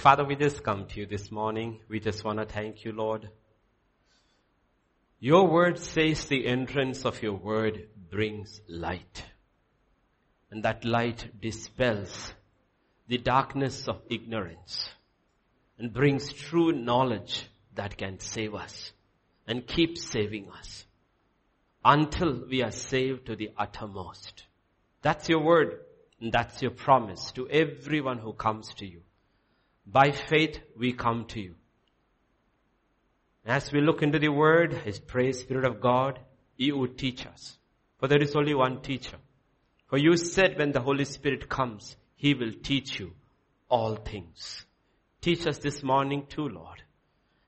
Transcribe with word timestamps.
Father, 0.00 0.24
we 0.24 0.34
just 0.34 0.64
come 0.64 0.86
to 0.86 1.00
you 1.00 1.04
this 1.04 1.30
morning. 1.30 1.78
We 1.86 2.00
just 2.00 2.24
want 2.24 2.38
to 2.38 2.46
thank 2.46 2.86
you, 2.86 2.92
Lord. 2.92 3.28
Your 5.18 5.46
word 5.46 5.78
says 5.78 6.24
the 6.24 6.46
entrance 6.46 7.04
of 7.04 7.22
your 7.22 7.34
word 7.34 7.86
brings 8.10 8.62
light. 8.66 9.26
And 10.50 10.62
that 10.62 10.86
light 10.86 11.38
dispels 11.42 12.32
the 13.08 13.18
darkness 13.18 13.88
of 13.88 14.00
ignorance 14.08 14.88
and 15.78 15.92
brings 15.92 16.32
true 16.32 16.72
knowledge 16.72 17.50
that 17.74 17.98
can 17.98 18.20
save 18.20 18.54
us 18.54 18.94
and 19.46 19.66
keep 19.66 19.98
saving 19.98 20.50
us 20.50 20.86
until 21.84 22.46
we 22.48 22.62
are 22.62 22.72
saved 22.72 23.26
to 23.26 23.36
the 23.36 23.50
uttermost. 23.58 24.44
That's 25.02 25.28
your 25.28 25.40
word 25.40 25.80
and 26.22 26.32
that's 26.32 26.62
your 26.62 26.70
promise 26.70 27.32
to 27.32 27.46
everyone 27.50 28.16
who 28.16 28.32
comes 28.32 28.72
to 28.76 28.86
you. 28.86 29.02
By 29.92 30.12
faith 30.12 30.60
we 30.76 30.92
come 30.92 31.24
to 31.26 31.40
you. 31.40 31.54
As 33.44 33.72
we 33.72 33.80
look 33.80 34.02
into 34.02 34.20
the 34.20 34.28
word, 34.28 34.72
His 34.72 35.00
praise 35.00 35.40
Spirit 35.40 35.64
of 35.64 35.80
God, 35.80 36.20
you 36.56 36.76
would 36.76 36.96
teach 36.96 37.26
us. 37.26 37.58
For 37.98 38.06
there 38.06 38.22
is 38.22 38.36
only 38.36 38.54
one 38.54 38.82
teacher. 38.82 39.16
For 39.88 39.98
you 39.98 40.16
said 40.16 40.56
when 40.56 40.70
the 40.70 40.80
Holy 40.80 41.04
Spirit 41.04 41.48
comes, 41.48 41.96
He 42.14 42.34
will 42.34 42.52
teach 42.62 43.00
you 43.00 43.14
all 43.68 43.96
things. 43.96 44.64
Teach 45.20 45.44
us 45.48 45.58
this 45.58 45.82
morning 45.82 46.26
too, 46.28 46.48
Lord, 46.48 46.82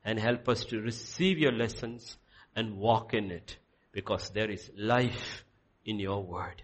and 0.04 0.18
help 0.18 0.48
us 0.48 0.64
to 0.66 0.80
receive 0.80 1.38
your 1.38 1.52
lessons 1.52 2.16
and 2.56 2.76
walk 2.76 3.14
in 3.14 3.30
it 3.30 3.56
because 3.92 4.30
there 4.30 4.50
is 4.50 4.68
life 4.76 5.44
in 5.84 6.00
your 6.00 6.24
word. 6.24 6.62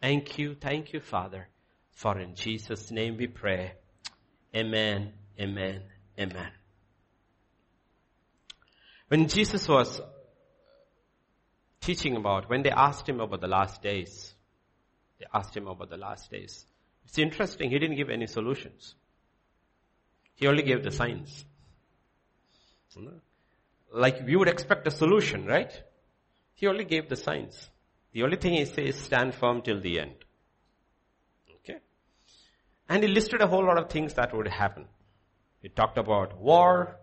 Thank 0.00 0.38
you, 0.38 0.56
thank 0.60 0.92
you, 0.92 0.98
Father, 0.98 1.48
for 1.92 2.18
in 2.18 2.34
Jesus' 2.34 2.90
name 2.90 3.16
we 3.16 3.28
pray. 3.28 3.74
Amen, 4.54 5.12
amen, 5.40 5.82
amen. 6.18 6.50
When 9.08 9.28
Jesus 9.28 9.66
was 9.68 10.00
teaching 11.80 12.16
about, 12.16 12.48
when 12.48 12.62
they 12.62 12.70
asked 12.70 13.08
him 13.08 13.20
about 13.20 13.40
the 13.40 13.48
last 13.48 13.82
days, 13.82 14.34
they 15.18 15.26
asked 15.32 15.56
him 15.56 15.66
about 15.66 15.90
the 15.90 15.96
last 15.96 16.30
days. 16.30 16.66
It's 17.04 17.18
interesting, 17.18 17.70
he 17.70 17.78
didn't 17.78 17.96
give 17.96 18.10
any 18.10 18.26
solutions. 18.26 18.94
He 20.34 20.46
only 20.46 20.62
gave 20.62 20.82
the 20.82 20.90
signs. 20.90 21.44
Like 23.92 24.26
we 24.26 24.36
would 24.36 24.48
expect 24.48 24.86
a 24.86 24.90
solution, 24.90 25.46
right? 25.46 25.72
He 26.54 26.66
only 26.66 26.84
gave 26.84 27.08
the 27.08 27.16
signs. 27.16 27.70
The 28.12 28.22
only 28.22 28.36
thing 28.36 28.54
he 28.54 28.64
says, 28.64 28.96
stand 28.96 29.34
firm 29.34 29.62
till 29.62 29.80
the 29.80 30.00
end. 30.00 30.14
And 32.92 33.02
he 33.02 33.08
listed 33.08 33.40
a 33.40 33.46
whole 33.46 33.64
lot 33.64 33.78
of 33.78 33.88
things 33.88 34.12
that 34.14 34.36
would 34.36 34.46
happen. 34.46 34.84
He 35.62 35.70
talked 35.70 35.96
about 35.96 36.38
war, 36.38 36.96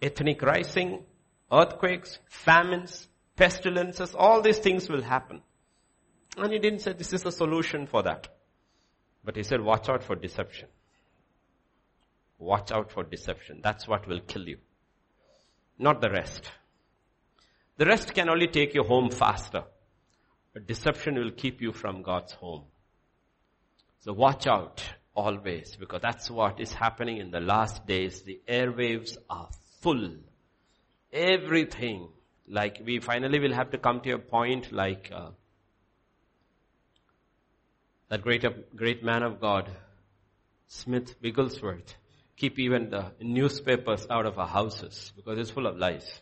ethnic 0.00 0.42
rising, 0.42 1.02
earthquakes, 1.50 2.20
famines, 2.28 3.08
pestilences, 3.34 4.14
all 4.14 4.42
these 4.42 4.60
things 4.60 4.88
will 4.88 5.02
happen. 5.02 5.42
And 6.36 6.52
he 6.52 6.60
didn't 6.60 6.82
say 6.82 6.92
this 6.92 7.12
is 7.12 7.26
a 7.26 7.32
solution 7.32 7.88
for 7.88 8.04
that. 8.04 8.28
But 9.24 9.34
he 9.34 9.42
said 9.42 9.60
watch 9.60 9.88
out 9.88 10.04
for 10.04 10.14
deception. 10.14 10.68
Watch 12.38 12.70
out 12.70 12.92
for 12.92 13.02
deception. 13.02 13.62
That's 13.64 13.88
what 13.88 14.06
will 14.06 14.20
kill 14.20 14.46
you. 14.46 14.58
Not 15.80 16.00
the 16.00 16.10
rest. 16.10 16.48
The 17.76 17.86
rest 17.86 18.14
can 18.14 18.28
only 18.28 18.46
take 18.46 18.72
you 18.72 18.84
home 18.84 19.10
faster. 19.10 19.64
But 20.54 20.68
deception 20.68 21.16
will 21.16 21.32
keep 21.32 21.60
you 21.60 21.72
from 21.72 22.02
God's 22.02 22.34
home. 22.34 22.66
So 24.06 24.12
watch 24.12 24.46
out 24.46 24.84
always 25.16 25.74
because 25.74 26.00
that's 26.00 26.30
what 26.30 26.60
is 26.60 26.72
happening 26.72 27.16
in 27.16 27.32
the 27.32 27.40
last 27.40 27.88
days. 27.88 28.22
The 28.22 28.40
airwaves 28.48 29.16
are 29.28 29.48
full. 29.80 30.18
Everything. 31.12 32.10
Like 32.46 32.80
we 32.86 33.00
finally 33.00 33.40
will 33.40 33.52
have 33.52 33.72
to 33.72 33.78
come 33.78 34.00
to 34.02 34.12
a 34.12 34.18
point 34.20 34.70
like 34.70 35.10
uh, 35.12 35.30
that 38.08 38.22
great, 38.22 38.44
great 38.76 39.02
man 39.02 39.24
of 39.24 39.40
God, 39.40 39.68
Smith 40.68 41.16
Wigglesworth, 41.20 41.96
keep 42.36 42.60
even 42.60 42.90
the 42.90 43.10
newspapers 43.20 44.06
out 44.08 44.24
of 44.24 44.38
our 44.38 44.46
houses 44.46 45.12
because 45.16 45.36
it's 45.36 45.50
full 45.50 45.66
of 45.66 45.78
lies. 45.78 46.20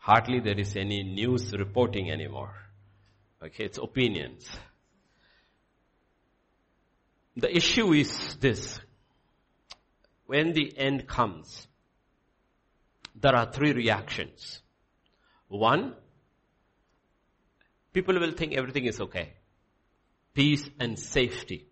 Hardly 0.00 0.40
there 0.40 0.60
is 0.60 0.76
any 0.76 1.02
news 1.02 1.50
reporting 1.54 2.10
anymore. 2.10 2.54
Okay, 3.42 3.64
it's 3.64 3.78
opinions. 3.78 4.46
The 7.36 7.54
issue 7.54 7.92
is 7.92 8.36
this. 8.36 8.78
When 10.26 10.52
the 10.52 10.72
end 10.78 11.06
comes, 11.06 11.66
there 13.14 13.34
are 13.34 13.50
three 13.50 13.72
reactions. 13.72 14.62
One, 15.48 15.94
people 17.92 18.18
will 18.18 18.32
think 18.32 18.54
everything 18.54 18.86
is 18.86 19.00
okay. 19.00 19.34
Peace 20.32 20.68
and 20.78 20.98
safety. 20.98 21.66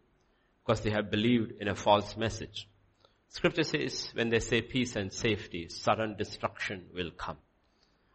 Because 0.65 0.83
they 0.83 0.91
have 0.91 1.11
believed 1.11 1.53
in 1.61 1.69
a 1.69 1.75
false 1.75 2.17
message. 2.17 2.69
Scripture 3.29 3.65
says 3.65 4.11
when 4.15 4.29
they 4.29 4.41
say 4.41 4.61
peace 4.61 4.95
and 4.95 5.13
safety, 5.13 5.69
sudden 5.69 6.17
destruction 6.17 6.85
will 6.95 7.11
come. 7.11 7.39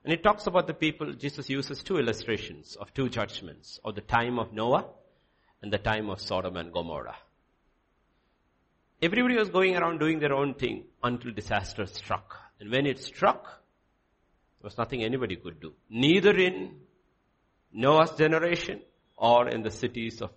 And 0.04 0.14
it 0.14 0.24
talks 0.24 0.48
about 0.48 0.68
the 0.68 0.74
people, 0.74 1.12
Jesus 1.14 1.50
uses 1.50 1.84
two 1.84 1.98
illustrations 1.98 2.78
of 2.80 2.94
two 2.94 3.10
judgments, 3.10 3.80
of 3.84 3.96
the 3.96 4.02
time 4.02 4.40
of 4.40 4.54
Noah 4.54 4.86
and 5.62 5.74
the 5.74 5.78
time 5.78 6.10
of 6.10 6.22
Sodom 6.22 6.56
and 6.56 6.72
Gomorrah. 6.72 7.18
Everybody 9.00 9.36
was 9.36 9.50
going 9.50 9.76
around 9.76 10.00
doing 10.00 10.20
their 10.20 10.34
own 10.34 10.56
thing 10.56 10.86
until 11.04 11.32
disaster 11.32 11.86
struck. 11.86 12.36
And 12.60 12.72
when 12.72 12.88
it 12.88 13.00
struck, 13.00 13.44
there 13.44 14.64
was 14.64 14.78
nothing 14.78 15.04
anybody 15.04 15.36
could 15.36 15.60
do. 15.60 15.74
Neither 15.90 16.36
in 16.36 16.78
Noah's 17.72 18.12
generation 18.18 18.82
or 19.16 19.50
in 19.50 19.62
the 19.62 19.70
cities 19.70 20.22
of, 20.22 20.32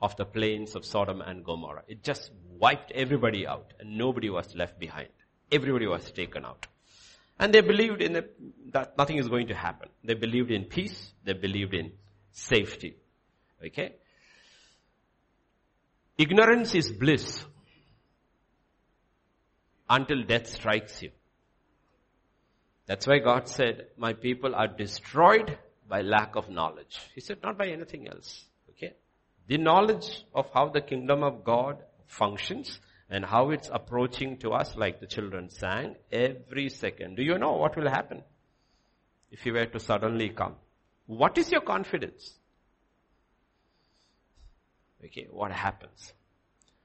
of 0.00 0.16
the 0.16 0.24
plains 0.24 0.76
of 0.76 0.84
Sodom 0.84 1.20
and 1.20 1.44
Gomorrah. 1.44 1.82
It 1.88 2.04
just 2.04 2.30
wiped 2.58 2.92
everybody 2.92 3.44
out 3.46 3.72
and 3.80 3.98
nobody 3.98 4.30
was 4.30 4.54
left 4.54 4.78
behind. 4.78 5.08
Everybody 5.50 5.88
was 5.88 6.08
taken 6.12 6.44
out. 6.44 6.68
And 7.40 7.52
they 7.52 7.60
believed 7.60 8.02
in 8.02 8.12
the, 8.12 8.28
that 8.72 8.96
nothing 8.98 9.18
is 9.18 9.26
going 9.28 9.48
to 9.48 9.54
happen. 9.54 9.88
They 10.04 10.14
believed 10.14 10.52
in 10.52 10.64
peace. 10.64 11.12
They 11.24 11.32
believed 11.32 11.74
in 11.74 11.92
safety. 12.30 12.96
Okay? 13.64 13.96
Ignorance 16.18 16.74
is 16.74 16.92
bliss 16.92 17.44
until 19.90 20.22
death 20.22 20.46
strikes 20.46 21.02
you. 21.02 21.10
That's 22.86 23.06
why 23.06 23.18
God 23.18 23.48
said, 23.48 23.88
my 23.96 24.14
people 24.14 24.54
are 24.54 24.68
destroyed 24.68 25.58
by 25.88 26.02
lack 26.02 26.36
of 26.36 26.48
knowledge. 26.48 26.98
He 27.14 27.20
said, 27.20 27.38
not 27.42 27.58
by 27.58 27.66
anything 27.68 28.08
else. 28.08 28.44
Okay? 28.70 28.94
The 29.48 29.58
knowledge 29.58 30.24
of 30.34 30.46
how 30.54 30.68
the 30.68 30.80
kingdom 30.80 31.22
of 31.24 31.44
God 31.44 31.78
functions 32.06 32.80
and 33.10 33.24
how 33.24 33.50
it's 33.50 33.68
approaching 33.72 34.38
to 34.38 34.50
us 34.52 34.76
like 34.76 35.00
the 35.00 35.06
children 35.06 35.50
sang 35.50 35.96
every 36.12 36.68
second. 36.68 37.16
Do 37.16 37.22
you 37.22 37.38
know 37.38 37.52
what 37.56 37.76
will 37.76 37.90
happen 37.90 38.22
if 39.32 39.44
you 39.44 39.52
were 39.52 39.66
to 39.66 39.80
suddenly 39.80 40.28
come? 40.28 40.54
What 41.06 41.36
is 41.36 41.50
your 41.50 41.62
confidence? 41.62 42.34
Okay, 45.04 45.26
what 45.30 45.50
happens? 45.50 46.12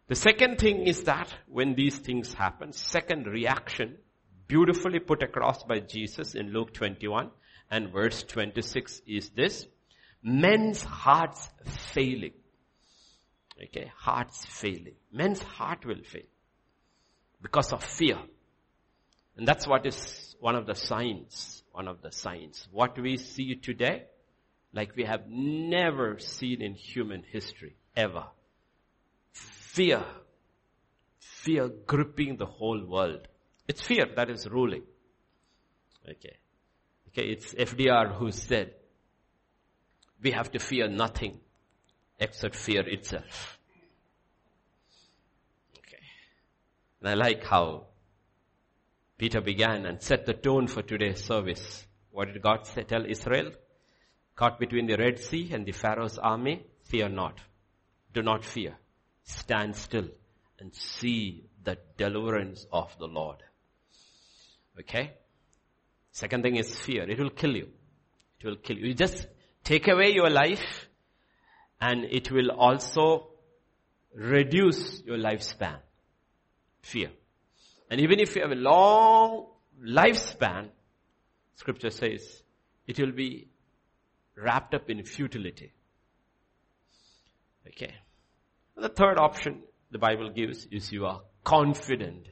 The 0.07 0.15
second 0.15 0.59
thing 0.59 0.85
is 0.85 1.03
that 1.03 1.33
when 1.47 1.73
these 1.73 1.97
things 1.97 2.31
happen, 2.31 2.73
second 2.73 3.25
reaction, 3.25 3.97
beautifully 4.47 4.99
put 4.99 5.23
across 5.23 5.63
by 5.63 5.79
Jesus 5.79 6.35
in 6.35 6.53
Luke 6.53 6.73
21 6.73 7.31
and 7.71 7.91
verse 7.91 8.21
26 8.21 9.01
is 9.07 9.29
this, 9.31 9.65
men's 10.21 10.83
hearts 10.83 11.49
failing. 11.93 12.33
Okay, 13.63 13.91
hearts 13.97 14.45
failing. 14.45 14.93
Men's 15.11 15.41
heart 15.41 15.85
will 15.87 16.03
fail 16.03 16.29
because 17.41 17.73
of 17.73 17.83
fear. 17.83 18.19
And 19.37 19.47
that's 19.47 19.67
what 19.67 19.87
is 19.87 20.35
one 20.39 20.55
of 20.55 20.67
the 20.67 20.75
signs, 20.75 21.63
one 21.71 21.87
of 21.87 22.03
the 22.03 22.11
signs. 22.11 22.67
What 22.71 22.99
we 23.01 23.17
see 23.17 23.55
today, 23.55 24.03
like 24.71 24.95
we 24.95 25.05
have 25.05 25.23
never 25.27 26.19
seen 26.19 26.61
in 26.61 26.75
human 26.75 27.23
history, 27.23 27.75
ever 27.95 28.25
fear. 29.75 30.03
Fear 31.19 31.69
gripping 31.85 32.37
the 32.37 32.45
whole 32.45 32.83
world. 32.85 33.27
It's 33.67 33.81
fear 33.81 34.05
that 34.15 34.29
is 34.29 34.47
ruling. 34.49 34.83
Okay. 36.07 36.37
Okay, 37.09 37.27
it's 37.29 37.53
FDR 37.53 38.15
who 38.15 38.31
said, 38.31 38.73
we 40.21 40.31
have 40.31 40.51
to 40.51 40.59
fear 40.59 40.87
nothing 40.87 41.39
except 42.19 42.55
fear 42.55 42.87
itself. 42.87 43.59
Okay. 45.79 46.03
And 47.01 47.09
I 47.09 47.13
like 47.13 47.43
how 47.43 47.87
Peter 49.17 49.41
began 49.41 49.85
and 49.85 50.01
set 50.01 50.25
the 50.25 50.33
tone 50.33 50.67
for 50.67 50.81
today's 50.81 51.23
service. 51.23 51.85
What 52.11 52.33
did 52.33 52.41
God 52.41 52.65
say, 52.65 52.83
tell 52.83 53.05
Israel? 53.05 53.51
Caught 54.35 54.59
between 54.59 54.87
the 54.87 54.97
Red 54.97 55.19
Sea 55.19 55.51
and 55.53 55.65
the 55.65 55.71
Pharaoh's 55.71 56.17
army, 56.17 56.65
fear 56.83 57.09
not. 57.09 57.39
Do 58.13 58.21
not 58.21 58.45
fear 58.45 58.77
stand 59.25 59.75
still 59.75 60.07
and 60.59 60.73
see 60.73 61.43
the 61.63 61.77
deliverance 61.97 62.65
of 62.71 62.95
the 62.99 63.07
Lord. 63.07 63.37
Okay? 64.79 65.13
Second 66.11 66.43
thing 66.43 66.55
is 66.55 66.73
fear. 66.73 67.09
It 67.09 67.19
will 67.19 67.31
kill 67.31 67.55
you. 67.55 67.67
It 68.39 68.45
will 68.45 68.55
kill 68.55 68.77
you. 68.77 68.87
You 68.87 68.93
just 68.93 69.27
take 69.63 69.87
away 69.87 70.13
your 70.13 70.29
life 70.29 70.87
and 71.81 72.05
it 72.05 72.31
will 72.31 72.51
also 72.51 73.27
reduce 74.13 75.01
your 75.05 75.17
lifespan. 75.17 75.77
Fear. 76.81 77.09
And 77.89 77.99
even 77.99 78.19
if 78.19 78.35
you 78.35 78.43
have 78.43 78.51
a 78.51 78.55
long 78.55 79.47
lifespan, 79.83 80.69
scripture 81.55 81.89
says, 81.89 82.43
it 82.87 82.99
will 82.99 83.11
be 83.11 83.47
wrapped 84.37 84.75
up 84.75 84.89
in 84.89 85.03
futility. 85.03 85.73
Okay. 87.67 87.93
The 88.75 88.89
third 88.89 89.17
option 89.17 89.63
the 89.91 89.97
Bible 89.97 90.29
gives 90.29 90.67
is 90.71 90.91
you 90.91 91.05
are 91.05 91.21
confident 91.43 92.27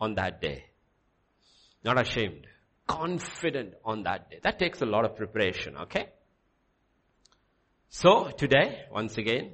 on 0.00 0.14
that 0.14 0.40
day. 0.40 0.64
Not 1.84 2.00
ashamed. 2.00 2.46
Confident 2.86 3.74
on 3.84 4.04
that 4.04 4.30
day. 4.30 4.38
That 4.42 4.58
takes 4.58 4.80
a 4.80 4.86
lot 4.86 5.04
of 5.04 5.16
preparation, 5.16 5.76
okay? 5.76 6.08
So 7.88 8.30
today, 8.30 8.86
once 8.90 9.18
again, 9.18 9.52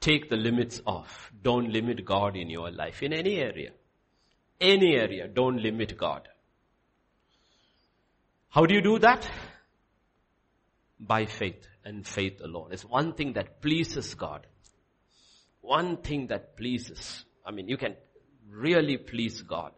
take 0.00 0.28
the 0.28 0.36
limits 0.36 0.80
off. 0.86 1.32
Don't 1.42 1.72
limit 1.72 2.04
God 2.04 2.36
in 2.36 2.50
your 2.50 2.70
life 2.70 3.02
in 3.02 3.12
any 3.12 3.36
area. 3.36 3.70
Any 4.60 4.96
area, 4.96 5.28
don't 5.28 5.62
limit 5.62 5.96
God. 5.96 6.28
How 8.50 8.66
do 8.66 8.74
you 8.74 8.82
do 8.82 8.98
that? 8.98 9.28
By 11.00 11.26
faith 11.26 11.66
and 11.84 12.06
faith 12.06 12.40
alone. 12.42 12.68
It's 12.72 12.84
one 12.84 13.14
thing 13.14 13.32
that 13.34 13.60
pleases 13.60 14.14
God. 14.14 14.46
One 15.62 15.96
thing 15.96 16.26
that 16.26 16.56
pleases. 16.56 17.24
I 17.46 17.50
mean, 17.50 17.68
you 17.68 17.76
can 17.76 17.96
really 18.50 18.98
please 18.98 19.42
God. 19.42 19.72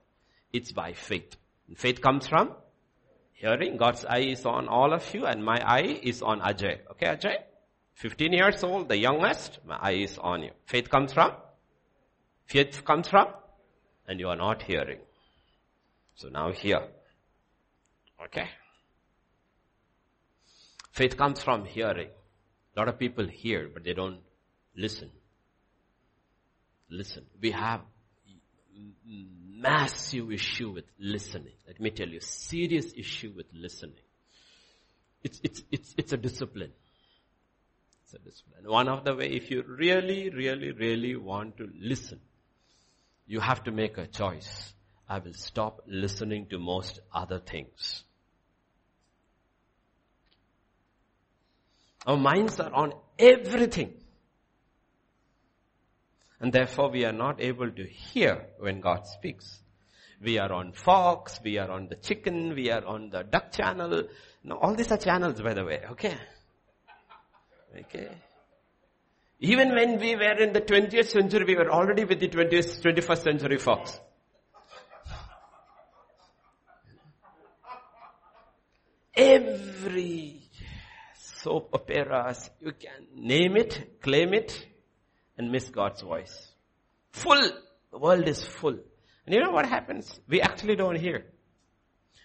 It's 0.52 0.72
by 0.72 0.92
faith. 0.92 1.36
And 1.68 1.78
faith 1.78 2.00
comes 2.00 2.26
from 2.26 2.52
hearing. 3.32 3.76
God's 3.76 4.04
eye 4.04 4.20
is 4.20 4.44
on 4.46 4.68
all 4.68 4.92
of 4.92 5.14
you 5.14 5.26
and 5.26 5.44
my 5.44 5.58
eye 5.64 6.00
is 6.02 6.22
on 6.22 6.40
Ajay. 6.40 6.78
Okay, 6.92 7.06
Ajay? 7.06 7.36
15 7.94 8.32
years 8.32 8.64
old, 8.64 8.88
the 8.88 8.96
youngest, 8.96 9.60
my 9.64 9.76
eye 9.76 9.92
is 9.92 10.18
on 10.18 10.42
you. 10.42 10.50
Faith 10.66 10.90
comes 10.90 11.12
from? 11.12 11.32
Faith 12.46 12.84
comes 12.84 13.08
from? 13.08 13.28
And 14.08 14.18
you 14.18 14.28
are 14.28 14.36
not 14.36 14.62
hearing. 14.62 14.98
So 16.16 16.28
now 16.28 16.50
hear. 16.52 16.80
Okay? 18.24 18.48
Faith 20.92 21.16
comes 21.16 21.42
from 21.42 21.64
hearing. 21.64 22.08
A 22.76 22.80
lot 22.80 22.88
of 22.88 22.98
people 22.98 23.26
hear, 23.26 23.68
but 23.72 23.84
they 23.84 23.94
don't 23.94 24.20
listen. 24.76 25.10
Listen. 26.88 27.24
We 27.40 27.50
have 27.50 27.80
massive 29.64 30.30
issue 30.30 30.70
with 30.70 30.84
listening. 30.98 31.54
Let 31.66 31.80
me 31.80 31.90
tell 31.90 32.08
you, 32.08 32.20
serious 32.20 32.92
issue 32.96 33.32
with 33.34 33.46
listening. 33.52 33.96
It's, 35.22 35.40
it's, 35.42 35.62
it's, 35.70 35.94
it's 35.96 36.12
a 36.12 36.16
discipline. 36.16 36.72
It's 38.04 38.14
a 38.14 38.18
discipline. 38.18 38.70
One 38.70 38.88
of 38.88 39.04
the 39.04 39.14
way, 39.14 39.30
if 39.30 39.50
you 39.50 39.64
really, 39.66 40.28
really, 40.30 40.72
really 40.72 41.16
want 41.16 41.56
to 41.58 41.68
listen, 41.80 42.20
you 43.26 43.40
have 43.40 43.64
to 43.64 43.72
make 43.72 43.96
a 43.96 44.06
choice. 44.06 44.74
I 45.08 45.18
will 45.18 45.32
stop 45.32 45.80
listening 45.86 46.46
to 46.50 46.58
most 46.58 47.00
other 47.12 47.38
things. 47.38 48.04
Our 52.06 52.18
minds 52.18 52.60
are 52.60 52.72
on 52.72 52.92
everything. 53.18 53.94
And 56.40 56.52
therefore 56.52 56.90
we 56.90 57.04
are 57.04 57.12
not 57.12 57.40
able 57.40 57.70
to 57.70 57.84
hear 57.84 58.46
when 58.58 58.80
God 58.80 59.06
speaks. 59.06 59.60
We 60.20 60.38
are 60.38 60.52
on 60.52 60.72
Fox, 60.72 61.40
we 61.44 61.58
are 61.58 61.70
on 61.70 61.88
the 61.88 61.96
chicken, 61.96 62.54
we 62.54 62.70
are 62.70 62.84
on 62.84 63.10
the 63.10 63.22
duck 63.24 63.52
channel. 63.52 64.04
No, 64.42 64.56
all 64.56 64.74
these 64.74 64.90
are 64.90 64.96
channels 64.96 65.40
by 65.40 65.54
the 65.54 65.64
way, 65.64 65.82
okay? 65.92 66.16
Okay. 67.78 68.08
Even 69.40 69.74
when 69.74 69.98
we 69.98 70.16
were 70.16 70.38
in 70.38 70.52
the 70.52 70.60
20th 70.60 71.06
century, 71.06 71.44
we 71.44 71.56
were 71.56 71.70
already 71.70 72.04
with 72.04 72.20
the 72.20 72.28
20th, 72.28 72.80
21st 72.80 73.22
century 73.22 73.58
Fox. 73.58 74.00
Every 79.14 80.42
soap 81.18 81.70
operas, 81.74 82.50
you 82.60 82.72
can 82.72 83.06
name 83.14 83.56
it, 83.56 84.00
claim 84.00 84.34
it, 84.34 84.66
and 85.36 85.50
miss 85.50 85.68
God's 85.68 86.02
voice. 86.02 86.52
Full. 87.12 87.50
The 87.90 87.98
world 87.98 88.26
is 88.28 88.44
full. 88.44 88.78
And 89.26 89.34
you 89.34 89.40
know 89.40 89.50
what 89.50 89.66
happens? 89.66 90.20
We 90.28 90.40
actually 90.40 90.76
don't 90.76 90.96
hear. 90.96 91.26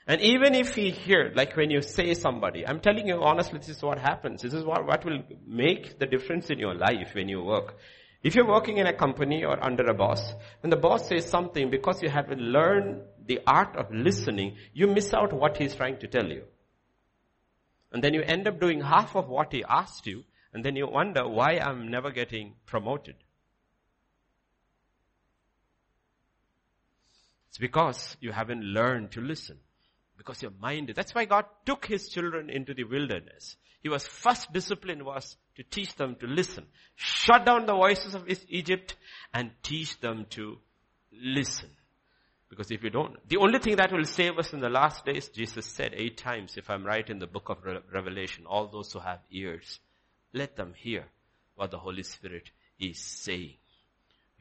And 0.08 0.22
even 0.22 0.56
if 0.56 0.76
we 0.76 0.90
hear, 0.90 1.32
like 1.36 1.56
when 1.56 1.70
you 1.70 1.82
say 1.82 2.16
somebody, 2.16 2.66
I'm 2.66 2.80
telling 2.80 3.08
you 3.08 3.22
honestly, 3.22 3.60
this 3.60 3.70
is 3.70 3.84
what 3.84 4.00
happens. 4.00 4.42
This 4.42 4.54
is 4.54 4.64
what, 4.64 4.86
what 4.86 5.06
will 5.06 5.20
make 5.46 6.00
the 6.00 6.08
difference 6.08 6.50
in 6.50 6.58
your 6.58 6.74
life 6.74 7.12
when 7.14 7.30
you 7.30 7.44
work. 7.44 7.78
If 8.24 8.36
you're 8.36 8.48
working 8.48 8.78
in 8.78 8.88
a 8.88 8.94
company 8.94 9.46
or 9.46 9.64
under 9.64 9.84
a 9.84 9.94
boss, 9.94 10.34
when 10.62 10.72
the 10.72 10.78
boss 10.78 11.08
says 11.08 11.30
something, 11.30 11.70
because 11.70 12.02
you 12.02 12.10
haven't 12.10 12.42
learned 12.42 13.04
the 13.26 13.40
art 13.46 13.76
of 13.78 13.94
listening, 13.94 14.58
you 14.74 14.88
miss 14.88 15.14
out 15.14 15.32
what 15.32 15.58
he's 15.58 15.76
trying 15.76 16.00
to 16.00 16.08
tell 16.08 16.28
you. 16.28 16.44
And 17.92 18.04
then 18.04 18.14
you 18.14 18.22
end 18.22 18.48
up 18.48 18.60
doing 18.60 18.82
half 18.82 19.16
of 19.16 19.30
what 19.30 19.54
he 19.54 19.64
asked 19.64 20.06
you, 20.06 20.24
and 20.54 20.64
then 20.64 20.76
you 20.76 20.88
wonder 20.88 21.28
why 21.28 21.60
I'm 21.60 21.90
never 21.90 22.12
getting 22.12 22.54
promoted. 22.66 23.16
It's 27.50 27.58
because 27.58 28.18
you 28.20 28.32
haven't 28.32 28.64
learned 28.64 29.12
to 29.12 29.22
listen. 29.22 29.58
Because 30.18 30.42
your 30.42 30.52
mind, 30.60 30.92
that's 30.96 31.16
why 31.16 31.26
God 31.26 31.46
took 31.66 31.86
His 31.86 32.10
children 32.10 32.50
into 32.50 32.74
the 32.74 32.84
wilderness. 32.84 33.56
He 33.82 33.90
was 33.90 34.06
first 34.06 34.52
discipline 34.52 35.06
was 35.06 35.38
to 35.56 35.64
teach 35.64 35.96
them 35.96 36.16
to 36.20 36.28
listen. 36.28 36.66
Shut 36.96 37.46
down 37.46 37.66
the 37.66 37.74
voices 37.74 38.16
of 38.16 38.28
Egypt 38.50 38.96
and 39.34 39.52
teach 39.64 40.00
them 40.02 40.26
to 40.32 40.58
listen. 41.14 41.70
Because 42.50 42.72
if 42.72 42.84
you 42.84 42.90
don't, 42.90 43.16
the 43.30 43.38
only 43.38 43.60
thing 43.60 43.76
that 43.76 43.92
will 43.92 44.04
save 44.04 44.38
us 44.38 44.54
in 44.54 44.60
the 44.60 44.70
last 44.70 45.06
days, 45.06 45.30
Jesus 45.30 45.66
said 45.66 45.94
eight 45.96 46.18
times, 46.18 46.58
if 46.58 46.70
I'm 46.70 46.84
right 46.84 47.08
in 47.08 47.20
the 47.20 47.28
book 47.28 47.50
of 47.50 47.60
Revelation, 47.94 48.46
all 48.48 48.68
those 48.68 48.92
who 48.92 49.00
have 49.00 49.20
ears, 49.32 49.80
let 50.34 50.56
them 50.56 50.74
hear 50.76 51.06
what 51.56 51.72
the 51.72 51.78
Holy 51.78 52.04
Spirit 52.04 52.50
is 52.80 53.00
saying. 53.00 53.56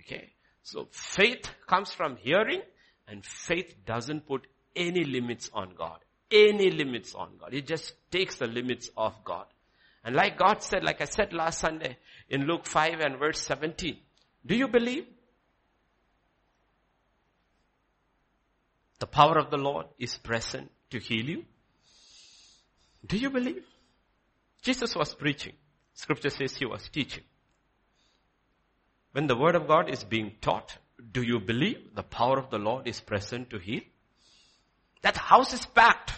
Okay? 0.00 0.32
So 0.62 0.88
faith 0.90 1.48
comes 1.66 1.92
from 1.92 2.16
hearing 2.16 2.62
and 3.06 3.24
faith 3.24 3.74
doesn't 3.86 4.26
put 4.26 4.46
any 4.76 5.04
limits 5.04 5.50
on 5.52 5.74
God. 5.76 5.98
Any 6.30 6.70
limits 6.70 7.14
on 7.14 7.30
God. 7.40 7.54
It 7.54 7.66
just 7.66 7.94
takes 8.10 8.36
the 8.36 8.46
limits 8.46 8.90
of 8.96 9.14
God. 9.24 9.46
And 10.04 10.14
like 10.14 10.38
God 10.38 10.62
said, 10.62 10.84
like 10.84 11.00
I 11.00 11.06
said 11.06 11.32
last 11.32 11.58
Sunday 11.60 11.96
in 12.28 12.46
Luke 12.46 12.66
5 12.66 13.00
and 13.00 13.18
verse 13.18 13.40
17, 13.40 13.96
do 14.44 14.54
you 14.54 14.68
believe? 14.68 15.06
The 18.98 19.06
power 19.06 19.38
of 19.38 19.50
the 19.50 19.56
Lord 19.56 19.86
is 19.98 20.18
present 20.18 20.70
to 20.90 20.98
heal 20.98 21.24
you. 21.24 21.44
Do 23.06 23.16
you 23.16 23.30
believe? 23.30 23.64
Jesus 24.62 24.94
was 24.94 25.14
preaching. 25.14 25.54
Scripture 25.98 26.30
says 26.30 26.54
he 26.54 26.64
was 26.64 26.88
teaching. 26.88 27.24
When 29.10 29.26
the 29.26 29.36
word 29.36 29.56
of 29.56 29.66
God 29.66 29.90
is 29.90 30.04
being 30.04 30.32
taught, 30.40 30.78
do 31.12 31.22
you 31.22 31.40
believe 31.40 31.96
the 31.96 32.04
power 32.04 32.38
of 32.38 32.50
the 32.50 32.58
Lord 32.58 32.86
is 32.86 33.00
present 33.00 33.50
to 33.50 33.58
heal? 33.58 33.80
That 35.02 35.16
house 35.16 35.52
is 35.52 35.66
packed. 35.66 36.12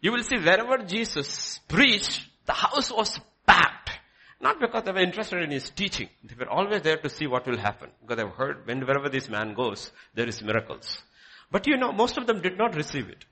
You 0.00 0.10
will 0.10 0.24
see 0.24 0.38
wherever 0.38 0.78
Jesus 0.78 1.60
preached, 1.68 2.26
the 2.46 2.52
house 2.52 2.90
was 2.90 3.20
packed. 3.46 3.92
Not 4.40 4.58
because 4.58 4.82
they 4.82 4.90
were 4.90 4.98
interested 4.98 5.40
in 5.40 5.52
his 5.52 5.70
teaching. 5.70 6.08
They 6.24 6.34
were 6.34 6.50
always 6.50 6.82
there 6.82 6.96
to 6.96 7.08
see 7.08 7.28
what 7.28 7.46
will 7.46 7.58
happen. 7.58 7.90
Because 8.00 8.16
they've 8.16 8.34
heard 8.34 8.66
when 8.66 8.80
wherever 8.80 9.08
this 9.08 9.28
man 9.28 9.54
goes, 9.54 9.92
there 10.14 10.26
is 10.26 10.42
miracles. 10.42 11.00
But 11.48 11.68
you 11.68 11.76
know, 11.76 11.92
most 11.92 12.18
of 12.18 12.26
them 12.26 12.40
did 12.40 12.58
not 12.58 12.74
receive 12.74 13.08
it. 13.08 13.24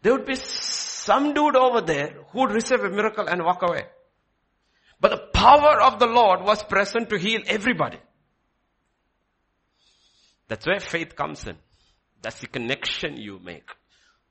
There 0.00 0.12
would 0.12 0.24
be 0.24 0.36
some 0.36 1.34
dude 1.34 1.54
over 1.54 1.82
there 1.82 2.14
who 2.30 2.40
would 2.40 2.52
receive 2.52 2.80
a 2.80 2.88
miracle 2.88 3.26
and 3.28 3.44
walk 3.44 3.60
away. 3.62 3.84
But 5.02 5.10
the 5.10 5.26
power 5.38 5.82
of 5.82 5.98
the 5.98 6.06
Lord 6.06 6.42
was 6.42 6.62
present 6.62 7.10
to 7.10 7.18
heal 7.18 7.42
everybody. 7.46 7.98
That's 10.48 10.66
where 10.66 10.80
faith 10.80 11.16
comes 11.16 11.46
in. 11.46 11.56
That's 12.22 12.38
the 12.40 12.46
connection 12.46 13.16
you 13.16 13.40
make. 13.42 13.68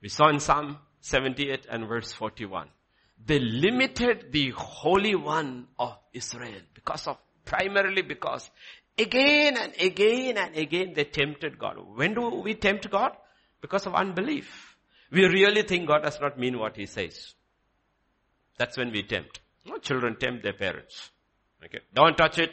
We 0.01 0.09
saw 0.09 0.29
in 0.29 0.39
Psalm 0.39 0.79
78 1.01 1.67
and 1.69 1.87
verse 1.87 2.13
41. 2.13 2.69
They 3.23 3.39
limited 3.39 4.31
the 4.31 4.51
Holy 4.51 5.13
One 5.13 5.67
of 5.77 5.97
Israel 6.13 6.61
because 6.73 7.07
of, 7.07 7.17
primarily 7.45 8.01
because 8.01 8.49
Again 8.97 9.57
and 9.57 9.73
again 9.79 10.37
and 10.37 10.55
again 10.55 10.93
they 10.95 11.05
tempted 11.05 11.57
God. 11.57 11.77
When 11.95 12.13
do 12.13 12.29
we 12.29 12.55
tempt 12.55 12.89
God? 12.89 13.13
Because 13.61 13.85
of 13.85 13.95
unbelief. 13.95 14.77
We 15.11 15.25
really 15.25 15.63
think 15.63 15.87
God 15.87 16.03
does 16.03 16.19
not 16.21 16.39
mean 16.39 16.57
what 16.57 16.77
He 16.77 16.85
says. 16.85 17.33
That's 18.57 18.77
when 18.77 18.91
we 18.91 19.03
tempt. 19.03 19.40
Children 19.81 20.15
tempt 20.19 20.43
their 20.43 20.53
parents. 20.53 21.11
Okay. 21.63 21.79
Don't 21.93 22.17
touch 22.17 22.39
it. 22.39 22.51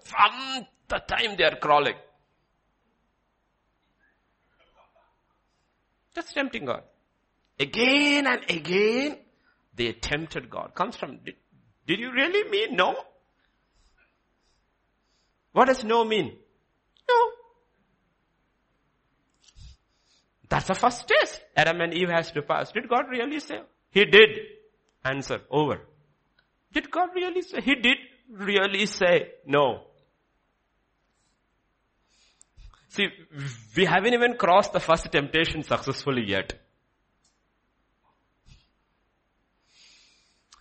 from 0.00 0.66
the 0.88 0.98
time 0.98 1.36
they 1.36 1.44
are 1.44 1.56
crawling. 1.56 1.94
Just 6.14 6.34
tempting 6.34 6.64
God. 6.64 6.82
Again 7.58 8.26
and 8.26 8.42
again, 8.48 9.18
they 9.74 9.92
tempted 9.92 10.48
God. 10.48 10.74
Comes 10.74 10.96
from, 10.96 11.18
did, 11.24 11.34
did 11.86 11.98
you 12.00 12.12
really 12.12 12.48
mean 12.50 12.76
no? 12.76 12.96
What 15.52 15.66
does 15.66 15.84
no 15.84 16.04
mean? 16.04 16.36
No. 17.08 17.30
That's 20.48 20.66
the 20.66 20.74
first 20.74 21.08
test 21.08 21.40
Adam 21.56 21.80
and 21.80 21.94
Eve 21.94 22.08
has 22.08 22.30
to 22.32 22.42
pass. 22.42 22.72
Did 22.72 22.88
God 22.88 23.06
really 23.10 23.40
say? 23.40 23.60
He 23.90 24.04
did. 24.04 24.30
Answer, 25.06 25.40
over. 25.50 25.80
Did 26.72 26.90
God 26.90 27.10
really 27.14 27.42
say? 27.42 27.60
He 27.60 27.76
did 27.76 27.98
really 28.28 28.86
say 28.86 29.28
no. 29.46 29.84
See, 32.88 33.08
we 33.76 33.84
haven't 33.84 34.14
even 34.14 34.36
crossed 34.36 34.72
the 34.72 34.80
first 34.80 35.10
temptation 35.12 35.62
successfully 35.62 36.24
yet. 36.26 36.54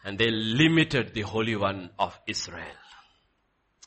And 0.03 0.19
they 0.19 0.29
limited 0.29 1.13
the 1.13 1.21
Holy 1.21 1.55
One 1.55 1.89
of 1.97 2.19
Israel. 2.27 2.77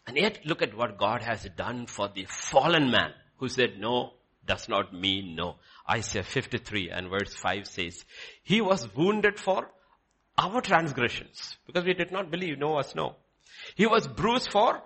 And 0.07 0.17
yet 0.17 0.41
look 0.45 0.63
at 0.63 0.77
what 0.77 0.99
God 0.99 1.23
has 1.23 1.47
done 1.57 1.87
for 1.87 2.09
the 2.09 2.25
fallen 2.25 2.91
man 2.91 3.13
who 3.37 3.49
said 3.49 3.79
no 3.79 4.15
does 4.45 4.69
not 4.69 4.93
mean 4.93 5.37
no. 5.37 5.57
Isaiah 5.89 6.25
53 6.25 6.91
and 6.91 7.11
verse 7.11 7.35
5 7.35 7.67
says, 7.67 8.05
He 8.43 8.61
was 8.61 8.89
wounded 8.97 9.39
for 9.39 9.71
our 10.39 10.61
transgressions 10.61 11.57
because 11.67 11.85
we 11.85 11.95
did 11.95 12.13
not 12.13 12.31
believe 12.31 12.59
no 12.59 12.71
was 12.71 12.95
no. 12.95 13.17
He 13.75 13.87
was 13.87 14.07
bruised 14.07 14.51
for 14.53 14.81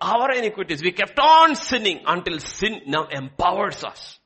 our 0.00 0.32
iniquities. 0.32 0.82
We 0.82 0.92
kept 0.92 1.18
on 1.18 1.54
sinning 1.54 2.00
until 2.06 2.40
sin 2.40 2.82
now 2.86 3.06
empowers 3.06 3.84
us. 3.84 4.18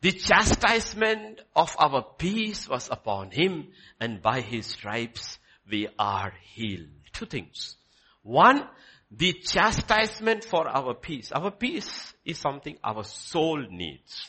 The 0.00 0.12
chastisement 0.12 1.40
of 1.56 1.74
our 1.78 2.04
peace 2.18 2.68
was 2.68 2.88
upon 2.90 3.32
him 3.32 3.68
and 3.98 4.22
by 4.22 4.42
his 4.42 4.66
stripes 4.66 5.38
we 5.68 5.88
are 5.98 6.32
healed. 6.54 6.88
Two 7.12 7.26
things. 7.26 7.76
One, 8.22 8.62
the 9.10 9.32
chastisement 9.32 10.44
for 10.44 10.68
our 10.68 10.94
peace. 10.94 11.32
Our 11.32 11.50
peace 11.50 12.14
is 12.24 12.38
something 12.38 12.78
our 12.84 13.02
soul 13.02 13.66
needs. 13.68 14.28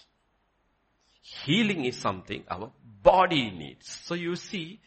Healing 1.45 1.85
is 1.85 1.95
something 1.95 2.43
our 2.49 2.71
body 3.03 3.51
needs. 3.51 3.87
So 4.03 4.15
you 4.15 4.35
see, 4.35 4.79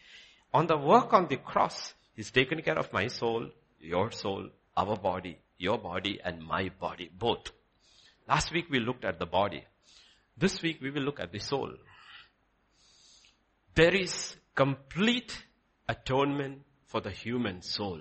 on 0.53 0.67
the 0.67 0.77
work 0.77 1.13
on 1.13 1.27
the 1.27 1.37
cross, 1.37 1.93
He's 2.15 2.31
taken 2.31 2.61
care 2.61 2.77
of 2.77 2.93
my 2.93 3.07
soul, 3.07 3.49
your 3.79 4.11
soul, 4.11 4.49
our 4.77 4.95
body, 4.97 5.39
your 5.57 5.77
body 5.77 6.19
and 6.23 6.43
my 6.43 6.69
body, 6.79 7.09
both. 7.17 7.51
Last 8.27 8.51
week 8.51 8.65
we 8.69 8.79
looked 8.79 9.03
at 9.05 9.19
the 9.19 9.25
body. 9.25 9.63
This 10.37 10.61
week 10.61 10.79
we 10.81 10.91
will 10.91 11.01
look 11.01 11.19
at 11.19 11.31
the 11.31 11.39
soul. 11.39 11.73
There 13.75 13.95
is 13.95 14.35
complete 14.53 15.45
atonement 15.87 16.61
for 16.85 17.01
the 17.01 17.11
human 17.11 17.61
soul. 17.61 17.99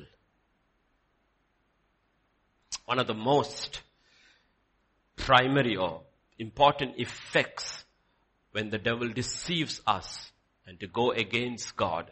One 2.84 2.98
of 2.98 3.06
the 3.06 3.14
most 3.14 3.80
primary 5.16 5.76
or 5.76 6.02
important 6.38 6.94
effects 6.98 7.84
when 8.52 8.70
the 8.70 8.78
devil 8.78 9.08
deceives 9.08 9.80
us 9.86 10.30
and 10.66 10.78
to 10.80 10.86
go 10.86 11.10
against 11.10 11.76
God, 11.76 12.10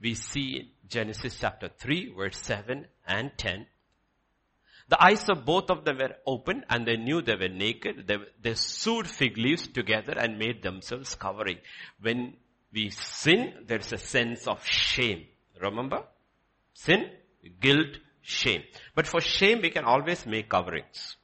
we 0.00 0.14
see 0.14 0.72
Genesis 0.88 1.38
chapter 1.40 1.68
3 1.68 2.14
verse 2.16 2.38
7 2.38 2.86
and 3.06 3.32
10 3.36 3.66
the 4.88 5.02
eyes 5.04 5.28
of 5.28 5.44
both 5.44 5.70
of 5.70 5.84
them 5.84 5.98
were 5.98 6.16
open 6.26 6.64
and 6.70 6.86
they 6.86 6.96
knew 6.96 7.20
they 7.20 7.36
were 7.36 7.48
naked. 7.48 8.06
They, 8.06 8.16
they 8.40 8.54
sewed 8.54 9.06
fig 9.06 9.36
leaves 9.36 9.68
together 9.68 10.14
and 10.18 10.38
made 10.38 10.62
themselves 10.62 11.14
covering. 11.14 11.58
When 12.00 12.34
we 12.72 12.88
sin, 12.90 13.52
there's 13.66 13.92
a 13.92 13.98
sense 13.98 14.48
of 14.48 14.64
shame. 14.64 15.26
Remember? 15.60 16.04
Sin, 16.72 17.10
guilt, 17.60 17.98
shame. 18.22 18.62
But 18.94 19.06
for 19.06 19.20
shame, 19.20 19.60
we 19.60 19.70
can 19.70 19.84
always 19.84 20.24
make 20.24 20.48
coverings. 20.48 21.16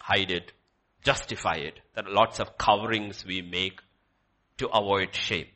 Hide 0.00 0.30
it, 0.30 0.52
justify 1.06 1.54
it. 1.54 1.78
There 1.94 2.04
are 2.04 2.12
lots 2.12 2.40
of 2.40 2.58
coverings 2.58 3.24
we 3.24 3.40
make 3.40 3.80
to 4.58 4.66
avoid 4.66 5.14
shame. 5.14 5.46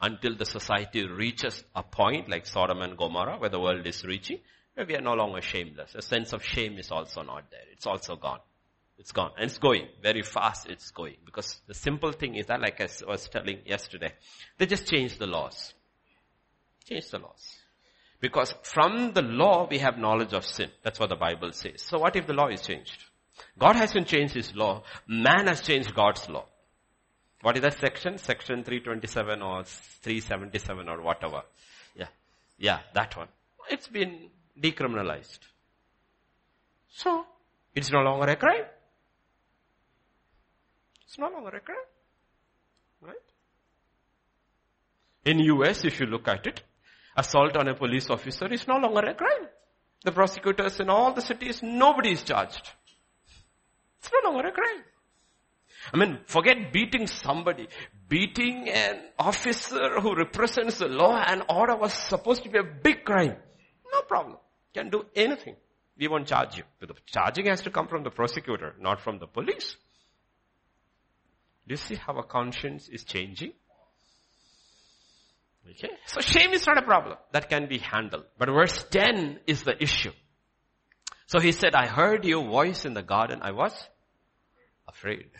Until 0.00 0.36
the 0.36 0.46
society 0.46 1.06
reaches 1.06 1.64
a 1.74 1.82
point 1.82 2.28
like 2.28 2.46
Sodom 2.46 2.82
and 2.82 2.96
Gomorrah 2.96 3.38
where 3.38 3.50
the 3.50 3.60
world 3.60 3.86
is 3.86 4.04
reaching, 4.04 4.38
where 4.74 4.86
we 4.86 4.94
are 4.94 5.00
no 5.00 5.14
longer 5.14 5.40
shameless. 5.40 5.96
A 5.96 6.02
sense 6.02 6.32
of 6.32 6.44
shame 6.44 6.78
is 6.78 6.92
also 6.92 7.22
not 7.22 7.50
there. 7.50 7.66
It's 7.72 7.86
also 7.86 8.14
gone. 8.14 8.38
It's 8.96 9.10
gone. 9.10 9.32
And 9.36 9.46
it's 9.46 9.58
going. 9.58 9.88
Very 10.00 10.22
fast 10.22 10.68
it's 10.68 10.92
going. 10.92 11.16
Because 11.24 11.60
the 11.66 11.74
simple 11.74 12.12
thing 12.12 12.36
is 12.36 12.46
that, 12.46 12.60
like 12.60 12.80
I 12.80 12.88
was 13.06 13.28
telling 13.28 13.58
yesterday, 13.66 14.12
they 14.58 14.66
just 14.66 14.86
changed 14.86 15.18
the 15.18 15.26
laws. 15.26 15.74
Change 16.88 17.08
the 17.10 17.18
laws. 17.18 17.56
Because 18.20 18.54
from 18.62 19.12
the 19.14 19.22
law 19.22 19.66
we 19.68 19.78
have 19.78 19.98
knowledge 19.98 20.32
of 20.32 20.44
sin. 20.44 20.70
That's 20.84 21.00
what 21.00 21.08
the 21.08 21.16
Bible 21.16 21.50
says. 21.52 21.82
So 21.82 21.98
what 21.98 22.14
if 22.14 22.28
the 22.28 22.34
law 22.34 22.48
is 22.48 22.62
changed? 22.62 23.04
God 23.58 23.76
hasn't 23.76 24.06
changed 24.06 24.34
his 24.34 24.54
law. 24.54 24.82
Man 25.06 25.46
has 25.46 25.60
changed 25.60 25.94
God's 25.94 26.28
law. 26.28 26.46
What 27.42 27.56
is 27.56 27.62
that 27.62 27.78
section? 27.78 28.18
Section 28.18 28.62
327 28.62 29.42
or 29.42 29.64
377 29.64 30.88
or 30.88 31.02
whatever. 31.02 31.42
Yeah. 31.96 32.06
Yeah, 32.58 32.80
that 32.94 33.16
one. 33.16 33.28
It's 33.70 33.88
been 33.88 34.30
decriminalized. 34.60 35.40
So, 36.94 37.26
it's 37.74 37.90
no 37.90 38.00
longer 38.00 38.26
a 38.26 38.36
crime. 38.36 38.64
It's 41.04 41.18
no 41.18 41.28
longer 41.28 41.56
a 41.56 41.60
crime. 41.60 41.76
Right? 43.00 43.16
In 45.24 45.38
US, 45.40 45.84
if 45.84 46.00
you 46.00 46.06
look 46.06 46.28
at 46.28 46.46
it, 46.46 46.62
assault 47.16 47.56
on 47.56 47.68
a 47.68 47.74
police 47.74 48.08
officer 48.08 48.46
is 48.52 48.66
no 48.68 48.76
longer 48.76 49.00
a 49.08 49.14
crime. 49.14 49.48
The 50.04 50.12
prosecutors 50.12 50.80
in 50.80 50.90
all 50.90 51.12
the 51.12 51.20
cities, 51.20 51.60
nobody 51.62 52.12
is 52.12 52.22
charged. 52.22 52.70
It's 54.02 54.10
no 54.12 54.30
longer 54.30 54.48
a 54.48 54.52
crime. 54.52 54.82
I 55.92 55.96
mean, 55.96 56.18
forget 56.26 56.72
beating 56.72 57.06
somebody. 57.06 57.68
Beating 58.08 58.68
an 58.68 59.00
officer 59.18 60.00
who 60.00 60.16
represents 60.16 60.78
the 60.78 60.88
law 60.88 61.22
and 61.24 61.44
order 61.48 61.76
was 61.76 61.92
supposed 61.92 62.42
to 62.42 62.50
be 62.50 62.58
a 62.58 62.64
big 62.64 63.04
crime. 63.04 63.36
No 63.92 64.02
problem. 64.02 64.38
Can 64.74 64.90
do 64.90 65.04
anything. 65.14 65.56
We 65.96 66.08
won't 66.08 66.26
charge 66.26 66.56
you. 66.56 66.64
But 66.80 66.88
the 66.88 66.94
charging 67.06 67.46
has 67.46 67.60
to 67.62 67.70
come 67.70 67.86
from 67.86 68.02
the 68.02 68.10
prosecutor, 68.10 68.74
not 68.80 69.00
from 69.00 69.18
the 69.18 69.26
police. 69.26 69.76
Do 71.68 71.72
you 71.72 71.76
see 71.76 71.94
how 71.94 72.16
a 72.18 72.24
conscience 72.24 72.88
is 72.88 73.04
changing? 73.04 73.52
Okay. 75.70 75.90
So 76.06 76.20
shame 76.20 76.52
is 76.52 76.66
not 76.66 76.78
a 76.78 76.82
problem. 76.82 77.18
That 77.30 77.48
can 77.48 77.68
be 77.68 77.78
handled. 77.78 78.24
But 78.36 78.48
verse 78.48 78.84
10 78.90 79.40
is 79.46 79.62
the 79.62 79.80
issue. 79.80 80.10
So 81.26 81.40
he 81.40 81.52
said, 81.52 81.74
I 81.74 81.86
heard 81.86 82.24
your 82.24 82.44
voice 82.44 82.84
in 82.84 82.94
the 82.94 83.02
garden. 83.02 83.40
I 83.42 83.52
was 83.52 83.72
afraid. 84.88 85.30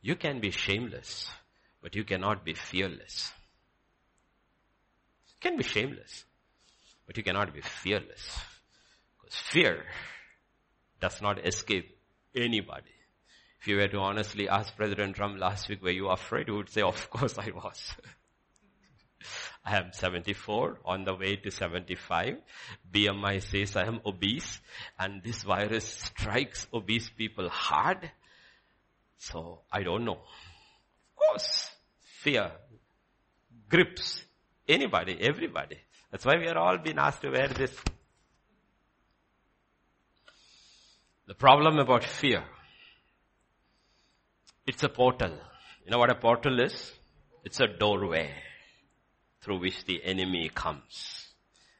You 0.00 0.16
can 0.16 0.40
be 0.40 0.50
shameless, 0.50 1.28
but 1.82 1.94
you 1.94 2.04
cannot 2.04 2.44
be 2.44 2.54
fearless. 2.54 3.32
You 5.28 5.50
can 5.50 5.56
be 5.56 5.64
shameless, 5.64 6.24
but 7.06 7.16
you 7.16 7.22
cannot 7.22 7.54
be 7.54 7.60
fearless. 7.60 8.38
Because 9.20 9.36
fear 9.36 9.84
does 11.00 11.20
not 11.20 11.44
escape 11.46 11.96
anybody. 12.34 12.90
If 13.60 13.68
you 13.68 13.76
were 13.76 13.88
to 13.88 13.98
honestly 13.98 14.48
ask 14.48 14.74
President 14.76 15.14
Trump 15.14 15.38
last 15.38 15.68
week, 15.68 15.82
were 15.82 15.90
you 15.90 16.08
afraid? 16.08 16.46
He 16.48 16.52
would 16.52 16.68
say, 16.68 16.82
of 16.82 17.10
course 17.10 17.38
I 17.38 17.50
was. 17.50 17.94
I 19.64 19.76
am 19.76 19.92
74 19.92 20.80
on 20.84 21.04
the 21.04 21.14
way 21.14 21.36
to 21.36 21.50
75. 21.50 22.34
BMI 22.92 23.42
says 23.42 23.76
I 23.76 23.86
am 23.86 24.00
obese 24.04 24.60
and 24.98 25.22
this 25.22 25.42
virus 25.44 25.84
strikes 25.84 26.66
obese 26.74 27.08
people 27.10 27.48
hard. 27.48 28.10
So 29.18 29.60
I 29.70 29.84
don't 29.84 30.04
know. 30.04 30.18
Of 30.18 31.16
course, 31.16 31.70
fear 32.22 32.50
grips 33.68 34.24
anybody, 34.68 35.16
everybody. 35.20 35.78
That's 36.10 36.24
why 36.24 36.38
we 36.38 36.48
are 36.48 36.58
all 36.58 36.78
being 36.78 36.98
asked 36.98 37.22
to 37.22 37.30
wear 37.30 37.48
this. 37.48 37.74
The 41.28 41.34
problem 41.34 41.78
about 41.78 42.02
fear, 42.02 42.42
it's 44.66 44.82
a 44.82 44.88
portal. 44.88 45.38
You 45.84 45.92
know 45.92 45.98
what 45.98 46.10
a 46.10 46.16
portal 46.16 46.60
is? 46.60 46.92
It's 47.44 47.60
a 47.60 47.66
doorway 47.66 48.30
through 49.42 49.60
which 49.60 49.84
the 49.84 50.02
enemy 50.04 50.50
comes. 50.54 51.28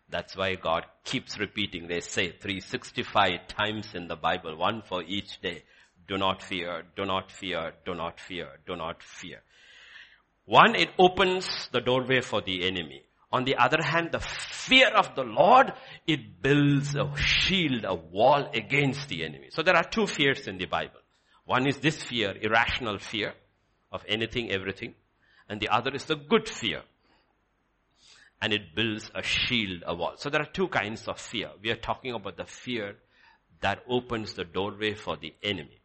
That's 0.09 0.37
why 0.37 0.57
God 0.57 0.85
keeps 1.05 1.39
repeating. 1.39 1.89
They 1.89 2.01
say 2.01 2.33
365 2.33 3.47
times 3.49 3.95
in 3.95 4.09
the 4.09 4.17
Bible, 4.17 4.57
one 4.57 4.83
for 4.83 5.03
each 5.03 5.41
day. 5.41 5.63
Do 6.07 6.19
not 6.19 6.43
fear, 6.43 6.83
do 6.97 7.07
not 7.07 7.31
fear, 7.31 7.73
do 7.87 7.95
not 7.95 8.21
fear, 8.21 8.49
do 8.67 8.77
not 8.77 9.03
fear. 9.03 9.41
One, 10.45 10.75
it 10.75 10.91
opens 10.99 11.69
the 11.73 11.81
doorway 11.81 12.21
for 12.21 12.43
the 12.43 12.67
enemy. 12.67 13.03
On 13.33 13.45
the 13.45 13.57
other 13.57 13.83
hand, 13.83 14.11
the 14.13 14.19
fear 14.19 14.89
of 14.89 15.15
the 15.15 15.23
Lord, 15.23 15.73
it 16.07 16.43
builds 16.43 16.95
a 16.95 17.11
shield, 17.17 17.85
a 17.85 17.95
wall 17.95 18.51
against 18.53 19.09
the 19.09 19.25
enemy. 19.25 19.49
So 19.51 19.63
there 19.63 19.77
are 19.77 19.85
two 19.85 20.07
fears 20.07 20.47
in 20.47 20.59
the 20.59 20.67
Bible. 20.67 21.01
One 21.47 21.67
is 21.67 21.79
this 21.79 22.03
fear, 22.03 22.37
irrational 22.39 22.99
fear 22.99 23.33
of 23.91 24.05
anything, 24.07 24.51
everything. 24.51 24.95
And 25.49 25.61
the 25.61 25.71
other 25.71 25.95
is 25.95 26.05
the 26.05 26.17
good 26.17 26.49
fear. 26.49 26.83
And 28.43 28.53
it 28.53 28.75
builds 28.75 29.11
a 29.15 29.23
shield, 29.23 29.85
a 29.87 29.95
wall. 29.95 30.15
So 30.17 30.29
there 30.29 30.43
are 30.43 30.53
two 30.53 30.69
kinds 30.69 31.09
of 31.09 31.19
fear. 31.19 31.49
We 31.63 31.71
are 31.71 31.77
talking 31.77 32.13
about 32.13 32.37
the 32.37 32.45
fear 32.45 32.97
that 33.61 33.85
opens 33.89 34.35
the 34.35 34.45
doorway 34.45 34.95
for 34.95 35.17
the 35.17 35.33
enemy. 35.43 35.81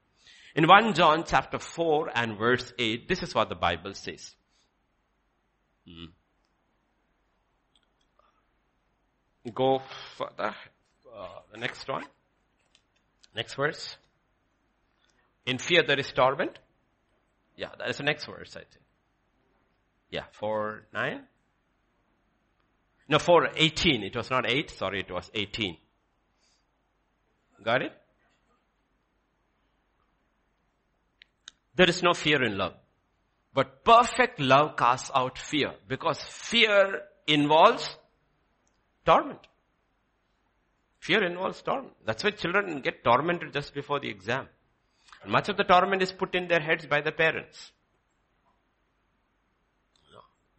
In 0.55 0.67
1 0.67 0.95
John 0.95 1.23
chapter 1.25 1.59
4 1.59 2.09
and 2.15 2.37
verse 2.37 2.73
8, 2.79 3.07
this 3.07 3.21
is 3.21 3.35
what 3.35 3.49
the 3.49 3.55
Bible 3.55 3.93
says. 3.93 4.35
Hmm. 5.87 6.05
Go 9.53 9.81
further. 10.17 10.55
Uh, 11.15 11.27
the 11.51 11.59
next 11.59 11.87
one. 11.87 12.05
Next 13.35 13.53
verse. 13.53 13.97
In 15.45 15.59
fear 15.59 15.83
there 15.83 15.99
is 15.99 16.11
torment. 16.11 16.57
Yeah, 17.55 17.69
that 17.77 17.89
is 17.89 17.97
the 17.97 18.03
next 18.03 18.25
verse, 18.25 18.55
I 18.55 18.61
think. 18.61 18.83
Yeah, 20.09 20.23
4, 20.31 20.87
9. 20.93 21.21
No, 23.09 23.19
4, 23.19 23.49
18. 23.55 24.03
It 24.03 24.15
was 24.15 24.29
not 24.29 24.49
8, 24.49 24.69
sorry, 24.71 24.99
it 24.99 25.11
was 25.11 25.31
18. 25.33 25.77
Got 27.63 27.81
it? 27.81 27.93
There 31.75 31.89
is 31.89 32.03
no 32.03 32.13
fear 32.13 32.43
in 32.43 32.57
love. 32.57 32.73
But 33.53 33.83
perfect 33.83 34.39
love 34.39 34.75
casts 34.77 35.09
out 35.13 35.37
fear 35.37 35.73
because 35.87 36.21
fear 36.21 37.01
involves 37.27 37.97
torment. 39.05 39.39
Fear 40.99 41.23
involves 41.23 41.61
torment. 41.61 41.93
That's 42.05 42.23
why 42.23 42.31
children 42.31 42.81
get 42.81 43.03
tormented 43.03 43.53
just 43.53 43.73
before 43.73 43.99
the 43.99 44.09
exam. 44.09 44.47
And 45.23 45.31
much 45.31 45.49
of 45.49 45.57
the 45.57 45.63
torment 45.63 46.01
is 46.01 46.11
put 46.11 46.35
in 46.35 46.47
their 46.47 46.59
heads 46.59 46.85
by 46.85 47.01
the 47.01 47.11
parents. 47.11 47.71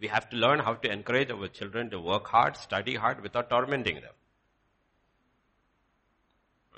We 0.00 0.08
have 0.08 0.28
to 0.30 0.36
learn 0.36 0.60
how 0.60 0.74
to 0.74 0.90
encourage 0.90 1.30
our 1.30 1.48
children 1.48 1.90
to 1.90 2.00
work 2.00 2.26
hard, 2.28 2.56
study 2.56 2.94
hard 2.94 3.20
without 3.20 3.50
tormenting 3.50 3.96
them. 3.96 4.12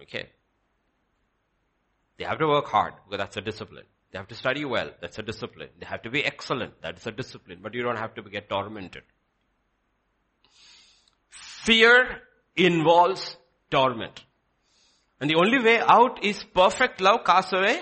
Okay. 0.02 0.30
They 2.16 2.24
have 2.24 2.38
to 2.38 2.46
work 2.46 2.66
hard 2.66 2.94
because 3.04 3.18
that's 3.18 3.36
a 3.36 3.40
discipline. 3.40 3.84
They 4.12 4.18
have 4.18 4.28
to 4.28 4.34
study 4.34 4.64
well. 4.64 4.90
That's 5.00 5.18
a 5.18 5.22
discipline. 5.22 5.68
They 5.78 5.86
have 5.86 6.02
to 6.02 6.10
be 6.10 6.24
excellent. 6.24 6.80
That's 6.82 7.06
a 7.06 7.12
discipline. 7.12 7.60
But 7.62 7.74
you 7.74 7.82
don't 7.82 7.98
have 7.98 8.14
to 8.14 8.22
get 8.22 8.48
tormented. 8.48 9.02
Fear 11.28 12.20
involves 12.56 13.36
torment. 13.70 14.24
And 15.20 15.28
the 15.28 15.36
only 15.36 15.62
way 15.62 15.80
out 15.80 16.24
is 16.24 16.42
perfect 16.42 17.00
love 17.00 17.24
cast 17.24 17.52
away. 17.52 17.80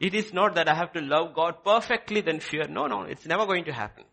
It 0.00 0.14
is 0.14 0.32
not 0.32 0.54
that 0.56 0.68
I 0.68 0.74
have 0.74 0.92
to 0.94 1.00
love 1.00 1.34
God 1.34 1.62
perfectly 1.64 2.20
then 2.22 2.40
fear. 2.40 2.66
No, 2.68 2.86
no, 2.86 3.02
it's 3.02 3.26
never 3.26 3.46
going 3.46 3.64
to 3.66 3.72
happen. 3.72 4.04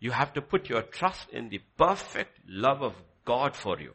You 0.00 0.12
have 0.12 0.32
to 0.34 0.42
put 0.42 0.68
your 0.68 0.82
trust 0.82 1.28
in 1.30 1.48
the 1.48 1.60
perfect 1.76 2.38
love 2.48 2.82
of 2.82 2.94
God 3.24 3.56
for 3.56 3.80
you. 3.80 3.94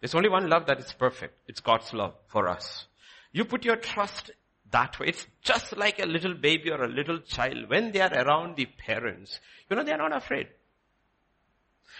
There's 0.00 0.14
only 0.14 0.28
one 0.28 0.48
love 0.48 0.66
that 0.66 0.78
is 0.78 0.92
perfect. 0.92 1.38
It's 1.48 1.60
God's 1.60 1.92
love 1.92 2.14
for 2.28 2.48
us. 2.48 2.86
You 3.32 3.44
put 3.44 3.64
your 3.64 3.76
trust 3.76 4.30
that 4.70 4.98
way. 4.98 5.08
It's 5.08 5.26
just 5.42 5.76
like 5.76 5.98
a 5.98 6.06
little 6.06 6.34
baby 6.34 6.70
or 6.70 6.82
a 6.82 6.88
little 6.88 7.18
child. 7.20 7.68
When 7.68 7.92
they 7.92 8.00
are 8.00 8.12
around 8.12 8.56
the 8.56 8.66
parents, 8.66 9.40
you 9.68 9.76
know, 9.76 9.82
they 9.82 9.92
are 9.92 9.98
not 9.98 10.16
afraid. 10.16 10.48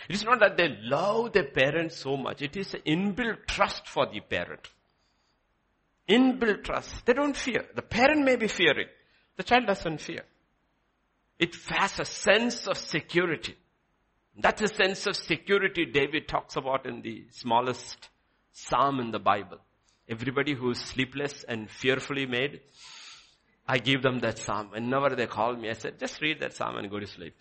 It 0.09 0.15
is 0.15 0.25
not 0.25 0.41
that 0.41 0.57
they 0.57 0.77
love 0.83 1.33
their 1.33 1.45
parents 1.45 1.97
so 1.97 2.17
much. 2.17 2.41
It 2.41 2.57
is 2.57 2.75
inbuilt 2.87 3.47
trust 3.47 3.87
for 3.87 4.07
the 4.07 4.21
parent. 4.21 4.69
Inbuilt 6.09 6.65
trust. 6.65 7.05
They 7.05 7.13
don't 7.13 7.37
fear. 7.37 7.67
The 7.75 7.83
parent 7.83 8.25
may 8.25 8.37
be 8.37 8.49
fearing. 8.49 8.89
The 9.37 9.43
child 9.43 9.67
doesn't 9.67 10.01
fear. 10.01 10.25
It 11.39 11.57
has 11.69 12.01
a 12.01 12.05
sense 12.05 12.67
of 12.67 12.77
security. 12.77 13.57
That's 14.37 14.63
a 14.63 14.69
sense 14.69 15.07
of 15.07 15.17
security 15.17 15.85
David 15.87 16.29
talks 16.29 16.57
about 16.57 16.87
in 16.87 17.03
the 17.03 17.27
smallest 17.33 18.09
psalm 18.53 19.01
in 19.01 19.11
the 19.11 19.19
Bible. 19.19 19.59
Everybody 20.09 20.55
who 20.55 20.71
is 20.71 20.79
sleepless 20.79 21.45
and 21.47 21.71
fearfully 21.71 22.27
made, 22.27 22.61
I 23.67 23.79
give 23.79 24.03
them 24.03 24.21
that 24.21 24.39
psalm. 24.39 24.71
Whenever 24.71 25.15
they 25.15 25.27
call 25.27 25.55
me, 25.55 25.71
I 25.71 25.75
said, 25.75 25.99
just 25.99 26.21
read 26.23 26.41
that 26.41 26.55
psalm 26.55 26.77
and 26.77 26.91
go 26.91 26.99
to 26.99 27.07
sleep. 27.07 27.35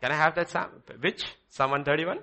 Can 0.00 0.12
I 0.12 0.16
have 0.16 0.34
that 0.34 0.50
psalm? 0.50 0.70
Which? 1.00 1.24
Psalm 1.48 1.70
131? 1.70 2.18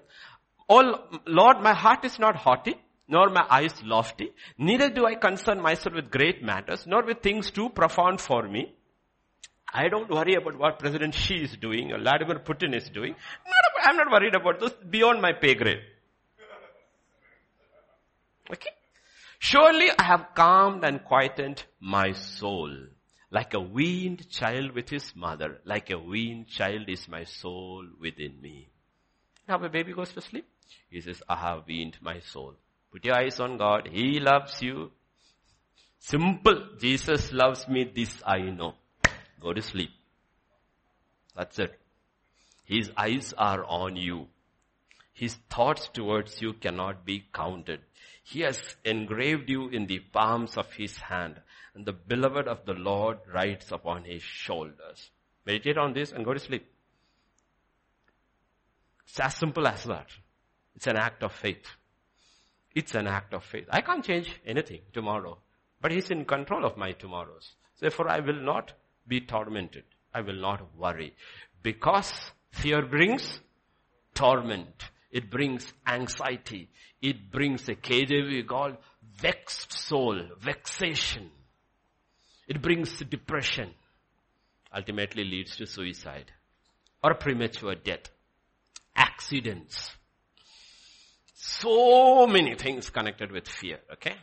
Oh 0.70 1.08
Lord, 1.26 1.62
my 1.62 1.74
heart 1.74 2.06
is 2.06 2.20
not 2.20 2.36
haughty, 2.36 2.76
nor 3.08 3.30
my 3.30 3.46
eyes 3.50 3.74
lofty. 3.84 4.32
Neither 4.58 4.90
do 4.90 5.06
I 5.06 5.16
concern 5.16 5.62
myself 5.62 5.96
with 5.96 6.12
great 6.12 6.44
matters, 6.44 6.86
nor 6.86 7.04
with 7.04 7.22
things 7.22 7.50
too 7.50 7.70
profound 7.70 8.22
for 8.22 8.48
me. 8.48 8.76
I 9.74 9.88
don't 9.88 10.10
worry 10.10 10.36
about 10.36 10.58
what 10.58 10.80
President 10.80 11.14
Xi 11.14 11.44
is 11.44 11.58
doing 11.58 11.92
or 11.92 12.00
Vladimir 12.00 12.40
Putin 12.40 12.76
is 12.76 12.90
doing. 12.90 13.12
Not, 13.14 13.88
I'm 13.88 13.98
not 13.98 14.12
worried 14.12 14.36
about 14.36 14.60
those 14.60 14.74
beyond 14.90 15.22
my 15.22 15.34
pay 15.34 15.56
grade. 15.56 15.82
Okay? 18.52 18.70
Surely 19.38 19.90
I 19.98 20.04
have 20.04 20.30
calmed 20.36 20.84
and 20.84 21.04
quietened 21.04 21.64
my 21.80 22.14
soul. 22.14 22.72
Like 23.32 23.54
a 23.54 23.60
weaned 23.60 24.28
child 24.30 24.72
with 24.72 24.90
his 24.90 25.16
mother, 25.16 25.60
like 25.64 25.92
a 25.92 26.00
weaned 26.00 26.48
child 26.48 26.90
is 26.90 27.08
my 27.08 27.26
soul 27.26 27.86
within 28.02 28.42
me. 28.42 28.70
Now 29.48 29.64
a 29.64 29.70
baby 29.70 29.94
goes 29.94 30.12
to 30.14 30.22
sleep. 30.22 30.48
He 30.90 31.00
says, 31.02 31.22
I 31.30 31.36
have 31.36 31.68
weaned 31.68 31.98
my 32.02 32.20
soul. 32.20 32.56
Put 32.92 33.06
your 33.06 33.16
eyes 33.16 33.40
on 33.40 33.58
God. 33.58 33.88
He 33.92 34.20
loves 34.20 34.62
you. 34.62 34.92
Simple. 36.00 36.70
Jesus 36.80 37.32
loves 37.32 37.68
me. 37.68 37.92
This 37.94 38.22
I 38.26 38.40
know. 38.40 38.74
Go 39.40 39.54
to 39.54 39.62
sleep. 39.62 39.92
That's 41.36 41.60
it. 41.60 41.80
His 42.66 42.92
eyes 42.98 43.34
are 43.38 43.64
on 43.66 43.96
you. 43.96 44.28
His 45.14 45.36
thoughts 45.50 45.90
towards 45.92 46.42
you 46.42 46.54
cannot 46.54 47.06
be 47.06 47.26
counted. 47.34 47.82
He 48.24 48.42
has 48.42 48.62
engraved 48.86 49.50
you 49.50 49.70
in 49.70 49.88
the 49.88 50.00
palms 50.00 50.56
of 50.56 50.72
his 50.74 50.98
hand 50.98 51.42
and 51.74 51.86
the 51.86 51.94
beloved 51.94 52.48
of 52.48 52.66
the 52.66 52.74
Lord 52.74 53.18
rides 53.34 53.72
upon 53.72 54.04
his 54.04 54.22
shoulders. 54.22 55.10
Meditate 55.46 55.78
on 55.78 55.94
this 55.94 56.12
and 56.12 56.24
go 56.24 56.34
to 56.34 56.40
sleep. 56.40 56.66
It's 59.08 59.20
as 59.20 59.36
simple 59.36 59.68
as 59.68 59.84
that. 59.86 60.08
It's 60.76 60.88
an 60.88 60.98
act 60.98 61.24
of 61.24 61.32
faith. 61.32 61.66
It's 62.76 62.94
an 62.96 63.08
act 63.08 63.34
of 63.34 63.44
faith. 63.44 63.66
I 63.70 63.82
can't 63.82 64.06
change 64.06 64.40
anything 64.46 64.82
tomorrow, 64.94 65.40
but 65.82 65.92
he's 65.92 66.12
in 66.12 66.26
control 66.26 66.66
of 66.66 66.78
my 66.78 66.92
tomorrows. 66.92 67.56
Therefore 67.80 68.10
I 68.10 68.20
will 68.20 68.42
not 68.42 68.74
be 69.10 69.22
tormented. 69.22 69.84
I 70.14 70.22
will 70.22 70.40
not 70.40 70.78
worry. 70.78 71.16
Because 71.62 72.14
fear 72.52 72.86
brings 72.86 73.40
torment. 74.14 74.86
It 75.12 75.30
brings 75.30 75.74
anxiety. 75.88 76.70
It 77.02 77.32
brings 77.32 77.68
a 77.68 77.76
KJV 77.76 78.48
called 78.48 78.78
vexed 79.18 79.74
soul, 79.74 80.22
vexation. 80.40 81.32
It 82.48 82.62
brings 82.62 82.98
depression. 83.00 83.72
Ultimately 84.76 85.24
leads 85.24 85.58
to 85.58 85.66
suicide 85.66 86.32
or 87.04 87.16
premature 87.16 87.76
death. 87.76 88.10
Accidents. 88.96 89.92
So 91.34 92.28
many 92.28 92.56
things 92.56 92.90
connected 92.90 93.32
with 93.32 93.48
fear, 93.48 93.80
okay? 93.94 94.16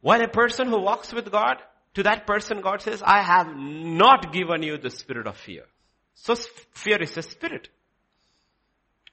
While 0.00 0.22
a 0.22 0.28
person 0.28 0.68
who 0.68 0.80
walks 0.80 1.12
with 1.12 1.30
God, 1.30 1.56
to 1.94 2.02
that 2.04 2.26
person 2.26 2.60
God 2.60 2.82
says, 2.82 3.02
I 3.04 3.22
have 3.22 3.48
not 3.56 4.32
given 4.32 4.62
you 4.62 4.78
the 4.78 4.90
spirit 4.90 5.26
of 5.26 5.36
fear. 5.36 5.64
So 6.14 6.34
fear 6.72 7.02
is 7.02 7.16
a 7.16 7.22
spirit. 7.22 7.68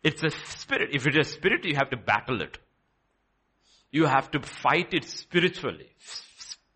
It's 0.03 0.23
a 0.23 0.29
spirit. 0.29 0.89
If 0.93 1.07
it 1.07 1.17
is 1.17 1.27
a 1.27 1.31
spirit, 1.31 1.65
you 1.65 1.75
have 1.75 1.89
to 1.89 1.97
battle 1.97 2.41
it. 2.41 2.57
You 3.91 4.05
have 4.05 4.29
to 4.31 4.41
fight 4.41 4.93
it 4.93 5.05
spiritually. 5.05 5.89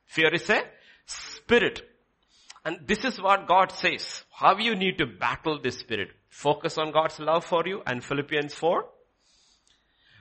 Fear 0.05 0.33
is 0.33 0.49
a 0.49 0.63
spirit. 1.05 1.81
And 2.65 2.79
this 2.85 3.03
is 3.03 3.21
what 3.21 3.47
God 3.47 3.71
says. 3.71 4.23
How 4.31 4.57
you 4.57 4.75
need 4.75 4.97
to 4.97 5.05
battle 5.05 5.59
this 5.61 5.79
spirit. 5.79 6.09
Focus 6.29 6.77
on 6.77 6.91
God's 6.91 7.19
love 7.19 7.45
for 7.45 7.63
you 7.65 7.81
and 7.85 8.03
Philippians 8.03 8.53
4. 8.53 8.85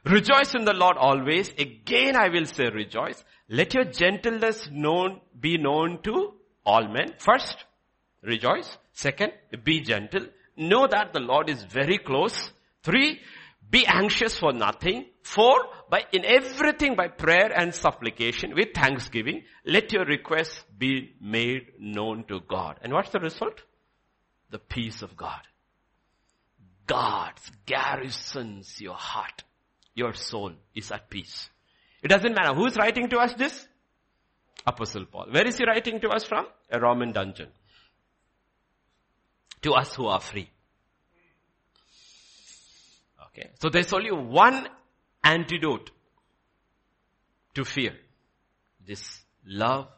Rejoice 0.04 0.54
in 0.54 0.64
the 0.64 0.72
Lord 0.72 0.96
always. 0.96 1.50
Again 1.58 2.16
I 2.16 2.28
will 2.28 2.46
say 2.46 2.68
rejoice. 2.70 3.22
Let 3.48 3.74
your 3.74 3.84
gentleness 3.84 4.68
known, 4.70 5.20
be 5.38 5.58
known 5.58 6.02
to 6.02 6.34
all 6.64 6.88
men. 6.88 7.14
First, 7.18 7.64
rejoice. 8.22 8.78
Second, 8.92 9.32
be 9.64 9.80
gentle. 9.80 10.26
Know 10.56 10.86
that 10.86 11.12
the 11.12 11.20
Lord 11.20 11.48
is 11.50 11.62
very 11.64 11.98
close. 11.98 12.52
Three, 12.82 13.20
be 13.70 13.86
anxious 13.86 14.38
for 14.38 14.52
nothing. 14.52 15.06
Four, 15.22 15.66
by, 15.88 16.04
in 16.12 16.24
everything 16.24 16.96
by 16.96 17.08
prayer 17.08 17.52
and 17.54 17.74
supplication 17.74 18.54
with 18.54 18.68
thanksgiving, 18.74 19.44
let 19.64 19.92
your 19.92 20.04
requests 20.04 20.64
be 20.76 21.14
made 21.20 21.72
known 21.78 22.24
to 22.24 22.40
God. 22.48 22.78
And 22.82 22.92
what's 22.92 23.10
the 23.10 23.20
result? 23.20 23.62
The 24.50 24.58
peace 24.58 25.02
of 25.02 25.16
God. 25.16 25.40
guards, 26.90 27.52
garrisons 27.66 28.80
your 28.80 28.96
heart. 28.96 29.44
Your 29.94 30.14
soul 30.14 30.52
is 30.74 30.90
at 30.92 31.10
peace. 31.10 31.50
It 32.02 32.08
doesn't 32.08 32.34
matter. 32.34 32.54
Who 32.54 32.66
is 32.66 32.76
writing 32.76 33.08
to 33.10 33.18
us 33.18 33.34
this? 33.34 33.66
Apostle 34.66 35.06
Paul. 35.06 35.26
Where 35.30 35.46
is 35.46 35.58
he 35.58 35.64
writing 35.64 36.00
to 36.00 36.08
us 36.08 36.24
from? 36.24 36.46
A 36.70 36.78
Roman 36.78 37.12
dungeon. 37.12 37.48
To 39.62 39.72
us 39.72 39.94
who 39.94 40.06
are 40.06 40.20
free. 40.20 40.50
Okay. 43.28 43.50
So 43.60 43.68
there's 43.68 43.92
only 43.92 44.10
one 44.10 44.68
antidote 45.22 45.90
to 47.54 47.64
fear. 47.64 47.94
This 48.86 49.20
love, 49.46 49.88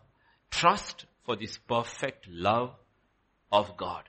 trust 0.50 1.06
for 1.24 1.36
this 1.36 1.58
perfect 1.58 2.26
love 2.28 2.72
of 3.50 3.76
God. 3.76 4.04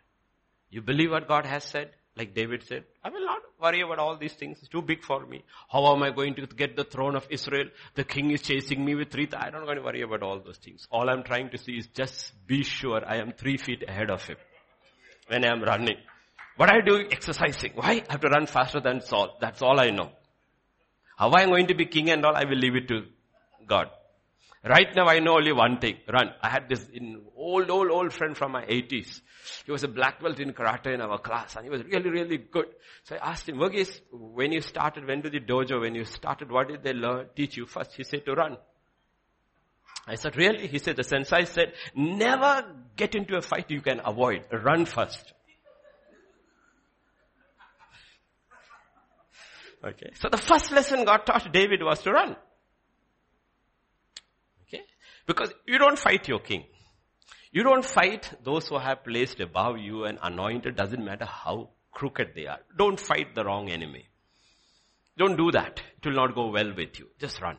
You 0.70 0.82
believe 0.82 1.12
what 1.12 1.28
God 1.28 1.46
has 1.46 1.64
said? 1.64 1.92
Like 2.16 2.34
David 2.34 2.64
said, 2.64 2.86
I 3.04 3.10
will 3.10 3.23
worry 3.64 3.82
about 3.82 4.00
all 4.00 4.18
these 4.18 4.34
things. 4.34 4.60
It's 4.60 4.68
too 4.68 4.82
big 4.82 5.04
for 5.04 5.26
me. 5.26 5.44
How 5.72 5.96
am 5.96 6.04
I 6.04 6.12
going 6.12 6.36
to 6.36 6.46
get 6.46 6.76
the 6.76 6.84
throne 6.84 7.16
of 7.16 7.26
Israel? 7.30 7.70
The 7.96 8.04
king 8.04 8.32
is 8.32 8.42
chasing 8.42 8.84
me 8.86 8.96
with 8.96 9.10
three. 9.10 9.26
Th- 9.26 9.42
I 9.42 9.50
don't 9.50 9.66
want 9.66 9.78
to 9.78 9.84
worry 9.84 10.02
about 10.02 10.22
all 10.22 10.40
those 10.40 10.58
things. 10.58 10.88
All 10.92 11.10
I'm 11.10 11.24
trying 11.24 11.50
to 11.52 11.58
see 11.58 11.78
is 11.78 11.88
just 11.88 12.34
be 12.46 12.64
sure 12.64 13.02
I 13.08 13.18
am 13.18 13.32
three 13.32 13.58
feet 13.58 13.84
ahead 13.88 14.12
of 14.12 14.24
him 14.24 14.38
when 15.28 15.46
I 15.46 15.52
am 15.52 15.64
running. 15.64 15.98
What 16.58 16.72
I 16.72 16.82
do 16.82 17.00
exercising. 17.10 17.72
Why? 17.76 18.04
I 18.08 18.12
have 18.12 18.22
to 18.22 18.30
run 18.30 18.46
faster 18.46 18.82
than 18.82 19.02
Saul. 19.02 19.38
That's 19.40 19.62
all 19.62 19.80
I 19.80 19.90
know. 19.90 20.12
How 21.18 21.32
I 21.32 21.42
am 21.42 21.50
going 21.50 21.68
to 21.68 21.76
be 21.76 21.86
king 21.86 22.10
and 22.10 22.26
all, 22.26 22.36
I 22.36 22.44
will 22.44 22.58
leave 22.58 22.76
it 22.76 22.88
to 22.90 23.06
God. 23.68 23.90
Right 24.66 24.96
now 24.96 25.08
I 25.08 25.20
know 25.20 25.36
only 25.36 25.52
one 25.52 25.80
thing, 25.80 25.98
run. 26.08 26.30
I 26.42 26.50
had 26.50 26.70
this 26.70 26.88
old, 27.36 27.70
old, 27.70 27.92
old 27.92 28.14
friend 28.14 28.36
from 28.36 28.54
my 28.54 28.64
80s. 28.64 29.20
He 29.66 29.72
was 29.74 29.84
a 29.84 29.90
black 29.90 30.22
belt 30.22 30.40
in 30.40 30.54
karate 30.54 30.94
in 30.94 31.02
our 31.02 31.18
class 31.18 31.58
and 31.58 31.66
he 31.66 31.70
was 31.70 31.84
really, 31.84 32.10
really 32.10 32.38
good. 32.38 32.68
So 33.04 33.16
I 33.16 33.32
asked 33.32 33.50
him, 33.50 33.58
Verghese, 33.58 34.00
when 34.12 34.54
you 34.54 34.62
started, 34.62 35.06
when 35.06 35.20
did 35.20 35.34
the 35.34 35.42
dojo, 35.42 35.82
when 35.82 35.96
you 35.96 36.06
started, 36.06 36.50
what 36.50 36.70
did 36.70 36.82
they 36.82 36.94
learn, 36.94 37.28
teach 37.36 37.58
you 37.58 37.66
first? 37.66 37.94
He 37.96 38.06
said 38.06 38.24
to 38.26 38.34
run. 38.34 38.56
I 40.08 40.16
said, 40.16 40.38
really? 40.38 40.68
He 40.68 40.80
said, 40.80 40.96
the 40.96 41.04
sensei 41.04 41.44
said, 41.44 41.74
never 41.94 42.66
get 42.96 43.16
into 43.16 43.36
a 43.36 43.42
fight 43.42 43.70
you 43.70 43.82
can 43.82 44.00
avoid. 44.06 44.46
Run 44.52 44.86
first. 44.86 45.34
Okay. 49.84 50.12
So 50.16 50.30
the 50.30 50.38
first 50.38 50.72
lesson 50.72 51.04
God 51.04 51.26
taught 51.26 51.52
David 51.52 51.84
was 51.84 52.02
to 52.04 52.12
run. 52.12 52.38
Because 55.26 55.54
you 55.66 55.78
don't 55.78 55.98
fight 55.98 56.28
your 56.28 56.40
king. 56.40 56.66
You 57.52 57.64
don't 57.64 57.86
fight 57.86 58.34
those 58.44 58.68
who 58.68 58.80
have 58.80 59.04
placed 59.04 59.40
above 59.40 59.78
you 59.78 60.06
and 60.06 60.18
anointed, 60.22 60.76
doesn't 60.76 61.04
matter 61.04 61.26
how 61.26 61.70
crooked 61.92 62.32
they 62.36 62.48
are. 62.48 62.60
Don't 62.78 63.00
fight 63.00 63.36
the 63.36 63.46
wrong 63.46 63.70
enemy. 63.70 64.08
Don't 65.18 65.38
do 65.38 65.52
that. 65.52 65.82
It 65.98 66.08
will 66.08 66.16
not 66.16 66.34
go 66.34 66.50
well 66.50 66.74
with 66.76 66.98
you. 66.98 67.08
Just 67.20 67.40
run. 67.42 67.58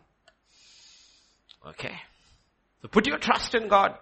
Okay. 1.68 1.94
So 2.82 2.88
put 2.88 3.06
your 3.06 3.18
trust 3.18 3.54
in 3.54 3.68
God. 3.68 3.96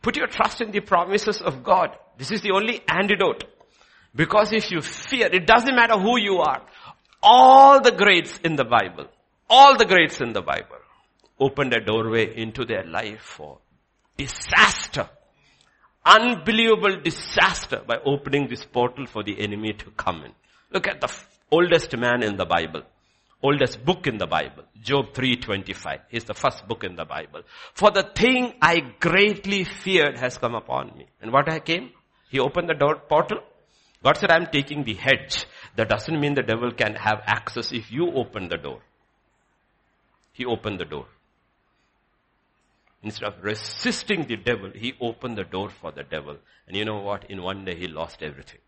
Put 0.00 0.16
your 0.16 0.28
trust 0.28 0.60
in 0.60 0.70
the 0.70 0.80
promises 0.80 1.42
of 1.42 1.62
God. 1.64 1.96
This 2.16 2.30
is 2.30 2.40
the 2.42 2.52
only 2.52 2.80
antidote. 2.88 3.44
Because 4.14 4.52
if 4.52 4.70
you 4.70 4.80
fear, 4.80 5.26
it 5.26 5.46
doesn't 5.46 5.74
matter 5.74 5.98
who 5.98 6.18
you 6.18 6.38
are. 6.38 6.62
All 7.22 7.80
the 7.80 7.92
greats 7.92 8.38
in 8.44 8.56
the 8.56 8.64
Bible, 8.64 9.06
all 9.48 9.76
the 9.76 9.84
greats 9.84 10.20
in 10.20 10.32
the 10.32 10.42
Bible 10.42 10.81
opened 11.46 11.74
a 11.74 11.80
doorway 11.80 12.24
into 12.44 12.64
their 12.64 12.84
life 12.84 13.20
for 13.20 13.58
disaster. 14.16 15.08
Unbelievable 16.04 17.00
disaster 17.02 17.80
by 17.86 17.96
opening 18.04 18.48
this 18.48 18.64
portal 18.64 19.06
for 19.06 19.22
the 19.22 19.40
enemy 19.40 19.72
to 19.72 19.90
come 20.04 20.24
in. 20.24 20.32
Look 20.72 20.88
at 20.88 21.00
the 21.00 21.08
f- 21.08 21.28
oldest 21.50 21.96
man 21.96 22.22
in 22.22 22.36
the 22.36 22.44
Bible. 22.44 22.82
Oldest 23.42 23.84
book 23.84 24.06
in 24.06 24.18
the 24.18 24.26
Bible. 24.26 24.64
Job 24.80 25.12
3.25 25.14 26.00
is 26.10 26.24
the 26.24 26.34
first 26.34 26.66
book 26.68 26.84
in 26.84 26.96
the 26.96 27.04
Bible. 27.04 27.42
For 27.74 27.90
the 27.90 28.04
thing 28.14 28.54
I 28.62 28.80
greatly 29.00 29.64
feared 29.64 30.18
has 30.18 30.38
come 30.38 30.54
upon 30.54 30.92
me. 30.96 31.06
And 31.20 31.32
what 31.32 31.52
I 31.52 31.58
came? 31.58 31.90
He 32.30 32.38
opened 32.38 32.68
the 32.68 32.74
door 32.74 32.96
portal. 33.08 33.38
God 34.02 34.16
said, 34.16 34.30
I'm 34.30 34.46
taking 34.46 34.84
the 34.84 34.94
hedge. 34.94 35.46
That 35.76 35.88
doesn't 35.88 36.20
mean 36.20 36.34
the 36.34 36.42
devil 36.42 36.72
can 36.72 36.94
have 36.94 37.20
access 37.26 37.72
if 37.72 37.90
you 37.92 38.12
open 38.12 38.48
the 38.48 38.58
door. 38.58 38.80
He 40.32 40.44
opened 40.44 40.80
the 40.80 40.84
door. 40.84 41.06
Instead 43.02 43.24
of 43.24 43.42
resisting 43.42 44.26
the 44.26 44.36
devil, 44.36 44.70
he 44.74 44.94
opened 45.00 45.36
the 45.36 45.44
door 45.44 45.70
for 45.70 45.90
the 45.90 46.04
devil. 46.04 46.36
And 46.66 46.76
you 46.76 46.84
know 46.84 47.00
what? 47.00 47.28
In 47.30 47.42
one 47.42 47.64
day 47.64 47.74
he 47.74 47.88
lost 47.88 48.22
everything. 48.22 48.60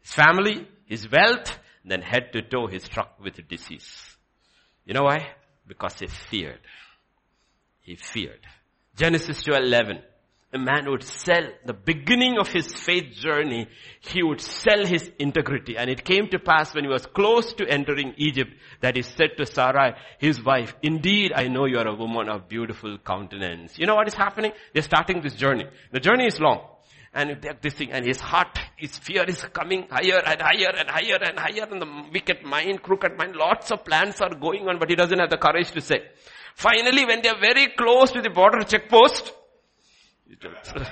His 0.00 0.12
family, 0.12 0.66
his 0.86 1.10
wealth, 1.10 1.58
then 1.84 2.02
head 2.02 2.32
to 2.32 2.42
toe 2.42 2.66
he's 2.66 2.84
struck 2.84 3.20
with 3.20 3.46
disease. 3.48 4.16
You 4.84 4.94
know 4.94 5.04
why? 5.04 5.28
Because 5.66 5.98
he 6.00 6.06
feared. 6.06 6.60
He 7.80 7.96
feared. 7.96 8.40
Genesis 8.96 9.42
12:11 9.44 10.02
a 10.54 10.58
man 10.58 10.88
would 10.88 11.02
sell 11.02 11.48
the 11.66 11.72
beginning 11.72 12.38
of 12.38 12.48
his 12.48 12.72
faith 12.72 13.12
journey, 13.14 13.68
he 14.00 14.22
would 14.22 14.40
sell 14.40 14.86
his 14.86 15.10
integrity. 15.18 15.76
And 15.76 15.90
it 15.90 16.04
came 16.04 16.28
to 16.28 16.38
pass 16.38 16.74
when 16.74 16.84
he 16.84 16.90
was 16.90 17.06
close 17.06 17.52
to 17.54 17.66
entering 17.68 18.14
Egypt 18.16 18.52
that 18.80 18.94
he 18.94 19.02
said 19.02 19.30
to 19.36 19.46
Sarai, 19.46 19.94
his 20.18 20.42
wife, 20.42 20.74
indeed 20.82 21.32
I 21.34 21.48
know 21.48 21.66
you 21.66 21.78
are 21.78 21.88
a 21.88 21.94
woman 21.94 22.28
of 22.28 22.48
beautiful 22.48 22.96
countenance. 22.98 23.76
You 23.78 23.86
know 23.86 23.96
what 23.96 24.06
is 24.06 24.14
happening? 24.14 24.52
They're 24.72 24.82
starting 24.82 25.20
this 25.22 25.34
journey. 25.34 25.64
The 25.90 26.00
journey 26.00 26.26
is 26.26 26.38
long. 26.38 26.68
And 27.12 27.46
this 27.60 27.74
thing, 27.74 27.92
and 27.92 28.04
his 28.04 28.18
heart, 28.18 28.58
his 28.76 28.98
fear 28.98 29.24
is 29.24 29.40
coming 29.52 29.86
higher 29.88 30.20
and 30.26 30.42
higher 30.42 30.72
and 30.76 30.90
higher 30.90 31.18
and 31.22 31.38
higher, 31.38 31.68
and 31.70 31.80
the 31.80 32.10
wicked 32.12 32.42
mind, 32.42 32.82
crooked 32.82 33.16
mind, 33.16 33.36
lots 33.36 33.70
of 33.70 33.84
plans 33.84 34.20
are 34.20 34.34
going 34.34 34.66
on, 34.68 34.80
but 34.80 34.90
he 34.90 34.96
doesn't 34.96 35.20
have 35.20 35.30
the 35.30 35.36
courage 35.36 35.70
to 35.70 35.80
say. 35.80 36.02
Finally, 36.56 37.04
when 37.04 37.22
they 37.22 37.28
are 37.28 37.38
very 37.38 37.68
close 37.68 38.10
to 38.10 38.20
the 38.20 38.30
border 38.30 38.64
checkpost, 38.64 39.32
he 40.34 40.48
tells, 40.48 40.88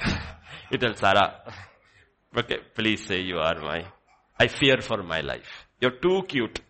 he 0.71 0.79
tells 0.79 0.99
Sarah, 0.99 1.41
okay, 2.37 2.59
please 2.75 3.05
say 3.07 3.21
you 3.21 3.39
are 3.39 3.61
my, 3.61 3.85
I 4.39 4.49
fear 4.49 4.81
for 4.81 5.03
my 5.03 5.21
life. 5.21 5.67
You're 5.81 5.99
too 5.99 6.23
cute. 6.29 6.61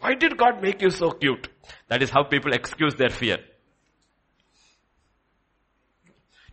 Why 0.00 0.14
did 0.14 0.36
God 0.36 0.62
make 0.62 0.80
you 0.82 0.90
so 0.90 1.10
cute? 1.10 1.48
That 1.88 2.02
is 2.02 2.10
how 2.10 2.24
people 2.24 2.52
excuse 2.52 2.94
their 2.94 3.10
fear. 3.10 3.38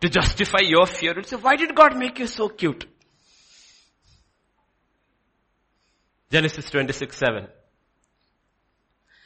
To 0.00 0.08
justify 0.08 0.60
your 0.62 0.86
fear, 0.86 1.12
and 1.12 1.26
say, 1.26 1.36
why 1.36 1.56
did 1.56 1.74
God 1.74 1.96
make 1.96 2.18
you 2.18 2.26
so 2.26 2.48
cute? 2.48 2.86
Genesis 6.30 6.70
26, 6.70 7.16
7. 7.16 7.48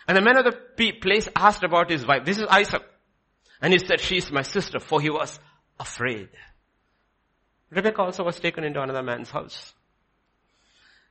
And 0.09 0.17
the 0.17 0.23
man 0.23 0.39
of 0.39 0.45
the 0.77 0.93
place 0.93 1.29
asked 1.37 1.63
about 1.63 1.91
his 1.91 2.07
wife. 2.07 2.25
This 2.25 2.39
is 2.39 2.47
Isaac. 2.49 2.83
And 3.63 3.73
he 3.73 3.79
said, 3.79 4.01
she 4.01 4.17
is 4.17 4.33
my 4.33 4.43
sister, 4.43 4.81
for 4.81 5.01
he 5.01 5.09
was 5.09 5.39
afraid. 5.79 6.29
Rebecca 7.71 8.03
also 8.03 8.25
was 8.25 8.39
taken 8.41 8.65
into 8.65 8.83
another 8.83 9.05
man's 9.05 9.31
house. 9.31 9.73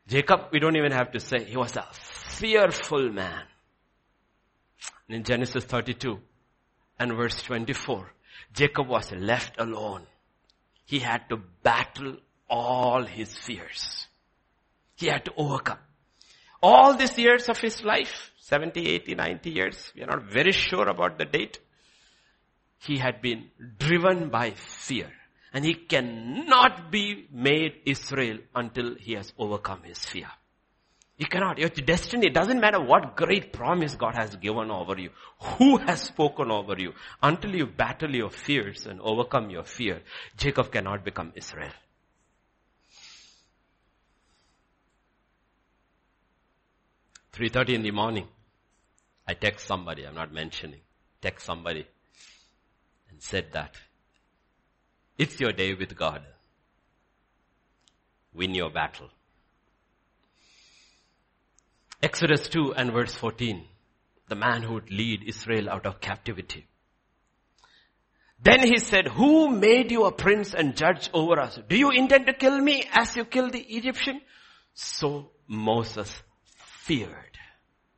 Jacob, 0.05 0.49
we 0.51 0.59
don't 0.59 0.75
even 0.75 0.91
have 0.91 1.13
to 1.13 1.19
say, 1.21 1.45
he 1.45 1.55
was 1.55 1.77
a 1.77 1.87
fearful 1.93 3.09
man. 3.09 3.43
And 5.07 5.15
in 5.15 5.23
Genesis 5.23 5.63
32 5.63 6.19
and 6.99 7.13
verse 7.13 7.41
24, 7.43 8.11
Jacob 8.53 8.87
was 8.87 9.11
left 9.13 9.57
alone. 9.57 10.05
He 10.85 10.99
had 10.99 11.29
to 11.29 11.37
battle 11.63 12.17
all 12.49 13.05
his 13.05 13.33
fears. 13.37 14.07
He 14.95 15.07
had 15.07 15.23
to 15.25 15.33
overcome. 15.37 15.79
All 16.61 16.95
these 16.95 17.17
years 17.17 17.47
of 17.47 17.59
his 17.59 17.81
life, 17.81 18.31
70, 18.39 18.87
80, 18.87 19.15
90 19.15 19.49
years, 19.49 19.93
we 19.95 20.03
are 20.03 20.07
not 20.07 20.23
very 20.23 20.51
sure 20.51 20.89
about 20.89 21.17
the 21.17 21.25
date 21.25 21.59
he 22.81 22.97
had 22.97 23.21
been 23.21 23.49
driven 23.77 24.29
by 24.29 24.51
fear. 24.51 25.11
And 25.53 25.63
he 25.65 25.75
cannot 25.75 26.91
be 26.91 27.27
made 27.31 27.73
Israel 27.85 28.39
until 28.55 28.95
he 28.95 29.13
has 29.13 29.33
overcome 29.37 29.83
his 29.83 29.99
fear. 29.99 30.29
You 31.17 31.27
cannot. 31.27 31.59
Your 31.59 31.69
destiny, 31.69 32.27
it 32.27 32.33
doesn't 32.33 32.59
matter 32.59 32.81
what 32.81 33.15
great 33.15 33.53
promise 33.53 33.95
God 33.95 34.15
has 34.15 34.35
given 34.37 34.71
over 34.71 34.99
you. 34.99 35.11
Who 35.39 35.77
has 35.77 36.01
spoken 36.01 36.49
over 36.49 36.75
you. 36.77 36.93
Until 37.21 37.55
you 37.55 37.67
battle 37.67 38.15
your 38.15 38.31
fears 38.31 38.87
and 38.87 38.99
overcome 39.01 39.51
your 39.51 39.63
fear, 39.63 40.01
Jacob 40.37 40.71
cannot 40.71 41.05
become 41.05 41.33
Israel. 41.35 41.73
Three 47.33 47.49
thirty 47.49 47.75
in 47.75 47.83
the 47.83 47.91
morning, 47.91 48.27
I 49.27 49.35
text 49.35 49.67
somebody. 49.67 50.05
I'm 50.05 50.15
not 50.15 50.33
mentioning. 50.33 50.81
Text 51.21 51.45
somebody 51.45 51.85
said 53.21 53.47
that. 53.53 53.75
It's 55.17 55.39
your 55.39 55.51
day 55.51 55.73
with 55.75 55.95
God. 55.95 56.23
Win 58.33 58.55
your 58.55 58.71
battle. 58.71 59.09
Exodus 62.01 62.49
2 62.49 62.73
and 62.73 62.91
verse 62.91 63.13
14. 63.13 63.63
The 64.27 64.35
man 64.35 64.63
who 64.63 64.73
would 64.73 64.89
lead 64.89 65.23
Israel 65.27 65.69
out 65.69 65.85
of 65.85 66.01
captivity. 66.01 66.65
Then 68.43 68.65
he 68.65 68.79
said, 68.79 69.07
who 69.07 69.49
made 69.49 69.91
you 69.91 70.05
a 70.05 70.11
prince 70.11 70.55
and 70.55 70.75
judge 70.75 71.11
over 71.13 71.39
us? 71.39 71.59
Do 71.69 71.77
you 71.77 71.91
intend 71.91 72.25
to 72.25 72.33
kill 72.33 72.59
me 72.59 72.85
as 72.91 73.15
you 73.15 73.25
killed 73.25 73.51
the 73.51 73.61
Egyptian? 73.61 74.19
So 74.73 75.29
Moses 75.47 76.11
feared. 76.55 77.37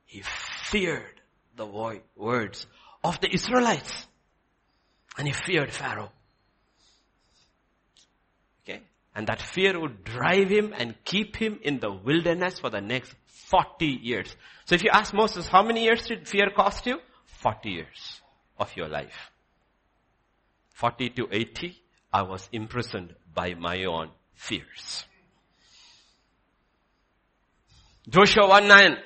He 0.03 0.21
feared 0.21 1.21
the 1.55 1.65
words 2.15 2.67
of 3.05 3.21
the 3.21 3.33
Israelites. 3.33 4.07
And 5.17 5.27
he 5.27 5.33
feared 5.33 5.71
Pharaoh. 5.71 6.11
Okay. 8.63 8.81
And 9.15 9.27
that 9.27 9.41
fear 9.41 9.79
would 9.79 10.03
drive 10.03 10.49
him 10.49 10.73
and 10.75 10.95
keep 11.03 11.35
him 11.35 11.59
in 11.61 11.79
the 11.79 11.91
wilderness 11.91 12.59
for 12.59 12.69
the 12.69 12.81
next 12.81 13.13
40 13.25 13.85
years. 13.85 14.35
So 14.65 14.75
if 14.75 14.83
you 14.83 14.89
ask 14.91 15.13
Moses, 15.13 15.47
how 15.47 15.63
many 15.63 15.83
years 15.83 16.07
did 16.07 16.27
fear 16.27 16.49
cost 16.55 16.85
you? 16.85 16.99
40 17.25 17.69
years 17.69 18.21
of 18.57 18.75
your 18.75 18.87
life. 18.87 19.31
40 20.73 21.09
to 21.11 21.27
80, 21.31 21.77
I 22.11 22.23
was 22.23 22.49
imprisoned 22.51 23.13
by 23.33 23.53
my 23.53 23.83
own 23.85 24.09
fears. 24.35 25.05
Joshua 28.09 28.47
1 28.47 28.67
9. 28.67 28.97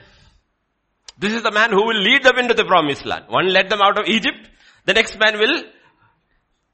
This 1.19 1.33
is 1.33 1.43
the 1.43 1.51
man 1.51 1.71
who 1.71 1.85
will 1.85 1.99
lead 1.99 2.23
them 2.23 2.37
into 2.37 2.53
the 2.53 2.65
promised 2.65 3.05
land. 3.05 3.25
One 3.27 3.47
led 3.51 3.69
them 3.69 3.81
out 3.81 3.99
of 3.99 4.05
Egypt. 4.07 4.49
The 4.85 4.93
next 4.93 5.17
man 5.19 5.37
will, 5.37 5.63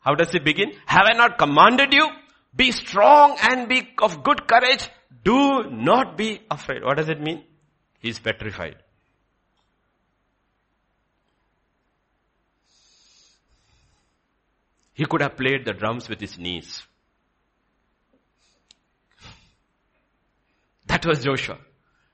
how 0.03 0.15
does 0.15 0.31
he 0.31 0.39
begin? 0.39 0.73
Have 0.85 1.05
I 1.05 1.13
not 1.13 1.37
commanded 1.37 1.93
you? 1.93 2.07
Be 2.55 2.71
strong 2.71 3.37
and 3.41 3.69
be 3.69 3.89
of 4.01 4.23
good 4.23 4.47
courage. 4.47 4.89
Do 5.23 5.63
not 5.71 6.17
be 6.17 6.41
afraid. 6.51 6.83
What 6.83 6.97
does 6.97 7.09
it 7.09 7.21
mean? 7.21 7.43
He 7.99 8.09
is 8.09 8.19
petrified. 8.19 8.75
He 14.93 15.05
could 15.05 15.21
have 15.21 15.37
played 15.37 15.65
the 15.65 15.73
drums 15.73 16.09
with 16.09 16.19
his 16.19 16.37
knees. 16.37 16.83
That 20.85 21.05
was 21.05 21.23
Joshua. 21.23 21.57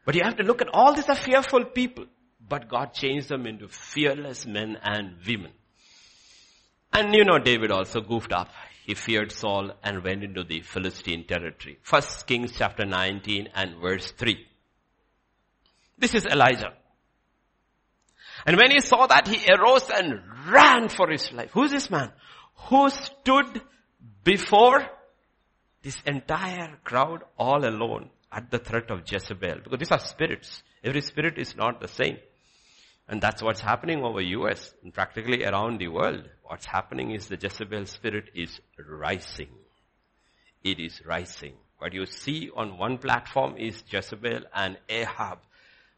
But 0.06 0.16
you 0.16 0.22
have 0.24 0.38
to 0.38 0.44
look 0.44 0.62
at 0.62 0.70
all 0.72 0.94
these 0.94 1.10
are 1.10 1.16
fearful 1.16 1.66
people. 1.66 2.06
But 2.48 2.70
God 2.70 2.94
changed 2.94 3.30
them 3.30 3.46
into 3.46 3.68
fearless 3.68 4.46
men 4.46 4.78
and 4.82 5.18
women. 5.28 5.52
And 6.94 7.14
you 7.14 7.24
know 7.24 7.40
David 7.40 7.72
also 7.72 8.02
goofed 8.02 8.34
up. 8.34 8.50
He 8.86 8.96
feared 8.96 9.32
Saul 9.32 9.72
and 9.84 10.04
went 10.04 10.24
into 10.24 10.44
the 10.44 10.62
Philistine 10.62 11.26
territory. 11.26 11.78
First 11.84 12.26
Kings 12.26 12.54
chapter 12.58 12.86
19 12.86 13.50
and 13.54 13.78
verse 13.80 14.12
3. 14.12 14.46
This 15.98 16.16
is 16.16 16.26
Elijah. 16.26 16.74
And 18.46 18.58
when 18.58 18.72
he 18.72 18.80
saw 18.80 19.06
that, 19.08 19.28
he 19.28 19.52
arose 19.52 19.90
and 19.90 20.22
ran 20.48 20.90
for 20.90 21.10
his 21.10 21.32
life. 21.32 21.52
Who 21.52 21.64
is 21.64 21.72
this 21.72 21.90
man? 21.90 22.12
Who 22.70 22.90
stood 22.90 23.62
before 24.24 24.90
this 25.82 25.98
entire 26.06 26.78
crowd 26.84 27.24
all 27.38 27.66
alone 27.66 28.10
at 28.32 28.52
the 28.52 28.60
threat 28.60 28.92
of 28.92 29.10
Jezebel. 29.10 29.62
Because 29.64 29.80
these 29.80 29.92
are 29.92 30.00
spirits. 30.00 30.62
Every 30.84 31.02
spirit 31.02 31.38
is 31.38 31.56
not 31.56 31.82
the 31.82 31.88
same. 31.88 32.18
And 33.08 33.22
that's 33.22 33.42
what's 33.42 33.62
happening 33.62 34.04
over 34.04 34.22
US 34.22 34.74
and 34.84 34.94
practically 34.94 35.44
around 35.44 35.80
the 35.80 35.88
world. 35.88 36.30
What's 36.50 36.66
happening 36.66 37.12
is 37.12 37.28
the 37.28 37.38
Jezebel 37.38 37.86
spirit 37.86 38.32
is 38.34 38.60
rising. 38.90 39.50
It 40.64 40.80
is 40.80 41.00
rising. 41.06 41.54
What 41.78 41.94
you 41.94 42.08
see 42.08 42.50
on 42.56 42.80
one 42.80 42.98
platform 42.98 43.56
is 43.56 43.84
Jezebel 43.88 44.42
and 44.56 44.80
Ahab 44.90 45.38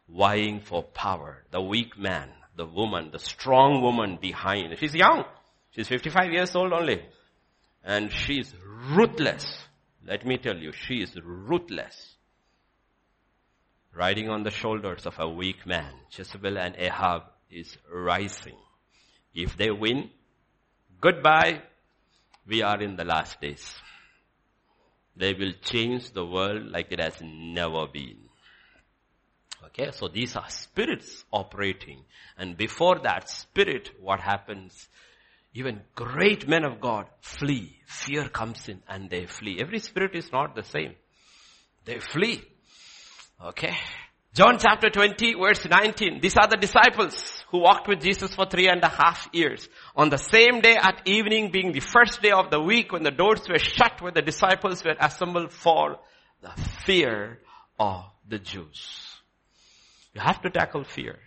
vying 0.09 0.59
for 0.59 0.83
power. 0.83 1.45
The 1.51 1.61
weak 1.61 1.97
man, 1.97 2.27
the 2.57 2.65
woman, 2.65 3.11
the 3.13 3.19
strong 3.19 3.81
woman 3.81 4.19
behind. 4.21 4.77
She's 4.77 4.93
young. 4.93 5.23
She's 5.69 5.87
55 5.87 6.33
years 6.33 6.53
old 6.53 6.73
only. 6.73 7.01
And 7.81 8.11
she's 8.11 8.53
ruthless. 8.93 9.45
Let 10.05 10.25
me 10.25 10.37
tell 10.37 10.57
you, 10.57 10.73
she 10.73 10.95
is 10.95 11.15
ruthless 11.23 12.17
riding 13.95 14.27
on 14.27 14.43
the 14.43 14.51
shoulders 14.51 15.05
of 15.05 15.17
a 15.17 15.29
weak 15.29 15.65
man. 15.65 15.93
Jezebel 16.11 16.57
and 16.57 16.75
Ahab 16.77 17.23
is 17.49 17.77
rising. 17.89 18.57
If 19.33 19.55
they 19.55 19.71
win, 19.71 20.09
goodbye. 21.01 21.61
We 22.47 22.61
are 22.61 22.81
in 22.81 22.95
the 22.95 23.03
last 23.03 23.41
days. 23.41 23.75
They 25.15 25.33
will 25.33 25.53
change 25.61 26.11
the 26.11 26.25
world 26.25 26.67
like 26.71 26.91
it 26.91 26.99
has 26.99 27.21
never 27.21 27.87
been. 27.87 28.17
Okay, 29.65 29.91
so 29.91 30.07
these 30.07 30.35
are 30.35 30.49
spirits 30.49 31.23
operating. 31.31 32.03
And 32.37 32.57
before 32.57 32.99
that 32.99 33.29
spirit, 33.29 33.91
what 33.99 34.19
happens? 34.19 34.89
Even 35.53 35.81
great 35.95 36.47
men 36.47 36.63
of 36.63 36.79
God 36.79 37.07
flee. 37.19 37.77
Fear 37.85 38.29
comes 38.29 38.67
in 38.69 38.81
and 38.87 39.09
they 39.09 39.25
flee. 39.25 39.59
Every 39.59 39.79
spirit 39.79 40.15
is 40.15 40.31
not 40.31 40.55
the 40.55 40.63
same. 40.63 40.95
They 41.85 41.99
flee. 41.99 42.41
Okay. 43.43 43.75
John 44.33 44.59
chapter 44.59 44.89
20 44.89 45.33
verse 45.33 45.67
19. 45.67 46.21
These 46.21 46.37
are 46.37 46.47
the 46.47 46.55
disciples 46.55 47.43
who 47.49 47.59
walked 47.59 47.89
with 47.89 48.01
Jesus 48.01 48.33
for 48.33 48.45
three 48.45 48.69
and 48.69 48.81
a 48.81 48.87
half 48.87 49.27
years. 49.33 49.67
On 49.93 50.09
the 50.09 50.17
same 50.17 50.61
day 50.61 50.77
at 50.77 51.01
evening 51.05 51.51
being 51.51 51.73
the 51.73 51.81
first 51.81 52.21
day 52.21 52.31
of 52.31 52.49
the 52.49 52.61
week 52.61 52.93
when 52.93 53.03
the 53.03 53.11
doors 53.11 53.41
were 53.49 53.59
shut 53.59 54.01
where 54.01 54.13
the 54.13 54.21
disciples 54.21 54.85
were 54.85 54.95
assembled 54.97 55.51
for 55.51 55.97
the 56.41 56.51
fear 56.85 57.39
of 57.77 58.05
the 58.25 58.39
Jews. 58.39 59.17
You 60.13 60.21
have 60.21 60.41
to 60.43 60.49
tackle 60.49 60.85
fear. 60.85 61.19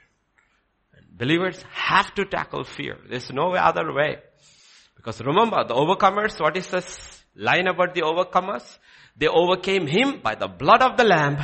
Believers 1.10 1.62
have 1.72 2.14
to 2.14 2.24
tackle 2.24 2.64
fear. 2.64 2.96
There's 3.06 3.30
no 3.30 3.54
other 3.54 3.92
way. 3.92 4.16
Because 4.96 5.20
remember, 5.20 5.62
the 5.64 5.74
overcomers, 5.74 6.40
what 6.40 6.56
is 6.56 6.68
this 6.68 7.22
line 7.36 7.66
about 7.66 7.94
the 7.94 8.00
overcomers? 8.00 8.78
They 9.14 9.28
overcame 9.28 9.86
him 9.86 10.20
by 10.22 10.36
the 10.36 10.48
blood 10.48 10.82
of 10.82 10.96
the 10.96 11.04
lamb 11.04 11.36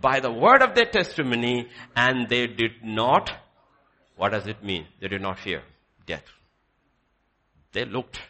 by 0.00 0.20
the 0.20 0.32
word 0.32 0.62
of 0.62 0.74
their 0.74 0.86
testimony 0.86 1.68
and 1.94 2.28
they 2.28 2.46
did 2.46 2.82
not, 2.82 3.30
what 4.16 4.30
does 4.30 4.46
it 4.46 4.64
mean? 4.64 4.86
They 5.00 5.08
did 5.08 5.20
not 5.20 5.38
fear 5.38 5.62
death. 6.06 6.24
They 7.72 7.84
looked 7.84 8.20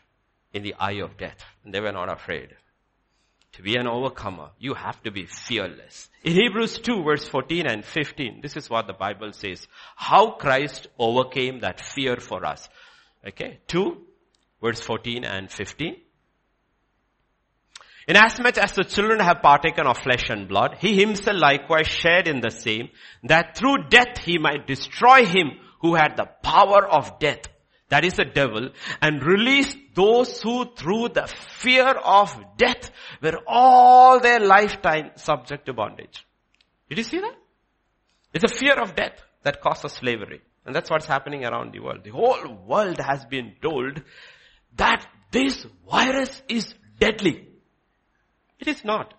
in 0.52 0.62
the 0.62 0.74
eye 0.74 1.00
of 1.02 1.16
death 1.16 1.44
and 1.64 1.72
they 1.72 1.80
were 1.80 1.92
not 1.92 2.12
afraid. 2.12 2.48
To 3.52 3.62
be 3.62 3.76
an 3.76 3.86
overcomer, 3.86 4.50
you 4.58 4.74
have 4.74 5.02
to 5.02 5.10
be 5.10 5.26
fearless. 5.26 6.08
In 6.24 6.32
Hebrews 6.32 6.78
2 6.78 7.02
verse 7.02 7.28
14 7.28 7.66
and 7.66 7.84
15, 7.84 8.40
this 8.40 8.56
is 8.56 8.70
what 8.70 8.86
the 8.86 8.94
Bible 8.94 9.32
says. 9.32 9.66
How 9.94 10.32
Christ 10.32 10.88
overcame 10.98 11.60
that 11.60 11.80
fear 11.80 12.16
for 12.16 12.44
us. 12.46 12.68
Okay, 13.26 13.60
2 13.68 13.98
verse 14.62 14.80
14 14.80 15.24
and 15.24 15.50
15. 15.50 15.96
Inasmuch 18.08 18.58
as 18.58 18.72
the 18.72 18.84
children 18.84 19.20
have 19.20 19.42
partaken 19.42 19.86
of 19.86 19.98
flesh 19.98 20.28
and 20.28 20.48
blood, 20.48 20.76
he 20.80 20.98
himself 20.98 21.38
likewise 21.38 21.86
shared 21.86 22.28
in 22.28 22.40
the 22.40 22.50
same, 22.50 22.88
that 23.24 23.56
through 23.56 23.88
death 23.88 24.18
he 24.18 24.38
might 24.38 24.66
destroy 24.66 25.24
him 25.24 25.52
who 25.80 25.94
had 25.94 26.16
the 26.16 26.26
power 26.42 26.86
of 26.86 27.18
death, 27.18 27.48
that 27.88 28.04
is 28.04 28.14
the 28.14 28.24
devil, 28.24 28.70
and 29.00 29.22
release 29.22 29.76
those 29.94 30.40
who 30.42 30.74
through 30.74 31.10
the 31.10 31.26
fear 31.26 31.88
of 31.88 32.34
death 32.56 32.90
were 33.20 33.38
all 33.46 34.18
their 34.20 34.40
lifetime 34.40 35.10
subject 35.16 35.66
to 35.66 35.72
bondage. 35.72 36.26
Did 36.88 36.98
you 36.98 37.04
see 37.04 37.20
that? 37.20 37.34
It's 38.32 38.44
a 38.50 38.56
fear 38.56 38.80
of 38.80 38.94
death 38.94 39.22
that 39.42 39.60
causes 39.60 39.92
slavery. 39.92 40.40
And 40.64 40.74
that's 40.74 40.90
what's 40.90 41.06
happening 41.06 41.44
around 41.44 41.72
the 41.72 41.80
world. 41.80 42.04
The 42.04 42.10
whole 42.10 42.54
world 42.66 42.98
has 42.98 43.24
been 43.26 43.54
told 43.60 44.02
that 44.76 45.06
this 45.30 45.66
virus 45.90 46.42
is 46.48 46.74
deadly. 46.98 47.48
It 48.62 48.68
is 48.68 48.84
not. 48.84 49.14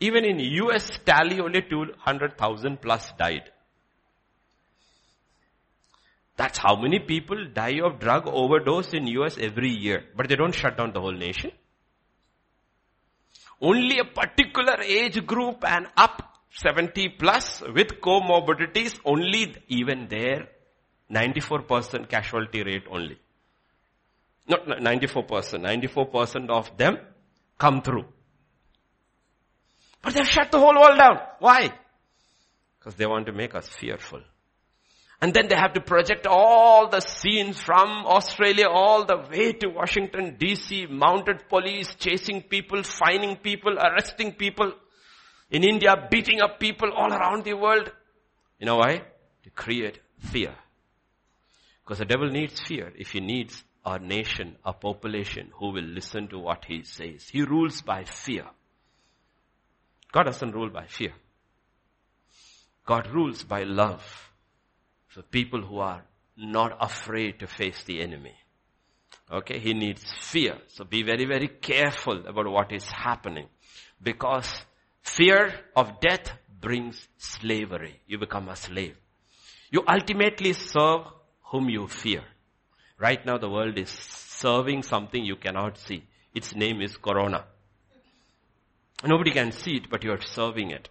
Even 0.00 0.24
in 0.24 0.40
US 0.62 0.90
tally 1.06 1.38
only 1.40 1.62
200,000 1.62 2.82
plus 2.82 3.12
died. 3.16 3.52
That's 6.36 6.58
how 6.58 6.74
many 6.74 6.98
people 6.98 7.46
die 7.54 7.78
of 7.84 8.00
drug 8.00 8.26
overdose 8.26 8.92
in 8.94 9.06
US 9.18 9.38
every 9.38 9.70
year. 9.70 10.06
But 10.16 10.28
they 10.28 10.34
don't 10.34 10.54
shut 10.54 10.76
down 10.76 10.92
the 10.92 11.00
whole 11.00 11.20
nation. 11.26 11.52
Only 13.60 14.00
a 14.00 14.04
particular 14.04 14.80
age 14.82 15.24
group 15.24 15.64
and 15.64 15.86
up 15.96 16.22
70 16.50 17.10
plus 17.20 17.60
with 17.60 18.00
comorbidities 18.00 18.98
only 19.04 19.54
even 19.68 20.08
there 20.08 20.48
94% 21.12 22.08
casualty 22.08 22.64
rate 22.64 22.86
only. 22.90 23.18
Not 24.48 24.66
94%. 24.66 25.26
94% 25.28 26.50
of 26.50 26.76
them 26.76 26.98
come 27.58 27.82
through. 27.82 28.06
But 30.02 30.14
they've 30.14 30.26
shut 30.26 30.50
the 30.50 30.58
whole 30.58 30.74
world 30.74 30.98
down. 30.98 31.18
Why? 31.38 31.72
Because 32.78 32.94
they 32.94 33.06
want 33.06 33.26
to 33.26 33.32
make 33.32 33.54
us 33.54 33.68
fearful. 33.68 34.22
And 35.20 35.34
then 35.34 35.48
they 35.48 35.56
have 35.56 35.72
to 35.72 35.80
project 35.80 36.28
all 36.28 36.88
the 36.88 37.00
scenes 37.00 37.60
from 37.60 38.06
Australia 38.06 38.68
all 38.68 39.04
the 39.04 39.16
way 39.30 39.52
to 39.52 39.68
Washington 39.68 40.36
DC, 40.40 40.88
mounted 40.88 41.48
police 41.48 41.92
chasing 41.96 42.42
people, 42.42 42.84
fining 42.84 43.36
people, 43.36 43.76
arresting 43.76 44.32
people. 44.32 44.72
In 45.50 45.64
India, 45.64 45.96
beating 46.10 46.40
up 46.40 46.60
people 46.60 46.90
all 46.96 47.12
around 47.12 47.44
the 47.44 47.54
world. 47.54 47.90
You 48.60 48.66
know 48.66 48.76
why? 48.76 49.02
To 49.42 49.50
create 49.50 49.98
fear. 50.20 50.54
Because 51.82 51.98
the 51.98 52.04
devil 52.04 52.28
needs 52.28 52.60
fear 52.60 52.92
if 52.96 53.10
he 53.10 53.20
needs 53.20 53.64
a 53.94 53.98
nation, 53.98 54.56
a 54.64 54.72
population 54.72 55.50
who 55.54 55.72
will 55.72 55.84
listen 55.84 56.28
to 56.28 56.38
what 56.38 56.64
he 56.66 56.82
says. 56.82 57.28
He 57.28 57.42
rules 57.42 57.82
by 57.82 58.04
fear. 58.04 58.46
God 60.12 60.24
doesn't 60.24 60.52
rule 60.52 60.70
by 60.70 60.86
fear. 60.86 61.12
God 62.86 63.08
rules 63.12 63.44
by 63.44 63.64
love. 63.64 64.30
So 65.14 65.22
people 65.22 65.62
who 65.62 65.78
are 65.78 66.02
not 66.36 66.76
afraid 66.80 67.40
to 67.40 67.46
face 67.46 67.82
the 67.84 68.00
enemy. 68.00 68.34
Okay, 69.30 69.58
he 69.58 69.74
needs 69.74 70.04
fear. 70.20 70.58
So 70.68 70.84
be 70.84 71.02
very, 71.02 71.26
very 71.26 71.48
careful 71.48 72.26
about 72.26 72.48
what 72.50 72.72
is 72.72 72.84
happening. 72.84 73.46
Because 74.02 74.50
fear 75.02 75.52
of 75.76 76.00
death 76.00 76.32
brings 76.60 77.08
slavery. 77.18 78.00
You 78.06 78.18
become 78.18 78.48
a 78.48 78.56
slave. 78.56 78.96
You 79.70 79.82
ultimately 79.86 80.54
serve 80.54 81.02
whom 81.50 81.68
you 81.68 81.88
fear. 81.88 82.22
Right 82.98 83.24
now 83.24 83.38
the 83.38 83.48
world 83.48 83.78
is 83.78 83.90
serving 83.90 84.82
something 84.82 85.24
you 85.24 85.36
cannot 85.36 85.78
see. 85.78 86.04
Its 86.34 86.54
name 86.54 86.82
is 86.82 86.96
Corona. 86.96 87.44
Nobody 89.04 89.30
can 89.30 89.52
see 89.52 89.76
it, 89.76 89.90
but 89.90 90.02
you're 90.02 90.20
serving 90.20 90.70
it. 90.72 90.88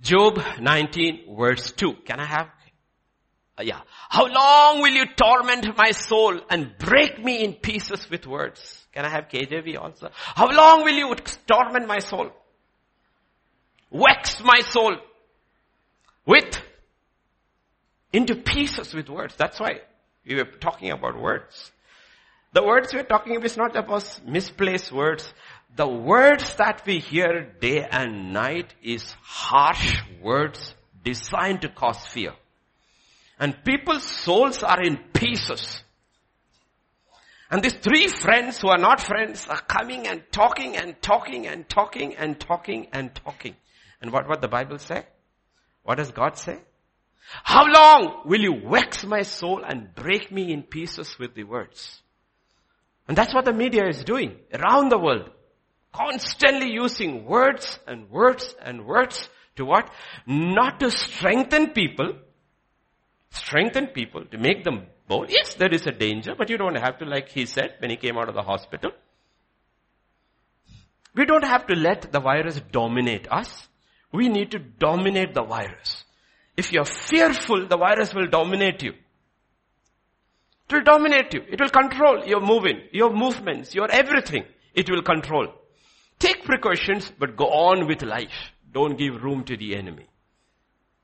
Job 0.00 0.40
19 0.60 1.36
verse 1.36 1.70
2. 1.72 1.92
Can 2.04 2.18
I 2.18 2.26
have? 2.26 2.48
Uh, 3.56 3.62
yeah. 3.62 3.80
How 4.08 4.26
long 4.26 4.82
will 4.82 4.92
you 4.92 5.04
torment 5.16 5.76
my 5.76 5.92
soul 5.92 6.40
and 6.50 6.76
break 6.78 7.22
me 7.22 7.44
in 7.44 7.54
pieces 7.54 8.08
with 8.10 8.26
words? 8.26 8.86
Can 8.92 9.04
I 9.04 9.08
have 9.10 9.28
KJV 9.28 9.78
also? 9.78 10.10
How 10.12 10.50
long 10.50 10.84
will 10.84 10.94
you 10.94 11.14
torment 11.46 11.86
my 11.86 12.00
soul? 12.00 12.30
Vex 13.92 14.42
my 14.42 14.60
soul 14.60 14.96
with 16.26 16.60
into 18.12 18.36
pieces 18.36 18.94
with 18.94 19.08
words. 19.08 19.34
That's 19.36 19.58
why 19.58 19.80
we 20.26 20.36
were 20.36 20.44
talking 20.44 20.90
about 20.90 21.20
words. 21.20 21.70
The 22.52 22.62
words 22.62 22.92
we're 22.92 23.04
talking 23.04 23.36
about 23.36 23.46
is 23.46 23.56
not 23.56 23.76
about 23.76 24.20
misplaced 24.26 24.92
words. 24.92 25.32
The 25.74 25.88
words 25.88 26.54
that 26.56 26.82
we 26.86 26.98
hear 26.98 27.50
day 27.60 27.86
and 27.90 28.32
night 28.32 28.74
is 28.82 29.14
harsh 29.22 29.96
words 30.20 30.74
designed 31.02 31.62
to 31.62 31.70
cause 31.70 32.06
fear. 32.06 32.34
And 33.38 33.64
people's 33.64 34.04
souls 34.04 34.62
are 34.62 34.82
in 34.82 34.98
pieces. 35.14 35.82
And 37.50 37.62
these 37.62 37.74
three 37.74 38.08
friends 38.08 38.60
who 38.60 38.68
are 38.68 38.78
not 38.78 39.00
friends 39.00 39.46
are 39.48 39.60
coming 39.60 40.06
and 40.06 40.22
talking 40.30 40.76
and 40.76 41.00
talking 41.02 41.46
and 41.46 41.68
talking 41.68 42.16
and 42.16 42.38
talking 42.38 42.88
and 42.92 43.14
talking. 43.14 43.56
And 44.00 44.10
what, 44.10 44.28
what 44.28 44.40
the 44.42 44.48
Bible 44.48 44.78
say? 44.78 45.04
What 45.82 45.96
does 45.96 46.10
God 46.12 46.38
say? 46.38 46.60
How 47.44 47.64
long 47.66 48.22
will 48.24 48.40
you 48.40 48.60
vex 48.68 49.04
my 49.04 49.22
soul 49.22 49.62
and 49.66 49.94
break 49.94 50.30
me 50.30 50.52
in 50.52 50.62
pieces 50.62 51.18
with 51.18 51.34
the 51.34 51.44
words? 51.44 52.02
And 53.08 53.16
that's 53.16 53.34
what 53.34 53.44
the 53.44 53.52
media 53.52 53.86
is 53.88 54.04
doing 54.04 54.36
around 54.52 54.90
the 54.90 54.98
world. 54.98 55.30
Constantly 55.92 56.72
using 56.72 57.24
words 57.24 57.78
and 57.86 58.10
words 58.10 58.54
and 58.60 58.86
words 58.86 59.28
to 59.56 59.64
what? 59.64 59.90
Not 60.26 60.80
to 60.80 60.90
strengthen 60.90 61.70
people, 61.70 62.14
strengthen 63.30 63.88
people, 63.88 64.24
to 64.26 64.38
make 64.38 64.64
them 64.64 64.86
bold. 65.06 65.30
Yes, 65.30 65.54
there 65.54 65.72
is 65.72 65.86
a 65.86 65.92
danger, 65.92 66.34
but 66.36 66.48
you 66.48 66.56
don't 66.56 66.76
have 66.76 66.98
to, 66.98 67.04
like 67.04 67.28
he 67.28 67.44
said 67.46 67.74
when 67.78 67.90
he 67.90 67.96
came 67.96 68.16
out 68.16 68.28
of 68.28 68.34
the 68.34 68.42
hospital. 68.42 68.92
We 71.14 71.26
don't 71.26 71.44
have 71.44 71.66
to 71.66 71.74
let 71.74 72.10
the 72.10 72.20
virus 72.20 72.60
dominate 72.70 73.30
us. 73.30 73.68
We 74.12 74.28
need 74.28 74.52
to 74.52 74.58
dominate 74.58 75.34
the 75.34 75.42
virus. 75.42 76.01
If 76.56 76.72
you're 76.72 76.84
fearful, 76.84 77.66
the 77.66 77.76
virus 77.76 78.14
will 78.14 78.26
dominate 78.26 78.82
you. 78.82 78.92
It 80.68 80.74
will 80.74 80.82
dominate 80.84 81.32
you. 81.34 81.42
It 81.48 81.60
will 81.60 81.70
control 81.70 82.24
your 82.24 82.40
moving, 82.40 82.80
your 82.92 83.12
movements, 83.12 83.74
your 83.74 83.90
everything. 83.90 84.44
It 84.74 84.90
will 84.90 85.02
control. 85.02 85.48
Take 86.18 86.44
precautions, 86.44 87.10
but 87.18 87.36
go 87.36 87.46
on 87.46 87.86
with 87.86 88.02
life. 88.02 88.52
Don't 88.72 88.98
give 88.98 89.22
room 89.22 89.44
to 89.44 89.56
the 89.56 89.76
enemy. 89.76 90.06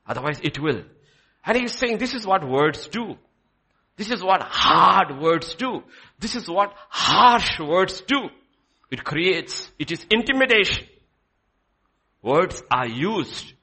Otherwise 0.07 0.39
it 0.43 0.59
will. 0.59 0.83
And 1.45 1.57
he's 1.57 1.73
saying 1.73 1.97
this 1.97 2.13
is 2.13 2.25
what 2.25 2.47
words 2.47 2.87
do. 2.87 3.17
This 3.95 4.11
is 4.11 4.23
what 4.23 4.41
hard 4.41 5.19
words 5.19 5.55
do. 5.55 5.83
This 6.19 6.35
is 6.35 6.49
what 6.49 6.73
harsh 6.89 7.59
words 7.59 8.01
do. 8.01 8.29
It 8.91 9.03
creates, 9.03 9.69
it 9.77 9.91
is 9.91 10.05
intimidation. 10.09 10.87
Words 12.21 12.63
are 12.71 12.87
used 12.87 13.53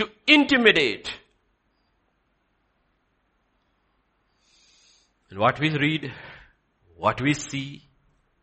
to 0.00 0.08
intimidate. 0.26 1.10
And 5.28 5.38
what 5.38 5.60
we 5.60 5.70
read, 5.70 6.12
what 6.96 7.20
we 7.20 7.34
see, 7.34 7.82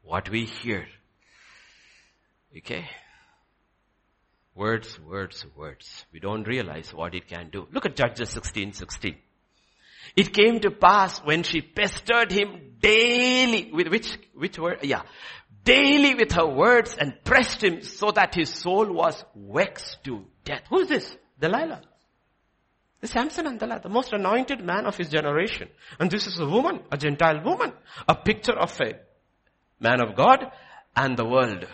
what 0.03 0.29
we 0.29 0.45
hear. 0.45 0.87
Okay? 2.55 2.85
Words, 4.55 4.99
words, 4.99 5.45
words. 5.55 6.05
We 6.13 6.19
don't 6.19 6.47
realize 6.47 6.93
what 6.93 7.15
it 7.15 7.27
can 7.27 7.49
do. 7.49 7.67
Look 7.71 7.87
at 7.87 7.95
Judges 7.95 8.29
16, 8.29 8.73
16. 8.73 9.15
It 10.15 10.33
came 10.33 10.59
to 10.59 10.71
pass 10.71 11.19
when 11.19 11.41
she 11.43 11.61
pestered 11.61 12.31
him 12.31 12.75
daily 12.79 13.71
with 13.73 13.87
which, 13.87 14.17
which 14.35 14.59
word? 14.59 14.79
Yeah. 14.83 15.01
Daily 15.63 16.13
with 16.13 16.31
her 16.33 16.47
words 16.47 16.95
and 16.97 17.15
pressed 17.23 17.63
him 17.63 17.81
so 17.81 18.11
that 18.11 18.35
his 18.35 18.49
soul 18.49 18.91
was 18.93 19.23
vexed 19.35 20.03
to 20.05 20.25
death. 20.45 20.63
Who 20.69 20.79
is 20.79 20.89
this? 20.89 21.17
Delilah. 21.39 21.81
The 22.99 23.07
Samson 23.07 23.45
and 23.45 23.59
Delilah, 23.59 23.81
the 23.81 23.89
most 23.89 24.11
anointed 24.11 24.63
man 24.63 24.85
of 24.85 24.97
his 24.97 25.09
generation. 25.09 25.69
And 25.99 26.09
this 26.09 26.25
is 26.25 26.39
a 26.39 26.45
woman, 26.47 26.81
a 26.91 26.97
Gentile 26.97 27.43
woman, 27.43 27.73
a 28.07 28.15
picture 28.15 28.57
of 28.57 28.79
a 28.81 28.93
man 29.79 30.01
of 30.01 30.15
God 30.15 30.51
and 30.95 31.15
the 31.15 31.25
world. 31.25 31.67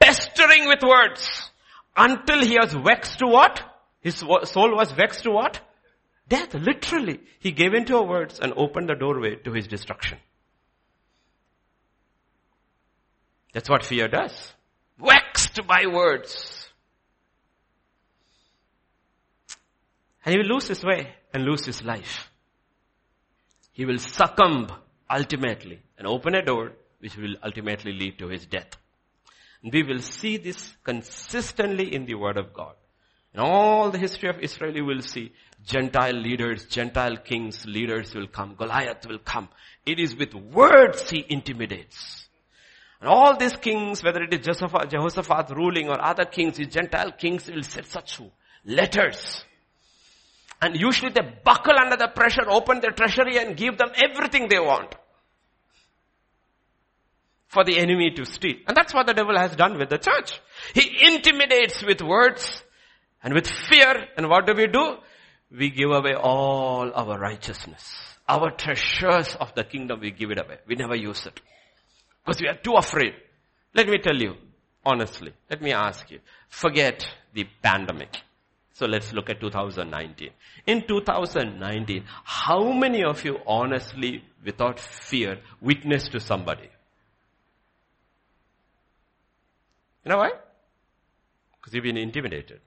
Pestering 0.00 0.66
with 0.66 0.82
words 0.82 1.50
until 1.96 2.40
he 2.44 2.56
was 2.58 2.72
vexed 2.72 3.18
to 3.20 3.26
what? 3.26 3.62
His 4.00 4.16
soul 4.16 4.74
was 4.74 4.90
vexed 4.92 5.24
to 5.24 5.30
what? 5.30 5.60
Death, 6.28 6.54
literally. 6.54 7.20
He 7.38 7.52
gave 7.52 7.74
into 7.74 7.94
her 7.94 8.02
words 8.02 8.40
and 8.40 8.52
opened 8.56 8.88
the 8.88 8.94
doorway 8.94 9.36
to 9.36 9.52
his 9.52 9.66
destruction. 9.66 10.18
That's 13.52 13.68
what 13.68 13.84
fear 13.84 14.08
does. 14.08 14.52
Vexed 14.98 15.66
by 15.66 15.86
words. 15.86 16.59
And 20.24 20.32
he 20.32 20.38
will 20.38 20.54
lose 20.54 20.68
his 20.68 20.84
way 20.84 21.14
and 21.32 21.44
lose 21.44 21.64
his 21.64 21.82
life. 21.82 22.30
He 23.72 23.84
will 23.84 23.98
succumb 23.98 24.70
ultimately 25.08 25.80
and 25.96 26.06
open 26.06 26.34
a 26.34 26.44
door 26.44 26.72
which 26.98 27.16
will 27.16 27.36
ultimately 27.42 27.92
lead 27.92 28.18
to 28.18 28.28
his 28.28 28.46
death. 28.46 28.76
And 29.62 29.72
we 29.72 29.82
will 29.82 30.00
see 30.00 30.36
this 30.36 30.74
consistently 30.84 31.94
in 31.94 32.04
the 32.04 32.14
word 32.14 32.36
of 32.36 32.52
God. 32.52 32.74
In 33.32 33.40
all 33.40 33.90
the 33.90 33.98
history 33.98 34.28
of 34.28 34.40
Israel, 34.40 34.74
you 34.74 34.84
will 34.84 35.02
see 35.02 35.32
Gentile 35.64 36.14
leaders, 36.14 36.64
Gentile 36.66 37.16
kings, 37.16 37.64
leaders 37.64 38.14
will 38.14 38.26
come. 38.26 38.54
Goliath 38.54 39.06
will 39.06 39.18
come. 39.18 39.48
It 39.86 39.98
is 39.98 40.16
with 40.16 40.34
words 40.34 41.08
he 41.10 41.24
intimidates. 41.28 42.28
And 43.00 43.08
all 43.08 43.36
these 43.36 43.56
kings, 43.56 44.02
whether 44.02 44.22
it 44.22 44.34
is 44.34 44.44
Jehoshaphat, 44.44 45.50
ruling 45.56 45.88
or 45.88 46.02
other 46.02 46.24
kings, 46.24 46.56
these 46.56 46.68
Gentile 46.68 47.12
kings 47.12 47.48
will 47.50 47.62
set 47.62 47.86
such 47.86 48.20
letters 48.64 49.44
and 50.62 50.78
usually 50.78 51.10
they 51.10 51.22
buckle 51.44 51.78
under 51.78 51.96
the 51.96 52.08
pressure, 52.08 52.42
open 52.48 52.80
their 52.80 52.90
treasury 52.90 53.38
and 53.38 53.56
give 53.56 53.78
them 53.78 53.90
everything 53.94 54.48
they 54.48 54.58
want. 54.58 54.94
For 57.48 57.64
the 57.64 57.78
enemy 57.78 58.12
to 58.12 58.24
steal. 58.24 58.56
And 58.68 58.76
that's 58.76 58.94
what 58.94 59.06
the 59.06 59.14
devil 59.14 59.36
has 59.36 59.56
done 59.56 59.78
with 59.78 59.88
the 59.88 59.98
church. 59.98 60.40
He 60.74 61.06
intimidates 61.06 61.82
with 61.82 62.00
words 62.00 62.62
and 63.24 63.34
with 63.34 63.48
fear. 63.48 64.06
And 64.16 64.28
what 64.28 64.46
do 64.46 64.54
we 64.54 64.68
do? 64.68 64.96
We 65.50 65.70
give 65.70 65.90
away 65.90 66.14
all 66.14 66.92
our 66.94 67.18
righteousness. 67.18 67.82
Our 68.28 68.52
treasures 68.52 69.34
of 69.34 69.52
the 69.56 69.64
kingdom, 69.64 69.98
we 69.98 70.12
give 70.12 70.30
it 70.30 70.38
away. 70.38 70.58
We 70.68 70.76
never 70.76 70.94
use 70.94 71.26
it. 71.26 71.40
Because 72.24 72.40
we 72.40 72.46
are 72.46 72.56
too 72.56 72.74
afraid. 72.74 73.14
Let 73.74 73.88
me 73.88 73.98
tell 73.98 74.16
you, 74.16 74.34
honestly, 74.84 75.32
let 75.48 75.60
me 75.60 75.72
ask 75.72 76.08
you, 76.10 76.20
forget 76.48 77.04
the 77.34 77.46
pandemic. 77.62 78.16
So 78.80 78.86
let's 78.86 79.12
look 79.12 79.28
at 79.28 79.38
2019. 79.40 80.30
In 80.66 80.86
2019, 80.86 82.02
how 82.24 82.72
many 82.72 83.04
of 83.04 83.22
you 83.26 83.36
honestly, 83.46 84.24
without 84.42 84.80
fear, 84.80 85.38
witnessed 85.60 86.12
to 86.12 86.20
somebody? 86.20 86.70
You 90.02 90.12
know 90.12 90.16
why? 90.16 90.30
Because 91.58 91.74
you've 91.74 91.84
been 91.84 91.98
intimidated. 91.98 92.60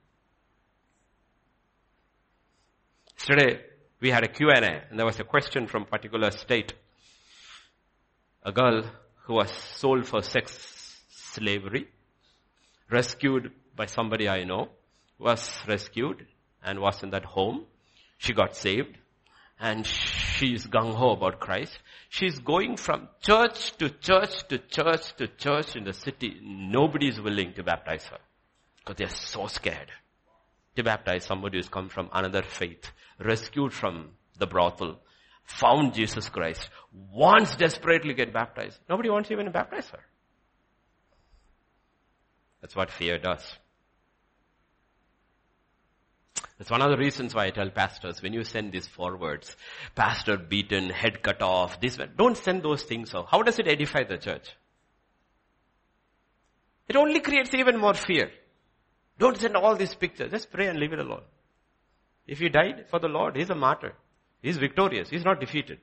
Yesterday, 3.17 3.61
we 3.99 4.11
had 4.11 4.23
a 4.23 4.27
Q&A 4.27 4.83
and 4.91 4.99
there 4.99 5.07
was 5.07 5.19
a 5.19 5.23
question 5.23 5.65
from 5.65 5.81
a 5.81 5.85
particular 5.87 6.29
state. 6.29 6.73
A 8.43 8.51
girl 8.51 8.83
who 9.23 9.33
was 9.33 9.49
sold 9.49 10.05
for 10.05 10.21
sex 10.21 11.01
slavery, 11.09 11.87
rescued 12.91 13.51
by 13.75 13.87
somebody 13.87 14.29
I 14.29 14.43
know, 14.43 14.69
was 15.17 15.51
rescued 15.67 16.25
and 16.63 16.79
was 16.79 17.03
in 17.03 17.11
that 17.11 17.25
home. 17.25 17.65
She 18.17 18.33
got 18.33 18.55
saved 18.55 18.97
and 19.59 19.85
she's 19.85 20.67
gung-ho 20.67 21.11
about 21.11 21.39
Christ. 21.39 21.77
She's 22.09 22.39
going 22.39 22.77
from 22.77 23.07
church 23.21 23.77
to 23.77 23.89
church 23.89 24.47
to 24.49 24.57
church 24.57 25.15
to 25.17 25.27
church 25.27 25.75
in 25.75 25.83
the 25.83 25.93
city. 25.93 26.39
Nobody 26.41 27.07
is 27.07 27.19
willing 27.21 27.53
to 27.53 27.63
baptize 27.63 28.05
her 28.05 28.19
because 28.79 28.97
they're 28.97 29.09
so 29.09 29.47
scared 29.47 29.91
to 30.75 30.83
baptize 30.83 31.25
somebody 31.25 31.57
who's 31.57 31.69
come 31.69 31.89
from 31.89 32.09
another 32.13 32.43
faith, 32.43 32.91
rescued 33.19 33.73
from 33.73 34.09
the 34.39 34.47
brothel, 34.47 34.99
found 35.43 35.93
Jesus 35.93 36.29
Christ, 36.29 36.69
wants 36.91 37.55
desperately 37.55 38.13
get 38.13 38.33
baptized. 38.33 38.79
Nobody 38.89 39.09
wants 39.09 39.31
even 39.31 39.45
to 39.45 39.51
baptize 39.51 39.89
her. 39.89 39.99
That's 42.61 42.75
what 42.75 42.91
fear 42.91 43.17
does. 43.17 43.43
That's 46.57 46.69
one 46.69 46.81
of 46.81 46.91
the 46.91 46.97
reasons 46.97 47.33
why 47.33 47.45
I 47.45 47.49
tell 47.49 47.69
pastors, 47.69 48.21
when 48.21 48.33
you 48.33 48.43
send 48.43 48.71
these 48.71 48.87
forwards, 48.87 49.55
pastor 49.95 50.37
beaten, 50.37 50.89
head 50.89 51.23
cut 51.23 51.41
off, 51.41 51.79
this, 51.79 51.97
don't 52.17 52.37
send 52.37 52.63
those 52.63 52.83
things 52.83 53.13
out. 53.15 53.27
How 53.29 53.41
does 53.41 53.59
it 53.59 53.67
edify 53.67 54.03
the 54.03 54.17
church? 54.17 54.49
It 56.87 56.95
only 56.95 57.19
creates 57.21 57.53
even 57.53 57.79
more 57.79 57.93
fear. 57.93 58.29
Don't 59.17 59.37
send 59.37 59.55
all 59.55 59.75
these 59.75 59.95
pictures. 59.95 60.31
Just 60.31 60.51
pray 60.51 60.67
and 60.67 60.79
leave 60.79 60.93
it 60.93 60.99
alone. 60.99 61.23
If 62.27 62.39
he 62.39 62.49
died 62.49 62.85
for 62.89 62.99
the 62.99 63.07
Lord, 63.07 63.35
he's 63.35 63.49
a 63.49 63.55
martyr. 63.55 63.93
He's 64.41 64.57
victorious. 64.57 65.09
He's 65.09 65.25
not 65.25 65.39
defeated. 65.39 65.79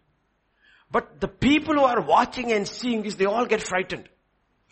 But 0.91 1.21
the 1.21 1.29
people 1.29 1.75
who 1.75 1.85
are 1.85 2.01
watching 2.01 2.53
and 2.53 2.67
seeing 2.67 3.03
this, 3.03 3.15
they 3.15 3.25
all 3.25 3.47
get 3.47 3.63
frightened. 3.63 4.09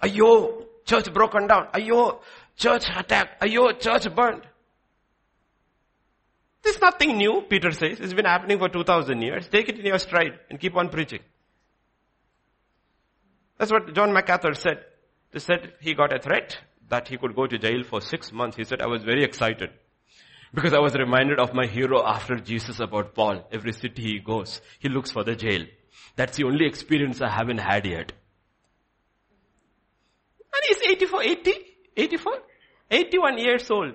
Ayo, 0.03 0.65
church 0.85 1.13
broken 1.13 1.47
down. 1.47 1.69
Ayo, 1.75 2.21
church 2.57 2.85
attacked. 2.95 3.41
Ayo, 3.43 3.79
church 3.81 4.13
burned. 4.15 4.43
This 6.63 6.77
is 6.77 6.83
nothing 6.83 7.17
new, 7.17 7.43
Peter 7.49 7.71
says. 7.71 8.01
It's 8.01 8.15
been 8.15 8.25
happening 8.25 8.59
for 8.59 8.69
2000 8.69 9.23
years. 9.23 9.49
Take 9.49 9.69
it 9.69 9.79
in 9.79 9.87
your 9.87 9.99
stride 9.99 10.39
and 10.51 10.59
keep 10.59 10.77
on 10.77 10.89
preaching. 10.89 11.21
That's 13.59 13.73
what 13.73 13.95
John 13.95 14.13
MacArthur 14.13 14.55
said. 14.55 14.85
He 15.33 15.41
said 15.41 15.75
he 15.81 15.95
got 15.95 16.15
a 16.15 16.21
threat 16.21 16.59
that 16.89 17.09
he 17.09 17.19
could 17.19 17.35
go 17.35 17.47
to 17.47 17.59
jail 17.59 17.83
for 17.85 18.01
six 18.01 18.33
months. 18.33 18.57
He 18.57 18.65
said, 18.65 18.81
I 18.81 18.87
was 18.87 19.03
very 19.03 19.25
excited. 19.25 19.71
Because 20.55 20.73
I 20.73 20.79
was 20.79 20.95
reminded 20.95 21.39
of 21.39 21.53
my 21.53 21.67
hero 21.67 22.03
after 22.07 22.37
Jesus 22.37 22.81
about 22.81 23.15
Paul. 23.15 23.47
Every 23.53 23.73
city 23.73 24.03
he 24.03 24.19
goes, 24.19 24.63
he 24.79 24.89
looks 24.89 25.11
for 25.11 25.23
the 25.23 25.37
jail. 25.37 25.67
That's 26.17 26.37
the 26.37 26.45
only 26.45 26.67
experience 26.67 27.21
I 27.21 27.29
haven't 27.29 27.59
had 27.59 27.87
yet. 27.87 28.13
And 30.55 30.63
he's 30.69 30.91
84, 30.91 31.23
80, 31.23 31.53
84, 31.97 32.33
81 32.91 33.39
years 33.39 33.71
old. 33.71 33.95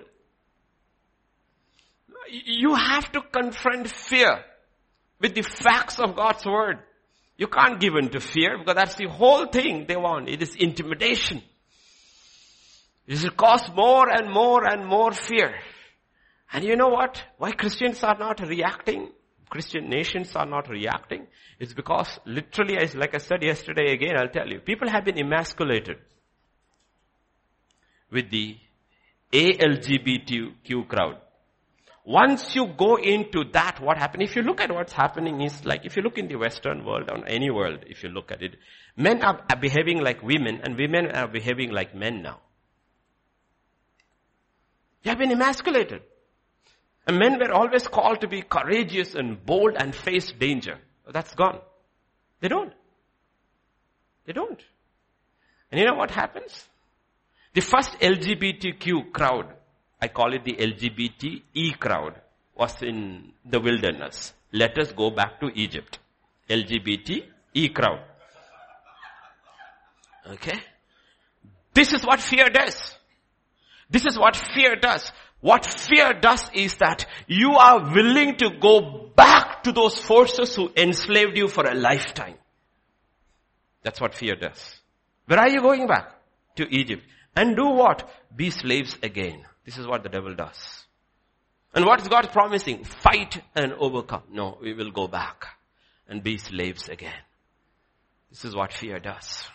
You 2.30 2.76
have 2.76 3.12
to 3.12 3.22
confront 3.22 3.90
fear 3.90 4.44
with 5.20 5.36
the 5.36 5.42
facts 5.42 6.00
of 6.00 6.16
God's 6.16 6.46
word. 6.46 6.80
You 7.38 7.48
can't 7.48 7.80
give 7.80 7.96
in 7.96 8.10
to 8.10 8.20
fear 8.20 8.58
because 8.58 8.76
that's 8.76 8.96
the 8.96 9.08
whole 9.08 9.48
thing 9.48 9.86
they 9.88 9.96
want. 9.96 10.30
It 10.30 10.42
is 10.42 10.56
intimidation. 10.56 11.42
It 13.08 13.22
will 13.22 13.32
cause 13.32 13.70
more 13.76 14.10
and 14.10 14.32
more 14.32 14.66
and 14.66 14.86
more 14.86 15.12
fear. 15.12 15.54
And 16.52 16.64
you 16.64 16.76
know 16.76 16.90
what? 16.90 17.22
Why 17.38 17.52
Christians 17.52 18.04
are 18.04 18.18
not 18.18 18.40
reacting? 18.42 19.10
Christian 19.50 19.90
nations 19.90 20.36
are 20.36 20.46
not 20.46 20.70
reacting. 20.70 21.28
It's 21.60 21.74
because 21.74 22.20
literally, 22.26 22.78
as 22.78 22.96
like 22.96 23.14
I 23.14 23.20
said 23.20 23.44
yesterday 23.44 23.94
again, 23.94 24.16
I'll 24.18 24.30
tell 24.30 24.48
you, 24.48 24.60
people 24.60 24.90
have 24.90 25.06
been 25.06 25.20
emasculated 25.20 25.98
with 28.12 28.30
the 28.30 28.58
ALGBTQ 29.32 30.88
crowd. 30.88 31.18
Once 32.06 32.54
you 32.54 32.68
go 32.78 32.98
into 32.98 33.46
that, 33.54 33.80
what 33.80 33.98
happened? 33.98 34.24
If 34.24 34.36
you 34.36 34.42
look 34.42 34.60
at 34.60 34.74
what's 34.74 34.92
happening 34.92 35.40
is 35.42 35.64
like, 35.64 35.86
if 35.86 35.96
you 35.96 36.02
look 36.02 36.18
in 36.18 36.28
the 36.28 36.36
Western 36.36 36.84
world, 36.84 37.10
or 37.10 37.26
any 37.26 37.50
world, 37.50 37.86
if 37.88 38.04
you 38.04 38.10
look 38.10 38.32
at 38.32 38.42
it, 38.42 38.58
men 38.98 39.24
are 39.24 39.42
behaving 39.60 40.02
like 40.02 40.22
women 40.22 40.60
and 40.64 40.78
women 40.78 41.12
are 41.12 41.28
behaving 41.28 41.72
like 41.72 41.96
men 41.96 42.22
now. 42.22 42.42
You 45.04 45.10
have 45.10 45.18
been 45.18 45.32
emasculated. 45.32 46.02
And 47.08 47.20
men 47.20 47.38
were 47.38 47.54
always 47.54 47.88
called 47.88 48.22
to 48.22 48.28
be 48.28 48.42
courageous 48.42 49.16
and 49.16 49.46
bold 49.46 49.76
and 49.78 49.94
face 49.94 50.32
danger. 50.32 50.80
That's 51.10 51.34
gone. 51.36 51.60
They 52.40 52.48
don't. 52.48 52.74
They 54.26 54.34
don't. 54.34 54.62
And 55.72 55.80
you 55.80 55.86
know 55.86 55.96
what 55.96 56.12
happens? 56.12 56.68
The 57.54 57.62
first 57.62 58.00
LGBTQ 58.00 59.12
crowd, 59.12 59.54
I 60.04 60.10
call 60.10 60.34
it 60.34 60.44
the 60.44 60.56
LGBTE 60.56 61.80
crowd, 61.80 62.16
was 62.58 62.82
in 62.82 63.32
the 63.46 63.62
wilderness. 63.62 64.34
Let 64.52 64.78
us 64.78 64.92
go 64.92 65.12
back 65.12 65.40
to 65.40 65.48
Egypt. 65.56 65.98
LGBTE 66.50 67.74
crowd. 67.74 68.02
Okay? 70.30 70.60
This 71.74 71.94
is 71.94 72.06
what 72.06 72.20
fear 72.20 72.50
does. 72.50 72.98
This 73.90 74.06
is 74.06 74.20
what 74.20 74.36
fear 74.36 74.76
does. 74.76 75.10
What 75.40 75.66
fear 75.66 76.12
does 76.20 76.50
is 76.54 76.76
that 76.76 77.06
you 77.28 77.54
are 77.54 77.90
willing 77.94 78.36
to 78.40 78.50
go 78.60 79.10
back 79.16 79.64
to 79.64 79.72
those 79.72 79.98
forces 79.98 80.54
who 80.54 80.70
enslaved 80.76 81.38
you 81.38 81.48
for 81.48 81.66
a 81.66 81.74
lifetime. 81.74 82.36
That's 83.84 84.02
what 84.02 84.16
fear 84.16 84.36
does. 84.36 84.82
Where 85.28 85.40
are 85.40 85.50
you 85.50 85.62
going 85.62 85.88
back? 85.88 86.12
To 86.58 86.68
Egypt. 86.70 87.04
And 87.38 87.56
do 87.56 87.70
what? 87.70 88.10
Be 88.36 88.50
slaves 88.50 88.98
again. 89.02 89.46
This 89.66 89.78
is 89.78 89.88
what 89.88 90.04
the 90.04 90.10
devil 90.10 90.36
does. 90.36 90.84
And 91.74 91.86
what 91.86 92.02
is 92.02 92.08
God 92.08 92.32
promising? 92.32 92.84
Fight 92.84 93.42
and 93.56 93.74
overcome. 93.74 94.24
No, 94.32 94.58
we 94.62 94.74
will 94.74 94.92
go 94.92 95.08
back 95.08 95.46
and 96.08 96.22
be 96.22 96.38
slaves 96.38 96.90
again. 96.90 97.14
This 98.30 98.46
is 98.46 98.56
what 98.56 98.74
fear 98.74 99.00
does. 99.00 99.48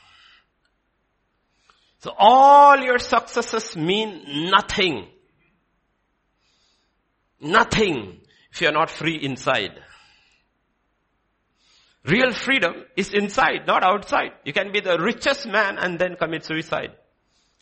So 2.01 2.13
all 2.17 2.79
your 2.79 2.99
successes 2.99 3.77
mean 3.77 4.51
nothing. 4.51 5.07
Nothing 7.41 8.21
if 8.53 8.61
you're 8.61 8.73
not 8.73 8.91
free 8.91 9.17
inside. 9.17 9.81
Real 12.05 12.33
freedom 12.33 12.85
is 12.97 13.13
inside, 13.13 13.67
not 13.67 13.85
outside. 13.85 14.31
You 14.45 14.53
can 14.53 14.73
be 14.73 14.81
the 14.81 14.99
richest 14.99 15.47
man 15.47 15.77
and 15.79 15.99
then 15.99 16.17
commit 16.17 16.45
suicide. 16.45 16.93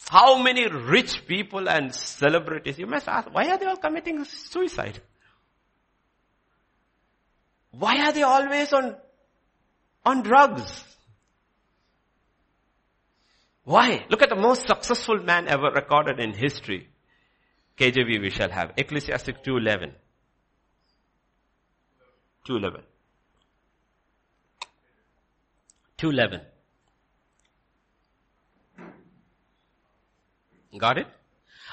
How 0.08 0.40
many 0.40 0.68
rich 0.68 1.26
people 1.26 1.68
and 1.68 1.94
celebrities, 1.94 2.78
you 2.78 2.86
must 2.86 3.08
ask, 3.08 3.32
why 3.32 3.48
are 3.48 3.58
they 3.58 3.66
all 3.66 3.76
committing 3.76 4.24
suicide? 4.24 5.00
Why 7.70 8.06
are 8.06 8.12
they 8.12 8.22
always 8.22 8.72
on, 8.72 8.96
on 10.04 10.22
drugs? 10.22 10.84
Why? 13.64 14.06
Look 14.08 14.22
at 14.22 14.28
the 14.28 14.36
most 14.36 14.66
successful 14.66 15.18
man 15.18 15.48
ever 15.48 15.70
recorded 15.74 16.20
in 16.20 16.32
history. 16.32 16.88
KJV 17.76 18.20
we 18.22 18.30
shall 18.30 18.50
have. 18.50 18.72
Ecclesiastic 18.76 19.42
2.11. 19.42 19.92
2.11. 22.48 22.82
2.11. 25.98 26.40
Got 30.78 30.98
it? 30.98 31.06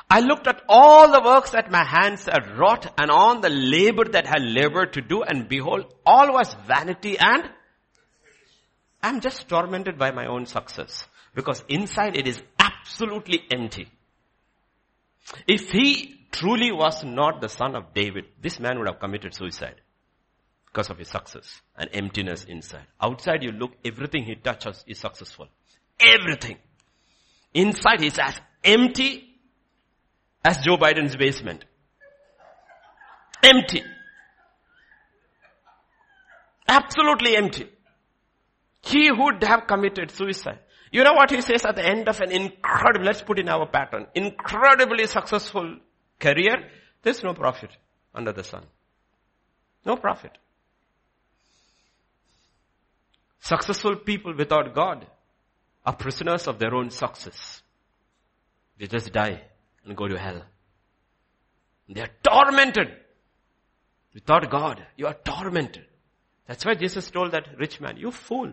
I 0.09 0.19
looked 0.19 0.47
at 0.47 0.61
all 0.67 1.11
the 1.11 1.21
works 1.21 1.51
that 1.51 1.71
my 1.71 1.83
hands 1.83 2.25
had 2.25 2.57
wrought 2.57 2.93
and 2.97 3.09
on 3.09 3.41
the 3.41 3.49
labor 3.49 4.03
that 4.05 4.27
I 4.27 4.39
labored 4.39 4.93
to 4.93 5.01
do 5.01 5.23
and 5.23 5.47
behold, 5.47 5.93
all 6.05 6.33
was 6.33 6.55
vanity 6.67 7.17
and 7.17 7.49
I'm 9.01 9.21
just 9.21 9.49
tormented 9.49 9.97
by 9.97 10.11
my 10.11 10.27
own 10.27 10.45
success. 10.45 11.07
Because 11.35 11.63
inside 11.67 12.15
it 12.15 12.27
is 12.27 12.41
absolutely 12.59 13.41
empty. 13.51 13.87
If 15.47 15.71
he 15.71 16.19
truly 16.31 16.71
was 16.71 17.03
not 17.03 17.41
the 17.41 17.49
son 17.49 17.75
of 17.75 17.93
David, 17.93 18.25
this 18.41 18.59
man 18.59 18.77
would 18.77 18.87
have 18.87 18.99
committed 18.99 19.33
suicide 19.33 19.75
because 20.65 20.89
of 20.89 20.97
his 20.97 21.07
success 21.07 21.61
and 21.77 21.89
emptiness 21.93 22.45
inside. 22.45 22.85
Outside 23.01 23.43
you 23.43 23.51
look, 23.51 23.71
everything 23.85 24.25
he 24.25 24.35
touches 24.35 24.83
is 24.87 24.99
successful. 24.99 25.47
Everything. 25.99 26.57
Inside 27.53 28.01
he's 28.01 28.17
as 28.17 28.39
empty 28.63 29.23
as 30.43 30.57
Joe 30.59 30.77
Biden's 30.77 31.15
basement. 31.15 31.65
Empty. 33.41 33.83
Absolutely 36.67 37.35
empty. 37.35 37.69
He 38.81 39.11
would 39.11 39.43
have 39.43 39.67
committed 39.67 40.11
suicide. 40.11 40.59
You 40.91 41.03
know 41.03 41.13
what 41.13 41.31
he 41.31 41.41
says 41.41 41.65
at 41.65 41.75
the 41.75 41.83
end 41.83 42.07
of 42.07 42.21
an 42.21 42.31
incredible, 42.31 43.05
let's 43.05 43.21
put 43.21 43.39
in 43.39 43.49
our 43.49 43.65
pattern, 43.65 44.05
incredibly 44.13 45.07
successful 45.07 45.77
career, 46.19 46.69
there's 47.01 47.23
no 47.23 47.33
profit 47.33 47.71
under 48.13 48.31
the 48.31 48.43
sun. 48.43 48.63
No 49.85 49.95
profit. 49.95 50.37
Successful 53.39 53.95
people 53.95 54.35
without 54.37 54.75
God 54.75 55.07
are 55.83 55.95
prisoners 55.95 56.47
of 56.47 56.59
their 56.59 56.75
own 56.75 56.91
success. 56.91 57.62
They 58.77 58.87
just 58.87 59.11
die 59.11 59.41
and 59.85 59.95
go 59.95 60.07
to 60.07 60.17
hell. 60.17 60.41
They 61.89 62.01
are 62.01 62.09
tormented 62.23 63.03
Without 64.13 64.49
God, 64.49 64.85
you 64.95 65.07
are 65.07 65.15
tormented. 65.15 65.85
That's 66.47 66.65
why 66.65 66.75
Jesus 66.75 67.09
told 67.09 67.31
that 67.31 67.47
rich 67.57 67.81
man, 67.81 67.97
you 67.97 68.11
fool. 68.11 68.51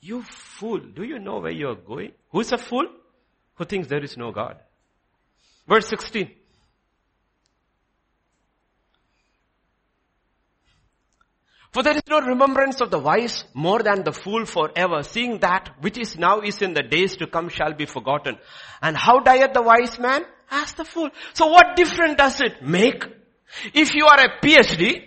You 0.00 0.22
fool. 0.22 0.80
Do 0.80 1.04
you 1.04 1.18
know 1.18 1.38
where 1.38 1.52
you 1.52 1.68
are 1.68 1.76
going? 1.76 2.12
Who's 2.30 2.50
a 2.50 2.58
fool? 2.58 2.86
Who 3.54 3.64
thinks 3.64 3.88
there 3.88 4.02
is 4.02 4.16
no 4.16 4.32
God. 4.32 4.56
Verse 5.68 5.86
16. 5.86 6.30
For 11.72 11.82
there 11.82 11.96
is 11.96 12.02
no 12.08 12.20
remembrance 12.20 12.82
of 12.82 12.90
the 12.90 12.98
wise 12.98 13.44
more 13.54 13.82
than 13.82 14.04
the 14.04 14.12
fool 14.12 14.44
forever, 14.44 15.02
seeing 15.02 15.38
that 15.38 15.70
which 15.80 15.96
is 15.96 16.18
now 16.18 16.40
is 16.40 16.60
in 16.60 16.74
the 16.74 16.82
days 16.82 17.16
to 17.16 17.26
come 17.26 17.48
shall 17.48 17.72
be 17.72 17.86
forgotten. 17.86 18.36
And 18.82 18.94
how 18.94 19.20
dieth 19.20 19.54
the 19.54 19.62
wise 19.62 19.98
man? 19.98 20.24
As 20.50 20.74
the 20.74 20.84
fool. 20.84 21.08
So 21.32 21.46
what 21.46 21.76
difference 21.76 22.16
does 22.16 22.40
it 22.42 22.62
make? 22.62 23.04
If 23.72 23.94
you 23.94 24.06
are 24.06 24.20
a 24.20 24.38
PhD 24.44 25.02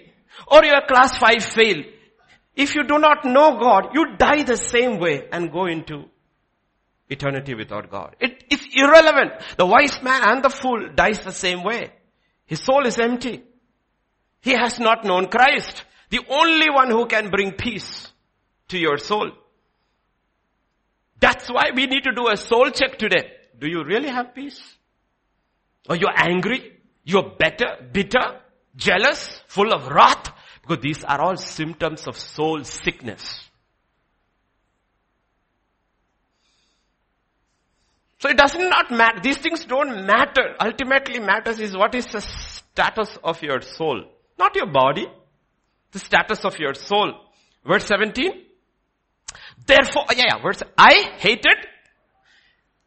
or 0.47 0.65
you 0.65 0.73
are 0.73 0.87
class 0.87 1.17
5 1.19 1.43
fail, 1.43 1.83
if 2.55 2.73
you 2.73 2.83
do 2.87 2.97
not 2.97 3.25
know 3.25 3.59
God, 3.59 3.89
you 3.93 4.15
die 4.17 4.41
the 4.41 4.57
same 4.57 4.97
way 4.97 5.27
and 5.31 5.51
go 5.51 5.67
into 5.67 6.05
eternity 7.09 7.53
without 7.53 7.91
God. 7.91 8.15
It 8.19 8.43
is 8.49 8.65
irrelevant. 8.73 9.33
The 9.57 9.67
wise 9.67 10.01
man 10.01 10.21
and 10.27 10.43
the 10.43 10.49
fool 10.49 10.89
dies 10.95 11.19
the 11.19 11.31
same 11.31 11.63
way. 11.63 11.91
His 12.47 12.61
soul 12.61 12.87
is 12.87 12.97
empty. 12.97 13.43
He 14.41 14.53
has 14.53 14.79
not 14.79 15.03
known 15.03 15.27
Christ. 15.27 15.83
The 16.09 16.21
only 16.29 16.69
one 16.69 16.91
who 16.91 17.07
can 17.07 17.29
bring 17.29 17.53
peace 17.53 18.11
to 18.69 18.77
your 18.77 18.97
soul. 18.97 19.31
That's 21.19 21.49
why 21.49 21.71
we 21.75 21.87
need 21.87 22.03
to 22.03 22.13
do 22.13 22.29
a 22.29 22.37
soul 22.37 22.69
check 22.69 22.97
today. 22.97 23.31
Do 23.59 23.67
you 23.67 23.83
really 23.83 24.09
have 24.09 24.35
peace? 24.35 24.61
Or 25.89 25.95
you're 25.95 26.13
angry? 26.15 26.73
You're 27.03 27.31
better, 27.37 27.77
bitter, 27.91 28.41
jealous, 28.75 29.41
full 29.47 29.73
of 29.73 29.87
wrath? 29.87 30.31
Because 30.61 30.79
these 30.81 31.03
are 31.03 31.21
all 31.21 31.37
symptoms 31.37 32.07
of 32.07 32.17
soul 32.17 32.63
sickness. 32.63 33.41
So 38.19 38.29
it 38.29 38.37
does 38.37 38.55
not 38.55 38.89
matter. 38.91 39.19
These 39.21 39.37
things 39.37 39.65
don't 39.65 40.05
matter. 40.07 40.55
Ultimately 40.59 41.19
matters 41.19 41.59
is 41.59 41.77
what 41.77 41.93
is 41.93 42.07
the 42.07 42.21
status 42.21 43.17
of 43.23 43.41
your 43.43 43.61
soul. 43.61 44.03
Not 44.39 44.55
your 44.55 44.65
body 44.65 45.07
the 45.95 45.99
status 45.99 46.43
of 46.43 46.59
your 46.59 46.73
soul. 46.73 47.13
Verse 47.65 47.85
17. 47.85 48.31
Therefore, 49.65 50.03
yeah, 50.15 50.25
yeah, 50.27 50.41
verse, 50.43 50.61
I 50.77 51.15
hated. 51.17 51.55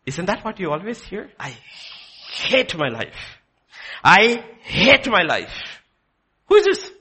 Isn't 0.05 0.27
that 0.27 0.45
what 0.45 0.61
you 0.61 0.71
always 0.71 1.03
hear? 1.03 1.31
I 1.41 1.57
hate 2.33 2.77
my 2.77 2.89
life. 2.89 3.39
I 4.05 4.45
hate 4.61 5.09
my 5.09 5.23
life. 5.23 5.81
Who 6.49 6.57
is 6.57 6.65
this? 6.67 6.93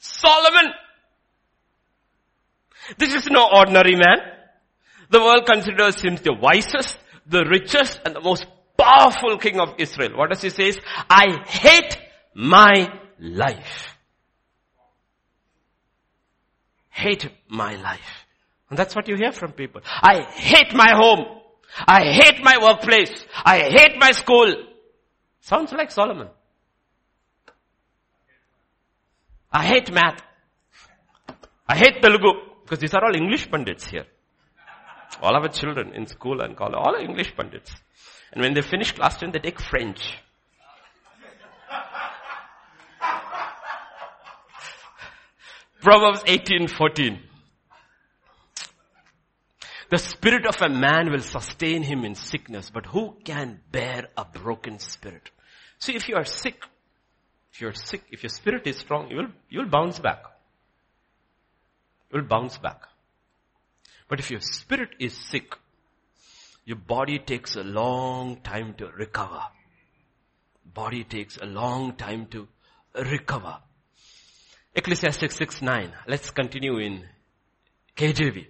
Solomon. 0.00 0.72
This 2.98 3.14
is 3.14 3.26
no 3.30 3.48
ordinary 3.54 3.94
man. 3.94 4.18
The 5.10 5.20
world 5.20 5.46
considers 5.46 6.02
him 6.02 6.16
the 6.16 6.34
wisest, 6.34 6.98
the 7.26 7.44
richest, 7.44 8.00
and 8.04 8.16
the 8.16 8.20
most 8.20 8.44
powerful 8.76 9.38
king 9.38 9.60
of 9.60 9.74
Israel. 9.78 10.16
What 10.16 10.30
does 10.30 10.42
he 10.42 10.50
say? 10.50 10.72
I 11.08 11.44
hate 11.46 11.96
my 12.34 12.88
life. 13.20 13.92
Hate 16.92 17.28
my 17.48 17.74
life. 17.76 18.26
And 18.68 18.78
that's 18.78 18.94
what 18.94 19.08
you 19.08 19.16
hear 19.16 19.32
from 19.32 19.52
people. 19.52 19.80
I 19.84 20.22
hate 20.30 20.72
my 20.74 20.92
home. 20.94 21.26
I 21.86 22.04
hate 22.04 22.42
my 22.42 22.58
workplace. 22.62 23.12
I 23.44 23.58
hate 23.58 23.98
my 23.98 24.12
school. 24.12 24.54
Sounds 25.40 25.72
like 25.72 25.90
Solomon. 25.90 26.28
I 29.50 29.64
hate 29.64 29.92
math. 29.92 30.22
I 31.68 31.76
hate 31.76 32.00
Telugu. 32.00 32.32
Because 32.62 32.78
these 32.78 32.94
are 32.94 33.04
all 33.04 33.14
English 33.14 33.50
pundits 33.50 33.86
here. 33.86 34.06
All 35.20 35.34
our 35.36 35.48
children 35.48 35.94
in 35.94 36.06
school 36.06 36.40
and 36.40 36.56
college, 36.56 36.76
all 36.76 36.96
are 36.96 37.00
English 37.00 37.36
pundits. 37.36 37.74
And 38.32 38.42
when 38.42 38.54
they 38.54 38.62
finish 38.62 38.92
class 38.92 39.18
10, 39.18 39.32
they 39.32 39.40
take 39.40 39.60
French. 39.60 40.16
Proverbs 45.82 46.22
18:14. 46.28 47.18
The 49.90 49.98
spirit 49.98 50.46
of 50.46 50.62
a 50.62 50.68
man 50.68 51.10
will 51.10 51.22
sustain 51.22 51.82
him 51.82 52.04
in 52.04 52.14
sickness, 52.14 52.70
but 52.70 52.86
who 52.86 53.16
can 53.24 53.60
bear 53.72 54.08
a 54.16 54.24
broken 54.24 54.78
spirit? 54.78 55.32
See, 55.80 55.96
if 55.96 56.08
you 56.08 56.14
are 56.14 56.24
sick, 56.24 56.64
if 57.52 57.60
you're 57.60 57.74
sick, 57.74 58.04
if 58.12 58.22
your 58.22 58.30
spirit 58.30 58.64
is 58.68 58.78
strong, 58.78 59.10
you 59.10 59.16
will, 59.16 59.32
you 59.50 59.58
will 59.58 59.68
bounce 59.68 59.98
back. 59.98 60.22
You 62.12 62.20
will 62.20 62.28
bounce 62.28 62.58
back. 62.58 62.82
But 64.08 64.20
if 64.20 64.30
your 64.30 64.40
spirit 64.40 64.94
is 65.00 65.16
sick, 65.16 65.52
your 66.64 66.76
body 66.76 67.18
takes 67.18 67.56
a 67.56 67.64
long 67.64 68.36
time 68.36 68.74
to 68.74 68.86
recover. 68.86 69.42
Body 70.64 71.02
takes 71.02 71.38
a 71.38 71.46
long 71.46 71.96
time 71.96 72.26
to 72.26 72.46
recover. 72.94 73.58
Ecclesiastes 74.74 75.34
6, 75.36 75.62
9. 75.62 75.92
Let's 76.06 76.30
continue 76.30 76.78
in 76.78 77.04
KJV. 77.94 78.46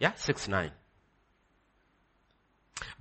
Yeah, 0.00 0.14
6, 0.16 0.48
9. 0.48 0.70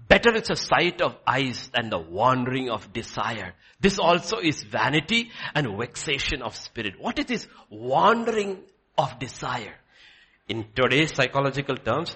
Better 0.07 0.35
is 0.35 0.49
a 0.51 0.55
sight 0.55 1.01
of 1.01 1.15
eyes 1.25 1.69
than 1.73 1.89
the 1.89 1.97
wandering 1.97 2.69
of 2.69 2.93
desire. 2.93 3.53
This 3.79 3.97
also 3.97 4.37
is 4.37 4.63
vanity 4.63 5.31
and 5.55 5.77
vexation 5.77 6.43
of 6.43 6.55
spirit. 6.55 6.93
What 6.99 7.17
is 7.19 7.25
this 7.25 7.47
wandering 7.69 8.59
of 8.97 9.17
desire? 9.19 9.75
In 10.47 10.65
today's 10.75 11.13
psychological 11.13 11.75
terms, 11.75 12.15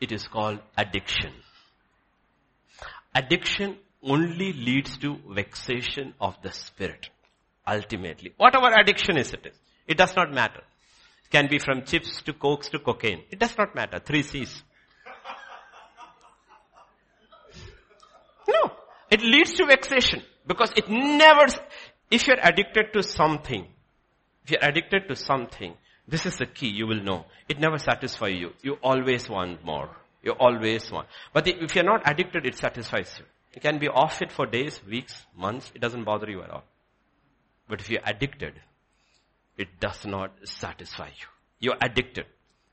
it 0.00 0.12
is 0.12 0.28
called 0.28 0.60
addiction. 0.76 1.32
Addiction 3.14 3.78
only 4.02 4.52
leads 4.52 4.98
to 4.98 5.18
vexation 5.26 6.12
of 6.20 6.36
the 6.42 6.52
spirit 6.52 7.08
ultimately. 7.66 8.32
Whatever 8.36 8.72
addiction 8.72 9.16
is 9.16 9.32
it 9.32 9.46
is. 9.46 9.56
It 9.86 9.96
does 9.96 10.14
not 10.16 10.32
matter. 10.32 10.62
It 11.24 11.30
can 11.30 11.48
be 11.48 11.58
from 11.58 11.84
chips 11.84 12.22
to 12.22 12.32
cokes 12.32 12.68
to 12.70 12.78
cocaine. 12.78 13.22
It 13.30 13.38
does 13.38 13.56
not 13.56 13.74
matter. 13.74 13.98
Three 13.98 14.22
C's. 14.22 14.62
No. 18.48 18.72
It 19.10 19.22
leads 19.22 19.52
to 19.54 19.66
vexation 19.66 20.22
because 20.46 20.72
it 20.76 20.88
never, 20.88 21.46
if 22.10 22.26
you're 22.26 22.40
addicted 22.42 22.92
to 22.92 23.02
something, 23.02 23.66
if 24.44 24.50
you're 24.50 24.64
addicted 24.64 25.08
to 25.08 25.16
something, 25.16 25.74
this 26.06 26.26
is 26.26 26.36
the 26.36 26.46
key, 26.46 26.68
you 26.68 26.86
will 26.86 27.02
know. 27.02 27.24
It 27.48 27.58
never 27.58 27.78
satisfies 27.78 28.38
you. 28.38 28.52
You 28.62 28.74
always 28.82 29.28
want 29.28 29.64
more. 29.64 29.88
You 30.22 30.32
always 30.32 30.90
want. 30.90 31.08
But 31.32 31.48
if 31.48 31.74
you're 31.74 31.84
not 31.84 32.02
addicted, 32.10 32.46
it 32.46 32.56
satisfies 32.56 33.14
you. 33.18 33.24
You 33.54 33.60
can 33.60 33.78
be 33.78 33.88
off 33.88 34.20
it 34.20 34.32
for 34.32 34.46
days, 34.46 34.80
weeks, 34.88 35.24
months. 35.36 35.70
It 35.74 35.80
doesn't 35.80 36.04
bother 36.04 36.28
you 36.28 36.42
at 36.42 36.50
all. 36.50 36.64
But 37.68 37.80
if 37.80 37.90
you're 37.90 38.02
addicted, 38.04 38.54
it 39.56 39.80
does 39.80 40.04
not 40.04 40.32
satisfy 40.44 41.06
you. 41.06 41.26
You're 41.60 41.78
addicted. 41.82 42.26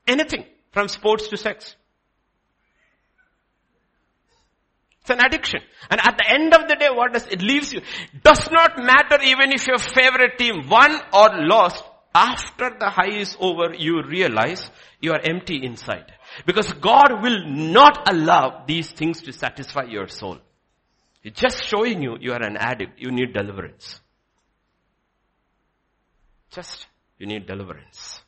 Anything 0.06 0.44
from 0.72 0.88
sports 0.88 1.28
to 1.28 1.36
sex. 1.36 1.76
It's 5.02 5.10
an 5.10 5.18
addiction. 5.24 5.60
And 5.90 6.00
at 6.00 6.16
the 6.16 6.30
end 6.30 6.54
of 6.54 6.68
the 6.68 6.76
day, 6.76 6.88
what 6.90 7.12
does 7.12 7.26
it 7.26 7.42
leaves 7.42 7.72
you? 7.72 7.80
Does 8.22 8.48
not 8.50 8.78
matter 8.78 9.22
even 9.24 9.52
if 9.52 9.66
your 9.66 9.78
favorite 9.78 10.38
team 10.38 10.68
won 10.68 11.00
or 11.12 11.30
lost. 11.46 11.84
After 12.14 12.70
the 12.78 12.90
high 12.90 13.16
is 13.16 13.36
over, 13.40 13.74
you 13.74 14.02
realize 14.02 14.70
you 15.00 15.12
are 15.12 15.20
empty 15.20 15.64
inside. 15.64 16.12
Because 16.46 16.72
God 16.74 17.22
will 17.22 17.46
not 17.46 18.06
allow 18.12 18.64
these 18.66 18.92
things 18.92 19.22
to 19.22 19.32
satisfy 19.32 19.84
your 19.84 20.08
soul. 20.08 20.38
It's 21.24 21.40
just 21.40 21.64
showing 21.64 22.02
you 22.02 22.16
you 22.20 22.32
are 22.32 22.42
an 22.42 22.56
addict. 22.56 23.00
You 23.00 23.10
need 23.10 23.32
deliverance. 23.32 23.98
Just, 26.52 26.86
you 27.18 27.26
need 27.26 27.46
deliverance. 27.46 28.22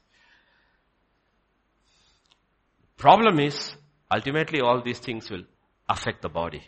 Problem 2.96 3.38
is, 3.38 3.74
ultimately 4.10 4.60
all 4.60 4.82
these 4.82 4.98
things 4.98 5.30
will 5.30 5.44
affect 5.88 6.22
the 6.22 6.28
body. 6.28 6.62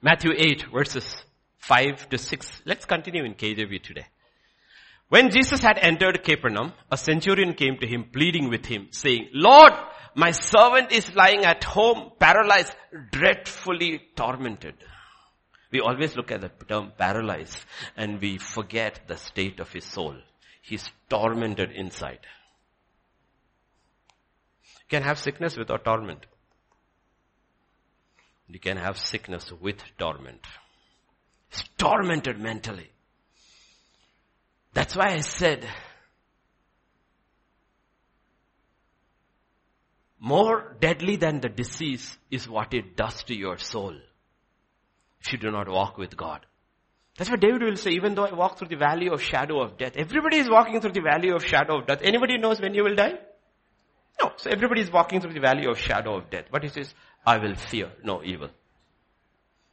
Matthew 0.00 0.32
8 0.36 0.66
verses 0.72 1.24
5 1.58 2.08
to 2.10 2.18
6. 2.18 2.62
Let's 2.64 2.84
continue 2.84 3.24
in 3.24 3.34
KJV 3.34 3.82
today. 3.82 4.06
When 5.08 5.30
Jesus 5.30 5.60
had 5.60 5.78
entered 5.78 6.24
Capernaum, 6.24 6.72
a 6.90 6.96
centurion 6.96 7.54
came 7.54 7.76
to 7.78 7.86
him 7.86 8.06
pleading 8.12 8.48
with 8.48 8.66
him 8.66 8.88
saying, 8.90 9.28
Lord, 9.32 9.72
my 10.14 10.30
servant 10.30 10.92
is 10.92 11.14
lying 11.14 11.44
at 11.44 11.64
home, 11.64 12.12
paralyzed, 12.18 12.74
dreadfully 13.10 14.00
tormented. 14.16 14.74
We 15.74 15.80
always 15.80 16.16
look 16.16 16.30
at 16.30 16.40
the 16.40 16.50
term 16.68 16.92
paralyzed 16.96 17.58
and 17.96 18.20
we 18.20 18.38
forget 18.38 19.08
the 19.08 19.16
state 19.16 19.58
of 19.58 19.72
his 19.72 19.84
soul. 19.84 20.14
He's 20.62 20.88
tormented 21.10 21.72
inside. 21.72 22.20
You 24.62 24.88
can 24.88 25.02
have 25.02 25.18
sickness 25.18 25.56
without 25.56 25.84
torment. 25.84 26.26
You 28.46 28.60
can 28.60 28.76
have 28.76 28.96
sickness 28.96 29.50
with 29.50 29.82
torment. 29.98 30.46
He's 31.50 31.64
tormented 31.76 32.38
mentally. 32.38 32.92
That's 34.74 34.94
why 34.94 35.14
I 35.14 35.22
said, 35.22 35.66
more 40.20 40.76
deadly 40.80 41.16
than 41.16 41.40
the 41.40 41.48
disease 41.48 42.16
is 42.30 42.48
what 42.48 42.72
it 42.74 42.96
does 42.96 43.24
to 43.24 43.34
your 43.34 43.58
soul 43.58 43.96
if 45.24 45.32
you 45.32 45.38
do 45.38 45.50
not 45.50 45.68
walk 45.68 45.96
with 45.96 46.16
God. 46.16 46.44
That's 47.16 47.30
what 47.30 47.40
David 47.40 47.62
will 47.62 47.76
say, 47.76 47.92
even 47.92 48.14
though 48.14 48.26
I 48.26 48.34
walk 48.34 48.58
through 48.58 48.68
the 48.68 48.76
valley 48.76 49.08
of 49.08 49.22
shadow 49.22 49.62
of 49.62 49.78
death. 49.78 49.92
Everybody 49.96 50.38
is 50.38 50.50
walking 50.50 50.80
through 50.80 50.92
the 50.92 51.00
valley 51.00 51.30
of 51.30 51.44
shadow 51.44 51.78
of 51.78 51.86
death. 51.86 52.00
Anybody 52.02 52.38
knows 52.38 52.60
when 52.60 52.74
you 52.74 52.82
will 52.82 52.96
die? 52.96 53.14
No. 54.20 54.32
So 54.36 54.50
everybody 54.50 54.80
is 54.80 54.90
walking 54.90 55.20
through 55.20 55.32
the 55.32 55.40
valley 55.40 55.66
of 55.66 55.78
shadow 55.78 56.16
of 56.18 56.28
death. 56.28 56.46
But 56.50 56.64
he 56.64 56.68
says, 56.68 56.92
I 57.24 57.38
will 57.38 57.54
fear 57.54 57.90
no 58.02 58.22
evil. 58.24 58.48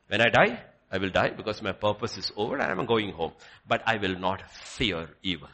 When 0.07 0.21
I 0.21 0.29
die, 0.29 0.61
I 0.91 0.97
will 0.99 1.09
die 1.09 1.31
because 1.35 1.61
my 1.61 1.71
purpose 1.71 2.17
is 2.17 2.31
over 2.37 2.57
and 2.57 2.79
I'm 2.79 2.85
going 2.85 3.11
home. 3.11 3.31
But 3.67 3.81
I 3.87 3.97
will 3.97 4.19
not 4.19 4.49
fear 4.51 5.09
evil. 5.23 5.49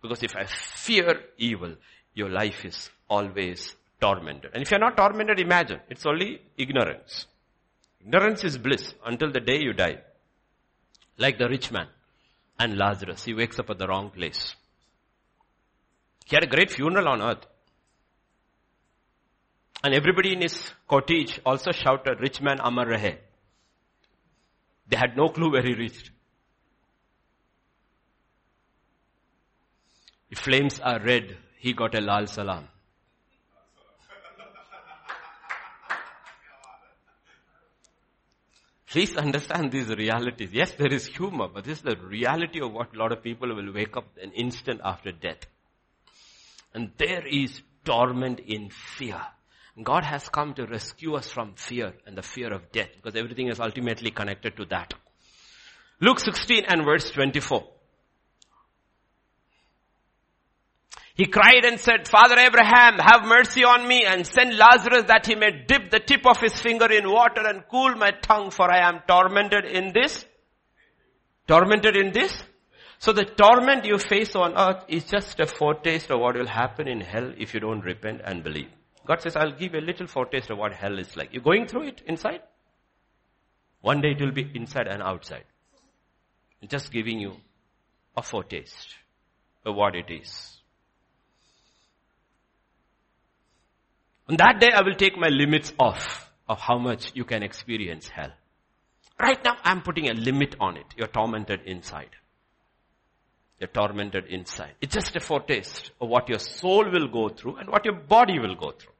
Because 0.00 0.22
if 0.22 0.34
I 0.34 0.46
fear 0.46 1.20
evil, 1.36 1.76
your 2.14 2.30
life 2.30 2.64
is 2.64 2.88
always 3.08 3.74
tormented. 4.00 4.52
And 4.54 4.62
if 4.62 4.70
you're 4.70 4.80
not 4.80 4.96
tormented, 4.96 5.38
imagine, 5.38 5.80
it's 5.90 6.06
only 6.06 6.40
ignorance. 6.56 7.26
Ignorance 8.00 8.44
is 8.44 8.58
bliss 8.58 8.94
until 9.04 9.30
the 9.30 9.40
day 9.40 9.58
you 9.60 9.72
die. 9.72 9.98
Like 11.18 11.38
the 11.38 11.48
rich 11.48 11.70
man 11.70 11.86
and 12.58 12.76
Lazarus. 12.76 13.24
He 13.24 13.34
wakes 13.34 13.58
up 13.58 13.70
at 13.70 13.78
the 13.78 13.86
wrong 13.86 14.10
place. 14.10 14.54
He 16.26 16.36
had 16.36 16.44
a 16.44 16.46
great 16.46 16.70
funeral 16.70 17.08
on 17.08 17.22
earth. 17.22 17.46
And 19.82 19.94
everybody 19.94 20.32
in 20.32 20.42
his 20.42 20.72
cottage 20.88 21.40
also 21.44 21.72
shouted, 21.72 22.20
rich 22.20 22.40
man 22.40 22.58
Amar 22.62 22.86
Rahe. 22.86 23.16
They 24.88 24.96
had 24.96 25.16
no 25.16 25.28
clue 25.28 25.52
where 25.52 25.62
he 25.62 25.74
reached. 25.74 26.10
If 30.30 30.38
flames 30.38 30.80
are 30.80 31.00
red, 31.00 31.36
he 31.58 31.72
got 31.72 31.94
a 31.94 32.00
lal 32.00 32.26
salam. 32.26 32.68
Please 38.90 39.16
understand 39.16 39.70
these 39.70 39.88
realities. 39.88 40.50
Yes, 40.52 40.72
there 40.72 40.92
is 40.92 41.06
humor, 41.06 41.46
but 41.52 41.64
this 41.64 41.78
is 41.78 41.84
the 41.84 41.96
reality 41.96 42.60
of 42.60 42.72
what 42.72 42.94
a 42.94 42.98
lot 42.98 43.12
of 43.12 43.22
people 43.22 43.54
will 43.54 43.72
wake 43.72 43.96
up 43.96 44.06
an 44.20 44.32
instant 44.32 44.80
after 44.84 45.12
death. 45.12 45.46
And 46.74 46.90
there 46.98 47.24
is 47.26 47.62
torment 47.84 48.40
in 48.40 48.70
fear. 48.70 49.20
God 49.80 50.04
has 50.04 50.28
come 50.28 50.54
to 50.54 50.66
rescue 50.66 51.14
us 51.14 51.30
from 51.30 51.54
fear 51.54 51.94
and 52.04 52.16
the 52.16 52.22
fear 52.22 52.52
of 52.52 52.72
death 52.72 52.90
because 52.96 53.16
everything 53.16 53.48
is 53.48 53.60
ultimately 53.60 54.10
connected 54.10 54.56
to 54.56 54.64
that. 54.66 54.92
Luke 56.00 56.18
16 56.18 56.64
and 56.66 56.84
verse 56.84 57.10
24. 57.12 57.64
He 61.14 61.26
cried 61.26 61.64
and 61.64 61.78
said, 61.78 62.08
Father 62.08 62.38
Abraham, 62.38 62.98
have 62.98 63.26
mercy 63.26 63.64
on 63.64 63.86
me 63.86 64.04
and 64.06 64.26
send 64.26 64.56
Lazarus 64.56 65.04
that 65.08 65.26
he 65.26 65.34
may 65.34 65.64
dip 65.66 65.90
the 65.90 66.00
tip 66.00 66.26
of 66.26 66.40
his 66.40 66.58
finger 66.58 66.90
in 66.90 67.10
water 67.10 67.42
and 67.46 67.64
cool 67.70 67.94
my 67.94 68.10
tongue 68.10 68.50
for 68.50 68.70
I 68.70 68.88
am 68.88 69.00
tormented 69.06 69.64
in 69.64 69.92
this. 69.92 70.24
Tormented 71.46 71.96
in 71.96 72.12
this. 72.12 72.42
So 72.98 73.12
the 73.12 73.24
torment 73.24 73.86
you 73.86 73.98
face 73.98 74.36
on 74.36 74.56
earth 74.56 74.84
is 74.88 75.04
just 75.04 75.40
a 75.40 75.46
foretaste 75.46 76.10
of 76.10 76.20
what 76.20 76.36
will 76.36 76.46
happen 76.46 76.86
in 76.86 77.00
hell 77.00 77.32
if 77.36 77.54
you 77.54 77.60
don't 77.60 77.80
repent 77.80 78.20
and 78.24 78.44
believe. 78.44 78.68
God 79.06 79.22
says, 79.22 79.36
I'll 79.36 79.52
give 79.52 79.74
you 79.74 79.80
a 79.80 79.88
little 79.90 80.06
foretaste 80.06 80.50
of 80.50 80.58
what 80.58 80.72
hell 80.74 80.98
is 80.98 81.16
like. 81.16 81.32
You're 81.32 81.42
going 81.42 81.66
through 81.66 81.88
it 81.88 82.02
inside. 82.06 82.42
One 83.80 84.02
day 84.02 84.10
it 84.10 84.20
will 84.20 84.32
be 84.32 84.50
inside 84.54 84.86
and 84.86 85.02
outside. 85.02 85.44
Just 86.68 86.92
giving 86.92 87.18
you 87.18 87.36
a 88.16 88.22
foretaste 88.22 88.94
of 89.64 89.74
what 89.74 89.96
it 89.96 90.10
is. 90.10 90.59
On 94.30 94.36
that 94.36 94.60
day, 94.60 94.70
I 94.72 94.82
will 94.82 94.94
take 94.94 95.18
my 95.18 95.26
limits 95.28 95.72
off 95.76 96.30
of 96.48 96.60
how 96.60 96.78
much 96.78 97.10
you 97.16 97.24
can 97.24 97.42
experience 97.42 98.08
hell. 98.08 98.30
Right 99.18 99.42
now, 99.44 99.56
I'm 99.64 99.82
putting 99.82 100.08
a 100.08 100.14
limit 100.14 100.54
on 100.60 100.76
it. 100.76 100.86
You're 100.96 101.08
tormented 101.08 101.62
inside. 101.66 102.10
You're 103.58 103.66
tormented 103.66 104.26
inside. 104.26 104.74
It's 104.80 104.94
just 104.94 105.16
a 105.16 105.20
foretaste 105.20 105.90
of 106.00 106.08
what 106.08 106.28
your 106.28 106.38
soul 106.38 106.88
will 106.92 107.08
go 107.08 107.28
through 107.28 107.56
and 107.56 107.68
what 107.68 107.84
your 107.84 107.94
body 107.94 108.38
will 108.38 108.54
go 108.54 108.70
through. 108.70 108.92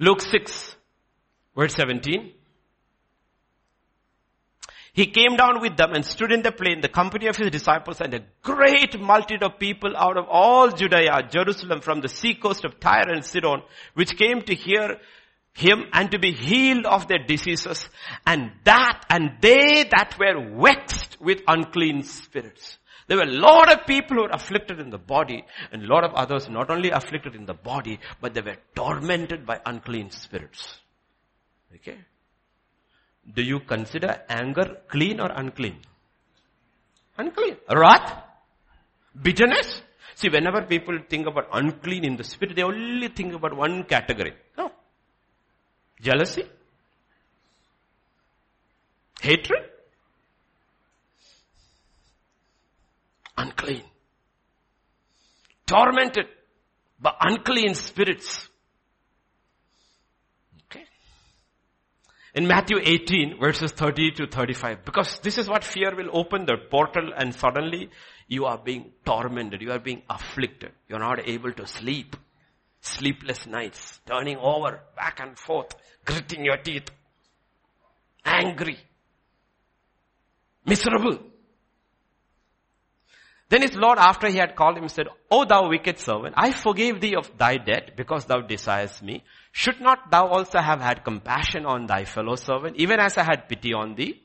Luke 0.00 0.20
6, 0.20 0.74
verse 1.56 1.74
17. 1.76 2.32
He 4.94 5.06
came 5.06 5.34
down 5.34 5.60
with 5.60 5.76
them 5.76 5.92
and 5.92 6.04
stood 6.04 6.30
in 6.30 6.42
the 6.42 6.52
plain, 6.52 6.80
the 6.80 6.88
company 6.88 7.26
of 7.26 7.36
his 7.36 7.50
disciples 7.50 8.00
and 8.00 8.14
a 8.14 8.22
great 8.42 8.98
multitude 9.00 9.42
of 9.42 9.58
people 9.58 9.96
out 9.96 10.16
of 10.16 10.26
all 10.28 10.70
Judea, 10.70 11.28
Jerusalem, 11.28 11.80
from 11.80 12.00
the 12.00 12.08
sea 12.08 12.34
coast 12.34 12.64
of 12.64 12.78
Tyre 12.78 13.10
and 13.10 13.24
Sidon, 13.24 13.62
which 13.94 14.16
came 14.16 14.40
to 14.42 14.54
hear 14.54 15.00
him 15.52 15.86
and 15.92 16.12
to 16.12 16.20
be 16.20 16.30
healed 16.30 16.86
of 16.86 17.08
their 17.08 17.18
diseases 17.18 17.88
and 18.24 18.52
that, 18.62 19.04
and 19.10 19.32
they 19.40 19.82
that 19.82 20.16
were 20.16 20.62
vexed 20.62 21.20
with 21.20 21.40
unclean 21.48 22.04
spirits. 22.04 22.78
There 23.08 23.16
were 23.16 23.24
a 23.24 23.32
lot 23.32 23.72
of 23.72 23.86
people 23.86 24.16
who 24.16 24.22
were 24.22 24.28
afflicted 24.28 24.78
in 24.78 24.90
the 24.90 24.98
body 24.98 25.44
and 25.72 25.82
a 25.82 25.88
lot 25.88 26.04
of 26.04 26.14
others 26.14 26.48
not 26.48 26.70
only 26.70 26.90
afflicted 26.90 27.34
in 27.34 27.46
the 27.46 27.54
body, 27.54 27.98
but 28.20 28.32
they 28.32 28.42
were 28.42 28.58
tormented 28.76 29.44
by 29.44 29.58
unclean 29.66 30.12
spirits. 30.12 30.78
Okay? 31.74 31.98
Do 33.32 33.42
you 33.42 33.60
consider 33.60 34.22
anger 34.28 34.78
clean 34.88 35.20
or 35.20 35.30
unclean? 35.32 35.78
Unclean. 37.16 37.56
Wrath? 37.70 38.22
Bitterness? 39.20 39.82
See, 40.14 40.28
whenever 40.28 40.62
people 40.62 40.98
think 41.08 41.26
about 41.26 41.48
unclean 41.52 42.04
in 42.04 42.16
the 42.16 42.24
spirit, 42.24 42.54
they 42.54 42.62
only 42.62 43.08
think 43.08 43.34
about 43.34 43.56
one 43.56 43.84
category. 43.84 44.34
No. 44.56 44.70
Jealousy? 46.00 46.44
Hatred? 49.20 49.62
Unclean. 53.36 53.82
Tormented 55.66 56.26
by 57.00 57.14
unclean 57.20 57.74
spirits. 57.74 58.48
In 62.34 62.48
Matthew 62.48 62.78
18 62.82 63.38
verses 63.38 63.72
30 63.72 64.10
to 64.12 64.26
35 64.26 64.84
because 64.84 65.20
this 65.20 65.38
is 65.38 65.48
what 65.48 65.62
fear 65.62 65.94
will 65.94 66.10
open 66.12 66.46
the 66.46 66.56
portal 66.70 67.12
and 67.16 67.34
suddenly 67.34 67.90
you 68.26 68.46
are 68.46 68.58
being 68.58 68.92
tormented. 69.04 69.62
You 69.62 69.72
are 69.72 69.78
being 69.78 70.02
afflicted. 70.08 70.72
You're 70.88 70.98
not 70.98 71.20
able 71.28 71.52
to 71.52 71.66
sleep. 71.66 72.16
Sleepless 72.80 73.46
nights, 73.46 74.00
turning 74.04 74.36
over 74.36 74.80
back 74.94 75.18
and 75.20 75.38
forth, 75.38 75.74
gritting 76.04 76.44
your 76.44 76.58
teeth, 76.58 76.90
angry, 78.26 78.76
miserable. 80.66 81.18
Then 83.54 83.62
his 83.62 83.76
Lord, 83.76 83.98
after 83.98 84.26
he 84.26 84.38
had 84.38 84.56
called 84.56 84.76
him, 84.76 84.88
said, 84.88 85.06
O 85.30 85.44
thou 85.44 85.68
wicked 85.68 86.00
servant, 86.00 86.34
I 86.36 86.50
forgave 86.50 87.00
thee 87.00 87.14
of 87.14 87.38
thy 87.38 87.56
debt 87.56 87.92
because 87.96 88.24
thou 88.24 88.40
desirest 88.40 89.00
me. 89.00 89.22
Should 89.52 89.80
not 89.80 90.10
thou 90.10 90.26
also 90.26 90.58
have 90.58 90.80
had 90.80 91.04
compassion 91.04 91.64
on 91.64 91.86
thy 91.86 92.04
fellow 92.04 92.34
servant, 92.34 92.74
even 92.78 92.98
as 92.98 93.16
I 93.16 93.22
had 93.22 93.48
pity 93.48 93.72
on 93.72 93.94
thee? 93.94 94.20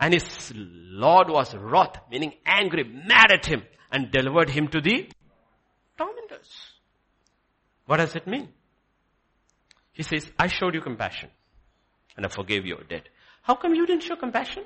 And 0.00 0.12
his 0.14 0.52
Lord 0.52 1.30
was 1.30 1.54
wroth, 1.54 1.96
meaning 2.10 2.32
angry, 2.44 2.82
mad 2.82 3.30
at 3.30 3.46
him, 3.46 3.62
and 3.92 4.10
delivered 4.10 4.50
him 4.50 4.66
to 4.66 4.80
the 4.80 5.10
tormentors. 5.96 6.72
What 7.84 7.98
does 7.98 8.16
it 8.16 8.26
mean? 8.26 8.48
He 9.92 10.02
says, 10.02 10.28
I 10.40 10.48
showed 10.48 10.74
you 10.74 10.80
compassion, 10.80 11.30
and 12.16 12.26
I 12.26 12.28
forgave 12.30 12.66
your 12.66 12.82
debt. 12.82 13.08
How 13.42 13.54
come 13.54 13.76
you 13.76 13.86
didn't 13.86 14.02
show 14.02 14.16
compassion? 14.16 14.64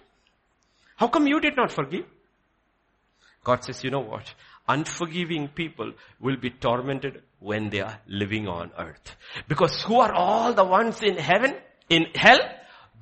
How 0.96 1.08
come 1.08 1.26
you 1.26 1.38
did 1.38 1.54
not 1.54 1.70
forgive? 1.70 2.06
God 3.44 3.64
says, 3.64 3.82
you 3.82 3.90
know 3.90 4.00
what? 4.00 4.34
Unforgiving 4.68 5.48
people 5.48 5.92
will 6.20 6.36
be 6.36 6.50
tormented 6.50 7.22
when 7.38 7.70
they 7.70 7.80
are 7.80 7.98
living 8.06 8.46
on 8.46 8.70
earth. 8.78 9.16
Because 9.48 9.82
who 9.82 9.98
are 10.00 10.12
all 10.12 10.52
the 10.52 10.64
ones 10.64 11.02
in 11.02 11.16
heaven, 11.16 11.54
in 11.88 12.06
hell? 12.14 12.38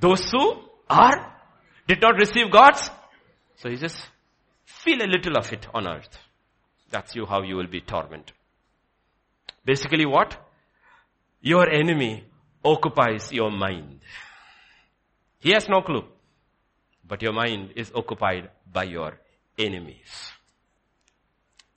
Those 0.00 0.30
who 0.30 0.62
are, 0.88 1.34
did 1.86 2.00
not 2.00 2.14
receive 2.14 2.50
God's. 2.50 2.88
So 3.56 3.68
he 3.68 3.76
just 3.76 4.00
feel 4.64 5.02
a 5.02 5.06
little 5.06 5.36
of 5.36 5.52
it 5.52 5.66
on 5.74 5.86
earth. 5.88 6.16
That's 6.90 7.14
you 7.14 7.26
how 7.26 7.42
you 7.42 7.56
will 7.56 7.66
be 7.66 7.80
tormented. 7.80 8.32
Basically 9.64 10.06
what? 10.06 10.36
Your 11.42 11.68
enemy 11.68 12.24
occupies 12.64 13.32
your 13.32 13.50
mind. 13.50 14.00
He 15.40 15.50
has 15.50 15.68
no 15.68 15.82
clue. 15.82 16.04
But 17.06 17.22
your 17.22 17.32
mind 17.32 17.72
is 17.76 17.92
occupied 17.94 18.50
by 18.70 18.84
your 18.84 19.18
enemies. 19.58 20.32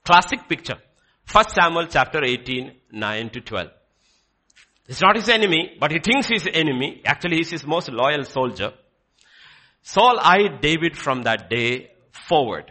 Classic 0.05 0.47
picture. 0.47 0.77
First 1.25 1.51
Samuel 1.51 1.87
chapter 1.87 2.23
18, 2.23 2.71
9 2.91 3.29
to 3.29 3.41
12. 3.41 3.67
He's 4.87 5.01
not 5.01 5.15
his 5.15 5.29
enemy, 5.29 5.77
but 5.79 5.91
he 5.91 5.99
thinks 5.99 6.27
he's 6.27 6.47
enemy. 6.47 7.01
Actually, 7.05 7.37
he's 7.37 7.51
his 7.51 7.65
most 7.65 7.89
loyal 7.89 8.23
soldier. 8.23 8.73
Saul 9.83 10.19
eyed 10.19 10.61
David 10.61 10.97
from 10.97 11.23
that 11.23 11.49
day 11.49 11.91
forward. 12.27 12.65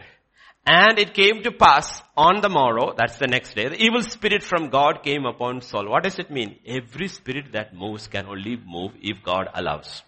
And 0.65 0.99
it 0.99 1.15
came 1.15 1.41
to 1.43 1.51
pass 1.51 2.03
on 2.15 2.41
the 2.41 2.49
morrow, 2.49 2.93
that's 2.95 3.17
the 3.17 3.25
next 3.27 3.55
day, 3.55 3.67
the 3.67 3.83
evil 3.83 4.03
spirit 4.03 4.43
from 4.43 4.69
God 4.69 5.01
came 5.03 5.25
upon 5.25 5.61
Saul. 5.61 5.89
What 5.89 6.03
does 6.03 6.19
it 6.19 6.29
mean? 6.29 6.57
Every 6.65 7.07
spirit 7.07 7.53
that 7.53 7.73
moves 7.73 8.07
can 8.07 8.27
only 8.27 8.57
move 8.63 8.91
if 9.01 9.23
God 9.23 9.49
allows. 9.55 10.03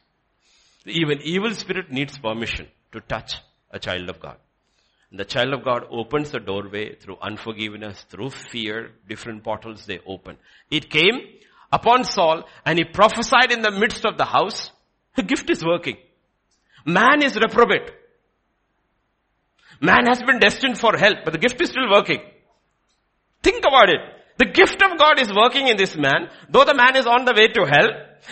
Even 0.86 1.20
evil 1.24 1.56
spirit 1.56 1.92
needs 1.92 2.20
permission 2.20 2.68
to 2.92 3.02
touch 3.02 3.38
a 3.72 3.80
child 3.80 4.10
of 4.10 4.20
God. 4.20 4.38
The 5.16 5.26
child 5.26 5.54
of 5.54 5.64
God 5.64 5.86
opens 5.92 6.32
the 6.32 6.40
doorway 6.40 6.96
through 6.96 7.18
unforgiveness, 7.22 8.04
through 8.10 8.32
fear, 8.32 8.90
different 9.08 9.44
portals 9.44 9.86
they 9.86 10.00
open. 10.08 10.38
It 10.72 10.90
came 10.90 11.22
upon 11.72 12.04
Saul 12.04 12.44
and 12.66 12.80
he 12.80 12.84
prophesied 12.84 13.52
in 13.52 13.62
the 13.62 13.70
midst 13.70 14.06
of 14.06 14.18
the 14.18 14.26
house. 14.26 14.72
The 15.16 15.22
gift 15.22 15.52
is 15.52 15.64
working. 15.64 15.98
Man 16.84 17.22
is 17.22 17.36
reprobate. 17.36 17.92
Man 19.80 20.08
has 20.08 20.24
been 20.24 20.40
destined 20.40 20.80
for 20.80 20.98
hell, 20.98 21.14
but 21.24 21.32
the 21.32 21.40
gift 21.40 21.62
is 21.62 21.70
still 21.70 21.92
working. 21.92 22.22
Think 23.44 23.66
about 23.66 23.90
it. 23.90 24.00
The 24.38 24.46
gift 24.46 24.82
of 24.82 24.98
God 24.98 25.20
is 25.20 25.32
working 25.32 25.68
in 25.68 25.78
this 25.78 25.96
man, 25.96 26.30
though 26.50 26.66
the 26.66 26.74
man 26.74 26.96
is 26.96 27.06
on 27.06 27.26
the 27.26 27.34
way 27.34 27.50
to 27.50 27.66
hell, 27.66 27.90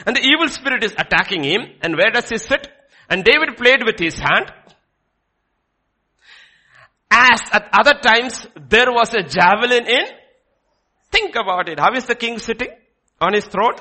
and 0.08 0.16
the 0.16 0.22
evil 0.22 0.48
spirit 0.48 0.84
is 0.84 0.96
attacking 0.98 1.44
him, 1.44 1.62
and 1.82 1.96
where 1.96 2.10
does 2.10 2.30
he 2.30 2.40
sit? 2.40 2.70
And 3.08 3.24
David 3.24 3.58
played 3.58 3.84
with 3.86 4.00
his 4.00 4.18
hand. 4.18 4.52
As 7.12 7.42
at 7.52 7.68
other 7.74 8.00
times, 8.00 8.48
there 8.56 8.90
was 8.90 9.14
a 9.14 9.22
javelin 9.22 9.86
in. 9.86 10.06
Think 11.12 11.36
about 11.36 11.68
it. 11.68 11.78
How 11.78 11.94
is 11.94 12.06
the 12.06 12.16
king 12.16 12.40
sitting? 12.40 12.70
On 13.20 13.34
his 13.34 13.46
throne? 13.46 13.76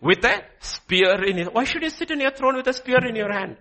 With 0.00 0.22
a 0.24 0.42
spear 0.60 1.24
in 1.24 1.38
his, 1.38 1.48
why 1.48 1.64
should 1.64 1.82
you 1.82 1.90
sit 1.90 2.10
in 2.10 2.20
your 2.20 2.32
throne 2.32 2.56
with 2.56 2.66
a 2.66 2.72
spear 2.72 2.98
in 3.06 3.16
your 3.16 3.32
hand? 3.32 3.56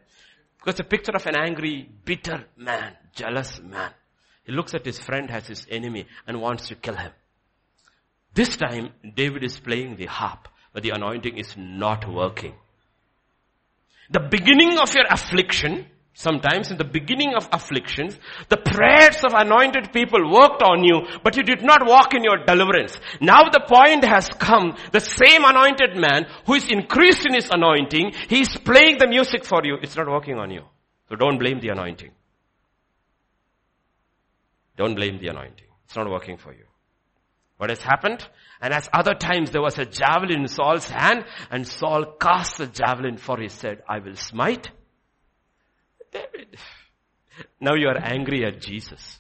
Because 0.58 0.80
a 0.80 0.84
picture 0.84 1.14
of 1.16 1.26
an 1.28 1.36
angry, 1.38 1.90
bitter 2.04 2.46
man, 2.58 2.96
jealous 3.16 3.62
man. 3.62 3.92
He 4.44 4.52
looks 4.52 4.74
at 4.74 4.86
his 4.86 5.00
friend 5.00 5.32
as 5.32 5.48
his 5.48 5.66
enemy 5.70 6.08
and 6.28 6.42
wants 6.42 6.68
to 6.68 6.76
kill 6.76 6.96
him. 6.96 7.12
This 8.34 8.58
time, 8.58 8.90
David 9.16 9.44
is 9.44 9.60
playing 9.60 9.96
the 9.96 10.08
harp, 10.08 10.48
but 10.74 10.84
the 10.84 10.92
anointing 10.92 11.38
is 11.38 11.56
not 11.58 12.10
working. 12.12 12.56
The 14.10 14.20
beginning 14.20 14.78
of 14.78 14.94
your 14.94 15.06
affliction 15.10 15.86
Sometimes 16.14 16.70
in 16.70 16.78
the 16.78 16.84
beginning 16.84 17.34
of 17.36 17.48
afflictions, 17.54 18.20
the 18.50 18.58
prayers 18.58 19.24
of 19.24 19.34
anointed 19.34 19.94
people 19.94 20.30
worked 20.30 20.62
on 20.62 20.84
you, 20.84 21.08
but 21.24 21.38
you 21.38 21.44
did 21.44 21.64
not 21.64 21.88
walk 21.88 22.14
in 22.14 22.24
your 22.24 22.44
deliverance. 22.44 23.00
Now 23.22 23.44
the 23.50 23.64
point 23.66 24.04
has 24.04 24.28
come, 24.28 24.76
the 24.92 25.00
same 25.00 25.46
anointed 25.46 25.96
man 25.96 26.26
who 26.46 26.56
is 26.56 26.68
increased 26.70 27.26
in 27.26 27.34
his 27.34 27.50
anointing, 27.50 28.12
he 28.28 28.42
is 28.42 28.58
playing 28.58 28.98
the 29.00 29.08
music 29.08 29.46
for 29.46 29.62
you. 29.64 29.78
It's 29.82 29.96
not 29.96 30.08
working 30.08 30.38
on 30.38 30.52
you. 30.52 30.64
So 31.08 31.16
don't 31.16 31.40
blame 31.40 31.62
the 31.62 31.70
anointing. 31.70 32.12
Don't 34.76 34.96
blame 34.96 35.18
the 35.20 35.28
anointing. 35.28 35.68
It's 35.86 35.96
not 35.96 36.10
working 36.10 36.38
for 36.38 36.54
you. 36.54 36.66
What 37.58 37.70
has 37.70 37.82
happened? 37.82 38.28
And 38.62 38.74
as 38.74 38.90
other 38.92 39.14
times 39.14 39.52
there 39.52 39.62
was 39.62 39.78
a 39.78 39.86
javelin 39.86 40.42
in 40.42 40.48
Saul's 40.48 40.90
hand 40.90 41.24
and 41.50 41.66
Saul 41.66 42.06
cast 42.20 42.58
the 42.58 42.68
javelin 42.68 43.18
for 43.18 43.40
he 43.40 43.48
said, 43.48 43.84
I 43.88 44.00
will 44.00 44.16
smite 44.16 44.72
David. 46.12 46.58
Now 47.60 47.76
you 47.76 47.88
are 47.88 47.98
angry 47.98 48.46
at 48.46 48.62
Jesus. 48.62 49.20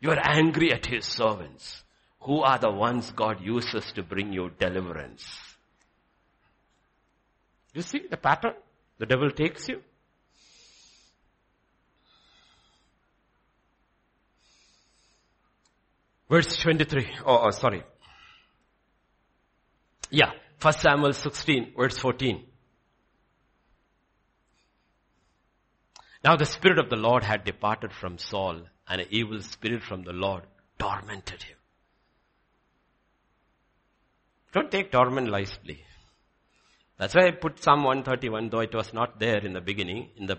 You 0.00 0.10
are 0.10 0.20
angry 0.22 0.72
at 0.72 0.86
his 0.86 1.04
servants. 1.04 1.82
Who 2.20 2.40
are 2.40 2.58
the 2.58 2.70
ones 2.70 3.10
God 3.10 3.40
uses 3.42 3.92
to 3.92 4.02
bring 4.02 4.32
you 4.32 4.50
deliverance? 4.58 5.24
You 7.74 7.82
see 7.82 8.02
the 8.10 8.16
pattern? 8.16 8.54
The 8.98 9.06
devil 9.06 9.30
takes 9.30 9.68
you. 9.68 9.82
Verse 16.30 16.56
23. 16.56 17.08
Oh, 17.26 17.46
oh 17.46 17.50
sorry. 17.50 17.82
Yeah. 20.10 20.30
First 20.58 20.80
Samuel 20.80 21.12
16, 21.12 21.72
verse 21.76 21.98
14. 21.98 22.42
Now 26.24 26.36
the 26.36 26.46
Spirit 26.46 26.78
of 26.78 26.88
the 26.88 26.96
Lord 26.96 27.22
had 27.22 27.44
departed 27.44 27.92
from 27.92 28.16
Saul 28.16 28.62
and 28.88 29.00
an 29.02 29.06
evil 29.10 29.42
spirit 29.42 29.82
from 29.82 30.04
the 30.04 30.14
Lord 30.14 30.44
tormented 30.78 31.42
him. 31.42 31.58
Don't 34.54 34.70
take 34.70 34.90
torment 34.90 35.28
lightly. 35.28 35.84
That's 36.96 37.14
why 37.14 37.26
I 37.26 37.32
put 37.32 37.62
Psalm 37.62 37.82
131, 37.82 38.48
though 38.48 38.60
it 38.60 38.74
was 38.74 38.94
not 38.94 39.18
there 39.18 39.44
in 39.44 39.52
the 39.52 39.60
beginning, 39.60 40.08
in 40.16 40.24
the, 40.24 40.38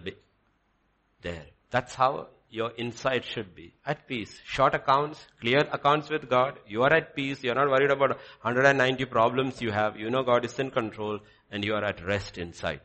there. 1.21 1.45
That's 1.69 1.93
how 1.93 2.29
your 2.49 2.71
inside 2.77 3.23
should 3.23 3.53
be. 3.53 3.75
At 3.85 4.07
peace. 4.07 4.39
Short 4.43 4.73
accounts, 4.73 5.27
clear 5.39 5.67
accounts 5.71 6.09
with 6.09 6.27
God. 6.29 6.57
You 6.65 6.81
are 6.81 6.93
at 6.93 7.15
peace. 7.15 7.43
You 7.43 7.51
are 7.51 7.55
not 7.55 7.69
worried 7.69 7.91
about 7.91 8.17
190 8.41 9.05
problems 9.05 9.61
you 9.61 9.71
have. 9.71 9.97
You 9.97 10.09
know 10.09 10.23
God 10.23 10.45
is 10.45 10.57
in 10.57 10.71
control 10.71 11.19
and 11.51 11.63
you 11.63 11.75
are 11.75 11.83
at 11.83 12.03
rest 12.03 12.39
inside 12.39 12.81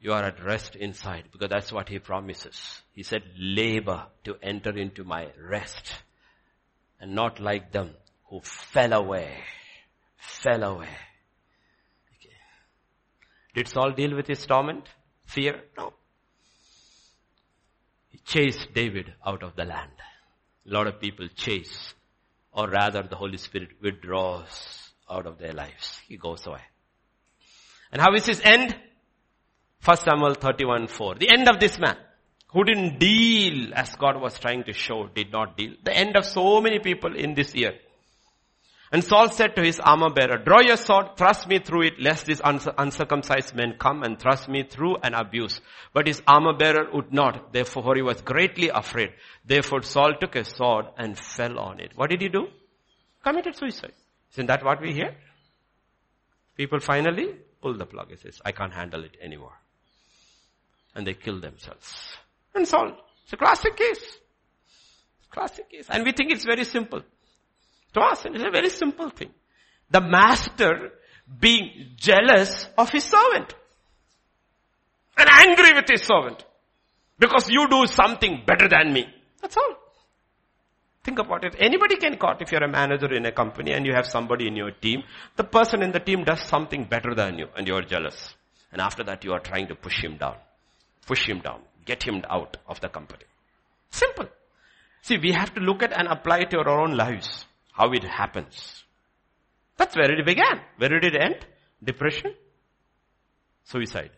you 0.00 0.12
are 0.12 0.24
at 0.24 0.44
rest 0.44 0.76
inside 0.76 1.24
because 1.32 1.48
that's 1.48 1.72
what 1.72 1.88
he 1.88 1.98
promises. 1.98 2.82
He 2.92 3.02
said, 3.02 3.22
labor 3.36 4.06
to 4.24 4.36
enter 4.42 4.70
into 4.76 5.04
my 5.04 5.28
rest 5.40 5.92
and 7.00 7.14
not 7.14 7.40
like 7.40 7.72
them 7.72 7.90
who 8.28 8.40
fell 8.40 8.92
away, 8.92 9.38
fell 10.16 10.62
away. 10.62 10.88
Okay. 12.16 12.36
Did 13.54 13.68
Saul 13.68 13.92
deal 13.92 14.14
with 14.14 14.26
his 14.26 14.44
torment? 14.46 14.88
Fear? 15.26 15.62
No. 15.76 15.92
He 18.10 18.18
chased 18.18 18.72
David 18.74 19.12
out 19.26 19.42
of 19.42 19.56
the 19.56 19.64
land. 19.64 19.92
A 20.68 20.72
lot 20.72 20.86
of 20.86 21.00
people 21.00 21.28
chase 21.34 21.94
or 22.52 22.68
rather 22.68 23.02
the 23.02 23.16
Holy 23.16 23.36
Spirit 23.36 23.70
withdraws 23.82 24.90
out 25.10 25.26
of 25.26 25.38
their 25.38 25.52
lives. 25.52 26.00
He 26.06 26.16
goes 26.16 26.46
away. 26.46 26.62
And 27.90 28.00
how 28.00 28.14
is 28.14 28.26
his 28.26 28.40
end? 28.44 28.76
First 29.80 30.04
Samuel 30.04 30.34
31, 30.34 30.88
4. 30.88 31.14
The 31.16 31.30
end 31.30 31.48
of 31.48 31.60
this 31.60 31.78
man 31.78 31.96
who 32.52 32.64
didn't 32.64 32.98
deal 32.98 33.72
as 33.74 33.94
God 33.96 34.20
was 34.20 34.38
trying 34.38 34.64
to 34.64 34.72
show, 34.72 35.08
did 35.14 35.32
not 35.32 35.56
deal. 35.56 35.74
The 35.82 35.96
end 35.96 36.16
of 36.16 36.24
so 36.24 36.60
many 36.60 36.78
people 36.78 37.14
in 37.14 37.34
this 37.34 37.54
year. 37.54 37.72
And 38.90 39.04
Saul 39.04 39.28
said 39.28 39.54
to 39.56 39.62
his 39.62 39.78
armor 39.80 40.08
bearer, 40.08 40.38
draw 40.38 40.60
your 40.60 40.78
sword, 40.78 41.18
thrust 41.18 41.46
me 41.46 41.58
through 41.58 41.82
it, 41.82 42.00
lest 42.00 42.24
these 42.24 42.40
uncircumcised 42.42 43.54
men 43.54 43.74
come 43.78 44.02
and 44.02 44.18
thrust 44.18 44.48
me 44.48 44.62
through 44.62 44.96
and 45.02 45.14
abuse. 45.14 45.60
But 45.92 46.06
his 46.06 46.22
armor 46.26 46.54
bearer 46.54 46.88
would 46.94 47.12
not, 47.12 47.52
therefore 47.52 47.96
he 47.96 48.02
was 48.02 48.22
greatly 48.22 48.70
afraid. 48.70 49.10
Therefore 49.44 49.82
Saul 49.82 50.14
took 50.18 50.36
a 50.36 50.44
sword 50.44 50.86
and 50.96 51.18
fell 51.18 51.58
on 51.58 51.80
it. 51.80 51.92
What 51.96 52.08
did 52.08 52.22
he 52.22 52.30
do? 52.30 52.46
Committed 53.22 53.56
suicide. 53.56 53.92
Isn't 54.32 54.46
that 54.46 54.64
what 54.64 54.80
we 54.80 54.94
hear? 54.94 55.14
People 56.56 56.80
finally 56.80 57.34
pull 57.60 57.76
the 57.76 57.84
plug. 57.84 58.08
He 58.08 58.16
says, 58.16 58.40
I 58.42 58.52
can't 58.52 58.72
handle 58.72 59.04
it 59.04 59.18
anymore 59.20 59.52
and 60.98 61.06
they 61.06 61.14
kill 61.14 61.40
themselves. 61.40 61.94
And 62.54 62.66
Saul. 62.66 62.90
It's 63.22 63.32
a 63.32 63.36
classic 63.36 63.76
case. 63.76 64.18
Classic 65.30 65.70
case. 65.70 65.86
And 65.88 66.04
we 66.04 66.10
think 66.10 66.32
it's 66.32 66.44
very 66.44 66.64
simple. 66.64 67.02
To 67.94 68.00
us, 68.00 68.26
it's 68.26 68.42
a 68.42 68.50
very 68.50 68.68
simple 68.68 69.08
thing. 69.10 69.30
The 69.90 70.00
master 70.00 70.90
being 71.40 71.92
jealous 71.96 72.68
of 72.76 72.90
his 72.90 73.04
servant. 73.04 73.54
And 75.16 75.28
angry 75.30 75.72
with 75.72 75.88
his 75.88 76.02
servant. 76.02 76.44
Because 77.16 77.48
you 77.48 77.68
do 77.68 77.86
something 77.86 78.42
better 78.44 78.68
than 78.68 78.92
me. 78.92 79.06
That's 79.40 79.56
all. 79.56 79.74
Think 81.04 81.20
about 81.20 81.44
it. 81.44 81.54
Anybody 81.60 81.96
can 81.96 82.16
caught 82.16 82.42
if 82.42 82.50
you're 82.50 82.64
a 82.64 82.68
manager 82.68 83.14
in 83.14 83.24
a 83.24 83.32
company 83.32 83.72
and 83.72 83.86
you 83.86 83.92
have 83.94 84.06
somebody 84.06 84.48
in 84.48 84.56
your 84.56 84.72
team. 84.72 85.04
The 85.36 85.44
person 85.44 85.82
in 85.82 85.92
the 85.92 86.00
team 86.00 86.24
does 86.24 86.42
something 86.42 86.84
better 86.84 87.14
than 87.14 87.38
you 87.38 87.46
and 87.56 87.68
you're 87.68 87.82
jealous. 87.82 88.34
And 88.72 88.80
after 88.80 89.04
that 89.04 89.24
you 89.24 89.32
are 89.32 89.40
trying 89.40 89.68
to 89.68 89.76
push 89.76 90.02
him 90.02 90.16
down. 90.16 90.36
Push 91.08 91.26
him 91.26 91.40
down. 91.40 91.62
Get 91.86 92.02
him 92.02 92.22
out 92.28 92.58
of 92.68 92.80
the 92.80 92.88
company. 92.90 93.24
Simple. 93.90 94.28
See, 95.00 95.16
we 95.16 95.32
have 95.32 95.54
to 95.54 95.60
look 95.60 95.82
at 95.82 95.98
and 95.98 96.06
apply 96.06 96.40
it 96.40 96.50
to 96.50 96.58
our 96.58 96.68
own 96.68 96.96
lives. 96.96 97.46
How 97.72 97.90
it 97.92 98.04
happens. 98.04 98.84
That's 99.78 99.96
where 99.96 100.12
it 100.12 100.26
began. 100.26 100.60
Where 100.76 100.90
did 100.90 101.04
it 101.04 101.16
end? 101.20 101.46
Depression. 101.82 102.34
Suicide. 103.64 104.10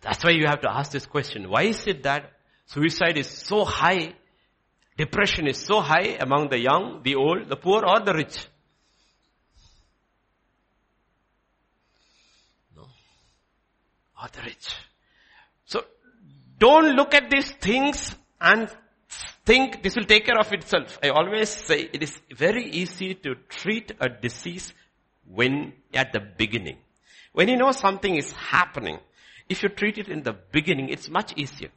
That's 0.00 0.24
why 0.24 0.32
you 0.32 0.46
have 0.46 0.62
to 0.62 0.70
ask 0.70 0.90
this 0.90 1.06
question. 1.06 1.48
Why 1.48 1.62
is 1.62 1.86
it 1.86 2.02
that 2.02 2.32
suicide 2.66 3.16
is 3.16 3.28
so 3.28 3.64
high, 3.64 4.14
depression 4.98 5.46
is 5.46 5.58
so 5.58 5.80
high 5.80 6.16
among 6.20 6.48
the 6.48 6.58
young, 6.58 7.02
the 7.04 7.14
old, 7.14 7.48
the 7.48 7.56
poor 7.56 7.84
or 7.86 8.00
the 8.00 8.14
rich? 8.14 8.46
Or 14.24 14.28
the 14.32 14.42
rich. 14.42 14.74
So 15.66 15.84
don't 16.58 16.96
look 16.96 17.14
at 17.14 17.30
these 17.30 17.50
things 17.52 18.14
and 18.40 18.68
think 19.44 19.82
this 19.82 19.96
will 19.96 20.04
take 20.04 20.24
care 20.24 20.38
of 20.38 20.52
itself. 20.52 20.98
I 21.02 21.10
always 21.10 21.50
say 21.50 21.88
it 21.92 22.02
is 22.02 22.18
very 22.34 22.64
easy 22.70 23.14
to 23.14 23.34
treat 23.48 23.92
a 24.00 24.08
disease 24.08 24.72
when 25.28 25.74
at 25.92 26.12
the 26.12 26.20
beginning. 26.20 26.78
When 27.32 27.48
you 27.48 27.56
know 27.56 27.72
something 27.72 28.14
is 28.14 28.32
happening, 28.32 28.98
if 29.48 29.62
you 29.62 29.68
treat 29.68 29.98
it 29.98 30.08
in 30.08 30.22
the 30.22 30.34
beginning, 30.52 30.88
it's 30.88 31.10
much 31.10 31.34
easier. 31.36 31.70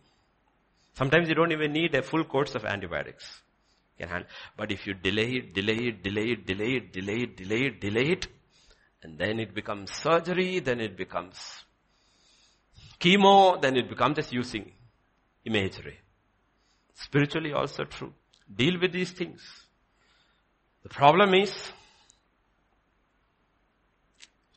Sometimes 0.93 1.27
you 1.27 1.35
don't 1.35 1.51
even 1.51 1.73
need 1.73 1.93
a 1.95 2.01
full 2.01 2.23
course 2.23 2.55
of 2.55 2.63
antibiotics. 2.65 3.41
But 4.55 4.71
if 4.71 4.87
you 4.87 4.93
delay 4.93 5.31
it, 5.39 5.53
delay 5.53 5.89
it, 5.89 6.03
delay 6.03 6.31
it, 6.31 6.45
delay 6.45 6.77
it, 6.77 6.93
delay 6.93 7.23
it, 7.23 7.35
delay 7.35 7.61
it, 7.65 7.81
delay 7.81 8.11
it, 8.11 8.27
and 9.03 9.17
then 9.17 9.39
it 9.39 9.53
becomes 9.53 9.91
surgery, 9.91 10.59
then 10.59 10.79
it 10.79 10.95
becomes 10.95 11.63
chemo, 12.99 13.61
then 13.61 13.77
it 13.77 13.89
becomes 13.89 14.15
just 14.15 14.33
using 14.33 14.71
imagery. 15.45 15.99
Spiritually 16.93 17.53
also 17.53 17.83
true. 17.83 18.13
Deal 18.53 18.79
with 18.79 18.91
these 18.91 19.11
things. 19.11 19.41
The 20.83 20.89
problem 20.89 21.33
is, 21.33 21.53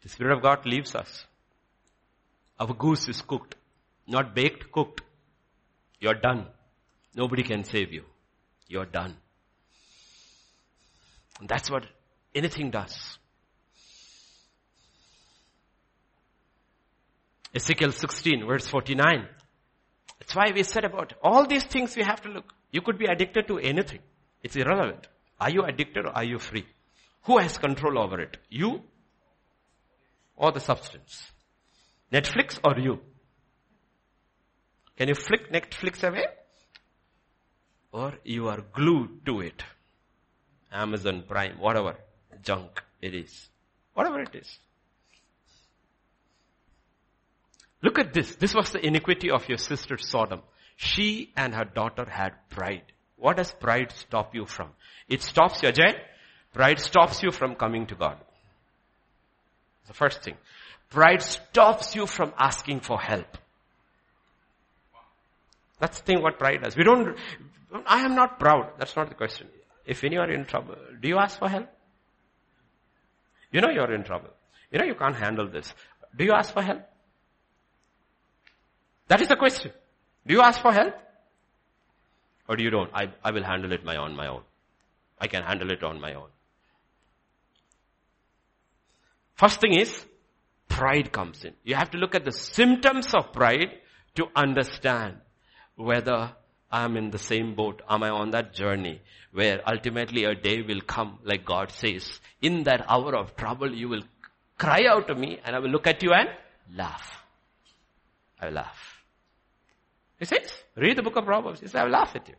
the 0.02 0.08
Spirit 0.08 0.36
of 0.36 0.42
God 0.42 0.64
leaves 0.64 0.94
us. 0.94 1.24
Our 2.58 2.72
goose 2.74 3.08
is 3.08 3.20
cooked. 3.22 3.56
Not 4.06 4.34
baked, 4.34 4.70
cooked. 4.72 5.02
You're 5.98 6.14
done. 6.14 6.46
Nobody 7.14 7.42
can 7.42 7.64
save 7.64 7.92
you. 7.92 8.04
You're 8.68 8.86
done. 8.86 9.16
And 11.40 11.48
that's 11.48 11.70
what 11.70 11.84
anything 12.34 12.70
does. 12.70 13.18
Ezekiel 17.54 17.92
16 17.92 18.46
verse 18.46 18.66
49. 18.68 19.26
That's 20.18 20.34
why 20.34 20.52
we 20.54 20.62
said 20.62 20.84
about 20.84 21.14
all 21.22 21.46
these 21.46 21.64
things 21.64 21.96
we 21.96 22.02
have 22.02 22.20
to 22.22 22.28
look. 22.28 22.52
You 22.70 22.82
could 22.82 22.98
be 22.98 23.06
addicted 23.06 23.48
to 23.48 23.58
anything. 23.58 24.00
It's 24.42 24.56
irrelevant. 24.56 25.08
Are 25.40 25.50
you 25.50 25.62
addicted 25.64 26.06
or 26.06 26.16
are 26.16 26.24
you 26.24 26.38
free? 26.38 26.66
Who 27.22 27.38
has 27.38 27.58
control 27.58 27.98
over 27.98 28.20
it? 28.20 28.36
You 28.48 28.82
or 30.36 30.52
the 30.52 30.60
substance? 30.60 31.30
Netflix 32.12 32.58
or 32.64 32.78
you? 32.78 33.00
Can 34.96 35.08
you 35.08 35.14
flick 35.14 35.50
Netflix 35.50 36.06
away? 36.06 36.26
Or 37.92 38.14
you 38.24 38.48
are 38.48 38.60
glued 38.60 39.24
to 39.26 39.40
it. 39.40 39.62
Amazon 40.72 41.24
Prime, 41.26 41.58
whatever 41.58 41.96
junk 42.42 42.82
it 43.00 43.14
is. 43.14 43.48
Whatever 43.94 44.20
it 44.20 44.34
is. 44.34 44.58
Look 47.82 47.98
at 47.98 48.12
this. 48.12 48.34
This 48.36 48.54
was 48.54 48.70
the 48.70 48.84
iniquity 48.84 49.30
of 49.30 49.48
your 49.48 49.58
sister 49.58 49.96
Sodom. 49.98 50.42
She 50.76 51.32
and 51.36 51.54
her 51.54 51.64
daughter 51.64 52.06
had 52.08 52.32
pride. 52.50 52.82
What 53.16 53.36
does 53.36 53.52
pride 53.52 53.92
stop 53.92 54.34
you 54.34 54.46
from? 54.46 54.70
It 55.08 55.22
stops 55.22 55.62
you, 55.62 55.68
Ajay. 55.68 55.98
Pride 56.54 56.78
stops 56.80 57.22
you 57.22 57.30
from 57.30 57.54
coming 57.54 57.86
to 57.86 57.94
God. 57.94 58.16
The 59.86 59.94
first 59.94 60.22
thing. 60.22 60.36
Pride 60.90 61.22
stops 61.22 61.94
you 61.94 62.06
from 62.06 62.32
asking 62.38 62.80
for 62.80 62.98
help. 62.98 63.38
That's 65.78 65.98
the 65.98 66.04
thing 66.04 66.22
what 66.22 66.38
pride 66.38 66.62
does. 66.62 66.76
We 66.76 66.84
don't, 66.84 67.16
I 67.86 68.00
am 68.04 68.14
not 68.14 68.38
proud. 68.38 68.72
That's 68.78 68.94
not 68.96 69.08
the 69.08 69.14
question. 69.14 69.48
If 69.86 70.02
when 70.02 70.12
you 70.12 70.20
are 70.20 70.30
in 70.30 70.44
trouble, 70.44 70.76
do 71.00 71.08
you 71.08 71.18
ask 71.18 71.38
for 71.38 71.48
help? 71.48 71.68
You 73.50 73.60
know 73.60 73.70
you're 73.70 73.92
in 73.94 74.04
trouble. 74.04 74.30
You 74.70 74.78
know 74.78 74.84
you 74.84 74.94
can't 74.94 75.16
handle 75.16 75.48
this. 75.48 75.72
Do 76.16 76.24
you 76.24 76.32
ask 76.32 76.52
for 76.52 76.62
help? 76.62 76.82
That 79.10 79.20
is 79.20 79.26
the 79.26 79.34
question. 79.34 79.72
Do 80.24 80.34
you 80.34 80.40
ask 80.40 80.62
for 80.62 80.72
help? 80.72 80.94
Or 82.48 82.54
do 82.56 82.62
you 82.62 82.70
don't? 82.70 82.90
I, 82.94 83.12
I 83.24 83.32
will 83.32 83.42
handle 83.42 83.72
it 83.72 83.84
my 83.84 83.96
on 83.96 84.14
my 84.14 84.28
own. 84.28 84.42
I 85.18 85.26
can 85.26 85.42
handle 85.42 85.72
it 85.72 85.82
on 85.82 86.00
my 86.00 86.14
own. 86.14 86.28
First 89.34 89.60
thing 89.60 89.74
is, 89.74 90.04
pride 90.68 91.10
comes 91.10 91.44
in. 91.44 91.54
You 91.64 91.74
have 91.74 91.90
to 91.90 91.98
look 91.98 92.14
at 92.14 92.24
the 92.24 92.30
symptoms 92.30 93.12
of 93.12 93.32
pride 93.32 93.80
to 94.14 94.28
understand 94.36 95.16
whether 95.74 96.32
I'm 96.70 96.96
in 96.96 97.10
the 97.10 97.18
same 97.18 97.56
boat. 97.56 97.82
Am 97.88 98.04
I 98.04 98.10
on 98.10 98.30
that 98.30 98.54
journey 98.54 99.00
where 99.32 99.60
ultimately 99.68 100.22
a 100.22 100.36
day 100.36 100.62
will 100.62 100.82
come 100.82 101.18
like 101.24 101.44
God 101.44 101.72
says, 101.72 102.20
in 102.40 102.62
that 102.64 102.84
hour 102.88 103.16
of 103.16 103.34
trouble 103.34 103.74
you 103.74 103.88
will 103.88 104.02
cry 104.56 104.84
out 104.88 105.08
to 105.08 105.16
me 105.16 105.40
and 105.44 105.56
I 105.56 105.58
will 105.58 105.70
look 105.70 105.88
at 105.88 106.00
you 106.04 106.12
and 106.12 106.28
laugh. 106.76 107.24
I 108.40 108.46
will 108.46 108.54
laugh. 108.54 108.89
He 110.20 110.26
says, 110.26 110.52
read 110.76 110.96
the 110.96 111.02
book 111.02 111.16
of 111.16 111.24
Proverbs. 111.24 111.60
He 111.60 111.66
says, 111.66 111.74
I 111.74 111.84
will 111.84 111.90
laugh 111.90 112.14
at 112.14 112.28
you 112.28 112.34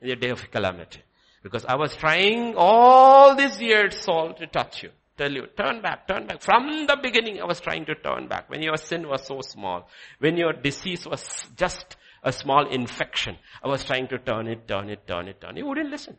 in 0.00 0.08
the 0.08 0.16
day 0.16 0.30
of 0.30 0.50
calamity. 0.50 1.02
Because 1.42 1.64
I 1.64 1.76
was 1.76 1.94
trying 1.94 2.54
all 2.56 3.36
these 3.36 3.60
years, 3.60 4.00
Saul, 4.00 4.34
to 4.34 4.46
touch 4.46 4.82
you. 4.82 4.90
Tell 5.16 5.30
you, 5.30 5.46
turn 5.54 5.82
back, 5.82 6.08
turn 6.08 6.26
back. 6.26 6.40
From 6.40 6.86
the 6.86 6.96
beginning, 7.02 7.40
I 7.40 7.44
was 7.44 7.60
trying 7.60 7.84
to 7.86 7.94
turn 7.94 8.26
back. 8.26 8.48
When 8.48 8.62
your 8.62 8.76
sin 8.78 9.06
was 9.06 9.26
so 9.26 9.42
small. 9.42 9.86
When 10.18 10.38
your 10.38 10.54
disease 10.54 11.06
was 11.06 11.28
just 11.56 11.96
a 12.22 12.32
small 12.32 12.66
infection. 12.68 13.36
I 13.62 13.68
was 13.68 13.84
trying 13.84 14.08
to 14.08 14.18
turn 14.18 14.48
it, 14.48 14.66
turn 14.66 14.88
it, 14.88 15.06
turn 15.06 15.28
it, 15.28 15.40
turn 15.40 15.56
it. 15.56 15.60
You 15.60 15.66
wouldn't 15.66 15.90
listen. 15.90 16.16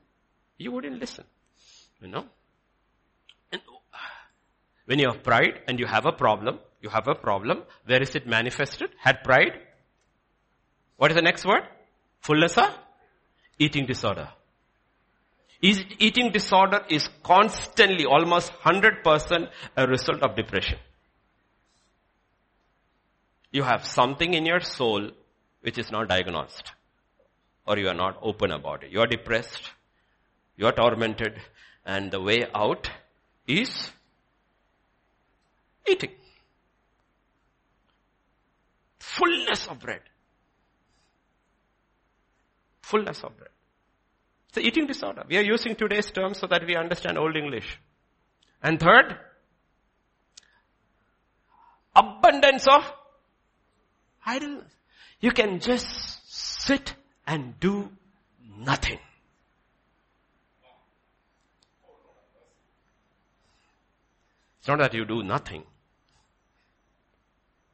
You 0.60 0.72
wouldn't 0.72 0.99
listen. 0.99 1.26
You 1.99 2.10
know? 2.10 2.26
And 3.52 3.62
when 4.86 4.99
you 4.99 5.10
have 5.12 5.24
pride 5.24 5.62
and 5.68 5.80
you 5.80 5.88
have 5.88 6.06
a 6.06 6.12
problem, 6.12 6.60
you 6.82 6.89
have 6.89 7.08
a 7.08 7.16
problem. 7.16 7.64
Where 7.86 8.02
is 8.02 8.16
it 8.16 8.28
manifested? 8.28 8.91
Had 8.99 9.24
pride? 9.24 9.54
What 11.02 11.10
is 11.10 11.16
the 11.16 11.24
next 11.24 11.45
word? 11.45 11.64
Fullness 12.20 12.56
of 12.60 12.78
eating 13.58 13.88
disorder. 13.88 14.30
Eating 15.60 16.32
disorder 16.32 16.82
is 16.89 17.10
constantly, 17.24 18.06
almost 18.06 18.54
100% 18.64 19.49
a 19.78 19.88
result 19.88 20.22
of 20.22 20.36
depression. 20.36 20.78
You 23.52 23.64
have 23.64 23.84
something 23.84 24.36
in 24.36 24.45
your 24.45 24.60
soul 24.60 25.10
which 25.62 25.80
is 25.80 25.91
not 25.91 26.08
diagnosed. 26.08 26.72
Or 27.66 27.80
you 27.80 27.88
are 27.88 27.95
not 27.95 28.20
open 28.22 28.52
about 28.52 28.84
it. 28.84 28.91
You 28.91 28.99
are 28.99 29.08
depressed. 29.08 29.72
You 30.56 30.68
are 30.68 30.72
tormented. 30.72 31.34
And 31.84 32.12
the 32.12 32.22
way 32.22 32.45
out 32.54 32.91
is 33.47 33.89
eating. 35.89 36.12
Fullness 38.99 39.66
of 39.66 39.80
bread 39.80 40.02
fullness 42.91 43.23
of 43.23 43.35
bread. 43.37 43.49
It's 44.49 44.57
an 44.57 44.63
eating 44.63 44.85
disorder. 44.85 45.23
We 45.29 45.37
are 45.37 45.43
using 45.43 45.75
today's 45.75 46.11
terms 46.11 46.39
so 46.39 46.47
that 46.47 46.65
we 46.67 46.75
understand 46.75 47.17
Old 47.17 47.37
English. 47.37 47.79
And 48.61 48.79
third, 48.79 49.17
abundance 51.95 52.67
of 52.67 52.83
idleness. 54.25 54.71
You 55.21 55.31
can 55.31 55.59
just 55.59 55.87
sit 56.67 56.93
and 57.25 57.59
do 57.59 57.89
nothing. 58.57 58.99
It's 64.59 64.67
not 64.67 64.79
that 64.79 64.93
you 64.93 65.05
do 65.05 65.23
nothing. 65.23 65.63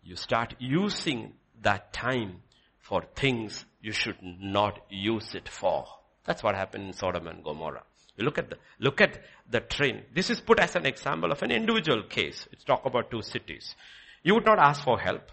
You 0.04 0.16
start 0.16 0.56
using 0.60 1.34
that 1.64 1.92
time 1.92 2.44
for 2.88 3.04
things 3.16 3.66
you 3.82 3.92
should 3.92 4.18
not 4.22 4.80
use 4.90 5.36
it 5.36 5.50
for. 5.50 5.86
That's 6.26 6.42
what 6.42 6.56
happened 6.56 6.86
in 6.88 6.94
Sodom 6.94 7.28
and 7.28 7.44
Gomorrah. 7.44 7.84
You 8.16 8.24
look 8.24 8.38
at 8.38 8.50
the, 8.50 8.58
look 8.80 9.02
at 9.02 9.20
the 9.50 9.60
train. 9.60 10.04
This 10.16 10.30
is 10.30 10.40
put 10.40 10.60
as 10.60 10.76
an 10.76 10.86
example 10.86 11.32
of 11.32 11.44
an 11.44 11.52
individual 11.52 12.04
case. 12.04 12.48
It's 12.52 12.64
talk 12.64 12.86
about 12.86 13.12
two 13.12 13.22
cities. 13.22 13.76
You 14.24 14.36
would 14.36 14.46
not 14.46 14.58
ask 14.58 14.84
for 14.84 14.98
help. 15.00 15.32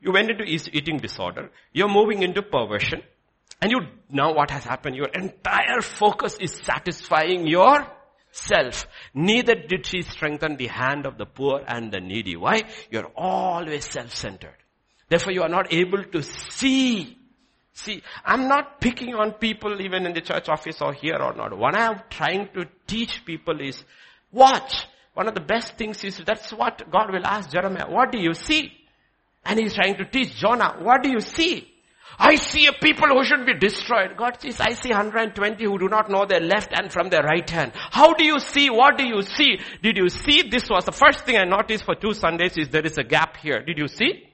You 0.00 0.12
went 0.12 0.30
into 0.30 0.44
eating 0.44 0.98
disorder. 0.98 1.50
You're 1.72 1.88
moving 1.88 2.22
into 2.22 2.42
perversion. 2.42 3.02
And 3.60 3.70
you, 3.70 3.80
now 4.10 4.34
what 4.34 4.50
has 4.50 4.64
happened? 4.64 4.96
Your 4.96 5.08
entire 5.08 5.82
focus 5.82 6.36
is 6.40 6.52
satisfying 6.52 7.46
your 7.46 7.86
self. 8.30 8.86
Neither 9.14 9.54
did 9.54 9.86
she 9.86 10.02
strengthen 10.02 10.56
the 10.56 10.66
hand 10.66 11.06
of 11.06 11.18
the 11.18 11.26
poor 11.26 11.62
and 11.66 11.92
the 11.92 12.00
needy. 12.00 12.36
Why? 12.36 12.62
You're 12.90 13.10
always 13.14 13.84
self-centered. 13.86 14.56
Therefore 15.08 15.32
you 15.32 15.42
are 15.42 15.48
not 15.48 15.72
able 15.72 16.02
to 16.04 16.22
see 16.22 17.16
See, 17.76 18.02
I'm 18.24 18.48
not 18.48 18.80
picking 18.80 19.14
on 19.14 19.32
people 19.32 19.82
even 19.82 20.06
in 20.06 20.14
the 20.14 20.22
church 20.22 20.48
office 20.48 20.80
or 20.80 20.94
here 20.94 21.18
or 21.20 21.34
not. 21.34 21.56
What 21.56 21.76
I'm 21.76 22.00
trying 22.08 22.48
to 22.54 22.64
teach 22.86 23.22
people 23.26 23.60
is 23.60 23.84
watch. 24.32 24.86
One 25.12 25.28
of 25.28 25.34
the 25.34 25.42
best 25.42 25.76
things 25.76 26.02
is 26.02 26.16
that's 26.24 26.50
what 26.54 26.90
God 26.90 27.12
will 27.12 27.26
ask 27.26 27.50
Jeremiah. 27.50 27.86
What 27.86 28.12
do 28.12 28.18
you 28.18 28.32
see? 28.32 28.72
And 29.44 29.60
he's 29.60 29.74
trying 29.74 29.96
to 29.96 30.06
teach 30.06 30.34
Jonah. 30.36 30.76
What 30.80 31.02
do 31.02 31.10
you 31.10 31.20
see? 31.20 31.70
I 32.18 32.36
see 32.36 32.66
a 32.66 32.72
people 32.72 33.08
who 33.08 33.22
should 33.24 33.44
be 33.44 33.52
destroyed. 33.58 34.16
God 34.16 34.40
says, 34.40 34.58
I 34.58 34.72
see 34.72 34.88
120 34.88 35.62
who 35.62 35.78
do 35.78 35.88
not 35.88 36.10
know 36.10 36.24
their 36.24 36.40
left 36.40 36.74
hand 36.74 36.90
from 36.90 37.10
their 37.10 37.24
right 37.24 37.48
hand. 37.48 37.72
How 37.74 38.14
do 38.14 38.24
you 38.24 38.40
see? 38.40 38.70
What 38.70 38.96
do 38.96 39.06
you 39.06 39.20
see? 39.20 39.60
Did 39.82 39.98
you 39.98 40.08
see? 40.08 40.48
This 40.48 40.70
was 40.70 40.86
the 40.86 40.92
first 40.92 41.26
thing 41.26 41.36
I 41.36 41.44
noticed 41.44 41.84
for 41.84 41.94
two 41.94 42.14
Sundays 42.14 42.56
is 42.56 42.70
there 42.70 42.86
is 42.86 42.96
a 42.96 43.04
gap 43.04 43.36
here. 43.36 43.62
Did 43.62 43.76
you 43.76 43.88
see? 43.88 44.30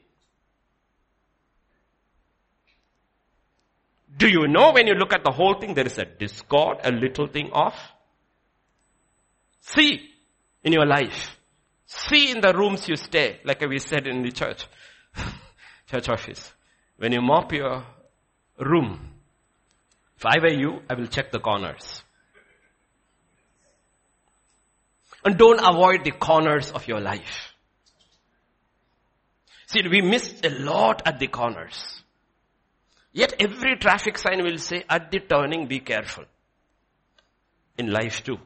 Do 4.16 4.28
you 4.28 4.46
know 4.46 4.72
when 4.72 4.86
you 4.86 4.94
look 4.94 5.12
at 5.12 5.24
the 5.24 5.32
whole 5.32 5.54
thing, 5.58 5.74
there 5.74 5.86
is 5.86 5.98
a 5.98 6.04
discord, 6.04 6.78
a 6.84 6.92
little 6.92 7.26
thing 7.26 7.50
off? 7.52 7.76
See 9.60 10.10
in 10.62 10.72
your 10.72 10.86
life. 10.86 11.38
See 11.86 12.30
in 12.30 12.40
the 12.40 12.52
rooms 12.54 12.88
you 12.88 12.96
stay, 12.96 13.40
like 13.44 13.60
we 13.60 13.78
said 13.78 14.06
in 14.06 14.22
the 14.22 14.32
church, 14.32 14.66
church 15.90 16.08
office. 16.08 16.52
When 16.96 17.12
you 17.12 17.20
mop 17.20 17.52
your 17.52 17.84
room, 18.58 19.12
if 20.16 20.26
I 20.26 20.38
were 20.40 20.52
you, 20.52 20.80
I 20.88 20.94
will 20.94 21.06
check 21.06 21.32
the 21.32 21.40
corners. 21.40 22.02
And 25.24 25.36
don't 25.36 25.60
avoid 25.60 26.04
the 26.04 26.12
corners 26.12 26.70
of 26.70 26.86
your 26.88 27.00
life. 27.00 27.52
See, 29.66 29.82
we 29.88 30.00
miss 30.00 30.34
a 30.44 30.50
lot 30.50 31.02
at 31.06 31.18
the 31.18 31.28
corners. 31.28 32.01
Yet 33.12 33.34
every 33.38 33.76
traffic 33.76 34.16
sign 34.16 34.42
will 34.42 34.58
say, 34.58 34.84
at 34.88 35.10
the 35.10 35.20
turning, 35.20 35.66
be 35.66 35.80
careful. 35.80 36.24
In 37.76 37.90
life 37.92 38.24
too. 38.24 38.38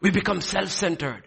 We 0.00 0.10
become 0.10 0.40
self-centered. 0.40 1.24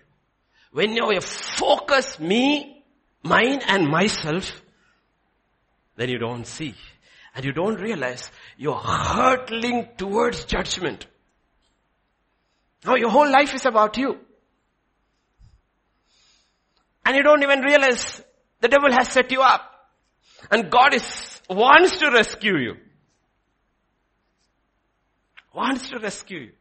When 0.72 0.94
you 0.94 1.22
focus 1.22 2.20
me, 2.20 2.84
mine 3.24 3.62
and 3.68 3.88
myself, 3.88 4.62
then 5.96 6.10
you 6.10 6.20
don't 6.20 6.46
see. 6.46 6.76
And 7.34 7.46
you 7.46 7.54
don't 7.54 7.80
realize 7.80 8.30
you're 8.58 8.76
hurtling 8.76 9.90
towards 9.98 10.46
judgment. 10.46 11.08
Now 12.86 12.96
your 12.96 13.10
whole 13.10 13.30
life 13.30 13.54
is 13.54 13.66
about 13.66 13.98
you. 13.98 14.20
And 17.06 17.16
you 17.16 17.24
don't 17.24 17.42
even 17.42 17.62
realize 17.62 18.22
the 18.62 18.68
devil 18.68 18.92
has 18.92 19.10
set 19.10 19.32
you 19.32 19.42
up. 19.42 19.62
And 20.52 20.70
God 20.70 20.94
is, 20.94 21.42
wants 21.50 21.98
to 21.98 22.12
rescue 22.12 22.58
you. 22.58 22.76
Wants 25.54 25.90
to 25.90 26.00
rescue 26.00 26.40
you. 26.40 26.52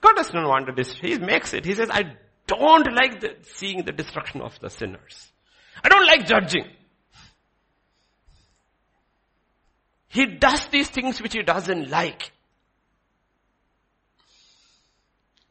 God 0.00 0.14
does 0.16 0.32
not 0.32 0.46
want 0.48 0.66
to 0.66 0.72
destroy. 0.72 1.10
He 1.10 1.18
makes 1.18 1.52
it. 1.54 1.64
He 1.64 1.74
says, 1.74 1.90
I 1.90 2.16
don't 2.46 2.94
like 2.94 3.20
the, 3.20 3.36
seeing 3.42 3.84
the 3.84 3.92
destruction 3.92 4.40
of 4.40 4.58
the 4.60 4.70
sinners. 4.70 5.32
I 5.82 5.88
don't 5.88 6.06
like 6.06 6.26
judging. 6.26 6.66
He 10.08 10.26
does 10.26 10.66
these 10.66 10.88
things 10.88 11.20
which 11.20 11.34
he 11.34 11.42
doesn't 11.42 11.90
like. 11.90 12.32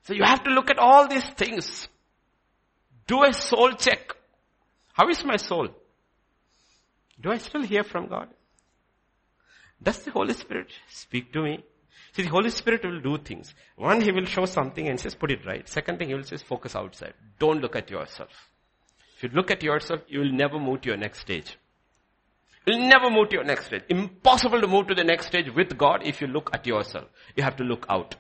So 0.04 0.14
you 0.14 0.24
have 0.24 0.44
to 0.44 0.52
look 0.52 0.70
at 0.70 0.80
all 0.80 1.08
these 1.08 1.26
things. 1.36 1.88
Do 3.08 3.24
a 3.24 3.34
soul 3.34 3.74
check. 3.74 4.15
How 4.96 5.10
is 5.10 5.26
my 5.26 5.36
soul? 5.36 5.68
Do 7.22 7.32
I 7.32 7.38
still 7.38 7.64
hear 7.64 7.84
from 7.84 8.08
God? 8.08 8.30
Does 9.84 10.00
the 10.00 10.12
Holy 10.12 10.34
Spirit 10.34 10.72
speak 10.90 11.34
to 11.34 11.44
me? 11.44 11.64
See, 12.14 12.24
the 12.24 12.30
Holy 12.30 12.50
Spirit 12.50 12.86
will 12.86 13.02
do 13.02 13.18
things. 13.18 13.54
One, 13.76 14.00
He 14.00 14.14
will 14.14 14.24
show 14.24 14.46
something 14.46 14.88
and 14.88 14.98
says, 14.98 15.14
put 15.14 15.32
it 15.32 15.46
right. 15.46 15.68
Second 15.68 16.00
thing, 16.00 16.08
He 16.08 16.14
will 16.14 16.24
say, 16.24 16.38
focus 16.38 16.78
outside. 16.78 17.14
Don't 17.40 17.60
look 17.60 17.76
at 17.76 17.90
yourself. 17.92 18.30
If 19.18 19.24
you 19.24 19.30
look 19.34 19.52
at 19.52 19.64
yourself, 19.64 20.00
you 20.08 20.20
will 20.20 20.32
never 20.32 20.58
move 20.60 20.82
to 20.82 20.88
your 20.88 20.98
next 20.98 21.20
stage. 21.20 21.58
You'll 22.66 22.88
never 22.88 23.10
move 23.10 23.30
to 23.30 23.36
your 23.36 23.44
next 23.44 23.66
stage. 23.66 23.84
Impossible 23.90 24.62
to 24.62 24.68
move 24.68 24.88
to 24.88 24.96
the 24.96 25.04
next 25.04 25.28
stage 25.28 25.54
with 25.54 25.78
God 25.78 26.04
if 26.06 26.22
you 26.22 26.28
look 26.28 26.52
at 26.54 26.66
yourself. 26.66 27.10
You 27.36 27.44
have 27.44 27.58
to 27.58 27.64
look 27.66 27.86
out. 27.90 28.16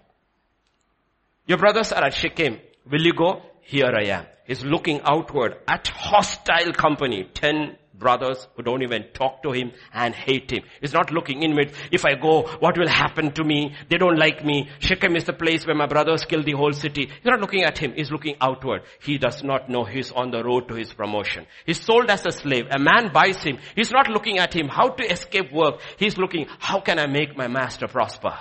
Your 1.48 1.58
brothers 1.58 1.94
are 1.94 2.04
at 2.04 2.14
Shechem. 2.14 2.60
Will 2.92 3.02
you 3.02 3.14
go? 3.14 3.42
Here 3.68 3.92
I 3.92 4.04
am. 4.10 4.28
He's 4.46 4.64
looking 4.64 5.02
outward 5.04 5.56
at 5.68 5.88
hostile 5.88 6.72
company. 6.72 7.28
Ten 7.34 7.78
brothers 7.96 8.48
who 8.56 8.62
don't 8.62 8.84
even 8.84 9.06
talk 9.12 9.42
to 9.42 9.52
him 9.54 9.72
and 9.92 10.14
hate 10.14 10.52
him. 10.52 10.62
He's 10.82 10.94
not 10.94 11.12
looking 11.12 11.42
inward. 11.42 11.72
If 11.92 12.06
I 12.06 12.14
go, 12.14 12.44
what 12.60 12.78
will 12.78 12.88
happen 12.88 13.32
to 13.32 13.44
me? 13.44 13.74
They 13.90 13.98
don't 13.98 14.20
like 14.20 14.46
me. 14.46 14.70
Shechem 14.78 15.16
is 15.16 15.24
the 15.24 15.34
place 15.34 15.66
where 15.66 15.76
my 15.76 15.88
brothers 15.88 16.26
killed 16.26 16.46
the 16.46 16.52
whole 16.52 16.74
city. 16.74 17.08
He's 17.08 17.26
not 17.26 17.42
looking 17.42 17.64
at 17.64 17.80
him. 17.80 17.94
He's 17.96 18.12
looking 18.12 18.36
outward. 18.40 18.84
He 19.02 19.18
does 19.18 19.44
not 19.44 19.68
know 19.68 19.84
he's 19.84 20.12
on 20.12 20.30
the 20.30 20.44
road 20.44 20.68
to 20.68 20.76
his 20.76 20.94
promotion. 20.94 21.48
He's 21.66 21.82
sold 21.82 22.12
as 22.12 22.24
a 22.28 22.32
slave. 22.32 22.66
A 22.70 22.78
man 22.78 23.12
buys 23.12 23.42
him. 23.42 23.58
He's 23.76 23.92
not 23.92 24.10
looking 24.10 24.38
at 24.38 24.56
him 24.56 24.68
how 24.68 24.90
to 24.90 25.12
escape 25.12 25.52
work. 25.52 25.82
He's 25.98 26.20
looking, 26.20 26.46
how 26.60 26.82
can 26.82 27.00
I 27.00 27.08
make 27.08 27.36
my 27.36 27.48
master 27.48 27.88
prosper? 27.88 28.38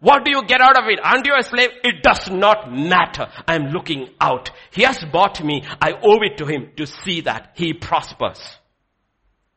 What 0.00 0.24
do 0.24 0.30
you 0.30 0.42
get 0.46 0.60
out 0.60 0.76
of 0.76 0.88
it? 0.88 1.00
Aren't 1.02 1.26
you 1.26 1.34
a 1.38 1.42
slave? 1.42 1.70
It 1.82 2.02
does 2.02 2.30
not 2.30 2.70
matter. 2.70 3.28
I'm 3.48 3.68
looking 3.68 4.10
out. 4.20 4.50
He 4.70 4.82
has 4.82 5.02
bought 5.10 5.42
me. 5.42 5.62
I 5.80 5.92
owe 5.92 6.22
it 6.22 6.36
to 6.38 6.46
him 6.46 6.72
to 6.76 6.86
see 6.86 7.22
that 7.22 7.52
he 7.54 7.72
prospers. 7.72 8.40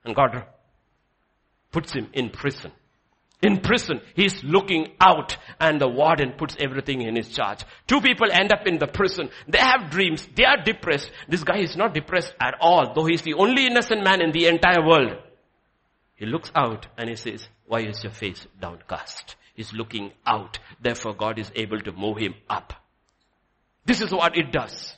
And 0.05 0.15
God 0.15 0.45
puts 1.71 1.93
him 1.93 2.07
in 2.13 2.29
prison. 2.29 2.71
In 3.41 3.61
prison, 3.61 4.01
he's 4.15 4.43
looking 4.43 4.93
out 4.99 5.37
and 5.59 5.79
the 5.79 5.87
warden 5.87 6.33
puts 6.37 6.57
everything 6.59 7.01
in 7.01 7.15
his 7.15 7.29
charge. 7.29 7.63
Two 7.87 8.01
people 8.01 8.27
end 8.31 8.51
up 8.51 8.67
in 8.67 8.79
the 8.79 8.87
prison. 8.87 9.29
They 9.47 9.59
have 9.59 9.89
dreams. 9.89 10.27
They 10.35 10.43
are 10.43 10.61
depressed. 10.61 11.09
This 11.27 11.43
guy 11.43 11.59
is 11.59 11.77
not 11.77 11.93
depressed 11.93 12.33
at 12.41 12.55
all, 12.59 12.93
though 12.93 13.05
he's 13.05 13.21
the 13.21 13.35
only 13.35 13.65
innocent 13.65 14.03
man 14.03 14.21
in 14.21 14.31
the 14.31 14.47
entire 14.47 14.85
world. 14.85 15.17
He 16.15 16.25
looks 16.25 16.51
out 16.53 16.87
and 16.97 17.09
he 17.09 17.15
says, 17.15 17.47
why 17.65 17.79
is 17.81 18.03
your 18.03 18.11
face 18.11 18.45
downcast? 18.59 19.35
Is 19.59 19.73
looking 19.73 20.11
out. 20.25 20.57
Therefore 20.81 21.13
God 21.13 21.37
is 21.37 21.51
able 21.55 21.79
to 21.81 21.91
move 21.91 22.17
him 22.17 22.33
up. 22.49 22.73
This 23.85 24.01
is 24.01 24.11
what 24.11 24.37
it 24.37 24.51
does. 24.51 24.95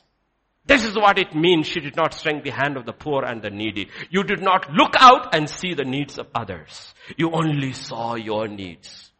This 0.64 0.84
is 0.84 0.94
what 0.94 1.18
it 1.18 1.34
means. 1.34 1.66
She 1.66 1.80
did 1.80 1.96
not 1.96 2.14
strengthen 2.14 2.44
the 2.44 2.50
hand 2.50 2.76
of 2.76 2.86
the 2.86 2.92
poor 2.92 3.24
and 3.24 3.42
the 3.42 3.50
needy. 3.50 3.88
You 4.10 4.22
did 4.22 4.40
not 4.40 4.70
look 4.72 4.94
out 4.96 5.34
and 5.34 5.50
see 5.50 5.74
the 5.74 5.84
needs 5.84 6.18
of 6.18 6.28
others. 6.34 6.94
You 7.16 7.32
only 7.32 7.72
saw 7.72 8.14
your 8.14 8.46
needs. 8.46 9.10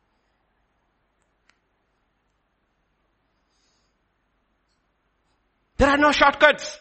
There 5.79 5.91
are 5.91 5.99
no 5.99 6.13
shortcuts. 6.13 6.81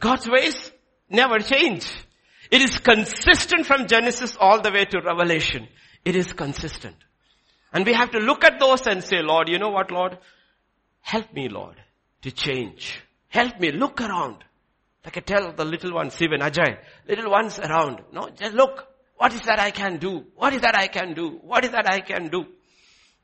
God's 0.00 0.28
ways 0.28 0.70
never 1.08 1.38
change. 1.38 1.90
It 2.50 2.60
is 2.60 2.78
consistent 2.78 3.64
from 3.64 3.86
Genesis 3.86 4.36
all 4.38 4.60
the 4.60 4.70
way 4.70 4.84
to 4.84 5.00
Revelation. 5.00 5.68
It 6.04 6.16
is 6.16 6.32
consistent. 6.32 6.96
And 7.72 7.86
we 7.86 7.92
have 7.92 8.10
to 8.12 8.18
look 8.18 8.44
at 8.44 8.58
those 8.58 8.86
and 8.86 9.02
say, 9.04 9.22
Lord, 9.22 9.48
you 9.48 9.58
know 9.58 9.70
what, 9.70 9.90
Lord? 9.90 10.18
Help 11.00 11.32
me, 11.32 11.48
Lord, 11.48 11.76
to 12.22 12.30
change. 12.30 13.00
Help 13.28 13.60
me, 13.60 13.70
look 13.72 14.00
around. 14.00 14.44
Like 15.04 15.16
I 15.16 15.20
tell 15.20 15.52
the 15.52 15.64
little 15.64 15.94
ones, 15.94 16.20
even 16.20 16.40
Ajay, 16.40 16.78
little 17.08 17.30
ones 17.30 17.58
around. 17.58 18.02
No, 18.12 18.28
just 18.30 18.54
look. 18.54 18.86
What 19.16 19.32
is 19.32 19.42
that 19.42 19.60
I 19.60 19.70
can 19.70 19.98
do? 19.98 20.24
What 20.34 20.52
is 20.54 20.62
that 20.62 20.76
I 20.76 20.88
can 20.88 21.14
do? 21.14 21.38
What 21.42 21.64
is 21.64 21.72
that 21.72 21.90
I 21.90 22.00
can 22.00 22.28
do? 22.28 22.46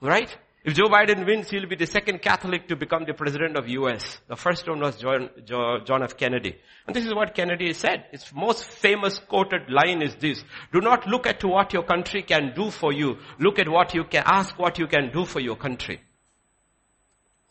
Right? 0.00 0.34
If 0.66 0.74
Joe 0.74 0.88
Biden 0.88 1.24
wins, 1.24 1.48
he'll 1.48 1.68
be 1.68 1.76
the 1.76 1.86
second 1.86 2.22
Catholic 2.22 2.66
to 2.66 2.74
become 2.74 3.04
the 3.04 3.14
president 3.14 3.56
of 3.56 3.68
US. 3.68 4.18
The 4.26 4.34
first 4.34 4.68
one 4.68 4.80
was 4.80 4.96
John, 4.96 5.30
John 5.46 6.02
F. 6.02 6.16
Kennedy. 6.16 6.56
And 6.88 6.96
this 6.96 7.06
is 7.06 7.14
what 7.14 7.36
Kennedy 7.36 7.72
said. 7.72 8.06
His 8.10 8.24
most 8.34 8.64
famous 8.68 9.20
quoted 9.20 9.70
line 9.70 10.02
is 10.02 10.16
this. 10.16 10.42
Do 10.72 10.80
not 10.80 11.06
look 11.06 11.28
at 11.28 11.44
what 11.44 11.72
your 11.72 11.84
country 11.84 12.22
can 12.22 12.52
do 12.56 12.72
for 12.72 12.92
you. 12.92 13.18
Look 13.38 13.60
at 13.60 13.68
what 13.68 13.94
you 13.94 14.02
can, 14.10 14.24
ask 14.26 14.58
what 14.58 14.80
you 14.80 14.88
can 14.88 15.12
do 15.12 15.24
for 15.24 15.38
your 15.38 15.54
country. 15.54 16.00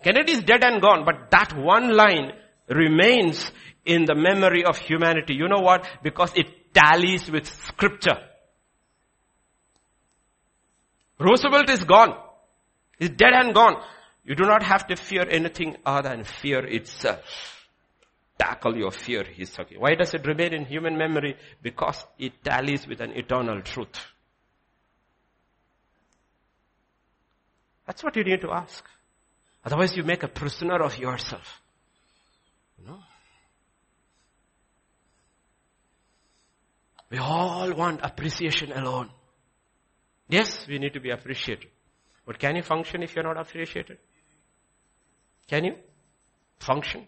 Kennedy 0.03 0.33
is 0.33 0.43
dead 0.43 0.65
and 0.65 0.81
gone, 0.81 1.05
but 1.05 1.31
that 1.31 1.57
one 1.57 1.95
line 1.95 2.33
remains 2.67 3.49
in 3.85 4.03
the 4.03 4.15
memory 4.15 4.65
of 4.65 4.77
humanity. 4.77 5.35
You 5.35 5.47
know 5.47 5.61
what? 5.61 5.87
Because 6.03 6.33
it 6.35 6.73
tallies 6.73 7.31
with 7.31 7.47
scripture. 7.47 8.17
Roosevelt 11.17 11.69
is 11.69 11.85
gone. 11.85 12.24
He's 12.97 13.09
dead 13.09 13.33
and 13.33 13.53
gone. 13.53 13.81
You 14.23 14.35
do 14.35 14.43
not 14.43 14.63
have 14.63 14.87
to 14.87 14.95
fear 14.95 15.27
anything 15.29 15.77
other 15.85 16.09
than 16.09 16.23
fear 16.23 16.65
itself. 16.65 17.67
Tackle 18.37 18.75
your 18.75 18.91
fear, 18.91 19.23
he's 19.23 19.51
talking. 19.51 19.79
Why 19.79 19.95
does 19.95 20.13
it 20.13 20.25
remain 20.25 20.53
in 20.53 20.65
human 20.65 20.97
memory? 20.97 21.37
Because 21.61 22.03
it 22.17 22.43
tallies 22.43 22.85
with 22.87 22.99
an 23.01 23.11
eternal 23.11 23.61
truth. 23.61 24.05
That's 27.85 28.03
what 28.03 28.15
you 28.15 28.23
need 28.23 28.41
to 28.41 28.51
ask. 28.51 28.83
Otherwise 29.63 29.95
you 29.95 30.03
make 30.03 30.23
a 30.23 30.27
prisoner 30.27 30.81
of 30.81 30.97
yourself. 30.97 31.61
You 32.79 32.87
know? 32.87 32.99
We 37.09 37.19
all 37.19 37.71
want 37.73 38.01
appreciation 38.03 38.71
alone. 38.71 39.09
Yes, 40.27 40.67
we 40.67 40.79
need 40.79 40.93
to 40.93 40.99
be 40.99 41.11
appreciated. 41.11 41.69
But 42.25 42.39
can 42.39 42.55
you 42.55 42.63
function 42.63 43.03
if 43.03 43.15
you're 43.15 43.23
not 43.23 43.37
appreciated? 43.37 43.97
Can 45.47 45.65
you 45.65 45.75
function? 46.59 47.05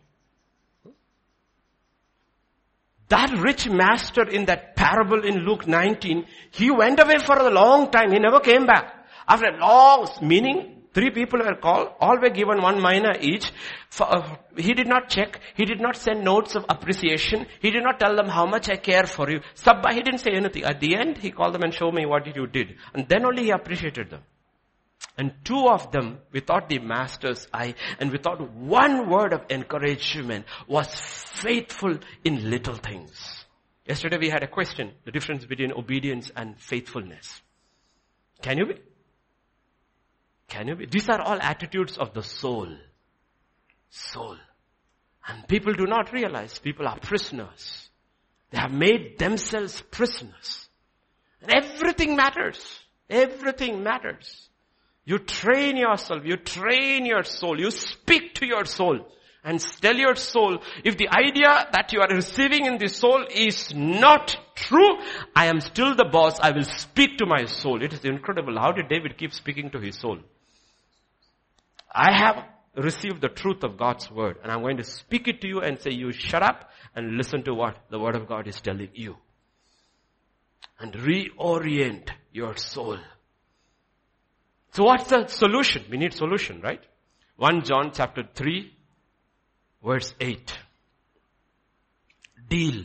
That 3.10 3.32
rich 3.40 3.70
master 3.70 4.28
in 4.28 4.46
that 4.46 4.76
parable 4.76 5.24
in 5.24 5.46
Luke 5.46 5.66
19, 5.66 6.26
he 6.52 6.70
went 6.70 7.00
away 7.00 7.20
for 7.20 7.38
a 7.38 7.50
long 7.50 7.90
time. 7.90 8.12
He 8.12 8.20
never 8.20 8.42
came 8.42 8.66
back. 8.66 8.94
After 9.28 9.48
a 9.48 9.58
long, 9.58 10.10
meaning 10.22 10.84
three 10.94 11.12
people 11.12 11.40
were 11.40 11.56
called, 11.56 11.90
all 12.02 12.20
were 12.20 12.30
given 12.30 12.62
one 12.62 12.82
mina 12.82 13.14
each. 13.22 13.52
Uh, 14.00 14.36
he 14.58 14.74
did 14.74 14.88
not 14.88 15.10
check. 15.10 15.40
He 15.56 15.64
did 15.64 15.80
not 15.80 15.96
send 15.96 16.24
notes 16.24 16.56
of 16.56 16.66
appreciation. 16.68 17.48
He 17.62 17.72
did 17.72 17.84
not 17.84 18.00
tell 18.00 18.16
them 18.16 18.28
how 18.28 18.46
much 18.46 18.70
I 18.70 18.76
care 18.76 19.06
for 19.06 19.30
you. 19.30 19.40
Sabba, 19.54 19.94
he 19.94 20.02
didn't 20.02 20.20
say 20.20 20.32
anything. 20.32 20.64
At 20.64 20.82
the 20.82 20.98
end, 20.98 21.18
he 21.18 21.32
called 21.32 21.54
them 21.54 21.64
and 21.64 21.74
showed 21.74 21.94
me 21.94 22.06
what 22.06 22.28
you 22.36 22.46
did. 22.46 22.76
And 22.94 23.08
then 23.08 23.26
only 23.26 23.44
he 23.44 23.52
appreciated 23.52 24.10
them. 24.10 24.24
And 25.18 25.34
two 25.44 25.68
of 25.68 25.92
them, 25.92 26.20
without 26.32 26.70
the 26.70 26.80
master's 26.80 27.48
eye 27.52 27.74
and 28.00 28.12
without 28.12 28.40
one 28.54 29.10
word 29.10 29.34
of 29.34 29.42
encouragement, 29.50 30.46
was 30.68 30.94
faithful 30.94 31.98
in 32.24 32.50
little 32.52 32.76
things. 32.76 33.46
Yesterday 33.88 34.18
we 34.18 34.30
had 34.30 34.44
a 34.44 34.48
question, 34.48 34.92
the 35.06 35.12
difference 35.12 35.46
between 35.46 35.72
obedience 35.72 36.32
and 36.36 36.60
faithfulness. 36.60 37.42
Can 38.42 38.58
you 38.60 38.68
be? 38.68 38.76
Can 40.50 40.68
you 40.68 40.76
be? 40.76 40.86
These 40.86 41.10
are 41.10 41.22
all 41.22 41.40
attitudes 41.42 41.98
of 41.98 42.14
the 42.14 42.22
soul. 42.22 42.70
Soul. 43.90 44.38
And 45.28 45.48
people 45.48 45.74
do 45.74 45.86
not 45.86 46.14
realize 46.14 46.60
people 46.60 46.88
are 46.88 47.00
prisoners. 47.00 47.90
They 48.52 48.60
have 48.60 48.72
made 48.72 49.18
themselves 49.18 49.82
prisoners. 49.82 50.70
And 51.42 51.52
everything 51.54 52.16
matters. 52.16 52.80
Everything 53.10 53.84
matters. 53.84 54.48
You 55.08 55.20
train 55.20 55.78
yourself, 55.78 56.24
you 56.26 56.36
train 56.36 57.06
your 57.06 57.24
soul, 57.24 57.58
you 57.58 57.72
speak 57.72 58.36
to 58.36 58.46
your 58.46 58.66
soul 58.66 59.08
and 59.42 59.62
tell 59.62 59.96
your 59.96 60.16
soul, 60.16 60.62
if 60.84 60.98
the 60.98 61.08
idea 61.08 61.66
that 61.72 61.94
you 61.94 62.02
are 62.02 62.10
receiving 62.10 62.66
in 62.66 62.78
the 62.78 62.90
soul 62.90 63.26
is 63.34 63.74
not 63.74 64.36
true, 64.56 64.98
I 65.34 65.46
am 65.46 65.62
still 65.62 65.96
the 65.96 66.04
boss, 66.04 66.42
I 66.42 66.52
will 66.52 66.66
speak 66.66 67.20
to 67.20 67.26
my 67.26 67.46
soul. 67.46 67.82
It 67.82 67.94
is 67.94 68.04
incredible. 68.04 68.60
How 68.60 68.74
did 68.74 68.90
David 68.90 69.18
keep 69.18 69.34
speaking 69.34 69.70
to 69.70 69.80
his 69.80 69.98
soul? 69.98 70.20
I 71.90 72.12
have 72.12 72.44
received 72.76 73.22
the 73.22 73.30
truth 73.30 73.64
of 73.64 73.78
God's 73.78 74.12
word 74.12 74.36
and 74.44 74.52
I'm 74.52 74.62
going 74.62 74.76
to 74.76 74.84
speak 74.84 75.30
it 75.30 75.40
to 75.40 75.48
you 75.48 75.62
and 75.62 75.82
say 75.82 75.92
you 75.92 76.12
shut 76.12 76.44
up 76.44 76.70
and 76.94 77.16
listen 77.16 77.44
to 77.44 77.54
what 77.54 77.78
the 77.90 77.98
word 77.98 78.18
of 78.18 78.28
God 78.28 78.46
is 78.46 78.60
telling 78.60 78.90
you. 78.94 79.16
And 80.82 80.92
reorient 80.92 82.10
your 82.34 82.58
soul. 82.58 82.98
So 84.78 84.84
what's 84.84 85.10
the 85.10 85.26
solution? 85.26 85.86
We 85.90 85.98
need 85.98 86.14
solution, 86.14 86.62
right? 86.62 86.80
1 87.38 87.64
John 87.64 87.90
chapter 87.92 88.22
3 88.36 88.72
verse 89.84 90.14
8. 90.22 90.54
Deal. 92.48 92.84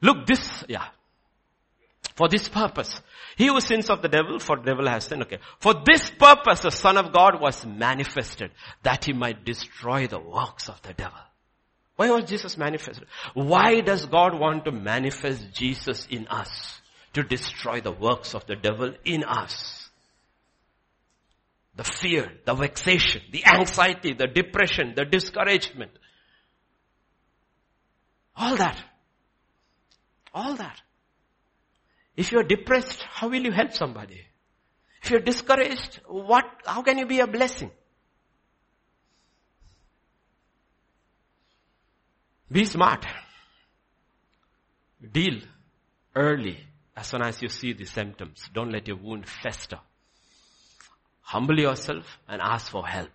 Look 0.00 0.26
this, 0.26 0.64
yeah. 0.66 0.86
For 2.14 2.30
this 2.30 2.48
purpose. 2.48 2.98
He 3.36 3.48
who 3.48 3.60
sins 3.60 3.90
of 3.90 4.00
the 4.00 4.08
devil, 4.08 4.38
for 4.38 4.56
the 4.56 4.62
devil 4.62 4.88
has 4.88 5.04
sinned. 5.04 5.20
Okay. 5.24 5.40
For 5.60 5.74
this 5.74 6.08
purpose 6.08 6.60
the 6.60 6.70
Son 6.70 6.96
of 6.96 7.12
God 7.12 7.38
was 7.38 7.66
manifested, 7.66 8.52
that 8.82 9.04
he 9.04 9.12
might 9.12 9.44
destroy 9.44 10.06
the 10.06 10.18
works 10.18 10.70
of 10.70 10.80
the 10.80 10.94
devil. 10.94 11.20
Why 11.96 12.12
was 12.12 12.24
Jesus 12.24 12.56
manifested? 12.56 13.06
Why 13.34 13.82
does 13.82 14.06
God 14.06 14.40
want 14.40 14.64
to 14.64 14.72
manifest 14.72 15.52
Jesus 15.52 16.06
in 16.08 16.28
us? 16.28 16.80
To 17.12 17.22
destroy 17.22 17.82
the 17.82 17.92
works 17.92 18.34
of 18.34 18.46
the 18.46 18.56
devil 18.56 18.94
in 19.04 19.22
us 19.22 19.83
the 21.76 21.84
fear, 21.84 22.30
the 22.44 22.54
vexation, 22.54 23.22
the 23.32 23.44
anxiety, 23.46 24.14
the 24.14 24.26
depression, 24.26 24.94
the 24.96 25.04
discouragement. 25.04 25.90
All 28.36 28.56
that. 28.56 28.82
All 30.32 30.54
that. 30.54 30.80
If 32.16 32.30
you're 32.30 32.44
depressed, 32.44 33.02
how 33.02 33.28
will 33.28 33.42
you 33.42 33.52
help 33.52 33.72
somebody? 33.72 34.20
If 35.02 35.10
you're 35.10 35.20
discouraged, 35.20 36.00
what, 36.06 36.44
how 36.64 36.82
can 36.82 36.98
you 36.98 37.06
be 37.06 37.20
a 37.20 37.26
blessing? 37.26 37.70
Be 42.50 42.64
smart. 42.64 43.04
Deal 45.12 45.40
early 46.14 46.58
as 46.96 47.08
soon 47.08 47.22
as 47.22 47.42
you 47.42 47.48
see 47.48 47.72
the 47.72 47.84
symptoms. 47.84 48.48
Don't 48.52 48.70
let 48.70 48.86
your 48.86 48.96
wound 48.96 49.28
fester. 49.28 49.80
Humble 51.24 51.58
yourself 51.58 52.18
and 52.28 52.40
ask 52.40 52.70
for 52.70 52.86
help. 52.86 53.10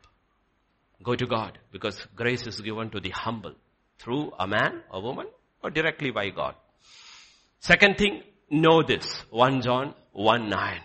Go 1.04 1.16
to 1.16 1.26
God 1.26 1.58
because 1.72 2.06
grace 2.16 2.46
is 2.46 2.60
given 2.60 2.90
to 2.90 3.00
the 3.00 3.12
humble 3.12 3.54
through 4.00 4.34
a 4.38 4.48
man, 4.48 4.82
a 4.92 5.00
woman, 5.00 5.28
or 5.64 5.70
directly 5.70 6.12
by 6.12 6.30
God. 6.30 6.56
Second 7.60 7.98
thing, 7.98 8.24
know 8.50 8.82
this. 8.82 9.24
1 9.30 9.62
John 9.62 9.94
1 10.14 10.50
9. 10.50 10.82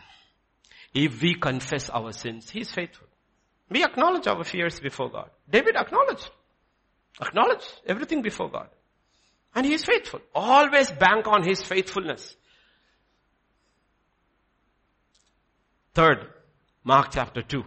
If 0.95 1.21
we 1.23 1.35
confess 1.35 1.91
our 1.91 2.13
sins, 2.13 2.51
He 2.51 2.61
is 2.61 2.71
faithful. 2.71 3.09
We 3.71 3.83
acknowledge 3.83 4.27
our 4.27 4.45
fears 4.45 4.79
before 4.79 5.11
God. 5.11 5.31
David 5.51 5.77
acknowledged. 5.77 6.31
Acknowledge 7.21 7.65
everything 7.87 8.23
before 8.23 8.51
God. 8.51 8.69
And 9.55 9.65
He 9.65 9.75
is 9.75 9.85
faithful. 9.85 10.21
Always 10.35 10.91
bank 10.91 11.27
on 11.27 11.43
His 11.43 11.63
faithfulness. 11.63 12.37
Third, 15.95 16.29
Mark 16.87 17.09
chapter 17.13 17.41
2. 17.41 17.65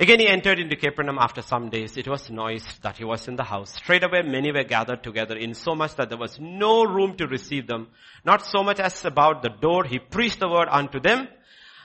Again 0.00 0.20
he 0.20 0.28
entered 0.28 0.58
into 0.58 0.74
Capernaum 0.74 1.18
after 1.18 1.42
some 1.42 1.68
days. 1.68 1.98
It 1.98 2.08
was 2.08 2.30
noised 2.30 2.82
that 2.82 2.96
he 2.96 3.04
was 3.04 3.28
in 3.28 3.36
the 3.36 3.44
house. 3.44 3.74
Straight 3.74 4.02
away 4.02 4.22
many 4.22 4.50
were 4.50 4.64
gathered 4.64 5.02
together 5.02 5.36
in 5.36 5.52
so 5.52 5.74
much 5.74 5.94
that 5.96 6.08
there 6.08 6.18
was 6.18 6.38
no 6.40 6.84
room 6.84 7.16
to 7.18 7.26
receive 7.26 7.66
them. 7.66 7.88
Not 8.24 8.46
so 8.46 8.62
much 8.62 8.80
as 8.80 9.04
about 9.04 9.42
the 9.42 9.50
door. 9.50 9.84
He 9.84 9.98
preached 9.98 10.40
the 10.40 10.48
word 10.48 10.68
unto 10.70 11.00
them. 11.00 11.28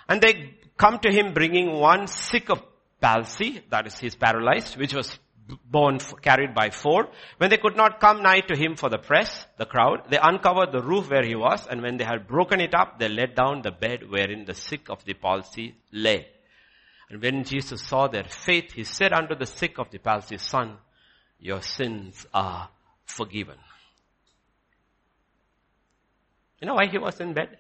And 0.08 0.22
they 0.22 0.56
come 0.78 1.00
to 1.00 1.12
him 1.12 1.34
bringing 1.34 1.74
one 1.74 2.08
sick 2.08 2.50
of 2.50 2.64
palsy, 3.02 3.62
that 3.70 3.88
is 3.88 4.00
he's 4.00 4.16
paralyzed, 4.16 4.78
which 4.78 4.94
was 4.94 5.20
borne, 5.66 6.00
carried 6.22 6.54
by 6.54 6.70
four. 6.70 7.10
When 7.38 7.50
they 7.50 7.58
could 7.58 7.76
not 7.76 8.00
come 8.00 8.22
nigh 8.22 8.42
to 8.42 8.56
him 8.56 8.76
for 8.76 8.90
the 8.90 8.98
press, 8.98 9.46
the 9.58 9.66
crowd, 9.66 10.10
they 10.10 10.18
uncovered 10.22 10.72
the 10.72 10.82
roof 10.82 11.10
where 11.10 11.26
he 11.26 11.36
was, 11.36 11.68
and 11.68 11.82
when 11.82 11.98
they 11.98 12.04
had 12.04 12.28
broken 12.28 12.60
it 12.60 12.74
up, 12.74 13.00
they 13.00 13.10
let 13.10 13.36
down 13.36 13.62
the 13.62 13.72
bed 13.72 14.10
wherein 14.10 14.46
the 14.46 14.54
sick 14.54 14.90
of 14.90 15.04
the 15.06 15.14
palsy 15.14 15.76
lay. 15.92 16.28
And 17.10 17.22
when 17.22 17.44
Jesus 17.44 17.82
saw 17.82 18.08
their 18.08 18.24
faith, 18.24 18.72
he 18.72 18.84
said 18.84 19.12
unto 19.12 19.36
the 19.36 19.46
sick 19.46 19.78
of 19.78 19.92
the 19.92 19.98
palsy, 19.98 20.38
son, 20.38 20.78
your 21.40 21.62
sins 21.62 22.26
are 22.34 22.70
forgiven. 23.06 23.58
You 26.62 26.68
know 26.68 26.76
why 26.76 26.88
he 26.90 26.98
was 26.98 27.20
in 27.20 27.34
bed? 27.34 27.58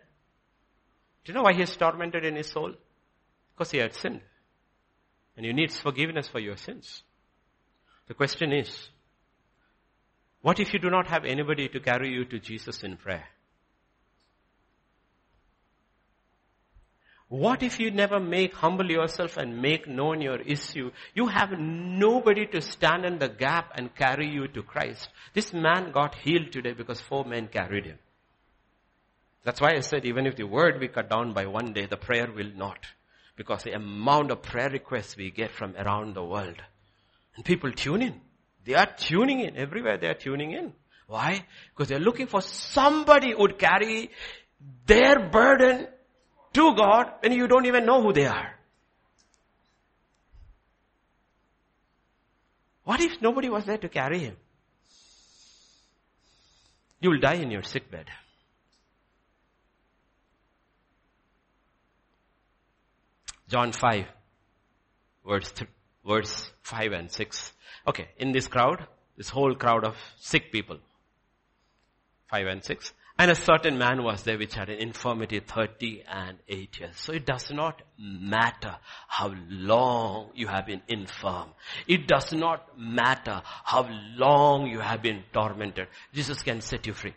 Do 1.25 1.31
you 1.31 1.33
know 1.33 1.43
why 1.43 1.53
he 1.53 1.63
is 1.63 1.75
tormented 1.75 2.23
in 2.23 2.35
his 2.35 2.47
soul? 2.47 2.73
Because 3.53 3.71
he 3.71 3.79
had 3.79 3.93
sinned. 3.93 4.21
And 5.35 5.45
you 5.45 5.53
need 5.53 5.71
forgiveness 5.71 6.27
for 6.27 6.39
your 6.39 6.57
sins. 6.57 7.03
The 8.07 8.13
question 8.13 8.51
is, 8.51 8.89
what 10.41 10.59
if 10.59 10.73
you 10.73 10.79
do 10.79 10.89
not 10.89 11.07
have 11.07 11.23
anybody 11.23 11.67
to 11.69 11.79
carry 11.79 12.11
you 12.11 12.25
to 12.25 12.39
Jesus 12.39 12.83
in 12.83 12.97
prayer? 12.97 13.27
What 17.29 17.63
if 17.63 17.79
you 17.79 17.91
never 17.91 18.19
make, 18.19 18.55
humble 18.55 18.91
yourself 18.91 19.37
and 19.37 19.61
make 19.61 19.87
known 19.87 20.19
your 20.19 20.41
issue? 20.41 20.91
You 21.13 21.27
have 21.27 21.51
nobody 21.57 22.45
to 22.47 22.59
stand 22.59 23.05
in 23.05 23.19
the 23.19 23.29
gap 23.29 23.71
and 23.75 23.95
carry 23.95 24.27
you 24.27 24.49
to 24.49 24.61
Christ. 24.63 25.07
This 25.33 25.53
man 25.53 25.93
got 25.93 26.15
healed 26.15 26.51
today 26.51 26.73
because 26.73 26.99
four 26.99 27.23
men 27.23 27.47
carried 27.47 27.85
him. 27.85 27.99
That's 29.45 29.61
why 29.61 29.75
I 29.75 29.79
said 29.79 30.05
even 30.05 30.25
if 30.25 30.35
the 30.35 30.43
word 30.43 30.81
we 30.81 30.89
cut 30.89 31.09
down 31.09 31.33
by 31.33 31.45
one 31.45 31.71
day, 31.71 31.85
the 31.85 31.95
prayer 31.95 32.29
will 32.29 32.51
not. 32.53 32.85
Because 33.37 33.63
the 33.63 33.75
amount 33.75 34.31
of 34.31 34.41
prayer 34.41 34.69
requests 34.69 35.15
we 35.15 35.31
get 35.31 35.51
from 35.51 35.73
around 35.77 36.15
the 36.15 36.25
world 36.25 36.61
and 37.35 37.45
people 37.45 37.71
tune 37.71 38.01
in. 38.01 38.21
They 38.65 38.73
are 38.73 38.85
tuning 38.85 39.39
in. 39.39 39.57
Everywhere 39.57 39.97
they 39.97 40.07
are 40.07 40.13
tuning 40.13 40.51
in. 40.51 40.73
Why? 41.07 41.45
Because 41.69 41.89
they're 41.89 41.99
looking 41.99 42.27
for 42.27 42.41
somebody 42.41 43.31
who 43.31 43.39
would 43.39 43.57
carry 43.57 44.11
their 44.85 45.29
burden 45.29 45.87
to 46.53 46.75
God 46.75 47.13
when 47.21 47.33
you 47.33 47.47
don't 47.47 47.65
even 47.65 47.85
know 47.85 48.01
who 48.01 48.13
they 48.13 48.25
are. 48.25 48.55
What 52.83 52.99
if 52.99 53.21
nobody 53.21 53.49
was 53.49 53.65
there 53.65 53.77
to 53.77 53.89
carry 53.89 54.19
him? 54.19 54.37
You 56.99 57.09
will 57.09 57.19
die 57.19 57.35
in 57.35 57.51
your 57.51 57.63
sick 57.63 57.89
bed. 57.89 58.05
John 63.49 63.73
5, 63.73 64.05
verse 65.27 65.51
verse 66.05 66.51
5 66.63 66.91
and 66.93 67.11
6. 67.11 67.53
Okay, 67.87 68.07
in 68.17 68.31
this 68.31 68.47
crowd, 68.47 68.85
this 69.17 69.29
whole 69.29 69.55
crowd 69.55 69.83
of 69.83 69.95
sick 70.19 70.51
people, 70.51 70.77
5 72.29 72.47
and 72.47 72.63
6, 72.63 72.93
and 73.17 73.29
a 73.29 73.35
certain 73.35 73.77
man 73.77 74.03
was 74.03 74.23
there 74.23 74.37
which 74.37 74.55
had 74.55 74.69
an 74.69 74.79
infirmity 74.79 75.39
30 75.39 76.03
and 76.07 76.37
8 76.47 76.79
years. 76.79 76.95
So 76.95 77.13
it 77.13 77.25
does 77.25 77.51
not 77.51 77.81
matter 77.99 78.77
how 79.07 79.35
long 79.49 80.31
you 80.33 80.47
have 80.47 80.65
been 80.65 80.81
infirm. 80.87 81.49
It 81.87 82.07
does 82.07 82.33
not 82.33 82.79
matter 82.79 83.43
how 83.45 83.87
long 84.15 84.67
you 84.67 84.79
have 84.79 85.03
been 85.03 85.23
tormented. 85.33 85.87
Jesus 86.13 86.41
can 86.41 86.61
set 86.61 86.87
you 86.87 86.93
free. 86.93 87.13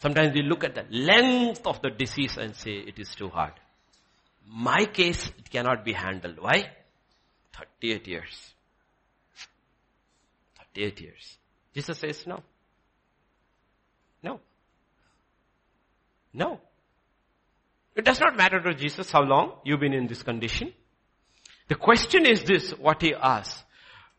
Sometimes 0.00 0.34
we 0.34 0.42
look 0.42 0.64
at 0.64 0.74
the 0.74 0.84
length 0.90 1.66
of 1.66 1.80
the 1.82 1.90
disease 1.90 2.36
and 2.36 2.56
say 2.56 2.72
it 2.72 2.98
is 2.98 3.14
too 3.14 3.28
hard. 3.28 3.52
My 4.48 4.84
case, 4.86 5.28
it 5.38 5.50
cannot 5.50 5.84
be 5.84 5.92
handled. 5.92 6.38
Why? 6.40 6.70
38 7.58 8.06
years. 8.06 8.54
38 10.74 11.00
years. 11.00 11.38
Jesus 11.74 11.98
says 11.98 12.26
no. 12.26 12.42
No. 14.22 14.40
No. 16.32 16.60
It 17.94 18.04
does 18.04 18.20
not 18.20 18.36
matter 18.36 18.60
to 18.60 18.74
Jesus 18.74 19.10
how 19.10 19.22
long 19.22 19.52
you've 19.64 19.80
been 19.80 19.94
in 19.94 20.06
this 20.06 20.22
condition. 20.22 20.72
The 21.68 21.74
question 21.74 22.26
is 22.26 22.44
this, 22.44 22.70
what 22.72 23.02
he 23.02 23.14
asks. 23.14 23.62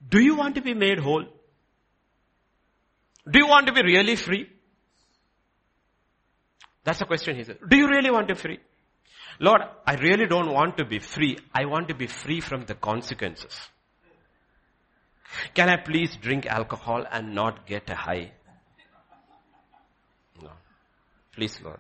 Do 0.08 0.20
you 0.20 0.36
want 0.36 0.56
to 0.56 0.62
be 0.62 0.74
made 0.74 1.00
whole? 1.00 1.26
Do 3.30 3.40
you 3.40 3.48
want 3.48 3.68
to 3.68 3.74
be 3.74 3.82
really 3.84 4.16
free? 4.16 4.50
That's 6.84 7.00
the 7.00 7.06
question 7.06 7.36
he 7.36 7.44
says. 7.44 7.58
Do 7.68 7.76
you 7.76 7.88
really 7.88 8.10
want 8.10 8.28
to 8.30 8.36
be 8.36 8.40
free? 8.40 8.60
Lord, 9.40 9.62
I 9.86 9.96
really 9.96 10.26
don't 10.26 10.52
want 10.52 10.78
to 10.78 10.86
be 10.86 11.00
free. 11.00 11.38
I 11.54 11.66
want 11.66 11.90
to 11.90 11.96
be 11.96 12.08
free 12.08 12.42
from 12.42 12.66
the 12.66 12.74
consequences. 12.74 13.56
Can 15.54 15.70
I 15.70 15.78
please 15.78 16.16
drink 16.22 16.46
alcohol 16.46 17.06
and 17.12 17.36
not 17.36 17.68
get 17.68 17.90
a 17.90 17.96
high? 17.96 18.32
No. 20.42 20.50
Please, 21.34 21.60
Lord. 21.64 21.80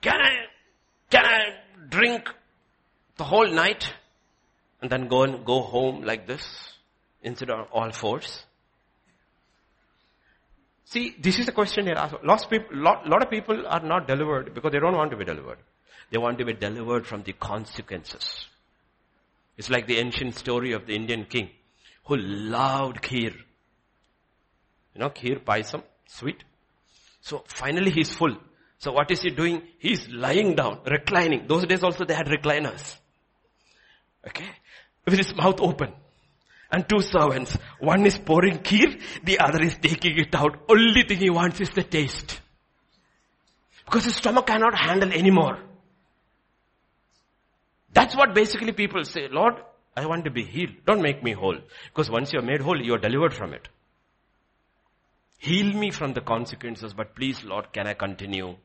Can 0.00 0.20
I, 0.20 0.32
can 1.10 1.24
I 1.24 1.40
drink 1.88 2.28
the 3.16 3.24
whole 3.24 3.48
night 3.48 3.92
and 4.80 4.90
then 4.90 5.08
go 5.08 5.22
and 5.22 5.44
go 5.44 5.62
home 5.62 6.02
like 6.02 6.26
this 6.26 6.46
instead 7.22 7.50
of 7.50 7.68
all 7.72 7.90
fours? 7.90 8.44
See, 10.84 11.16
this 11.18 11.38
is 11.38 11.48
a 11.48 11.52
question 11.52 11.86
here. 11.86 11.96
Lots 12.22 12.44
of 12.44 12.50
people, 12.50 12.76
lot, 12.76 13.08
lot 13.08 13.22
of 13.22 13.30
people 13.30 13.66
are 13.66 13.80
not 13.80 14.06
delivered 14.06 14.54
because 14.54 14.72
they 14.72 14.78
don't 14.78 14.96
want 14.96 15.10
to 15.12 15.16
be 15.16 15.24
delivered. 15.24 15.58
They 16.10 16.18
want 16.18 16.38
to 16.38 16.44
be 16.44 16.52
delivered 16.52 17.06
from 17.06 17.22
the 17.22 17.32
consequences. 17.32 18.46
It's 19.56 19.70
like 19.70 19.86
the 19.86 19.98
ancient 19.98 20.34
story 20.34 20.72
of 20.72 20.86
the 20.86 20.94
Indian 20.94 21.24
king 21.24 21.50
who 22.04 22.16
loved 22.16 23.02
kheer. 23.02 23.34
You 24.94 25.00
know, 25.00 25.10
kheer, 25.10 25.42
paisam, 25.42 25.82
sweet. 26.06 26.44
So 27.22 27.44
finally 27.46 27.90
he's 27.90 28.14
full. 28.14 28.36
So 28.78 28.92
what 28.92 29.10
is 29.10 29.22
he 29.22 29.30
doing? 29.30 29.62
He's 29.78 30.08
lying 30.10 30.54
down, 30.54 30.80
reclining. 30.86 31.46
Those 31.46 31.64
days 31.64 31.82
also 31.82 32.04
they 32.04 32.14
had 32.14 32.26
recliners. 32.26 32.96
Okay? 34.26 34.50
With 35.06 35.16
his 35.16 35.34
mouth 35.34 35.60
open. 35.60 35.92
And 36.74 36.88
two 36.88 37.02
servants. 37.02 37.56
One 37.78 38.04
is 38.04 38.18
pouring 38.18 38.58
kheer, 38.58 39.00
the 39.22 39.38
other 39.38 39.62
is 39.62 39.76
taking 39.80 40.18
it 40.18 40.34
out. 40.34 40.58
Only 40.68 41.04
thing 41.04 41.18
he 41.18 41.30
wants 41.30 41.60
is 41.60 41.70
the 41.70 41.84
taste. 41.84 42.40
Because 43.84 44.06
his 44.06 44.16
stomach 44.16 44.48
cannot 44.48 44.74
handle 44.74 45.12
anymore. 45.12 45.60
That's 47.92 48.16
what 48.16 48.34
basically 48.34 48.72
people 48.72 49.04
say. 49.04 49.28
Lord, 49.30 49.54
I 49.96 50.06
want 50.06 50.24
to 50.24 50.32
be 50.32 50.42
healed. 50.42 50.74
Don't 50.84 51.00
make 51.00 51.22
me 51.22 51.30
whole. 51.32 51.58
Because 51.90 52.10
once 52.10 52.32
you're 52.32 52.42
made 52.42 52.60
whole, 52.60 52.82
you're 52.84 52.98
delivered 52.98 53.34
from 53.34 53.54
it. 53.54 53.68
Heal 55.38 55.72
me 55.76 55.92
from 55.92 56.12
the 56.12 56.22
consequences, 56.22 56.92
but 56.92 57.14
please, 57.14 57.44
Lord, 57.44 57.72
can 57.72 57.86
I 57.86 57.94
continue? 57.94 58.56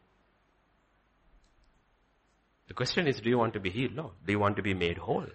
The 2.70 2.74
question 2.74 3.08
is, 3.08 3.22
do 3.22 3.30
you 3.30 3.38
want 3.38 3.54
to 3.54 3.60
be 3.60 3.70
healed? 3.70 3.96
No. 3.96 4.14
Do 4.26 4.32
you 4.32 4.40
want 4.40 4.56
to 4.56 4.64
be 4.64 4.74
made 4.74 4.98
whole? 4.98 5.28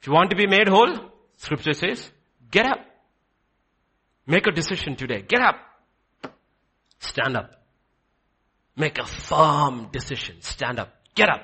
If 0.00 0.06
you 0.06 0.12
want 0.12 0.30
to 0.30 0.36
be 0.36 0.46
made 0.46 0.68
whole, 0.68 0.96
scripture 1.36 1.72
says, 1.72 2.10
get 2.50 2.66
up. 2.66 2.80
Make 4.26 4.46
a 4.46 4.52
decision 4.52 4.96
today. 4.96 5.22
Get 5.26 5.40
up. 5.40 5.56
Stand 7.00 7.36
up. 7.36 7.62
Make 8.76 8.98
a 8.98 9.06
firm 9.06 9.88
decision. 9.90 10.36
Stand 10.40 10.78
up. 10.78 10.94
Get 11.14 11.28
up. 11.28 11.42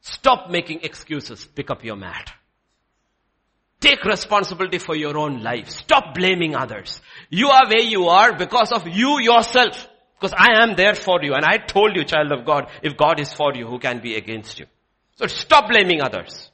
Stop 0.00 0.50
making 0.50 0.80
excuses. 0.82 1.44
Pick 1.44 1.70
up 1.70 1.84
your 1.84 1.96
mat. 1.96 2.32
Take 3.80 4.04
responsibility 4.04 4.78
for 4.78 4.96
your 4.96 5.16
own 5.16 5.42
life. 5.42 5.68
Stop 5.70 6.14
blaming 6.14 6.56
others. 6.56 7.00
You 7.30 7.48
are 7.50 7.66
where 7.68 7.82
you 7.82 8.08
are 8.08 8.32
because 8.32 8.72
of 8.72 8.88
you 8.88 9.20
yourself. 9.20 9.88
Because 10.18 10.34
I 10.36 10.62
am 10.62 10.74
there 10.74 10.94
for 10.94 11.22
you. 11.22 11.34
And 11.34 11.44
I 11.44 11.58
told 11.58 11.94
you, 11.94 12.04
child 12.04 12.32
of 12.32 12.44
God, 12.44 12.68
if 12.82 12.96
God 12.96 13.20
is 13.20 13.32
for 13.32 13.54
you, 13.54 13.66
who 13.66 13.78
can 13.78 14.00
be 14.00 14.16
against 14.16 14.58
you? 14.58 14.66
So 15.16 15.26
stop 15.28 15.68
blaming 15.68 16.02
others. 16.02 16.50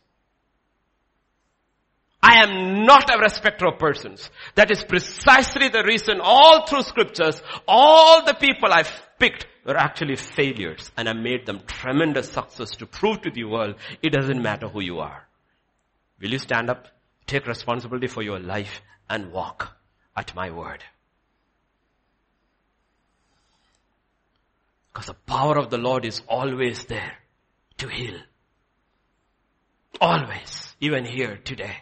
I 2.27 2.43
am 2.43 2.87
not 2.87 3.15
a 3.15 3.19
respecter 3.19 3.67
of 3.67 3.79
persons. 3.79 4.31
That 4.55 4.71
is 4.71 4.83
precisely 4.83 5.69
the 5.69 5.85
reason 5.85 6.23
all 6.23 6.67
through 6.67 6.85
scriptures, 6.85 7.43
all 7.69 8.25
the 8.25 8.33
people 8.33 8.73
I've 8.73 8.91
picked 9.19 9.47
were 9.67 9.77
actually 9.77 10.17
failures 10.17 10.91
and 10.97 11.07
I 11.07 11.13
made 11.13 11.45
them 11.45 11.61
tremendous 11.67 12.33
success 12.33 12.71
to 12.77 12.87
prove 12.87 13.21
to 13.23 13.31
the 13.31 13.45
world 13.45 13.75
it 14.01 14.09
doesn't 14.09 14.41
matter 14.41 14.69
who 14.69 14.81
you 14.81 15.01
are. 15.01 15.29
Will 16.19 16.31
you 16.31 16.39
stand 16.39 16.71
up, 16.71 16.89
take 17.27 17.47
responsibility 17.47 18.07
for 18.07 18.23
your 18.23 18.41
life 18.41 18.81
and 19.11 19.31
walk 19.31 19.77
at 20.17 20.35
my 20.35 20.51
word? 20.51 20.83
Because 24.95 25.09
the 25.09 25.15
power 25.27 25.59
of 25.59 25.69
the 25.69 25.77
Lord 25.77 26.07
is 26.07 26.23
always 26.27 26.87
there 26.87 27.19
to 27.77 27.89
heal. 27.89 28.17
Always. 30.01 30.75
Even 30.81 31.05
here 31.05 31.39
today. 31.45 31.77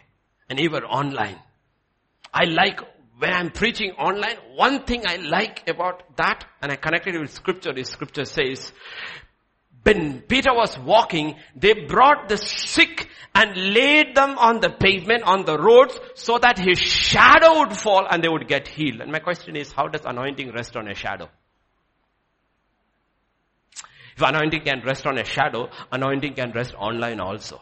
And 0.53 0.59
even 0.59 0.83
online. 0.83 1.39
I 2.31 2.43
like 2.43 2.79
when 3.17 3.33
I'm 3.33 3.49
preaching 3.49 3.89
online, 3.93 4.35
one 4.53 4.83
thing 4.83 5.01
I 5.03 5.15
like 5.15 5.67
about 5.67 6.15
that, 6.17 6.45
and 6.61 6.71
I 6.71 6.75
connected 6.75 7.15
it 7.15 7.21
with 7.21 7.31
scripture, 7.31 7.75
is 7.75 7.89
scripture 7.89 8.25
says, 8.25 8.71
when 9.81 10.21
Peter 10.21 10.53
was 10.53 10.77
walking, 10.77 11.37
they 11.55 11.73
brought 11.73 12.29
the 12.29 12.37
sick 12.37 13.09
and 13.33 13.73
laid 13.73 14.13
them 14.13 14.37
on 14.37 14.59
the 14.59 14.69
pavement, 14.69 15.23
on 15.23 15.43
the 15.43 15.57
roads, 15.57 15.99
so 16.13 16.37
that 16.37 16.59
his 16.59 16.77
shadow 16.77 17.61
would 17.61 17.75
fall 17.75 18.05
and 18.07 18.23
they 18.23 18.29
would 18.29 18.47
get 18.47 18.67
healed. 18.67 19.01
And 19.01 19.11
my 19.11 19.17
question 19.17 19.55
is, 19.55 19.71
how 19.71 19.87
does 19.87 20.01
anointing 20.05 20.51
rest 20.51 20.77
on 20.77 20.87
a 20.87 20.93
shadow? 20.93 21.29
If 24.15 24.21
anointing 24.21 24.61
can 24.61 24.83
rest 24.85 25.07
on 25.07 25.17
a 25.17 25.25
shadow, 25.25 25.71
anointing 25.91 26.35
can 26.35 26.51
rest 26.51 26.75
online 26.77 27.19
also. 27.19 27.59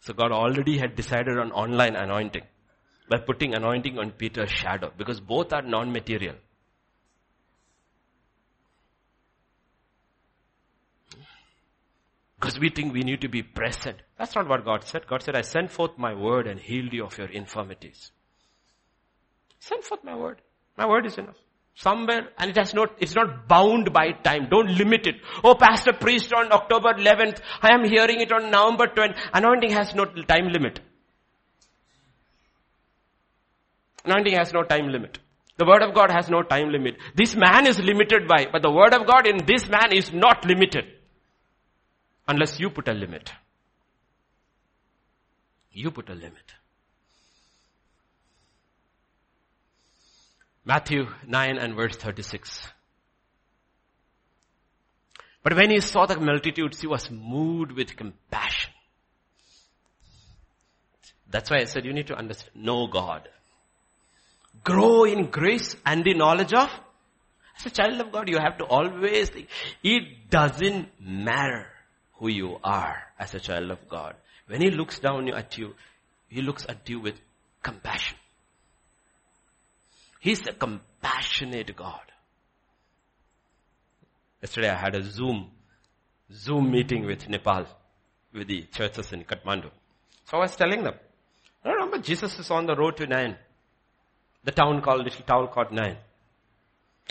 So 0.00 0.14
God 0.14 0.32
already 0.32 0.78
had 0.78 0.94
decided 0.94 1.38
on 1.38 1.52
online 1.52 1.96
anointing 1.96 2.44
by 3.08 3.18
putting 3.18 3.54
anointing 3.54 3.98
on 3.98 4.12
Peter's 4.12 4.50
shadow 4.50 4.92
because 4.96 5.20
both 5.20 5.52
are 5.52 5.62
non-material. 5.62 6.36
Because 12.38 12.60
we 12.60 12.70
think 12.70 12.92
we 12.92 13.02
need 13.02 13.20
to 13.22 13.28
be 13.28 13.42
present. 13.42 13.98
That's 14.16 14.36
not 14.36 14.48
what 14.48 14.64
God 14.64 14.84
said. 14.84 15.08
God 15.08 15.22
said, 15.22 15.34
I 15.34 15.40
sent 15.40 15.72
forth 15.72 15.98
my 15.98 16.14
word 16.14 16.46
and 16.46 16.60
healed 16.60 16.92
you 16.92 17.04
of 17.04 17.18
your 17.18 17.28
infirmities. 17.28 18.12
Send 19.58 19.82
forth 19.82 20.04
my 20.04 20.14
word. 20.14 20.40
My 20.76 20.86
word 20.86 21.04
is 21.06 21.18
enough 21.18 21.34
somewhere 21.78 22.28
and 22.38 22.50
it 22.50 22.56
has 22.56 22.74
not, 22.74 22.90
it's 22.98 23.14
not 23.14 23.46
bound 23.46 23.92
by 23.92 24.10
time. 24.10 24.48
Don't 24.50 24.76
limit 24.76 25.06
it. 25.06 25.16
Oh, 25.44 25.54
pastor 25.54 25.92
preached 25.92 26.32
on 26.32 26.52
October 26.52 26.94
11th. 26.94 27.40
I 27.62 27.72
am 27.72 27.84
hearing 27.84 28.20
it 28.20 28.32
on 28.32 28.50
November 28.50 28.88
20th. 28.88 29.16
Anointing 29.32 29.70
has 29.70 29.94
no 29.94 30.04
time 30.04 30.48
limit. 30.48 30.80
Anointing 34.04 34.34
has 34.34 34.52
no 34.52 34.62
time 34.64 34.88
limit. 34.88 35.18
The 35.56 35.66
word 35.66 35.82
of 35.82 35.94
God 35.94 36.10
has 36.10 36.28
no 36.28 36.42
time 36.42 36.70
limit. 36.70 36.96
This 37.14 37.36
man 37.36 37.66
is 37.66 37.78
limited 37.78 38.26
by, 38.28 38.46
but 38.50 38.62
the 38.62 38.70
word 38.70 38.94
of 38.94 39.06
God 39.06 39.26
in 39.26 39.44
this 39.46 39.68
man 39.68 39.92
is 39.92 40.12
not 40.12 40.44
limited. 40.44 40.84
Unless 42.26 42.60
you 42.60 42.70
put 42.70 42.88
a 42.88 42.92
limit. 42.92 43.32
You 45.72 45.90
put 45.90 46.08
a 46.10 46.14
limit. 46.14 46.57
Matthew 50.68 51.06
9 51.26 51.56
and 51.56 51.74
verse 51.74 51.96
36. 51.96 52.60
But 55.42 55.56
when 55.56 55.70
he 55.70 55.80
saw 55.80 56.04
the 56.04 56.20
multitudes, 56.20 56.82
he 56.82 56.86
was 56.86 57.10
moved 57.10 57.72
with 57.72 57.96
compassion. 57.96 58.74
That's 61.30 61.50
why 61.50 61.60
I 61.60 61.64
said 61.64 61.86
you 61.86 61.94
need 61.94 62.08
to 62.08 62.18
understand, 62.18 62.50
know 62.54 62.86
God. 62.86 63.30
Grow 64.62 65.04
in 65.04 65.30
grace 65.30 65.74
and 65.86 66.04
the 66.04 66.12
knowledge 66.12 66.52
of. 66.52 66.68
As 67.58 67.64
a 67.64 67.70
child 67.70 67.98
of 68.02 68.12
God, 68.12 68.28
you 68.28 68.36
have 68.38 68.58
to 68.58 68.64
always 68.64 69.30
think, 69.30 69.48
it 69.82 70.28
doesn't 70.28 70.88
matter 71.00 71.66
who 72.16 72.28
you 72.28 72.58
are 72.62 73.04
as 73.18 73.34
a 73.34 73.40
child 73.40 73.70
of 73.70 73.88
God. 73.88 74.16
When 74.48 74.60
he 74.60 74.70
looks 74.70 74.98
down 74.98 75.30
at 75.30 75.56
you, 75.56 75.74
he 76.28 76.42
looks 76.42 76.66
at 76.68 76.86
you 76.90 77.00
with 77.00 77.14
compassion. 77.62 78.18
He's 80.20 80.46
a 80.46 80.52
compassionate 80.52 81.74
God. 81.76 82.00
Yesterday 84.42 84.70
I 84.70 84.76
had 84.76 84.94
a 84.94 85.02
Zoom, 85.02 85.50
Zoom 86.32 86.70
meeting 86.70 87.06
with 87.06 87.28
Nepal, 87.28 87.66
with 88.32 88.48
the 88.48 88.66
churches 88.72 89.12
in 89.12 89.24
Kathmandu. 89.24 89.70
So 90.26 90.36
I 90.36 90.40
was 90.40 90.56
telling 90.56 90.82
them, 90.82 90.94
I 91.64 91.70
remember 91.70 91.98
Jesus 91.98 92.38
is 92.38 92.50
on 92.50 92.66
the 92.66 92.76
road 92.76 92.96
to 92.98 93.06
Nain. 93.06 93.36
The 94.44 94.52
town 94.52 94.80
called, 94.82 95.04
little 95.04 95.24
town 95.24 95.48
called 95.48 95.72
Nain. 95.72 95.96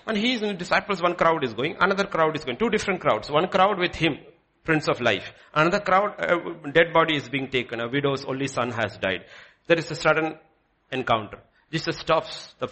And 0.06 0.18
he's 0.18 0.42
in 0.42 0.58
disciples, 0.58 1.02
one 1.02 1.16
crowd 1.16 1.44
is 1.44 1.54
going, 1.54 1.76
another 1.80 2.06
crowd 2.06 2.36
is 2.36 2.46
going, 2.46 2.58
two 2.58 2.70
different 2.70 3.02
crowds. 3.02 3.30
One 3.30 3.48
crowd 3.48 3.80
with 3.80 3.96
him, 3.96 4.18
Prince 4.64 4.88
of 4.88 5.02
Life. 5.02 5.34
Another 5.54 5.80
crowd, 5.80 6.16
a 6.20 6.72
dead 6.72 6.94
body 6.94 7.18
is 7.18 7.28
being 7.28 7.50
taken, 7.50 7.80
a 7.80 7.90
widow's 7.90 8.24
only 8.26 8.48
son 8.48 8.72
has 8.72 8.98
died. 8.98 9.26
There 9.66 9.78
is 9.78 9.90
a 9.92 9.96
sudden 9.96 10.36
encounter. 10.92 11.40
Jesus 11.72 11.98
stops 11.98 12.56
the 12.60 12.68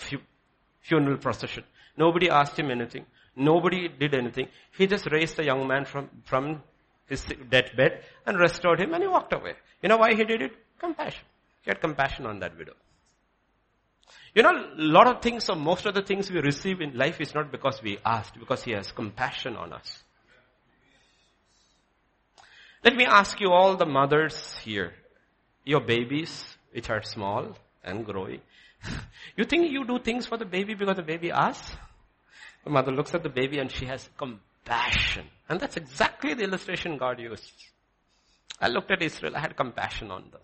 funeral 0.82 1.18
procession. 1.18 1.64
Nobody 1.98 2.30
asked 2.30 2.58
him 2.58 2.72
anything. 2.72 3.06
Nobody 3.36 3.88
did 3.88 4.16
anything. 4.16 4.48
He 4.78 4.88
just 4.88 5.12
raised 5.12 5.36
the 5.38 5.44
young 5.44 5.68
man 5.68 5.86
from, 5.86 6.10
from 6.24 6.64
his 7.08 7.26
deathbed 7.50 8.04
and 8.26 8.40
restored 8.40 8.80
him 8.80 8.94
and 8.94 9.04
he 9.04 9.08
walked 9.08 9.34
away. 9.34 9.54
You 9.82 9.90
know 9.90 9.98
why 9.98 10.14
he 10.14 10.24
did 10.24 10.42
it? 10.42 10.52
Compassion. 10.80 11.24
He 11.64 11.72
had 11.72 11.82
compassion 11.82 12.26
on 12.26 12.40
that 12.40 12.58
widow. 12.58 12.74
You 14.36 14.44
know, 14.44 14.52
a 14.52 14.76
lot 14.78 15.08
of 15.08 15.22
things 15.22 15.50
or 15.50 15.56
most 15.56 15.86
of 15.86 15.94
the 15.94 16.02
things 16.02 16.30
we 16.30 16.42
receive 16.42 16.82
in 16.82 16.98
life 16.98 17.22
is 17.22 17.34
not 17.34 17.52
because 17.52 17.82
we 17.82 17.98
asked, 18.06 18.38
because 18.38 18.64
He 18.64 18.72
has 18.72 18.92
compassion 18.92 19.56
on 19.56 19.72
us. 19.72 20.04
Let 22.84 22.96
me 22.96 23.06
ask 23.06 23.40
you 23.40 23.52
all 23.52 23.78
the 23.78 23.86
mothers 23.86 24.58
here, 24.58 24.94
your 25.64 25.80
babies, 25.80 26.46
which 26.72 26.90
are 26.90 27.02
small 27.02 27.58
and 27.84 28.06
growing, 28.06 28.42
you 29.38 29.44
think 29.44 29.72
you 29.72 29.86
do 29.86 30.00
things 30.00 30.26
for 30.26 30.38
the 30.38 30.46
baby 30.46 30.74
because 30.74 30.96
the 30.96 31.04
baby 31.04 31.32
asks? 31.32 31.76
The 32.64 32.70
mother 32.70 32.92
looks 32.92 33.14
at 33.14 33.24
the 33.24 33.30
baby 33.30 33.60
and 33.60 33.72
she 33.72 33.86
has 33.86 34.10
compassion. 34.18 35.28
And 35.48 35.60
that's 35.60 35.78
exactly 35.78 36.34
the 36.34 36.44
illustration 36.44 36.98
God 36.98 37.20
used. 37.20 37.52
I 38.60 38.68
looked 38.70 38.92
at 38.92 39.02
Israel, 39.02 39.36
I 39.36 39.40
had 39.40 39.56
compassion 39.56 40.12
on 40.12 40.24
them. 40.32 40.42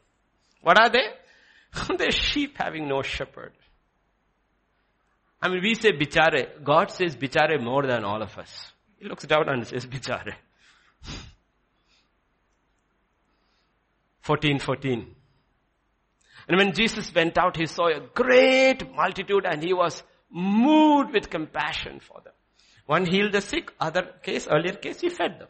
What 0.62 0.80
are 0.80 0.90
they? 0.90 1.08
They're 1.98 2.12
sheep 2.12 2.58
having 2.58 2.88
no 2.88 3.02
shepherd. 3.02 3.54
I 5.42 5.50
mean, 5.50 5.62
we 5.64 5.74
say 5.74 5.92
bichare. 5.92 6.64
God 6.64 6.92
says 6.92 7.16
bichare 7.16 7.60
more 7.60 7.84
than 7.84 8.04
all 8.04 8.22
of 8.22 8.38
us. 8.38 8.72
He 9.00 9.08
looks 9.08 9.26
down 9.26 9.50
and 9.50 9.66
says 9.66 9.88
bichare. 9.88 10.36
14, 14.22 14.60
14. 14.60 15.16
And 16.48 16.58
when 16.58 16.74
Jesus 16.74 17.14
went 17.14 17.38
out, 17.38 17.58
he 17.58 17.66
saw 17.66 17.88
a 17.88 18.00
great 18.14 18.94
multitude 18.96 19.46
and 19.46 19.64
he 19.64 19.74
was 19.74 20.04
moved 20.30 21.14
with 21.14 21.30
compassion 21.30 22.00
for 22.00 22.22
them. 22.22 22.34
One 22.86 23.06
healed 23.06 23.32
the 23.32 23.42
sick, 23.42 23.72
other 23.80 24.04
case, 24.24 24.48
earlier 24.48 24.74
case, 24.74 25.02
he 25.02 25.10
fed 25.10 25.40
them. 25.40 25.48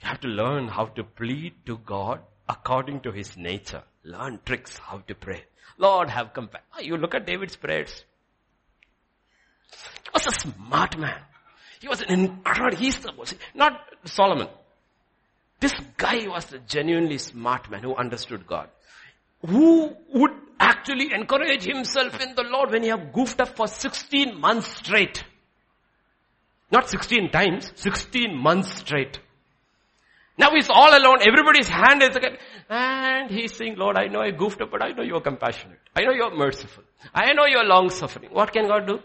You 0.00 0.08
have 0.08 0.20
to 0.20 0.28
learn 0.28 0.68
how 0.68 0.86
to 0.86 1.04
plead 1.04 1.54
to 1.66 1.78
God 1.78 2.20
according 2.48 3.00
to 3.00 3.12
his 3.12 3.36
nature. 3.36 3.82
Learn 4.04 4.40
tricks 4.44 4.78
how 4.78 4.98
to 5.08 5.14
pray. 5.14 5.44
Lord, 5.76 6.10
have 6.10 6.32
compassion. 6.32 6.66
Ah, 6.74 6.80
you 6.80 6.96
look 6.96 7.14
at 7.14 7.26
David's 7.26 7.56
prayers. 7.56 8.04
He 9.70 10.10
was 10.14 10.26
a 10.26 10.40
smart 10.40 10.98
man. 10.98 11.20
He 11.80 11.88
was 11.88 12.00
an 12.00 12.10
incredible, 12.10 12.76
he's 12.76 12.98
the, 12.98 13.12
not 13.54 13.80
Solomon. 14.04 14.48
This 15.60 15.74
guy 15.96 16.26
was 16.28 16.52
a 16.52 16.58
genuinely 16.58 17.18
smart 17.18 17.70
man 17.70 17.82
who 17.82 17.94
understood 17.94 18.46
God. 18.46 18.68
Who 19.46 19.94
would 20.14 20.32
actually 20.60 21.12
encourage 21.12 21.64
himself 21.64 22.20
in 22.20 22.34
the 22.34 22.42
Lord 22.42 22.70
when 22.70 22.82
he 22.82 22.88
have 22.88 23.12
goofed 23.12 23.40
up 23.40 23.56
for 23.56 23.66
16 23.66 24.40
months 24.40 24.68
straight. 24.68 25.24
Not 26.70 26.88
16 26.88 27.30
times, 27.30 27.72
16 27.76 28.36
months 28.36 28.74
straight. 28.74 29.18
Now 30.36 30.50
he's 30.54 30.68
all 30.70 30.96
alone. 30.96 31.18
Everybody's 31.26 31.68
hand 31.68 32.02
is 32.02 32.14
again. 32.14 32.36
And 32.68 33.30
he's 33.30 33.54
saying, 33.56 33.76
Lord, 33.76 33.96
I 33.96 34.06
know 34.06 34.20
I 34.20 34.30
goofed 34.30 34.60
up, 34.60 34.70
but 34.70 34.84
I 34.84 34.92
know 34.92 35.02
you're 35.02 35.20
compassionate. 35.20 35.80
I 35.96 36.02
know 36.02 36.12
you're 36.12 36.34
merciful. 36.36 36.84
I 37.12 37.32
know 37.32 37.46
you're 37.46 37.64
long 37.64 37.90
suffering. 37.90 38.30
What 38.32 38.52
can 38.52 38.68
God 38.68 38.86
do? 38.86 39.00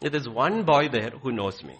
There 0.00 0.14
is 0.14 0.28
one 0.28 0.64
boy 0.64 0.88
there 0.88 1.10
who 1.10 1.32
knows 1.32 1.62
me. 1.62 1.76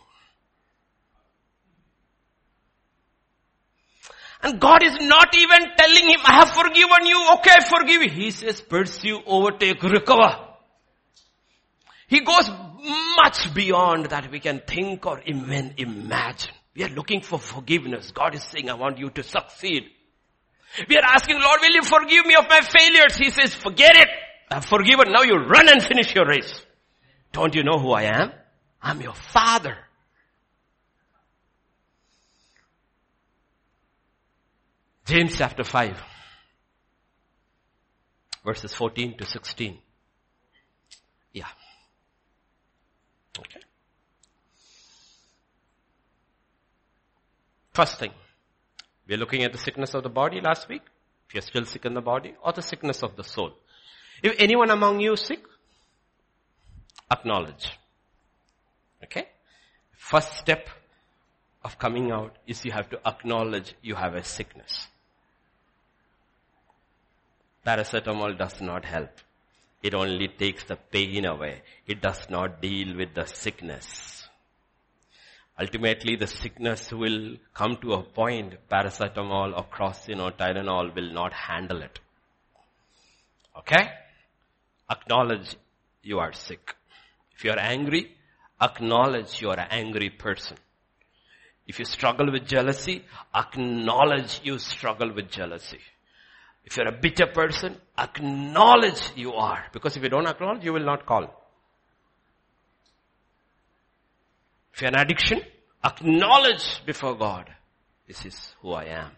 And 4.42 4.60
God 4.60 4.82
is 4.82 4.96
not 5.00 5.36
even 5.36 5.70
telling 5.76 6.08
him, 6.08 6.20
I 6.24 6.34
have 6.34 6.50
forgiven 6.50 7.06
you. 7.06 7.28
Okay, 7.34 7.50
I 7.52 7.64
forgive 7.64 8.02
you. 8.02 8.10
He 8.10 8.30
says, 8.32 8.60
pursue, 8.60 9.20
overtake, 9.24 9.82
recover. 9.82 10.48
He 12.08 12.20
goes 12.20 12.50
much 13.22 13.54
beyond 13.54 14.06
that 14.06 14.30
we 14.30 14.40
can 14.40 14.60
think 14.66 15.06
or 15.06 15.22
even 15.24 15.74
imagine. 15.76 16.52
We 16.74 16.84
are 16.84 16.88
looking 16.88 17.20
for 17.20 17.38
forgiveness. 17.38 18.10
God 18.10 18.34
is 18.34 18.42
saying, 18.42 18.68
I 18.68 18.74
want 18.74 18.98
you 18.98 19.10
to 19.10 19.22
succeed. 19.22 19.84
We 20.88 20.96
are 20.96 21.04
asking, 21.04 21.38
Lord, 21.40 21.60
will 21.60 21.74
you 21.74 21.82
forgive 21.82 22.26
me 22.26 22.34
of 22.34 22.48
my 22.48 22.60
failures? 22.60 23.16
He 23.16 23.30
says, 23.30 23.54
forget 23.54 23.96
it. 23.96 24.08
I've 24.50 24.64
forgiven. 24.64 25.12
Now 25.12 25.22
you 25.22 25.36
run 25.36 25.68
and 25.68 25.82
finish 25.82 26.14
your 26.14 26.26
race. 26.26 26.62
Don't 27.32 27.54
you 27.54 27.62
know 27.62 27.78
who 27.78 27.92
I 27.92 28.04
am? 28.04 28.32
I'm 28.82 29.00
your 29.00 29.14
father. 29.14 29.76
James 35.04 35.36
chapter 35.36 35.64
5, 35.64 36.00
verses 38.44 38.72
14 38.72 39.16
to 39.18 39.26
16. 39.26 39.78
Yeah. 41.32 41.46
Okay. 43.36 43.60
First 47.72 47.98
thing, 47.98 48.12
we 49.08 49.14
are 49.14 49.18
looking 49.18 49.42
at 49.42 49.50
the 49.50 49.58
sickness 49.58 49.94
of 49.94 50.04
the 50.04 50.08
body 50.08 50.40
last 50.40 50.68
week. 50.68 50.82
If 51.26 51.34
you're 51.34 51.42
still 51.42 51.64
sick 51.64 51.84
in 51.84 51.94
the 51.94 52.00
body 52.00 52.34
or 52.42 52.52
the 52.52 52.62
sickness 52.62 53.02
of 53.02 53.16
the 53.16 53.24
soul. 53.24 53.54
If 54.22 54.36
anyone 54.38 54.70
among 54.70 55.00
you 55.00 55.14
is 55.14 55.20
sick, 55.22 55.42
acknowledge. 57.10 57.76
Okay? 59.02 59.26
First 59.96 60.36
step 60.36 60.68
of 61.64 61.78
coming 61.78 62.12
out 62.12 62.36
is 62.46 62.64
you 62.64 62.70
have 62.70 62.88
to 62.90 63.00
acknowledge 63.04 63.74
you 63.82 63.96
have 63.96 64.14
a 64.14 64.22
sickness. 64.22 64.86
Paracetamol 67.66 68.36
does 68.36 68.60
not 68.60 68.84
help. 68.84 69.10
It 69.82 69.94
only 69.94 70.28
takes 70.28 70.64
the 70.64 70.76
pain 70.76 71.24
away. 71.24 71.62
It 71.86 72.00
does 72.00 72.28
not 72.30 72.60
deal 72.60 72.96
with 72.96 73.14
the 73.14 73.26
sickness. 73.26 74.28
Ultimately, 75.60 76.16
the 76.16 76.26
sickness 76.26 76.92
will 76.92 77.36
come 77.54 77.76
to 77.82 77.92
a 77.94 78.02
point, 78.02 78.54
paracetamol 78.70 79.56
or 79.56 79.64
crocin 79.64 80.20
or 80.20 80.32
Tylenol 80.32 80.94
will 80.94 81.12
not 81.12 81.32
handle 81.32 81.82
it. 81.82 82.00
Okay? 83.58 83.90
Acknowledge 84.90 85.56
you 86.02 86.18
are 86.18 86.32
sick. 86.32 86.74
If 87.36 87.44
you 87.44 87.50
are 87.50 87.58
angry, 87.58 88.16
acknowledge 88.60 89.40
you 89.40 89.50
are 89.50 89.58
an 89.58 89.68
angry 89.70 90.10
person. 90.10 90.56
If 91.66 91.78
you 91.78 91.84
struggle 91.84 92.32
with 92.32 92.46
jealousy, 92.46 93.04
acknowledge 93.34 94.40
you 94.42 94.58
struggle 94.58 95.12
with 95.12 95.30
jealousy. 95.30 95.80
If 96.64 96.76
you're 96.76 96.88
a 96.88 96.92
bitter 96.92 97.26
person, 97.26 97.76
acknowledge 97.98 99.00
you 99.16 99.32
are. 99.34 99.64
Because 99.72 99.96
if 99.96 100.02
you 100.02 100.08
don't 100.08 100.26
acknowledge, 100.26 100.64
you 100.64 100.72
will 100.72 100.84
not 100.84 101.06
call. 101.06 101.24
If 104.74 104.80
you're 104.80 104.88
an 104.88 104.98
addiction, 104.98 105.42
acknowledge 105.84 106.84
before 106.86 107.16
God, 107.16 107.50
this 108.06 108.24
is 108.24 108.54
who 108.62 108.72
I 108.72 108.84
am. 108.84 109.10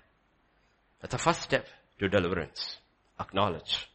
That's 1.01 1.12
the 1.12 1.19
first 1.19 1.43
step 1.43 1.66
to 2.01 2.09
deliverance. 2.09 2.79
Acknowledge. 3.21 3.89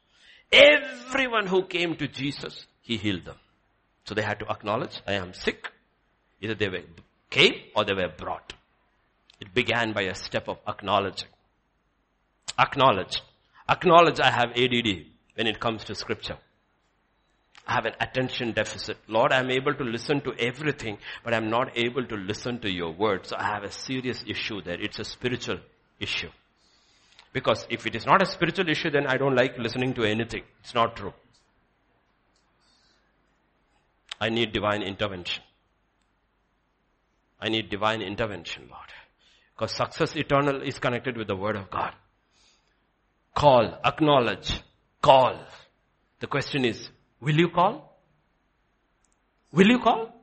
Everyone 0.51 1.47
who 1.47 1.65
came 1.65 1.95
to 1.95 2.07
Jesus, 2.07 2.65
He 2.81 2.97
healed 2.97 3.25
them. 3.25 3.37
So 4.05 4.15
they 4.15 4.21
had 4.21 4.39
to 4.39 4.49
acknowledge, 4.49 5.01
I 5.05 5.13
am 5.13 5.33
sick. 5.33 5.69
Either 6.41 6.55
they 6.55 6.69
were 6.69 6.83
came 7.29 7.53
or 7.75 7.85
they 7.85 7.93
were 7.93 8.11
brought. 8.15 8.53
It 9.39 9.53
began 9.53 9.93
by 9.93 10.03
a 10.03 10.15
step 10.15 10.47
of 10.47 10.57
acknowledging. 10.67 11.29
Acknowledge. 12.57 13.21
Acknowledge 13.69 14.19
I 14.19 14.31
have 14.31 14.49
ADD 14.57 15.05
when 15.35 15.45
it 15.45 15.59
comes 15.59 15.83
to 15.85 15.95
scripture. 15.95 16.37
I 17.67 17.73
have 17.73 17.85
an 17.85 17.93
attention 18.01 18.53
deficit. 18.53 18.97
Lord, 19.07 19.31
I'm 19.31 19.51
able 19.51 19.75
to 19.75 19.83
listen 19.83 20.21
to 20.21 20.33
everything, 20.39 20.97
but 21.23 21.35
I'm 21.35 21.51
not 21.51 21.77
able 21.77 22.03
to 22.03 22.15
listen 22.15 22.59
to 22.61 22.71
your 22.71 22.91
word. 22.91 23.27
So 23.27 23.35
I 23.37 23.43
have 23.43 23.63
a 23.63 23.71
serious 23.71 24.23
issue 24.25 24.63
there. 24.63 24.81
It's 24.81 24.97
a 24.97 25.03
spiritual 25.03 25.59
issue. 25.99 26.29
Because 27.31 27.67
if 27.69 27.85
it 27.85 27.95
is 27.95 28.07
not 28.07 28.23
a 28.23 28.25
spiritual 28.25 28.67
issue, 28.69 28.89
then 28.89 29.05
I 29.05 29.17
don't 29.17 29.35
like 29.35 29.59
listening 29.59 29.93
to 29.95 30.03
anything. 30.03 30.41
It's 30.61 30.73
not 30.73 30.95
true. 30.95 31.13
I 34.19 34.29
need 34.29 34.51
divine 34.51 34.81
intervention. 34.81 35.43
I 37.39 37.49
need 37.49 37.69
divine 37.69 38.01
intervention, 38.01 38.63
Lord. 38.71 38.89
Because 39.55 39.75
success 39.75 40.15
eternal 40.15 40.63
is 40.63 40.79
connected 40.79 41.17
with 41.17 41.27
the 41.27 41.35
word 41.35 41.55
of 41.55 41.69
God. 41.69 41.93
Call, 43.39 43.79
acknowledge, 43.85 44.61
call. 45.01 45.39
The 46.19 46.27
question 46.27 46.65
is, 46.65 46.89
Will 47.21 47.39
you 47.39 47.47
call? 47.47 47.97
Will 49.53 49.67
you 49.67 49.79
call? 49.79 50.13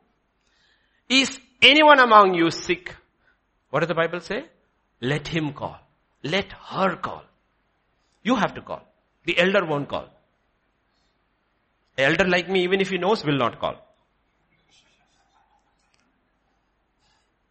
Is 1.09 1.39
anyone 1.63 1.99
among 1.99 2.35
you 2.35 2.51
sick? 2.51 2.95
What 3.71 3.81
does 3.81 3.89
the 3.89 3.95
Bible 3.95 4.21
say? 4.21 4.45
Let 5.01 5.29
him 5.29 5.55
call. 5.55 5.79
Let 6.23 6.53
her 6.53 6.97
call. 6.97 7.23
You 8.23 8.37
have 8.37 8.55
to 8.55 8.61
call. 8.61 8.83
The 9.25 9.39
elder 9.39 9.65
won't 9.65 9.89
call. 9.89 10.11
An 11.97 12.11
elder 12.11 12.29
like 12.29 12.51
me, 12.51 12.65
even 12.65 12.83
if 12.83 12.91
he 12.91 12.99
knows, 12.99 13.25
will 13.25 13.39
not 13.39 13.59
call. 13.59 13.77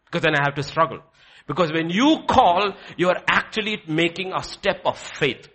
Because 0.04 0.22
then 0.22 0.36
I 0.36 0.44
have 0.44 0.54
to 0.54 0.62
struggle. 0.62 1.00
Because 1.48 1.72
when 1.72 1.90
you 1.90 2.18
call, 2.28 2.72
you 2.96 3.08
are 3.08 3.20
actually 3.28 3.82
making 3.88 4.32
a 4.32 4.44
step 4.44 4.82
of 4.84 4.96
faith. 4.96 5.48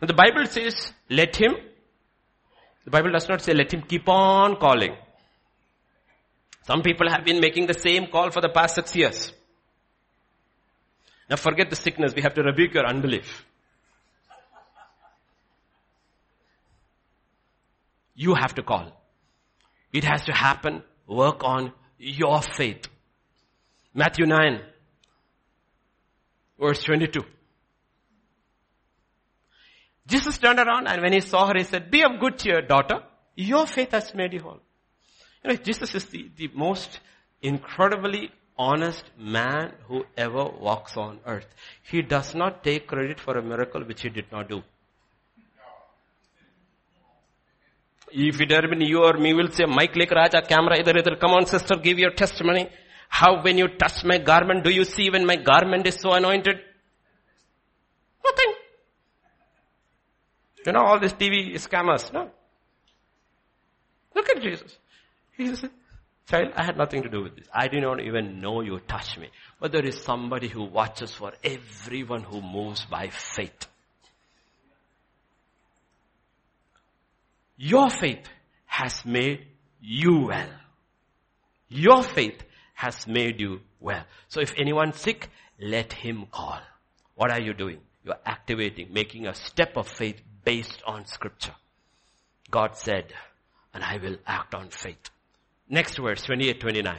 Now 0.00 0.06
the 0.06 0.14
Bible 0.14 0.46
says, 0.46 0.92
let 1.08 1.36
him 1.36 1.54
The 2.84 2.90
Bible 2.90 3.12
does 3.12 3.28
not 3.28 3.40
say 3.40 3.54
let 3.54 3.72
him 3.72 3.82
keep 3.82 4.08
on 4.08 4.56
calling. 4.56 4.94
Some 6.66 6.82
people 6.82 7.08
have 7.10 7.24
been 7.24 7.40
making 7.40 7.66
the 7.66 7.74
same 7.74 8.06
call 8.06 8.30
for 8.30 8.40
the 8.40 8.48
past 8.48 8.74
six 8.74 8.94
years. 8.94 9.32
Now 11.28 11.36
forget 11.36 11.70
the 11.70 11.76
sickness. 11.76 12.14
We 12.14 12.22
have 12.22 12.34
to 12.34 12.42
rebuke 12.42 12.74
your 12.74 12.86
unbelief. 12.86 13.44
You 18.14 18.34
have 18.34 18.54
to 18.54 18.62
call. 18.62 18.92
It 19.92 20.04
has 20.04 20.24
to 20.24 20.32
happen. 20.32 20.82
Work 21.06 21.42
on 21.42 21.72
your 21.98 22.40
faith. 22.42 22.86
Matthew 23.94 24.26
9, 24.26 24.60
verse 26.58 26.82
22. 26.82 27.24
Jesus 30.06 30.38
turned 30.38 30.58
around 30.58 30.86
and 30.86 31.02
when 31.02 31.12
he 31.12 31.20
saw 31.20 31.46
her, 31.46 31.54
he 31.56 31.64
said, 31.64 31.90
be 31.90 32.02
of 32.02 32.20
good 32.20 32.38
cheer, 32.38 32.60
daughter. 32.62 33.02
Your 33.36 33.66
faith 33.66 33.92
has 33.92 34.14
made 34.14 34.32
you 34.32 34.40
whole. 34.40 34.60
You 35.42 35.50
know, 35.50 35.56
Jesus 35.56 35.94
is 35.94 36.04
the, 36.06 36.30
the 36.36 36.50
most 36.54 37.00
incredibly 37.42 38.30
honest 38.56 39.04
man 39.18 39.72
who 39.88 40.04
ever 40.16 40.44
walks 40.44 40.96
on 40.96 41.18
earth. 41.26 41.46
He 41.82 42.02
does 42.02 42.34
not 42.34 42.62
take 42.62 42.86
credit 42.86 43.18
for 43.18 43.36
a 43.36 43.42
miracle 43.42 43.82
which 43.84 44.02
he 44.02 44.08
did 44.08 44.30
not 44.30 44.48
do. 44.48 44.62
If 48.12 48.40
it 48.40 48.50
had 48.52 48.70
been 48.70 48.80
you 48.80 49.02
or 49.02 49.14
me, 49.14 49.34
we'll 49.34 49.50
say, 49.50 49.64
Mike 49.66 49.96
Lake 49.96 50.12
Raja, 50.12 50.40
camera, 50.42 50.78
either, 50.78 50.96
either, 50.96 51.16
come 51.16 51.32
on 51.32 51.46
sister, 51.46 51.74
give 51.76 51.98
your 51.98 52.12
testimony. 52.12 52.68
How 53.08 53.42
when 53.42 53.58
you 53.58 53.68
touch 53.68 54.04
my 54.04 54.18
garment, 54.18 54.62
do 54.62 54.70
you 54.70 54.84
see 54.84 55.10
when 55.10 55.26
my 55.26 55.36
garment 55.36 55.86
is 55.86 55.96
so 55.96 56.12
anointed? 56.12 56.56
Nothing. 58.24 58.53
You 60.66 60.72
know 60.72 60.80
all 60.80 60.98
these 60.98 61.12
TV 61.12 61.54
scammers, 61.54 62.12
no? 62.12 62.30
Look 64.14 64.28
at 64.30 64.42
Jesus. 64.42 64.78
He 65.36 65.54
said, 65.54 65.70
child, 66.28 66.52
I 66.56 66.64
had 66.64 66.76
nothing 66.76 67.02
to 67.02 67.08
do 67.08 67.22
with 67.22 67.36
this. 67.36 67.46
I 67.52 67.68
did 67.68 67.82
not 67.82 68.00
even 68.00 68.40
know 68.40 68.60
you 68.62 68.80
touched 68.80 69.18
me. 69.18 69.28
But 69.60 69.72
there 69.72 69.84
is 69.84 70.00
somebody 70.02 70.48
who 70.48 70.64
watches 70.64 71.12
for 71.12 71.32
everyone 71.42 72.22
who 72.22 72.40
moves 72.40 72.84
by 72.86 73.08
faith. 73.08 73.66
Your 77.56 77.90
faith 77.90 78.26
has 78.66 79.04
made 79.04 79.46
you 79.80 80.26
well. 80.26 80.48
Your 81.68 82.02
faith 82.02 82.42
has 82.74 83.06
made 83.06 83.40
you 83.40 83.60
well. 83.80 84.04
So 84.28 84.40
if 84.40 84.54
anyone's 84.56 84.98
sick, 84.98 85.28
let 85.60 85.92
him 85.92 86.26
call. 86.30 86.60
What 87.14 87.30
are 87.30 87.40
you 87.40 87.54
doing? 87.54 87.78
You're 88.04 88.18
activating, 88.24 88.92
making 88.92 89.26
a 89.26 89.34
step 89.34 89.76
of 89.76 89.88
faith 89.88 90.20
based 90.44 90.82
on 90.86 91.06
scripture. 91.06 91.54
God 92.50 92.76
said, 92.76 93.12
and 93.72 93.82
I 93.82 93.98
will 93.98 94.16
act 94.26 94.54
on 94.54 94.68
faith. 94.68 95.10
Next 95.68 95.96
verse, 95.98 96.22
28, 96.22 96.60
29. 96.60 96.96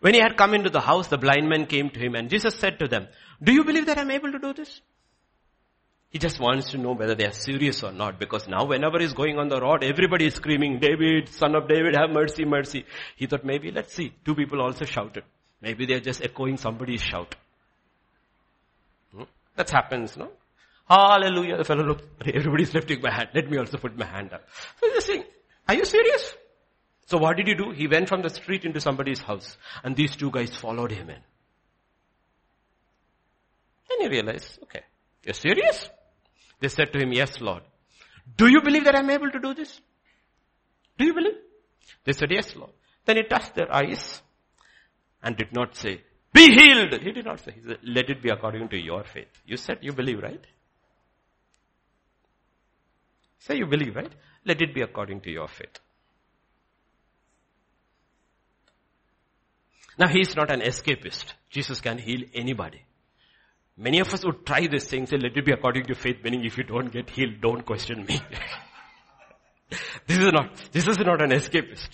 When 0.00 0.14
he 0.14 0.20
had 0.20 0.36
come 0.36 0.54
into 0.54 0.70
the 0.70 0.80
house, 0.80 1.08
the 1.08 1.18
blind 1.18 1.48
man 1.48 1.66
came 1.66 1.90
to 1.90 2.00
him 2.00 2.14
and 2.14 2.30
Jesus 2.30 2.54
said 2.54 2.78
to 2.78 2.88
them, 2.88 3.08
do 3.42 3.52
you 3.52 3.64
believe 3.64 3.86
that 3.86 3.98
I'm 3.98 4.10
able 4.10 4.32
to 4.32 4.38
do 4.38 4.54
this? 4.54 4.80
He 6.10 6.18
just 6.18 6.40
wants 6.40 6.70
to 6.72 6.78
know 6.78 6.92
whether 6.92 7.14
they 7.14 7.26
are 7.26 7.32
serious 7.32 7.84
or 7.84 7.92
not 7.92 8.18
because 8.18 8.48
now 8.48 8.64
whenever 8.64 8.98
he's 8.98 9.12
going 9.12 9.38
on 9.38 9.48
the 9.48 9.60
road, 9.60 9.84
everybody 9.84 10.26
is 10.26 10.34
screaming, 10.34 10.80
David, 10.80 11.28
son 11.28 11.54
of 11.54 11.68
David, 11.68 11.94
have 11.94 12.10
mercy, 12.10 12.44
mercy. 12.44 12.84
He 13.16 13.26
thought 13.26 13.44
maybe, 13.44 13.70
let's 13.70 13.94
see, 13.94 14.12
two 14.24 14.34
people 14.34 14.60
also 14.60 14.84
shouted. 14.84 15.22
Maybe 15.60 15.86
they're 15.86 16.00
just 16.00 16.22
echoing 16.22 16.56
somebody's 16.56 17.02
shout. 17.02 17.36
Hmm? 19.14 19.24
That 19.54 19.70
happens, 19.70 20.16
no? 20.16 20.30
Hallelujah. 20.90 21.56
The 21.56 21.64
fellow 21.64 21.84
looked, 21.84 22.04
everybody's 22.26 22.74
lifting 22.74 23.00
my 23.00 23.12
hand. 23.12 23.28
Let 23.32 23.48
me 23.48 23.58
also 23.58 23.78
put 23.78 23.96
my 23.96 24.06
hand 24.06 24.32
up. 24.32 24.42
So 24.80 24.90
he's 24.92 25.04
saying, 25.04 25.24
are 25.68 25.76
you 25.76 25.84
serious? 25.84 26.34
So 27.06 27.18
what 27.18 27.36
did 27.36 27.46
he 27.46 27.54
do? 27.54 27.70
He 27.70 27.86
went 27.86 28.08
from 28.08 28.22
the 28.22 28.28
street 28.28 28.64
into 28.64 28.80
somebody's 28.80 29.20
house 29.20 29.56
and 29.84 29.94
these 29.94 30.16
two 30.16 30.32
guys 30.32 30.54
followed 30.56 30.90
him 30.90 31.10
in. 31.10 31.20
Then 33.88 34.00
he 34.00 34.08
realized, 34.08 34.58
okay, 34.64 34.82
you're 35.24 35.34
serious? 35.34 35.88
They 36.58 36.68
said 36.68 36.92
to 36.92 36.98
him, 36.98 37.12
yes, 37.12 37.40
Lord. 37.40 37.62
Do 38.36 38.48
you 38.48 38.60
believe 38.60 38.84
that 38.84 38.96
I'm 38.96 39.10
able 39.10 39.30
to 39.30 39.38
do 39.38 39.54
this? 39.54 39.80
Do 40.98 41.04
you 41.04 41.14
believe? 41.14 41.36
They 42.04 42.12
said, 42.12 42.32
yes, 42.32 42.54
Lord. 42.56 42.72
Then 43.04 43.16
he 43.16 43.22
touched 43.22 43.54
their 43.54 43.72
eyes 43.72 44.22
and 45.22 45.36
did 45.36 45.52
not 45.52 45.76
say, 45.76 46.00
be 46.32 46.52
healed. 46.52 47.00
He 47.00 47.12
did 47.12 47.26
not 47.26 47.38
say, 47.40 47.52
he 47.52 47.60
said, 47.68 47.78
let 47.84 48.10
it 48.10 48.22
be 48.22 48.30
according 48.30 48.68
to 48.70 48.76
your 48.76 49.04
faith. 49.04 49.28
You 49.46 49.56
said 49.56 49.78
you 49.82 49.92
believe, 49.92 50.20
right? 50.20 50.44
Say 53.40 53.56
you 53.56 53.66
believe, 53.66 53.96
right? 53.96 54.12
Let 54.44 54.60
it 54.60 54.74
be 54.74 54.82
according 54.82 55.22
to 55.22 55.30
your 55.30 55.48
faith. 55.48 55.78
Now 59.98 60.08
he 60.08 60.20
is 60.20 60.36
not 60.36 60.50
an 60.50 60.60
escapist. 60.60 61.34
Jesus 61.50 61.80
can 61.80 61.98
heal 61.98 62.22
anybody. 62.34 62.82
Many 63.76 64.00
of 64.00 64.12
us 64.12 64.24
would 64.24 64.44
try 64.44 64.66
this 64.66 64.84
thing, 64.84 65.06
say, 65.06 65.16
let 65.16 65.36
it 65.36 65.44
be 65.44 65.52
according 65.52 65.84
to 65.86 65.94
faith, 65.94 66.18
meaning 66.22 66.44
if 66.44 66.58
you 66.58 66.64
don't 66.64 66.92
get 66.92 67.08
healed, 67.08 67.40
don't 67.40 67.64
question 67.64 68.04
me. 68.04 68.20
this 70.06 70.18
is 70.18 70.32
not, 70.32 70.54
this 70.72 70.86
is 70.86 70.98
not 70.98 71.22
an 71.22 71.30
escapist. 71.30 71.88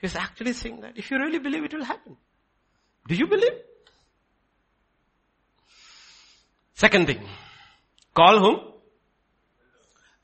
He's 0.00 0.16
actually 0.16 0.52
saying 0.52 0.80
that 0.82 0.98
if 0.98 1.10
you 1.10 1.18
really 1.18 1.38
believe 1.38 1.64
it 1.64 1.72
will 1.72 1.84
happen. 1.84 2.16
Do 3.08 3.14
you 3.14 3.26
believe? 3.26 3.52
Second 6.74 7.06
thing, 7.06 7.26
call 8.14 8.38
whom? 8.38 8.69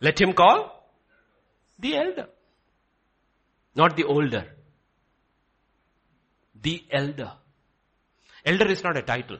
Let 0.00 0.20
him 0.20 0.32
call 0.32 0.90
the 1.78 1.96
elder. 1.96 2.26
Not 3.74 3.96
the 3.96 4.04
older. 4.04 4.46
The 6.60 6.84
elder. 6.90 7.32
Elder 8.44 8.70
is 8.70 8.82
not 8.82 8.96
a 8.96 9.02
title. 9.02 9.38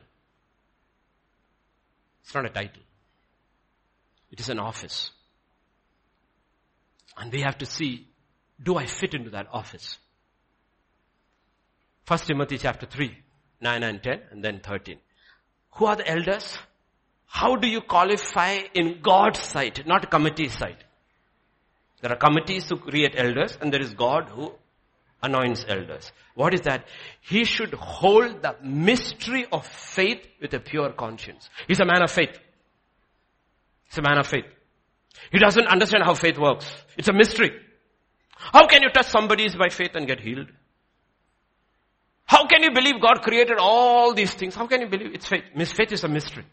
It's 2.22 2.34
not 2.34 2.44
a 2.44 2.50
title. 2.50 2.82
It 4.30 4.40
is 4.40 4.48
an 4.48 4.58
office. 4.58 5.10
And 7.16 7.32
we 7.32 7.40
have 7.42 7.58
to 7.58 7.66
see, 7.66 8.08
do 8.62 8.76
I 8.76 8.86
fit 8.86 9.14
into 9.14 9.30
that 9.30 9.46
office? 9.52 9.96
First 12.04 12.26
Timothy 12.26 12.58
chapter 12.58 12.86
3, 12.86 13.16
9 13.60 13.82
and 13.82 14.02
10, 14.02 14.20
and 14.30 14.44
then 14.44 14.60
13. 14.60 14.98
Who 15.72 15.86
are 15.86 15.96
the 15.96 16.08
elders? 16.08 16.58
How 17.26 17.56
do 17.56 17.68
you 17.68 17.80
qualify 17.80 18.58
in 18.74 19.00
God's 19.02 19.40
sight, 19.40 19.86
not 19.86 20.10
committee's 20.10 20.52
sight? 20.52 20.82
There 22.00 22.12
are 22.12 22.16
committees 22.16 22.68
who 22.68 22.76
create 22.76 23.14
elders 23.16 23.58
and 23.60 23.72
there 23.72 23.80
is 23.80 23.94
God 23.94 24.28
who 24.28 24.52
anoints 25.22 25.64
elders. 25.68 26.12
What 26.34 26.54
is 26.54 26.62
that? 26.62 26.86
He 27.20 27.44
should 27.44 27.74
hold 27.74 28.42
the 28.42 28.56
mystery 28.62 29.46
of 29.50 29.66
faith 29.66 30.24
with 30.40 30.54
a 30.54 30.60
pure 30.60 30.92
conscience. 30.92 31.48
He's 31.66 31.80
a 31.80 31.84
man 31.84 32.02
of 32.02 32.10
faith. 32.10 32.38
He's 33.88 33.98
a 33.98 34.02
man 34.02 34.18
of 34.18 34.26
faith. 34.26 34.44
He 35.32 35.38
doesn't 35.38 35.66
understand 35.66 36.04
how 36.04 36.14
faith 36.14 36.38
works. 36.38 36.66
It's 36.96 37.08
a 37.08 37.12
mystery. 37.12 37.50
How 38.36 38.66
can 38.66 38.82
you 38.82 38.90
touch 38.90 39.06
somebody 39.06 39.48
by 39.58 39.70
faith 39.70 39.92
and 39.94 40.06
get 40.06 40.20
healed? 40.20 40.48
How 42.26 42.46
can 42.46 42.62
you 42.62 42.72
believe 42.72 43.00
God 43.00 43.22
created 43.22 43.56
all 43.58 44.12
these 44.12 44.34
things? 44.34 44.54
How 44.54 44.66
can 44.66 44.80
you 44.80 44.88
believe 44.88 45.14
it's 45.14 45.26
faith? 45.26 45.44
Faith 45.72 45.92
is 45.92 46.04
a 46.04 46.08
mystery. 46.08 46.44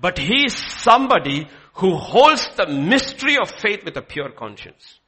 But 0.00 0.18
he 0.18 0.46
is 0.46 0.54
somebody 0.54 1.48
who 1.74 1.96
holds 1.96 2.48
the 2.56 2.66
mystery 2.66 3.36
of 3.36 3.50
faith 3.50 3.84
with 3.84 3.96
a 3.96 4.02
pure 4.02 4.30
conscience. 4.30 5.00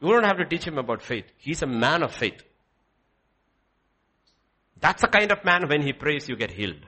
You 0.00 0.08
don't 0.08 0.24
have 0.24 0.38
to 0.38 0.44
teach 0.44 0.64
him 0.64 0.78
about 0.78 1.02
faith. 1.02 1.24
He's 1.38 1.62
a 1.62 1.66
man 1.66 2.02
of 2.02 2.14
faith. 2.14 2.42
That's 4.80 5.02
the 5.02 5.08
kind 5.08 5.32
of 5.32 5.44
man 5.44 5.68
when 5.68 5.82
he 5.82 5.92
prays 5.92 6.28
you 6.28 6.36
get 6.36 6.52
healed. 6.52 6.84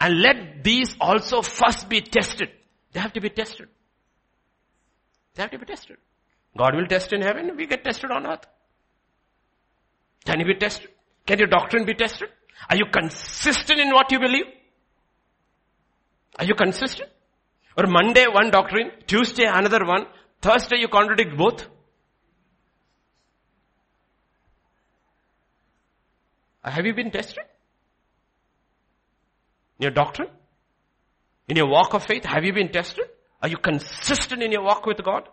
And 0.00 0.22
let 0.22 0.64
these 0.64 0.96
also 1.00 1.42
first 1.42 1.88
be 1.88 2.00
tested. 2.00 2.50
They 2.92 3.00
have 3.00 3.12
to 3.14 3.20
be 3.20 3.28
tested. 3.28 3.68
They 5.34 5.42
have 5.42 5.50
to 5.50 5.58
be 5.58 5.66
tested. 5.66 5.96
God 6.56 6.74
will 6.74 6.86
test 6.86 7.12
in 7.12 7.20
heaven, 7.20 7.56
we 7.56 7.66
get 7.66 7.84
tested 7.84 8.10
on 8.10 8.26
earth. 8.26 8.46
Can 10.24 10.40
you 10.40 10.46
be 10.46 10.54
tested? 10.54 10.88
Can 11.26 11.38
your 11.38 11.48
doctrine 11.48 11.84
be 11.84 11.94
tested? 11.94 12.28
Are 12.68 12.76
you 12.76 12.86
consistent 12.92 13.78
in 13.78 13.90
what 13.90 14.10
you 14.10 14.18
believe? 14.18 14.46
Are 16.38 16.44
you 16.44 16.54
consistent? 16.54 17.10
Or 17.76 17.86
Monday 17.86 18.26
one 18.26 18.50
doctrine, 18.50 18.90
Tuesday 19.06 19.44
another 19.44 19.84
one, 19.84 20.06
Thursday 20.40 20.78
you 20.78 20.88
contradict 20.88 21.36
both? 21.36 21.66
Have 26.62 26.84
you 26.84 26.94
been 26.94 27.10
tested? 27.10 27.44
In 29.78 29.84
your 29.84 29.92
doctrine? 29.92 30.28
In 31.48 31.56
your 31.56 31.68
walk 31.68 31.94
of 31.94 32.04
faith, 32.04 32.24
have 32.24 32.44
you 32.44 32.52
been 32.52 32.70
tested? 32.70 33.06
Are 33.42 33.48
you 33.48 33.56
consistent 33.56 34.42
in 34.42 34.52
your 34.52 34.62
walk 34.62 34.86
with 34.86 35.02
God? 35.02 35.28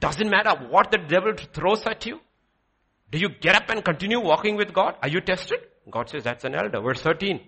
Doesn't 0.00 0.28
matter 0.28 0.50
what 0.68 0.90
the 0.90 0.98
devil 0.98 1.32
throws 1.52 1.82
at 1.86 2.04
you. 2.04 2.20
Do 3.10 3.18
you 3.18 3.30
get 3.30 3.56
up 3.56 3.70
and 3.70 3.84
continue 3.84 4.20
walking 4.20 4.56
with 4.56 4.72
God? 4.72 4.96
Are 5.02 5.08
you 5.08 5.20
tested? 5.20 5.60
God 5.90 6.10
says 6.10 6.24
that's 6.24 6.44
an 6.44 6.54
elder. 6.54 6.80
Verse 6.80 7.00
13. 7.00 7.40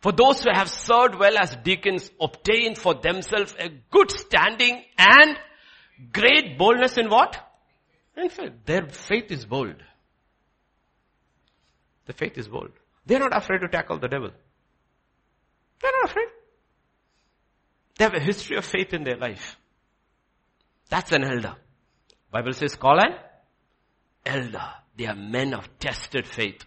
For 0.00 0.12
those 0.12 0.42
who 0.42 0.50
have 0.52 0.68
served 0.68 1.16
well 1.16 1.38
as 1.38 1.56
deacons 1.56 2.10
obtain 2.20 2.74
for 2.74 2.94
themselves 2.94 3.54
a 3.58 3.68
good 3.90 4.10
standing 4.10 4.82
and 4.98 5.36
great 6.12 6.58
boldness 6.58 6.98
in 6.98 7.08
what? 7.08 7.38
In 8.16 8.28
faith. 8.28 8.52
Their 8.64 8.88
faith 8.88 9.30
is 9.30 9.44
bold. 9.44 9.76
The 12.06 12.12
faith 12.12 12.38
is 12.38 12.48
bold. 12.48 12.70
They're 13.04 13.18
not 13.18 13.36
afraid 13.36 13.60
to 13.60 13.68
tackle 13.68 13.98
the 13.98 14.08
devil. 14.08 14.30
They're 15.80 15.92
not 15.92 16.10
afraid. 16.10 16.28
They 17.98 18.04
have 18.04 18.14
a 18.14 18.20
history 18.20 18.56
of 18.56 18.64
faith 18.64 18.92
in 18.92 19.04
their 19.04 19.16
life. 19.16 19.56
That's 20.88 21.12
an 21.12 21.24
elder. 21.24 21.56
Bible 22.30 22.52
says 22.52 22.76
call 22.76 22.98
an 22.98 23.14
elder. 24.24 24.68
They 24.96 25.06
are 25.06 25.14
men 25.14 25.54
of 25.54 25.78
tested 25.78 26.26
faith. 26.26 26.64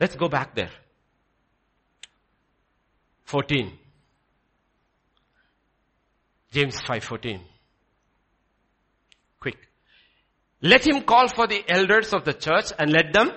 Let's 0.00 0.16
go 0.16 0.28
back 0.28 0.54
there. 0.54 0.70
14. 3.24 3.78
James 6.52 6.80
5:14. 6.80 7.40
Quick. 9.40 9.58
Let 10.62 10.86
him 10.86 11.02
call 11.02 11.28
for 11.28 11.46
the 11.46 11.62
elders 11.68 12.14
of 12.14 12.24
the 12.24 12.32
church 12.32 12.72
and 12.78 12.90
let 12.92 13.12
them 13.12 13.30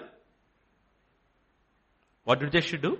what 2.23 2.39
do 2.39 2.49
they 2.49 2.61
should 2.61 2.81
do? 2.81 2.99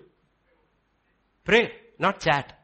Pray, 1.46 1.72
not 2.00 2.20
chat. 2.20 2.58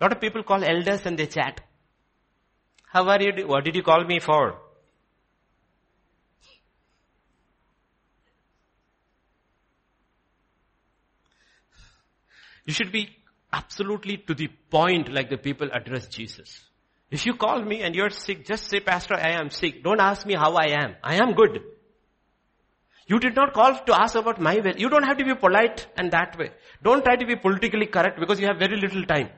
A 0.00 0.04
lot 0.04 0.12
of 0.12 0.20
people 0.20 0.42
call 0.42 0.62
elders 0.62 1.04
and 1.06 1.18
they 1.18 1.26
chat. 1.26 1.60
How 2.92 3.08
are 3.08 3.20
you? 3.20 3.46
What 3.46 3.64
did 3.64 3.74
you 3.74 3.82
call 3.82 4.04
me 4.04 4.20
for? 4.20 4.58
You 12.68 12.74
should 12.74 12.92
be 12.92 13.08
absolutely 13.50 14.18
to 14.26 14.34
the 14.34 14.48
point 14.70 15.10
like 15.10 15.30
the 15.30 15.38
people 15.38 15.70
address 15.72 16.06
Jesus. 16.06 16.66
If 17.10 17.24
you 17.24 17.32
call 17.32 17.62
me 17.62 17.80
and 17.80 17.94
you're 17.94 18.10
sick, 18.10 18.44
just 18.44 18.68
say, 18.68 18.80
Pastor, 18.80 19.14
I 19.14 19.30
am 19.40 19.48
sick. 19.48 19.82
Don't 19.82 19.98
ask 19.98 20.26
me 20.26 20.34
how 20.34 20.52
I 20.52 20.66
am. 20.82 20.94
I 21.02 21.14
am 21.14 21.32
good. 21.32 21.60
You 23.06 23.18
did 23.20 23.34
not 23.34 23.54
call 23.54 23.74
to 23.74 23.98
ask 23.98 24.16
about 24.16 24.38
my 24.38 24.56
will. 24.56 24.76
You 24.76 24.90
don't 24.90 25.04
have 25.04 25.16
to 25.16 25.24
be 25.24 25.34
polite 25.34 25.86
and 25.96 26.10
that 26.10 26.36
way. 26.38 26.50
Don't 26.82 27.02
try 27.02 27.16
to 27.16 27.24
be 27.24 27.36
politically 27.36 27.86
correct 27.86 28.20
because 28.20 28.38
you 28.38 28.46
have 28.48 28.58
very 28.58 28.76
little 28.78 29.04
time. 29.04 29.30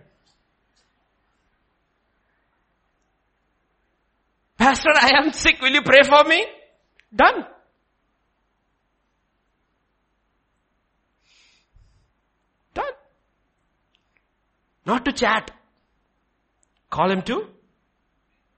Pastor, 4.59 4.91
I 4.93 5.13
am 5.23 5.33
sick. 5.33 5.61
Will 5.63 5.71
you 5.71 5.83
pray 5.83 6.03
for 6.03 6.25
me? 6.25 6.47
Done. 7.15 7.47
Not 14.91 15.05
to 15.05 15.13
chat. 15.13 15.51
Call 16.91 17.13
him 17.13 17.23
to 17.23 17.35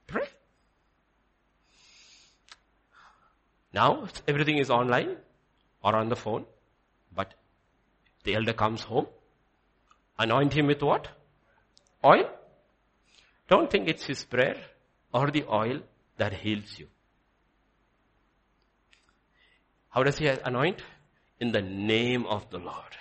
pray. 0.07 0.29
Now 3.75 4.09
everything 4.27 4.57
is 4.57 4.71
online 4.71 5.17
or 5.85 5.95
on 5.95 6.09
the 6.09 6.17
phone, 6.17 6.47
but 7.15 7.35
the 8.25 8.35
elder 8.35 8.55
comes 8.55 8.81
home, 8.81 9.09
anoint 10.19 10.55
him 10.55 10.69
with 10.69 10.83
what? 10.83 11.09
Oil. 12.03 12.31
Don't 13.49 13.71
think 13.71 13.89
it's 13.89 14.07
his 14.07 14.25
prayer 14.25 14.57
or 15.13 15.31
the 15.31 15.45
oil 15.45 15.81
that 16.17 16.33
heals 16.33 16.79
you. 16.79 16.87
How 19.91 20.03
does 20.03 20.17
he 20.17 20.29
anoint? 20.29 20.81
In 21.41 21.53
the 21.53 21.61
name 21.61 22.25
of 22.25 22.49
the 22.49 22.59
Lord. 22.59 22.97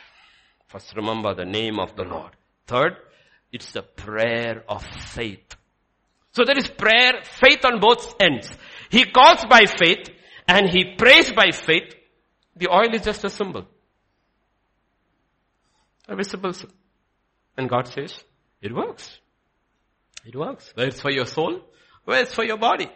First 0.67 0.93
remember 0.97 1.33
the 1.33 1.45
name 1.45 1.79
of 1.79 1.95
the 1.95 2.03
Lord. 2.03 2.35
Third, 2.67 2.97
it's 3.51 3.71
the 3.71 3.81
prayer 3.81 4.63
of 4.67 4.83
faith. 4.83 5.55
So 6.31 6.43
there 6.45 6.57
is 6.57 6.67
prayer, 6.67 7.21
faith 7.23 7.65
on 7.65 7.79
both 7.79 8.15
ends. 8.21 8.49
He 8.89 9.05
calls 9.05 9.43
by 9.49 9.65
faith 9.65 10.09
and 10.47 10.69
he 10.69 10.95
prays 10.95 11.31
by 11.31 11.51
faith. 11.51 11.93
The 12.55 12.69
oil 12.69 12.93
is 12.93 13.01
just 13.01 13.23
a 13.25 13.29
symbol. 13.29 13.65
A 16.07 16.15
visible 16.15 16.53
symbol. 16.53 16.75
And 17.57 17.69
God 17.69 17.87
says, 17.87 18.23
it 18.61 18.73
works. 18.73 19.19
It 20.25 20.35
works. 20.35 20.71
Whether 20.75 20.89
it's 20.89 21.01
for 21.01 21.11
your 21.11 21.25
soul, 21.25 21.61
whether 22.05 22.21
it's 22.21 22.33
for 22.33 22.45
your 22.45 22.57
body. 22.57 22.89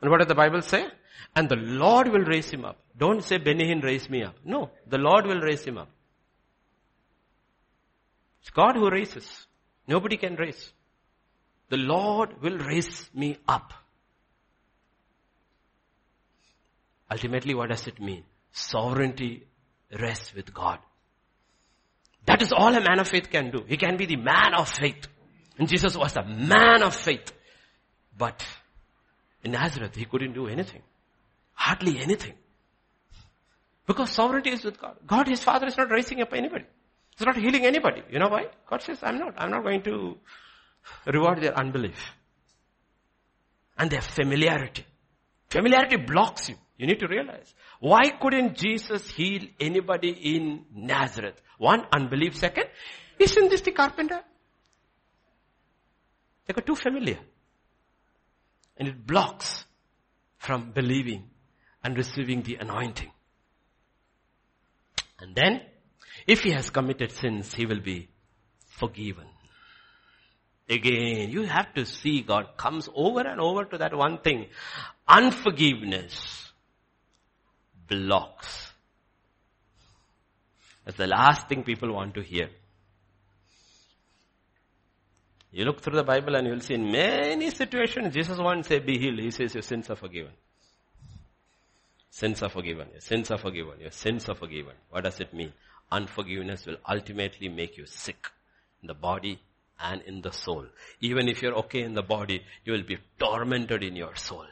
And 0.00 0.10
what 0.10 0.18
does 0.18 0.28
the 0.28 0.34
Bible 0.34 0.62
say? 0.62 0.86
And 1.36 1.48
the 1.48 1.56
Lord 1.56 2.08
will 2.08 2.24
raise 2.24 2.50
him 2.50 2.64
up. 2.64 2.78
Don't 2.96 3.22
say 3.22 3.38
Benny 3.38 3.66
Hinn 3.68 3.82
raise 3.82 4.08
me 4.08 4.22
up. 4.22 4.36
No, 4.44 4.70
the 4.86 4.98
Lord 4.98 5.26
will 5.26 5.40
raise 5.40 5.64
him 5.64 5.78
up. 5.78 5.88
It's 8.44 8.50
God 8.50 8.76
who 8.76 8.90
raises. 8.90 9.46
Nobody 9.88 10.18
can 10.18 10.36
raise. 10.36 10.70
The 11.70 11.78
Lord 11.78 12.42
will 12.42 12.58
raise 12.58 13.08
me 13.14 13.38
up. 13.48 13.72
Ultimately, 17.10 17.54
what 17.54 17.70
does 17.70 17.86
it 17.86 17.98
mean? 17.98 18.22
Sovereignty 18.52 19.46
rests 19.98 20.34
with 20.34 20.52
God. 20.52 20.78
That 22.26 22.42
is 22.42 22.52
all 22.52 22.74
a 22.74 22.82
man 22.82 22.98
of 22.98 23.08
faith 23.08 23.30
can 23.30 23.50
do. 23.50 23.64
He 23.66 23.78
can 23.78 23.96
be 23.96 24.04
the 24.04 24.16
man 24.16 24.52
of 24.54 24.68
faith. 24.68 25.08
And 25.58 25.66
Jesus 25.66 25.96
was 25.96 26.14
a 26.16 26.22
man 26.22 26.82
of 26.82 26.94
faith. 26.94 27.32
But 28.18 28.46
in 29.42 29.52
Nazareth, 29.52 29.94
he 29.94 30.04
couldn't 30.04 30.34
do 30.34 30.48
anything. 30.48 30.82
Hardly 31.54 31.98
anything. 31.98 32.34
Because 33.86 34.10
sovereignty 34.10 34.50
is 34.50 34.64
with 34.64 34.78
God. 34.78 34.96
God, 35.06 35.28
his 35.28 35.42
father, 35.42 35.66
is 35.66 35.78
not 35.78 35.90
raising 35.90 36.20
up 36.20 36.34
anybody. 36.34 36.66
He's 37.16 37.26
not 37.26 37.36
healing 37.36 37.64
anybody. 37.64 38.02
You 38.10 38.18
know 38.18 38.28
why? 38.28 38.46
God 38.68 38.82
says, 38.82 38.98
I'm 39.02 39.18
not. 39.18 39.34
I'm 39.38 39.50
not 39.50 39.62
going 39.62 39.82
to 39.82 40.16
reward 41.06 41.40
their 41.40 41.56
unbelief. 41.56 42.12
And 43.78 43.90
their 43.90 44.00
familiarity. 44.00 44.84
Familiarity 45.48 45.96
blocks 45.96 46.48
you. 46.48 46.56
You 46.76 46.86
need 46.88 46.98
to 47.00 47.06
realize. 47.06 47.54
Why 47.78 48.10
couldn't 48.20 48.56
Jesus 48.56 49.08
heal 49.08 49.42
anybody 49.60 50.10
in 50.10 50.64
Nazareth? 50.74 51.40
One, 51.58 51.86
unbelief. 51.92 52.36
Second, 52.36 52.66
isn't 53.18 53.48
this 53.48 53.60
the 53.60 53.70
carpenter? 53.70 54.20
They 56.46 56.54
got 56.54 56.66
too 56.66 56.74
familiar. 56.74 57.18
And 58.76 58.88
it 58.88 59.06
blocks 59.06 59.64
from 60.38 60.72
believing 60.72 61.30
and 61.84 61.96
receiving 61.96 62.42
the 62.42 62.56
anointing. 62.56 63.10
And 65.20 65.34
then, 65.34 65.60
if 66.26 66.40
he 66.40 66.52
has 66.52 66.70
committed 66.70 67.12
sins, 67.12 67.54
he 67.54 67.66
will 67.66 67.80
be 67.80 68.08
forgiven. 68.66 69.26
Again, 70.68 71.30
you 71.30 71.42
have 71.42 71.74
to 71.74 71.84
see 71.84 72.22
God 72.22 72.56
comes 72.56 72.88
over 72.94 73.20
and 73.20 73.40
over 73.40 73.64
to 73.64 73.78
that 73.78 73.94
one 73.94 74.18
thing. 74.18 74.46
Unforgiveness 75.06 76.50
blocks. 77.86 78.72
That's 80.84 80.96
the 80.96 81.06
last 81.06 81.48
thing 81.48 81.64
people 81.64 81.92
want 81.92 82.14
to 82.14 82.22
hear. 82.22 82.48
You 85.52 85.64
look 85.64 85.82
through 85.82 85.96
the 85.96 86.04
Bible 86.04 86.34
and 86.34 86.46
you'll 86.46 86.60
see 86.60 86.74
in 86.74 86.90
many 86.90 87.50
situations, 87.50 88.12
Jesus 88.12 88.38
won't 88.38 88.66
say 88.66 88.80
be 88.80 88.98
healed. 88.98 89.20
He 89.20 89.30
says 89.30 89.54
your 89.54 89.62
sins 89.62 89.88
are 89.88 89.96
forgiven. 89.96 90.32
Sins 92.10 92.42
are 92.42 92.48
forgiven. 92.48 92.88
Your 92.90 93.00
sins 93.00 93.30
are 93.30 93.38
forgiven. 93.38 93.80
Your 93.80 93.90
sins 93.90 94.28
are 94.28 94.34
forgiven. 94.34 94.74
What 94.90 95.04
does 95.04 95.20
it 95.20 95.32
mean? 95.32 95.52
Unforgiveness 95.90 96.66
will 96.66 96.76
ultimately 96.88 97.48
make 97.48 97.76
you 97.76 97.86
sick 97.86 98.26
in 98.82 98.88
the 98.88 98.94
body 98.94 99.40
and 99.80 100.02
in 100.02 100.22
the 100.22 100.32
soul. 100.32 100.66
Even 101.00 101.28
if 101.28 101.42
you're 101.42 101.54
okay 101.54 101.82
in 101.82 101.94
the 101.94 102.02
body, 102.02 102.42
you 102.64 102.72
will 102.72 102.82
be 102.82 102.98
tormented 103.18 103.82
in 103.82 103.96
your 103.96 104.14
soul. 104.16 104.46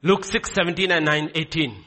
Luke 0.00 0.24
6, 0.24 0.52
17 0.52 0.92
and 0.92 1.04
9, 1.04 1.30
18. 1.34 1.84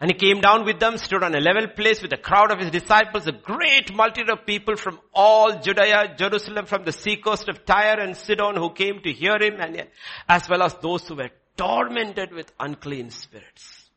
And 0.00 0.10
he 0.10 0.16
came 0.16 0.40
down 0.40 0.64
with 0.64 0.80
them, 0.80 0.96
stood 0.96 1.22
on 1.22 1.34
a 1.34 1.40
level 1.40 1.68
place 1.68 2.00
with 2.00 2.12
a 2.14 2.16
crowd 2.16 2.50
of 2.50 2.58
his 2.58 2.70
disciples, 2.70 3.26
a 3.26 3.32
great 3.32 3.94
multitude 3.94 4.30
of 4.30 4.46
people 4.46 4.76
from 4.76 4.98
all 5.12 5.60
Judea, 5.60 6.14
Jerusalem, 6.16 6.64
from 6.64 6.84
the 6.84 6.92
seacoast 6.92 7.50
of 7.50 7.66
Tyre 7.66 8.00
and 8.00 8.16
Sidon 8.16 8.56
who 8.56 8.70
came 8.70 9.00
to 9.02 9.12
hear 9.12 9.36
him 9.38 9.60
and 9.60 9.86
as 10.26 10.48
well 10.48 10.62
as 10.62 10.74
those 10.80 11.06
who 11.06 11.16
were 11.16 11.28
tormented 11.54 12.32
with 12.32 12.50
unclean 12.58 13.10
spirits. 13.10 13.90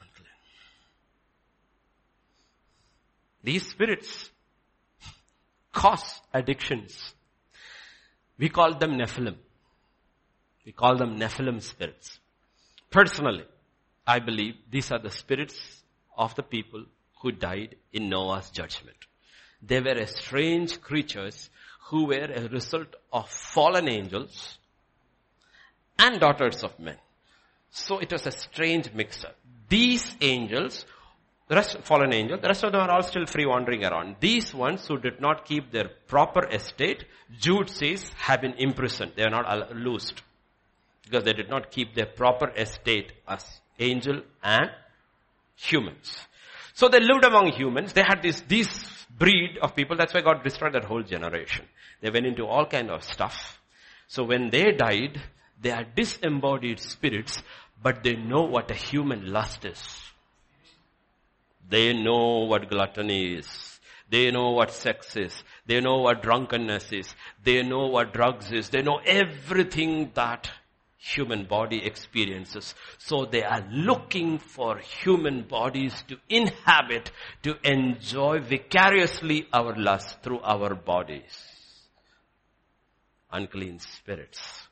Unclean. 0.00 0.26
These 3.44 3.68
spirits 3.68 4.30
cause 5.72 6.20
addictions. 6.34 7.14
We 8.36 8.48
call 8.48 8.76
them 8.76 8.98
Nephilim. 8.98 9.36
We 10.64 10.72
call 10.72 10.96
them 10.96 11.20
Nephilim 11.20 11.62
spirits. 11.62 12.18
Personally, 12.90 13.44
I 14.06 14.20
believe 14.20 14.54
these 14.70 14.92
are 14.92 14.98
the 14.98 15.10
spirits 15.10 15.82
of 16.16 16.34
the 16.34 16.42
people 16.42 16.84
who 17.20 17.32
died 17.32 17.76
in 17.92 18.08
Noah's 18.08 18.50
judgment. 18.50 18.96
They 19.62 19.80
were 19.80 20.06
strange 20.06 20.80
creatures 20.80 21.50
who 21.88 22.06
were 22.06 22.30
a 22.34 22.48
result 22.48 22.94
of 23.12 23.28
fallen 23.28 23.88
angels 23.88 24.58
and 25.98 26.20
daughters 26.20 26.62
of 26.62 26.78
men. 26.78 26.96
So 27.70 27.98
it 27.98 28.12
was 28.12 28.26
a 28.26 28.30
strange 28.30 28.92
mixer. 28.92 29.32
These 29.68 30.16
angels, 30.20 30.84
the 31.48 31.56
rest, 31.56 31.78
fallen 31.82 32.12
angels, 32.12 32.40
the 32.40 32.48
rest 32.48 32.64
of 32.64 32.72
them 32.72 32.82
are 32.82 32.90
all 32.90 33.02
still 33.02 33.26
free 33.26 33.46
wandering 33.46 33.84
around. 33.84 34.16
These 34.20 34.54
ones 34.54 34.86
who 34.86 34.98
did 34.98 35.20
not 35.20 35.44
keep 35.44 35.72
their 35.72 35.90
proper 36.06 36.46
estate, 36.48 37.04
Jude 37.38 37.70
says, 37.70 38.08
have 38.16 38.40
been 38.42 38.54
imprisoned. 38.54 39.12
They 39.16 39.24
are 39.24 39.30
not 39.30 39.74
loosed. 39.74 40.22
Because 41.04 41.24
they 41.24 41.32
did 41.32 41.48
not 41.48 41.70
keep 41.70 41.94
their 41.94 42.06
proper 42.06 42.50
estate 42.56 43.12
as 43.28 43.60
angel 43.78 44.22
and 44.42 44.70
humans. 45.56 46.16
So 46.74 46.88
they 46.88 47.00
lived 47.00 47.24
among 47.24 47.52
humans. 47.52 47.92
They 47.92 48.02
had 48.02 48.22
this, 48.22 48.42
this 48.42 48.68
breed 49.18 49.58
of 49.62 49.74
people. 49.74 49.96
That's 49.96 50.12
why 50.12 50.20
God 50.20 50.42
destroyed 50.42 50.74
that 50.74 50.84
whole 50.84 51.02
generation. 51.02 51.64
They 52.00 52.10
went 52.10 52.26
into 52.26 52.46
all 52.46 52.66
kind 52.66 52.90
of 52.90 53.02
stuff. 53.02 53.60
So 54.08 54.24
when 54.24 54.50
they 54.50 54.72
died, 54.72 55.20
they 55.60 55.70
are 55.70 55.84
disembodied 55.84 56.80
spirits, 56.80 57.42
but 57.82 58.02
they 58.02 58.14
know 58.14 58.42
what 58.42 58.70
a 58.70 58.74
human 58.74 59.32
lust 59.32 59.64
is. 59.64 59.82
They 61.68 61.92
know 61.92 62.44
what 62.44 62.70
gluttony 62.70 63.34
is. 63.34 63.80
They 64.08 64.30
know 64.30 64.50
what 64.50 64.70
sex 64.70 65.16
is. 65.16 65.42
They 65.66 65.80
know 65.80 65.96
what 65.96 66.22
drunkenness 66.22 66.92
is. 66.92 67.14
They 67.42 67.62
know 67.62 67.86
what 67.86 68.12
drugs 68.12 68.52
is. 68.52 68.68
They 68.68 68.82
know 68.82 69.00
everything 69.04 70.12
that 70.14 70.48
human 70.98 71.44
body 71.44 71.84
experiences. 71.84 72.74
So 72.98 73.26
they 73.26 73.42
are 73.42 73.64
looking 73.70 74.38
for 74.38 74.78
human 74.78 75.42
bodies 75.42 76.04
to 76.08 76.18
inhabit, 76.28 77.10
to 77.42 77.56
enjoy 77.62 78.40
vicariously 78.40 79.46
our 79.52 79.74
lust 79.76 80.22
through 80.22 80.40
our 80.40 80.74
bodies. 80.74 81.22
Unclean 83.30 83.78
spirits. 83.80 84.68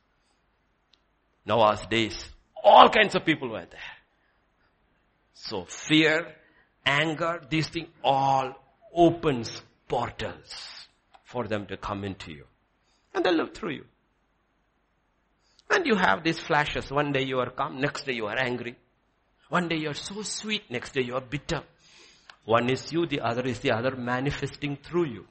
Noah's 1.46 1.84
days, 1.86 2.30
all 2.62 2.88
kinds 2.88 3.14
of 3.14 3.24
people 3.24 3.50
were 3.50 3.66
there. 3.70 3.80
So 5.34 5.64
fear, 5.64 6.34
anger, 6.86 7.42
these 7.50 7.68
things 7.68 7.88
all 8.02 8.54
opens 8.94 9.62
portals 9.88 10.86
for 11.24 11.46
them 11.46 11.66
to 11.66 11.76
come 11.76 12.04
into 12.04 12.32
you. 12.32 12.44
And 13.12 13.24
they 13.24 13.32
live 13.32 13.52
through 13.52 13.72
you. 13.72 13.84
And 15.70 15.86
you 15.86 15.96
have 15.96 16.22
these 16.22 16.38
flashes. 16.38 16.90
One 16.90 17.12
day 17.12 17.22
you 17.22 17.38
are 17.38 17.50
calm, 17.50 17.80
next 17.80 18.06
day 18.06 18.12
you 18.12 18.26
are 18.26 18.38
angry. 18.38 18.76
One 19.48 19.68
day 19.68 19.76
you 19.76 19.90
are 19.90 19.94
so 19.94 20.22
sweet, 20.22 20.70
next 20.70 20.92
day 20.92 21.02
you 21.02 21.14
are 21.14 21.20
bitter. 21.20 21.62
One 22.44 22.68
is 22.68 22.92
you, 22.92 23.06
the 23.06 23.20
other 23.20 23.42
is 23.46 23.60
the 23.60 23.72
other 23.72 23.96
manifesting 23.96 24.76
through 24.76 25.06
you. 25.06 25.26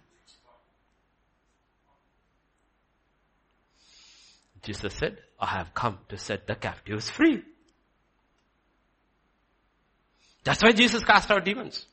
Jesus 4.63 4.93
said, 4.93 5.17
I 5.39 5.47
have 5.47 5.73
come 5.73 5.99
to 6.09 6.17
set 6.17 6.47
the 6.47 6.55
captives 6.55 7.09
free. 7.09 7.43
That's 10.43 10.61
why 10.63 10.71
Jesus 10.71 11.03
cast 11.03 11.29
out 11.31 11.45
demons. 11.45 11.85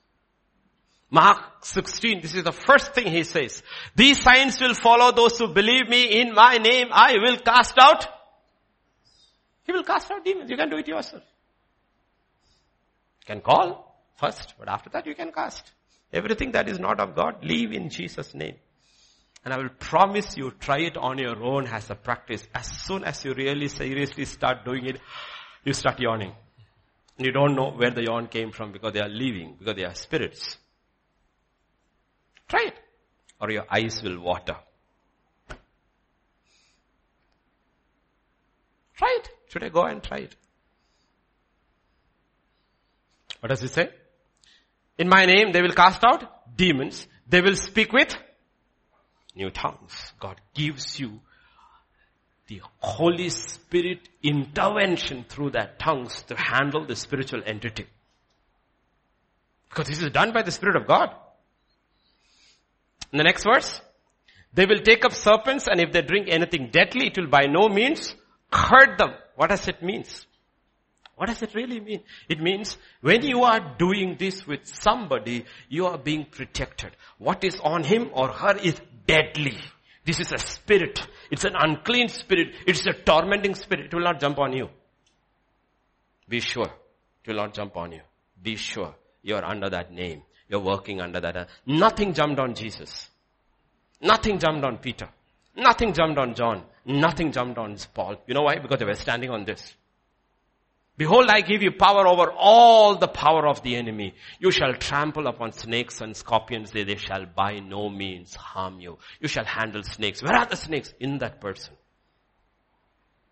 Mark 1.11 1.65
16, 1.65 2.21
this 2.23 2.35
is 2.37 2.45
the 2.45 2.53
first 2.53 2.95
thing 2.95 3.09
he 3.09 3.25
says. 3.25 3.63
These 3.97 4.23
signs 4.23 4.61
will 4.61 4.75
follow 4.75 5.11
those 5.11 5.37
who 5.39 5.49
believe 5.49 5.89
me 5.89 6.21
in 6.21 6.33
my 6.33 6.59
name. 6.59 6.89
I 6.93 7.15
will 7.21 7.39
cast 7.39 7.75
out 7.79 8.07
he 9.71 9.73
will 9.73 9.85
cast 9.85 10.11
out 10.11 10.25
demons. 10.25 10.51
You 10.51 10.57
can 10.57 10.69
do 10.69 10.79
it 10.79 10.89
yourself. 10.89 11.23
You 13.21 13.27
can 13.35 13.41
call 13.41 14.03
first, 14.17 14.55
but 14.59 14.69
after 14.69 14.91
that 14.91 15.07
you 15.07 15.15
can 15.15 15.31
cast. 15.31 15.71
Everything 16.13 16.51
that 16.53 16.69
is 16.69 16.81
not 16.81 16.99
of 16.99 17.15
God, 17.15 17.45
leave 17.45 17.71
in 17.73 17.89
Jesus' 17.89 18.35
name. 18.35 18.57
And 19.45 19.55
I 19.55 19.59
will 19.59 19.69
promise 19.69 20.37
you, 20.37 20.51
try 20.59 20.81
it 20.81 20.97
on 20.97 21.19
your 21.19 21.41
own 21.41 21.69
as 21.69 21.89
a 21.89 21.95
practice. 21.95 22.45
As 22.53 22.67
soon 22.67 23.05
as 23.05 23.25
you 23.25 23.33
really 23.33 23.69
seriously 23.69 24.25
start 24.25 24.65
doing 24.65 24.87
it, 24.87 25.01
you 25.65 25.73
start 25.73 26.01
yawning. 26.01 26.35
You 27.17 27.31
don't 27.31 27.55
know 27.55 27.71
where 27.71 27.93
the 27.93 28.03
yawn 28.03 28.27
came 28.27 28.51
from 28.51 28.73
because 28.73 28.93
they 28.93 29.01
are 29.01 29.09
leaving, 29.09 29.55
because 29.57 29.77
they 29.77 29.85
are 29.85 29.95
spirits. 29.95 30.57
Try 32.49 32.65
it. 32.67 32.75
Or 33.41 33.53
your 33.53 33.67
eyes 33.71 34.03
will 34.03 34.19
water. 34.19 34.57
Try 38.97 39.19
it. 39.21 39.31
Should 39.51 39.65
I 39.65 39.69
go 39.69 39.83
and 39.83 40.03
try 40.03 40.19
it? 40.19 40.37
What 43.41 43.49
does 43.49 43.63
it 43.63 43.73
say? 43.73 43.91
In 44.97 45.09
my 45.09 45.27
name 45.27 45.53
they 45.53 45.61
will 45.61 45.73
cast 45.73 46.05
out 46.05 46.57
demons. 46.57 47.07
They 47.29 47.41
will 47.41 47.57
speak 47.57 47.93
with 47.93 48.17
new 49.35 49.51
tongues. 49.51 50.13
God 50.21 50.41
gives 50.55 51.01
you 51.01 51.21
the 52.47 52.63
Holy 52.79 53.31
Spirit 53.31 54.09
intervention 54.23 55.25
through 55.29 55.51
that 55.51 55.79
tongues 55.79 56.23
to 56.25 56.37
handle 56.37 56.87
the 56.87 56.97
spiritual 56.97 57.43
entity. 57.45 57.87
Because 59.69 59.89
this 59.89 60.03
is 60.03 60.11
done 60.11 60.33
by 60.33 60.43
the 60.43 60.51
Spirit 60.51 60.77
of 60.77 60.87
God. 60.87 61.15
In 63.13 63.19
the 63.19 63.25
next 63.25 63.45
verse, 63.45 63.81
they 64.53 64.67
will 64.67 64.81
take 64.81 65.05
up 65.05 65.13
serpents 65.13 65.67
and 65.67 65.81
if 65.81 65.93
they 65.93 66.03
drink 66.03 66.29
anything 66.29 66.71
deadly, 66.71 67.07
it 67.09 67.19
will 67.19 67.29
by 67.29 67.47
no 67.47 67.69
means 67.69 68.15
hurt 68.53 68.99
them. 68.99 69.15
What 69.41 69.49
does 69.49 69.67
it 69.69 69.83
mean? 69.83 70.05
What 71.17 71.29
does 71.29 71.41
it 71.41 71.55
really 71.55 71.81
mean? 71.81 72.03
It 72.29 72.43
means 72.43 72.77
when 73.01 73.23
you 73.23 73.45
are 73.45 73.75
doing 73.79 74.17
this 74.19 74.47
with 74.47 74.67
somebody, 74.67 75.47
you 75.71 75.87
are 75.87 75.97
being 75.97 76.27
protected. 76.27 76.91
What 77.17 77.43
is 77.43 77.59
on 77.65 77.83
him 77.83 78.11
or 78.13 78.29
her 78.29 78.59
is 78.59 78.79
deadly. 79.07 79.57
This 80.05 80.21
is 80.21 80.31
a 80.33 80.37
spirit. 80.39 81.01
It's 81.31 81.47
an 81.47 81.55
unclean 81.59 82.09
spirit. 82.09 82.49
It's 82.67 82.87
a 82.87 82.93
tormenting 82.93 83.55
spirit. 83.55 83.87
It 83.87 83.95
will 83.95 84.05
not 84.05 84.21
jump 84.21 84.39
on 84.39 84.53
you. 84.53 84.69
Be 86.29 86.41
sure. 86.41 86.71
It 87.25 87.29
will 87.31 87.37
not 87.37 87.55
jump 87.55 87.79
on 87.79 87.93
you. 87.93 88.03
Be 88.43 88.57
sure. 88.57 88.95
You're 89.23 89.43
under 89.43 89.71
that 89.71 89.91
name. 89.91 90.21
You're 90.51 90.61
working 90.61 91.01
under 91.01 91.19
that. 91.19 91.49
Nothing 91.65 92.13
jumped 92.13 92.39
on 92.41 92.55
Jesus. 92.55 93.09
Nothing 94.03 94.39
jumped 94.39 94.67
on 94.67 94.77
Peter. 94.77 95.09
Nothing 95.57 95.95
jumped 95.95 96.19
on 96.19 96.35
John. 96.35 96.65
Nothing 96.85 97.33
jumped 97.33 97.59
on 97.59 97.77
Paul. 97.95 98.17
You 98.27 98.35
know 98.35 98.43
why? 98.43 98.59
Because 98.59 98.79
they 98.79 98.85
were 98.85 98.95
standing 98.95 99.31
on 99.31 99.45
this. 99.45 99.75
Behold, 100.97 101.31
I 101.31 101.41
give 101.41 101.63
you 101.63 101.73
power 101.73 102.07
over 102.07 102.31
all 102.31 102.97
the 102.97 103.09
power 103.09 103.47
of 103.49 103.63
the 103.63 103.75
enemy. 103.77 104.15
You 104.39 104.51
shall 104.51 104.75
trample 104.75 105.29
upon 105.29 105.53
snakes 105.53 106.03
and 106.03 106.15
scorpions. 106.15 106.73
They, 106.73 106.85
they 106.85 106.97
shall 106.97 107.25
by 107.25 107.61
no 107.61 107.89
means 107.89 108.35
harm 108.35 108.81
you. 108.81 108.99
You 109.19 109.29
shall 109.29 109.47
handle 109.47 109.83
snakes. 109.83 110.23
Where 110.23 110.37
are 110.37 110.45
the 110.45 110.57
snakes? 110.57 110.93
In 111.01 111.17
that 111.19 111.41
person. 111.41 111.75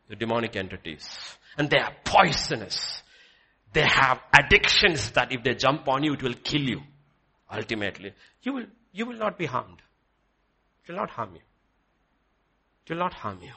The 0.09 0.16
demonic 0.16 0.57
entities. 0.57 1.07
And 1.59 1.69
they 1.69 1.79
are 1.79 1.93
poisonous. 2.05 3.03
They 3.75 3.85
have 3.87 4.23
addictions 4.33 5.11
that 5.11 5.31
if 5.33 5.43
they 5.43 5.55
jump 5.55 5.89
on 5.89 6.05
you, 6.05 6.15
it 6.15 6.23
will 6.23 6.35
kill 6.43 6.62
you. 6.62 6.81
Ultimately. 7.53 8.15
You 8.43 8.55
will, 8.55 8.66
you 8.93 9.05
will 9.05 9.19
not 9.19 9.37
be 9.37 9.45
harmed. 9.45 9.83
It 10.85 10.93
will 10.93 11.01
not 11.01 11.11
harm 11.11 11.35
you. 11.35 11.43
Will 12.89 12.97
not 12.97 13.15
harm 13.15 13.39
you. 13.43 13.52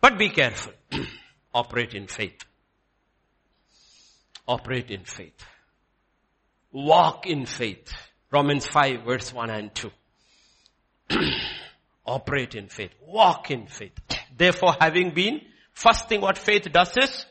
But 0.00 0.18
be 0.18 0.28
careful. 0.28 0.72
Operate 1.54 1.94
in 1.94 2.06
faith. 2.06 2.44
Operate 4.46 4.90
in 4.90 5.04
faith. 5.04 5.46
Walk 6.72 7.26
in 7.26 7.46
faith. 7.46 7.92
Romans 8.30 8.66
5 8.66 9.04
verse 9.04 9.32
1 9.32 9.50
and 9.50 9.74
2. 9.74 9.90
Operate 12.06 12.54
in 12.54 12.68
faith. 12.68 12.90
Walk 13.06 13.50
in 13.50 13.66
faith. 13.66 13.92
Therefore 14.36 14.74
having 14.78 15.14
been, 15.14 15.40
first 15.72 16.08
thing 16.08 16.20
what 16.20 16.36
faith 16.36 16.70
does 16.70 16.96
is, 16.96 17.26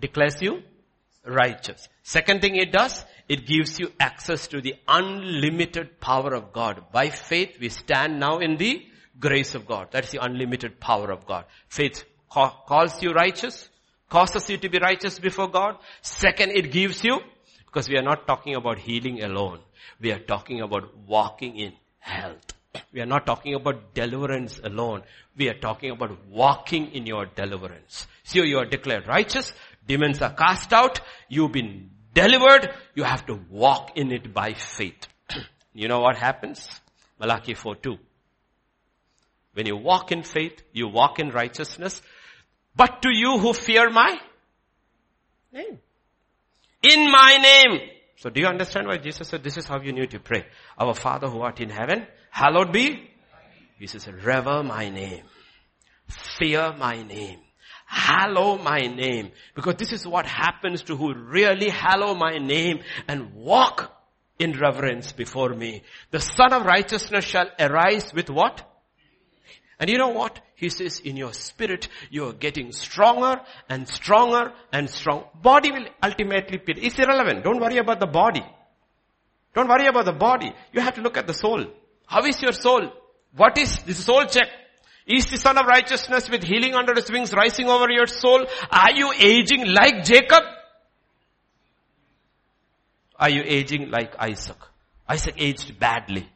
declares 0.00 0.40
you 0.42 0.62
righteous. 1.24 1.88
Second 2.02 2.40
thing 2.40 2.56
it 2.56 2.72
does, 2.72 3.04
it 3.28 3.46
gives 3.46 3.78
you 3.80 3.92
access 3.98 4.46
to 4.48 4.60
the 4.60 4.74
unlimited 4.86 6.00
power 6.00 6.34
of 6.34 6.52
God. 6.52 6.84
By 6.92 7.10
faith, 7.10 7.56
we 7.60 7.68
stand 7.68 8.20
now 8.20 8.38
in 8.38 8.56
the 8.56 8.86
grace 9.18 9.54
of 9.54 9.66
God. 9.66 9.88
That's 9.90 10.10
the 10.10 10.24
unlimited 10.24 10.78
power 10.78 11.10
of 11.10 11.26
God. 11.26 11.44
Faith 11.68 12.04
calls 12.28 13.02
you 13.02 13.12
righteous, 13.12 13.68
causes 14.08 14.48
you 14.48 14.58
to 14.58 14.68
be 14.68 14.78
righteous 14.78 15.18
before 15.18 15.48
God. 15.48 15.76
Second, 16.02 16.52
it 16.52 16.70
gives 16.70 17.02
you, 17.02 17.20
because 17.64 17.88
we 17.88 17.96
are 17.96 18.02
not 18.02 18.26
talking 18.26 18.54
about 18.54 18.78
healing 18.78 19.22
alone. 19.22 19.58
We 20.00 20.12
are 20.12 20.18
talking 20.18 20.60
about 20.60 20.96
walking 21.06 21.56
in 21.56 21.72
health. 21.98 22.52
We 22.92 23.00
are 23.00 23.06
not 23.06 23.26
talking 23.26 23.54
about 23.54 23.94
deliverance 23.94 24.60
alone. 24.62 25.02
We 25.36 25.48
are 25.48 25.58
talking 25.58 25.90
about 25.90 26.26
walking 26.28 26.92
in 26.92 27.06
your 27.06 27.26
deliverance. 27.26 28.06
So 28.22 28.42
you 28.42 28.58
are 28.58 28.66
declared 28.66 29.08
righteous, 29.08 29.52
demons 29.86 30.20
are 30.20 30.32
cast 30.32 30.72
out, 30.72 31.00
you've 31.28 31.52
been 31.52 31.90
delivered, 32.16 32.70
you 32.94 33.04
have 33.04 33.26
to 33.26 33.38
walk 33.50 33.96
in 33.96 34.10
it 34.10 34.32
by 34.32 34.54
faith. 34.54 35.06
you 35.74 35.86
know 35.86 36.00
what 36.00 36.16
happens? 36.16 36.68
Malachi 37.20 37.54
4 37.54 37.76
2. 37.76 37.96
When 39.52 39.66
you 39.66 39.76
walk 39.76 40.12
in 40.12 40.22
faith, 40.22 40.62
you 40.72 40.88
walk 40.88 41.18
in 41.18 41.30
righteousness. 41.30 42.02
But 42.74 43.02
to 43.02 43.10
you 43.10 43.38
who 43.38 43.52
fear 43.52 43.88
my 43.90 44.18
name. 45.52 45.78
In 46.82 47.10
my 47.10 47.38
name. 47.42 47.80
So 48.16 48.30
do 48.30 48.40
you 48.40 48.46
understand 48.46 48.86
why 48.86 48.98
Jesus 48.98 49.28
said 49.28 49.42
this 49.42 49.56
is 49.56 49.66
how 49.66 49.80
you 49.80 49.92
need 49.92 50.10
to 50.10 50.20
pray? 50.20 50.46
Our 50.78 50.94
Father 50.94 51.28
who 51.28 51.40
art 51.40 51.60
in 51.60 51.70
heaven, 51.70 52.06
hallowed 52.30 52.72
be. 52.72 53.10
Jesus 53.78 54.04
said, 54.04 54.22
rever 54.24 54.62
my 54.62 54.88
name. 54.88 55.24
Fear 56.38 56.74
my 56.78 57.02
name. 57.02 57.40
Hallow 57.86 58.58
my 58.58 58.80
name. 58.80 59.30
Because 59.54 59.76
this 59.76 59.92
is 59.92 60.06
what 60.06 60.26
happens 60.26 60.82
to 60.82 60.96
who 60.96 61.14
really 61.14 61.70
hallow 61.70 62.14
my 62.14 62.38
name 62.38 62.80
and 63.08 63.32
walk 63.34 63.92
in 64.38 64.58
reverence 64.58 65.12
before 65.12 65.50
me. 65.50 65.82
The 66.10 66.20
Son 66.20 66.52
of 66.52 66.66
Righteousness 66.66 67.24
shall 67.24 67.48
arise 67.58 68.12
with 68.12 68.28
what? 68.28 68.62
And 69.78 69.88
you 69.88 69.98
know 69.98 70.08
what? 70.08 70.40
He 70.54 70.68
says 70.68 71.00
in 71.00 71.16
your 71.16 71.32
spirit, 71.32 71.88
you 72.10 72.24
are 72.26 72.32
getting 72.32 72.72
stronger 72.72 73.40
and 73.68 73.86
stronger 73.88 74.52
and 74.72 74.88
strong. 74.88 75.24
Body 75.40 75.70
will 75.70 75.86
ultimately 76.02 76.58
be, 76.58 76.72
it's 76.80 76.98
irrelevant. 76.98 77.44
Don't 77.44 77.60
worry 77.60 77.76
about 77.76 78.00
the 78.00 78.06
body. 78.06 78.44
Don't 79.54 79.68
worry 79.68 79.86
about 79.86 80.06
the 80.06 80.12
body. 80.12 80.52
You 80.72 80.80
have 80.80 80.94
to 80.94 81.02
look 81.02 81.16
at 81.16 81.26
the 81.26 81.34
soul. 81.34 81.66
How 82.06 82.24
is 82.24 82.40
your 82.42 82.52
soul? 82.52 82.90
What 83.36 83.58
is 83.58 83.78
this 83.84 84.04
soul 84.04 84.24
check? 84.24 84.48
Is 85.06 85.26
the 85.26 85.38
son 85.38 85.56
of 85.56 85.66
righteousness 85.66 86.28
with 86.28 86.42
healing 86.42 86.74
under 86.74 86.92
his 86.94 87.10
wings 87.10 87.32
rising 87.32 87.68
over 87.68 87.88
your 87.90 88.08
soul? 88.08 88.44
Are 88.70 88.92
you 88.92 89.12
aging 89.16 89.72
like 89.72 90.04
Jacob? 90.04 90.42
Are 93.18 93.30
you 93.30 93.42
aging 93.44 93.90
like 93.90 94.14
Isaac? 94.18 94.56
Isaac 95.08 95.36
aged 95.38 95.78
badly. 95.78 96.28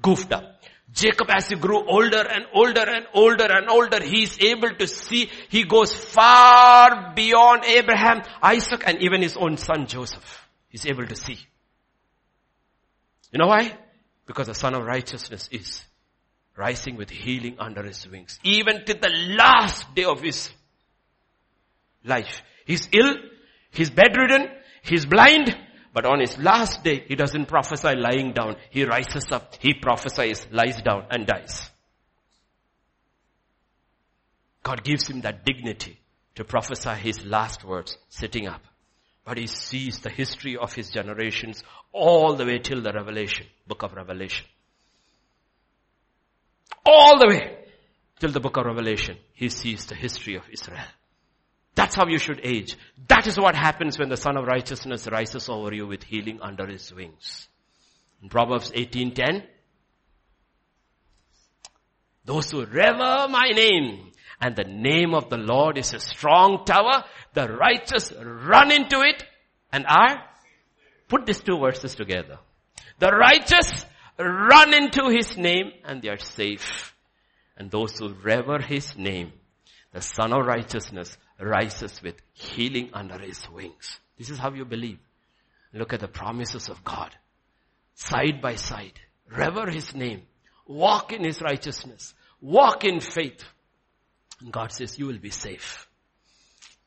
Goofed 0.00 0.32
up. 0.32 0.44
Jacob 0.92 1.28
as 1.30 1.48
he 1.48 1.56
grew 1.56 1.84
older 1.84 2.24
and 2.28 2.44
older 2.54 2.84
and 2.86 3.06
older 3.14 3.46
and 3.50 3.68
older, 3.68 4.02
he 4.02 4.24
is 4.24 4.38
able 4.40 4.70
to 4.74 4.86
see, 4.86 5.28
he 5.48 5.64
goes 5.64 5.92
far 5.92 7.12
beyond 7.14 7.64
Abraham, 7.64 8.22
Isaac 8.42 8.82
and 8.86 9.02
even 9.02 9.22
his 9.22 9.36
own 9.36 9.56
son 9.56 9.86
Joseph. 9.86 10.46
He's 10.68 10.86
able 10.86 11.06
to 11.06 11.16
see. 11.16 11.38
You 13.32 13.38
know 13.38 13.46
why? 13.46 13.76
Because 14.26 14.46
the 14.46 14.54
son 14.54 14.74
of 14.74 14.84
righteousness 14.84 15.48
is 15.50 15.82
rising 16.56 16.96
with 16.96 17.10
healing 17.10 17.56
under 17.58 17.82
his 17.82 18.06
wings. 18.08 18.38
Even 18.44 18.84
till 18.84 18.98
the 18.98 19.12
last 19.36 19.94
day 19.94 20.04
of 20.04 20.20
his 20.20 20.50
life. 22.04 22.42
He's 22.66 22.88
ill, 22.92 23.14
he's 23.70 23.90
bedridden, 23.90 24.48
he's 24.82 25.06
blind, 25.06 25.56
but 25.92 26.06
on 26.06 26.20
his 26.20 26.38
last 26.38 26.82
day, 26.82 27.04
he 27.06 27.16
doesn't 27.16 27.46
prophesy 27.46 27.94
lying 27.96 28.32
down. 28.32 28.56
He 28.70 28.84
rises 28.84 29.30
up, 29.30 29.54
he 29.60 29.74
prophesies, 29.74 30.46
lies 30.50 30.80
down 30.80 31.06
and 31.10 31.26
dies. 31.26 31.70
God 34.62 34.84
gives 34.84 35.08
him 35.08 35.20
that 35.22 35.44
dignity 35.44 35.98
to 36.36 36.44
prophesy 36.44 36.94
his 36.94 37.24
last 37.24 37.64
words 37.64 37.98
sitting 38.08 38.46
up. 38.46 38.62
But 39.24 39.36
he 39.36 39.46
sees 39.46 40.00
the 40.00 40.10
history 40.10 40.56
of 40.56 40.72
his 40.72 40.90
generations 40.90 41.62
all 41.92 42.34
the 42.34 42.46
way 42.46 42.58
till 42.58 42.80
the 42.80 42.92
revelation, 42.92 43.46
book 43.66 43.82
of 43.82 43.92
revelation. 43.92 44.46
All 46.84 47.18
the 47.18 47.28
way 47.28 47.58
till 48.18 48.30
the 48.30 48.40
book 48.40 48.56
of 48.56 48.66
revelation, 48.66 49.18
he 49.32 49.48
sees 49.48 49.86
the 49.86 49.94
history 49.94 50.36
of 50.36 50.42
Israel. 50.50 50.84
That's 51.74 51.94
how 51.94 52.06
you 52.06 52.18
should 52.18 52.40
age. 52.42 52.76
That 53.08 53.26
is 53.26 53.38
what 53.38 53.54
happens 53.54 53.98
when 53.98 54.08
the 54.08 54.16
Son 54.16 54.36
of 54.36 54.44
Righteousness 54.44 55.08
rises 55.10 55.48
over 55.48 55.72
you 55.72 55.86
with 55.86 56.02
healing 56.02 56.40
under 56.42 56.66
his 56.66 56.92
wings. 56.92 57.48
In 58.22 58.28
Proverbs 58.28 58.70
18.10, 58.72 59.44
those 62.24 62.50
who 62.50 62.64
rever 62.64 63.26
my 63.28 63.48
name 63.54 64.12
and 64.40 64.54
the 64.54 64.64
name 64.64 65.14
of 65.14 65.30
the 65.30 65.38
Lord 65.38 65.78
is 65.78 65.94
a 65.94 66.00
strong 66.00 66.64
tower, 66.64 67.04
the 67.32 67.48
righteous 67.48 68.12
run 68.12 68.70
into 68.70 69.00
it 69.00 69.24
and 69.72 69.86
are, 69.86 70.22
put 71.08 71.26
these 71.26 71.40
two 71.40 71.58
verses 71.58 71.94
together. 71.94 72.38
The 72.98 73.10
righteous 73.10 73.86
run 74.24 74.74
into 74.74 75.08
his 75.08 75.36
name 75.36 75.72
and 75.84 76.02
they 76.02 76.08
are 76.08 76.18
safe. 76.18 76.94
And 77.56 77.70
those 77.70 77.98
who 77.98 78.14
rever 78.14 78.58
his 78.58 78.96
name, 78.96 79.32
the 79.92 80.00
son 80.00 80.32
of 80.32 80.46
righteousness 80.46 81.16
rises 81.38 82.00
with 82.02 82.16
healing 82.32 82.90
under 82.92 83.18
his 83.18 83.48
wings. 83.50 83.98
This 84.18 84.30
is 84.30 84.38
how 84.38 84.52
you 84.52 84.64
believe. 84.64 84.98
Look 85.72 85.92
at 85.92 86.00
the 86.00 86.08
promises 86.08 86.68
of 86.68 86.84
God. 86.84 87.14
Side 87.94 88.40
by 88.40 88.56
side. 88.56 88.98
Rever 89.30 89.70
his 89.70 89.94
name. 89.94 90.22
Walk 90.66 91.12
in 91.12 91.24
his 91.24 91.40
righteousness. 91.40 92.14
Walk 92.40 92.84
in 92.84 93.00
faith. 93.00 93.44
And 94.40 94.52
God 94.52 94.72
says 94.72 94.98
you 94.98 95.06
will 95.06 95.18
be 95.18 95.30
safe. 95.30 95.86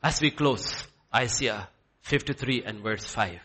As 0.02 0.20
we 0.20 0.30
close, 0.30 0.86
Isaiah 1.14 1.68
53 2.02 2.64
and 2.64 2.82
verse 2.82 3.06
5. 3.06 3.40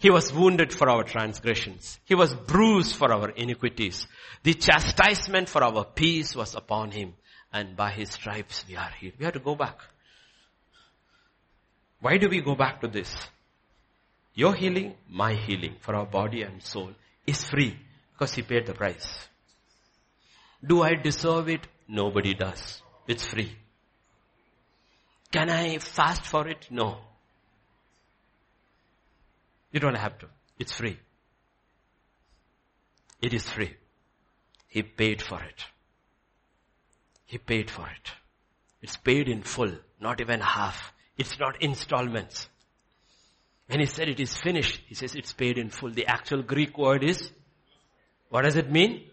He 0.00 0.10
was 0.10 0.32
wounded 0.32 0.72
for 0.72 0.88
our 0.88 1.02
transgressions. 1.02 1.98
He 2.04 2.14
was 2.14 2.32
bruised 2.32 2.94
for 2.94 3.12
our 3.12 3.30
iniquities. 3.30 4.06
The 4.44 4.54
chastisement 4.54 5.48
for 5.48 5.64
our 5.64 5.84
peace 5.84 6.36
was 6.36 6.54
upon 6.54 6.92
him 6.92 7.14
and 7.52 7.76
by 7.76 7.90
his 7.90 8.10
stripes 8.10 8.64
we 8.68 8.76
are 8.76 8.90
healed. 9.00 9.14
We 9.18 9.24
have 9.24 9.34
to 9.34 9.40
go 9.40 9.56
back. 9.56 9.78
Why 12.00 12.16
do 12.18 12.28
we 12.28 12.40
go 12.40 12.54
back 12.54 12.80
to 12.82 12.88
this? 12.88 13.12
Your 14.34 14.54
healing, 14.54 14.94
my 15.08 15.34
healing 15.34 15.74
for 15.80 15.96
our 15.96 16.06
body 16.06 16.42
and 16.42 16.62
soul 16.62 16.92
is 17.26 17.42
free 17.42 17.76
because 18.12 18.34
he 18.34 18.42
paid 18.42 18.66
the 18.66 18.74
price. 18.74 19.28
Do 20.64 20.82
I 20.82 20.94
deserve 20.94 21.48
it? 21.48 21.66
Nobody 21.88 22.34
does. 22.34 22.82
It's 23.08 23.24
free. 23.24 23.56
Can 25.32 25.50
I 25.50 25.78
fast 25.78 26.24
for 26.24 26.46
it? 26.46 26.68
No. 26.70 26.98
You 29.72 29.80
don't 29.80 29.96
have 29.96 30.18
to. 30.18 30.26
It's 30.58 30.72
free. 30.72 30.98
It 33.20 33.34
is 33.34 33.48
free. 33.48 33.74
He 34.68 34.82
paid 34.82 35.22
for 35.22 35.42
it. 35.42 35.64
He 37.24 37.38
paid 37.38 37.70
for 37.70 37.86
it. 37.86 38.12
It's 38.80 38.96
paid 38.96 39.28
in 39.28 39.42
full, 39.42 39.72
not 40.00 40.20
even 40.20 40.40
half. 40.40 40.92
It's 41.16 41.38
not 41.38 41.60
installments. 41.62 42.48
When 43.66 43.80
he 43.80 43.86
said 43.86 44.08
it 44.08 44.20
is 44.20 44.36
finished, 44.36 44.80
he 44.86 44.94
says 44.94 45.14
it's 45.14 45.32
paid 45.32 45.58
in 45.58 45.68
full. 45.68 45.90
The 45.90 46.06
actual 46.06 46.42
Greek 46.42 46.78
word 46.78 47.04
is, 47.04 47.30
what 48.30 48.42
does 48.42 48.56
it 48.56 48.70
mean? 48.70 49.04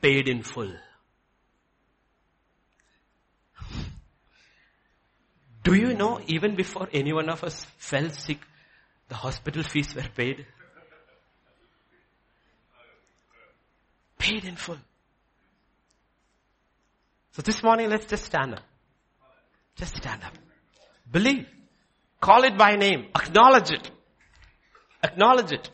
Paid 0.00 0.28
in 0.28 0.42
full. 0.42 0.72
Do 5.64 5.74
you 5.74 5.94
know, 5.94 6.20
even 6.26 6.54
before 6.56 6.88
any 6.92 7.12
one 7.12 7.28
of 7.28 7.42
us 7.42 7.66
fell 7.78 8.10
sick, 8.10 8.38
the 9.08 9.14
hospital 9.14 9.62
fees 9.62 9.94
were 9.94 10.02
paid? 10.16 10.46
Paid 14.18 14.44
in 14.44 14.56
full. 14.56 14.78
So 17.32 17.42
this 17.42 17.62
morning, 17.62 17.90
let's 17.90 18.06
just 18.06 18.24
stand 18.24 18.54
up. 18.54 18.62
Just 19.76 19.96
stand 19.96 20.22
up. 20.22 20.32
Believe. 21.10 21.46
Call 22.20 22.44
it 22.44 22.56
by 22.56 22.76
name. 22.76 23.06
Acknowledge 23.14 23.70
it. 23.72 23.90
Acknowledge 25.02 25.52
it. 25.52 25.70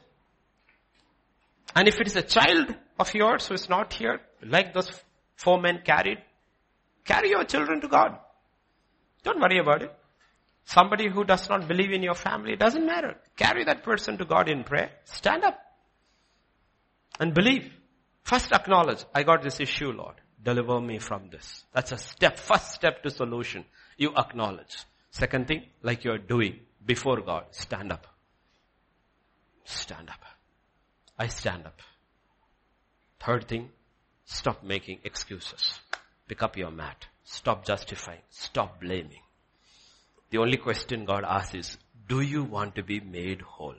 And 1.76 1.86
if 1.86 2.00
it 2.00 2.06
is 2.06 2.16
a 2.16 2.22
child 2.22 2.74
of 2.98 3.14
yours 3.14 3.46
who 3.46 3.54
is 3.54 3.68
not 3.68 3.92
here, 3.92 4.20
like 4.42 4.74
those 4.74 4.90
four 5.36 5.60
men 5.60 5.82
carried, 5.84 6.18
carry 7.04 7.30
your 7.30 7.44
children 7.44 7.80
to 7.82 7.88
God. 7.88 8.18
Don't 9.22 9.40
worry 9.40 9.58
about 9.58 9.82
it. 9.82 9.94
Somebody 10.64 11.08
who 11.08 11.24
does 11.24 11.48
not 11.48 11.66
believe 11.66 11.92
in 11.92 12.02
your 12.02 12.14
family, 12.14 12.56
doesn't 12.56 12.86
matter. 12.86 13.16
Carry 13.36 13.64
that 13.64 13.82
person 13.82 14.18
to 14.18 14.24
God 14.24 14.48
in 14.48 14.64
prayer. 14.64 14.90
Stand 15.04 15.44
up. 15.44 15.58
And 17.18 17.34
believe. 17.34 17.72
First 18.22 18.52
acknowledge, 18.52 19.04
I 19.14 19.22
got 19.22 19.42
this 19.42 19.60
issue, 19.60 19.90
Lord 19.92 20.14
deliver 20.42 20.80
me 20.80 20.98
from 20.98 21.28
this. 21.30 21.64
That's 21.72 21.92
a 21.92 21.98
step, 21.98 22.38
first 22.38 22.72
step 22.72 23.02
to 23.02 23.10
solution. 23.10 23.64
You 23.96 24.12
acknowledge. 24.16 24.84
Second 25.10 25.48
thing, 25.48 25.64
like 25.82 26.04
you're 26.04 26.18
doing 26.18 26.60
before 26.84 27.20
God, 27.20 27.46
stand 27.50 27.92
up. 27.92 28.06
Stand 29.64 30.08
up. 30.08 30.20
I 31.18 31.26
stand 31.26 31.66
up. 31.66 31.80
Third 33.20 33.48
thing, 33.48 33.70
stop 34.24 34.64
making 34.64 35.00
excuses. 35.04 35.78
Pick 36.26 36.42
up 36.42 36.56
your 36.56 36.70
mat. 36.70 37.06
Stop 37.24 37.64
justifying. 37.66 38.22
Stop 38.30 38.80
blaming. 38.80 39.20
The 40.30 40.38
only 40.38 40.56
question 40.56 41.04
God 41.04 41.24
asks 41.24 41.54
is, 41.54 41.78
do 42.08 42.20
you 42.20 42.44
want 42.44 42.76
to 42.76 42.82
be 42.82 43.00
made 43.00 43.42
whole? 43.42 43.74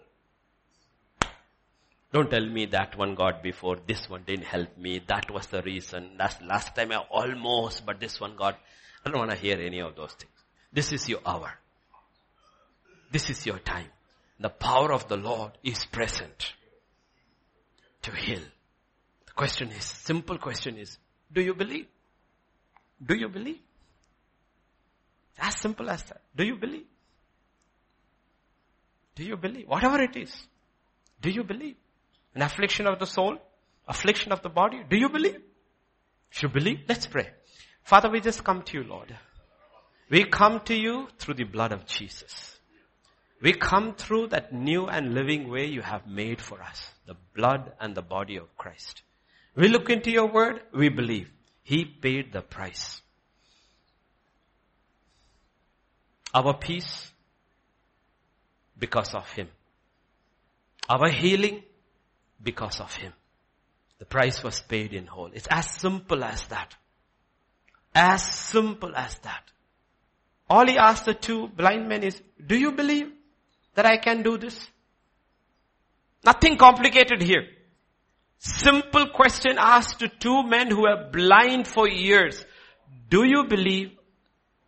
Don't 2.14 2.30
tell 2.30 2.45
me 2.45 2.65
that 2.68 2.98
one 2.98 3.15
got 3.15 3.41
before, 3.41 3.78
this 3.88 4.10
one 4.10 4.23
didn't 4.26 4.45
help 4.45 4.78
me, 4.78 5.02
that 5.07 5.32
was 5.32 5.48
the 5.48 5.61
reason, 5.61 6.11
last, 6.19 6.41
last 6.41 6.76
time 6.76 6.91
I 6.91 6.98
almost, 6.98 7.86
but 7.86 8.02
this 8.02 8.19
one 8.19 8.36
got, 8.36 8.60
I 9.06 9.10
don't 9.10 9.19
want 9.19 9.32
to 9.32 9.38
hear 9.38 9.57
any 9.57 9.80
of 9.80 9.95
those 9.95 10.11
things. 10.14 10.34
This 10.73 10.91
is 10.91 11.07
your 11.07 11.22
hour. 11.26 11.57
This 13.11 13.30
is 13.30 13.45
your 13.45 13.60
time. 13.60 13.88
The 14.40 14.49
power 14.49 14.91
of 14.91 15.07
the 15.07 15.18
Lord 15.18 15.52
is 15.64 15.86
present 15.86 16.53
to 18.02 18.11
heal. 18.11 18.41
The 19.26 19.32
question 19.34 19.69
is, 19.69 19.86
simple 19.86 20.38
question 20.38 20.78
is, 20.78 20.98
do 21.32 21.41
you 21.41 21.53
believe? 21.53 21.88
Do 23.06 23.15
you 23.15 23.30
believe? 23.30 23.60
As 25.41 25.59
simple 25.59 25.89
as 25.89 26.03
that. 26.03 26.22
Do 26.35 26.45
you 26.45 26.55
believe? 26.55 26.85
Do 29.15 29.23
you 29.23 29.35
believe? 29.35 29.68
Whatever 29.68 30.01
it 30.01 30.15
is. 30.15 30.31
Do 31.22 31.30
you 31.30 31.43
believe? 31.43 31.76
An 32.35 32.43
affliction 32.43 32.88
of 32.88 32.99
the 32.99 33.07
soul? 33.07 33.38
Affliction 33.88 34.31
of 34.31 34.41
the 34.43 34.49
body? 34.49 34.84
Do 34.88 34.97
you 34.97 35.09
believe? 35.09 35.41
If 36.31 36.43
you 36.43 36.49
believe, 36.49 36.81
let's 36.88 37.07
pray. 37.07 37.30
Father, 37.84 38.09
we 38.09 38.22
just 38.22 38.43
come 38.43 38.61
to 38.61 38.77
you, 38.77 38.84
Lord. 38.84 39.15
We 40.09 40.26
come 40.26 40.61
to 40.65 40.76
you 40.76 41.07
through 41.18 41.34
the 41.35 41.43
blood 41.43 41.72
of 41.72 41.85
Jesus. 41.85 42.59
We 43.41 43.53
come 43.53 43.95
through 43.95 44.27
that 44.27 44.53
new 44.53 44.85
and 44.85 45.15
living 45.15 45.49
way 45.49 45.65
you 45.65 45.81
have 45.81 46.05
made 46.05 46.39
for 46.39 46.61
us. 46.61 46.80
The 47.07 47.15
blood 47.35 47.72
and 47.80 47.95
the 47.95 48.03
body 48.03 48.35
of 48.35 48.55
Christ. 48.57 49.01
We 49.55 49.68
look 49.68 49.89
into 49.89 50.11
your 50.11 50.27
word, 50.27 50.61
we 50.73 50.89
believe. 50.89 51.30
He 51.63 51.84
paid 51.85 52.31
the 52.31 52.41
price. 52.41 53.01
Our 56.33 56.53
peace 56.53 57.11
because 58.77 59.13
of 59.13 59.29
Him. 59.31 59.47
Our 60.89 61.09
healing 61.09 61.63
because 62.41 62.79
of 62.79 62.95
Him. 62.95 63.13
The 63.99 64.05
price 64.05 64.43
was 64.43 64.59
paid 64.61 64.93
in 64.93 65.05
whole. 65.05 65.29
It's 65.31 65.47
as 65.49 65.69
simple 65.69 66.23
as 66.23 66.47
that. 66.47 66.75
As 67.93 68.23
simple 68.23 68.95
as 68.95 69.17
that. 69.19 69.43
All 70.49 70.67
he 70.67 70.77
asked 70.77 71.05
the 71.05 71.13
two 71.13 71.47
blind 71.47 71.87
men 71.87 72.03
is, 72.03 72.21
do 72.45 72.57
you 72.57 72.71
believe 72.73 73.09
that 73.75 73.85
I 73.85 73.97
can 73.97 74.21
do 74.21 74.37
this? 74.37 74.67
Nothing 76.25 76.57
complicated 76.57 77.21
here. 77.21 77.43
Simple 78.39 79.09
question 79.09 79.57
asked 79.57 79.99
to 79.99 80.09
two 80.09 80.43
men 80.43 80.71
who 80.71 80.81
were 80.81 81.09
blind 81.11 81.67
for 81.67 81.87
years. 81.87 82.43
Do 83.07 83.23
you 83.23 83.45
believe 83.47 83.91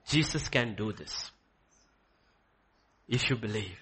Jesus 0.07 0.47
can 0.47 0.75
do 0.75 0.93
this? 0.93 1.31
If 3.07 3.29
you 3.29 3.35
believe, 3.35 3.77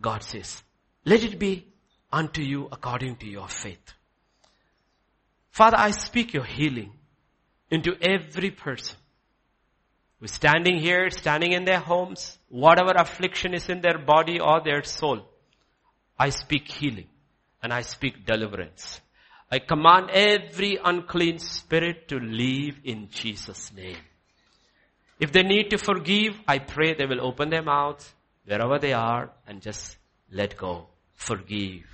God 0.00 0.22
says, 0.22 0.62
let 1.04 1.24
it 1.24 1.38
be 1.38 1.66
unto 2.12 2.42
you 2.42 2.68
according 2.70 3.16
to 3.16 3.26
your 3.26 3.48
faith. 3.48 3.94
Father, 5.50 5.76
I 5.78 5.90
speak 5.90 6.34
your 6.34 6.44
healing 6.44 6.92
into 7.70 7.96
every 8.00 8.50
person 8.50 8.96
who's 10.20 10.32
standing 10.32 10.78
here, 10.78 11.10
standing 11.10 11.52
in 11.52 11.64
their 11.64 11.80
homes, 11.80 12.38
whatever 12.48 12.92
affliction 12.92 13.54
is 13.54 13.68
in 13.68 13.80
their 13.80 13.98
body 13.98 14.40
or 14.40 14.60
their 14.62 14.82
soul. 14.84 15.28
I 16.18 16.30
speak 16.30 16.70
healing 16.70 17.08
and 17.62 17.72
I 17.72 17.82
speak 17.82 18.24
deliverance. 18.24 19.00
I 19.50 19.58
command 19.58 20.10
every 20.10 20.78
unclean 20.82 21.38
spirit 21.38 22.08
to 22.08 22.18
leave 22.18 22.78
in 22.84 23.08
Jesus' 23.10 23.72
name. 23.72 23.96
If 25.18 25.32
they 25.32 25.42
need 25.42 25.70
to 25.70 25.78
forgive, 25.78 26.38
I 26.46 26.58
pray 26.58 26.94
they 26.94 27.06
will 27.06 27.26
open 27.26 27.50
their 27.50 27.62
mouths 27.62 28.14
wherever 28.48 28.78
they 28.78 28.92
are 28.94 29.30
and 29.46 29.60
just 29.60 29.96
let 30.32 30.56
go. 30.56 30.86
Forgive. 31.14 31.84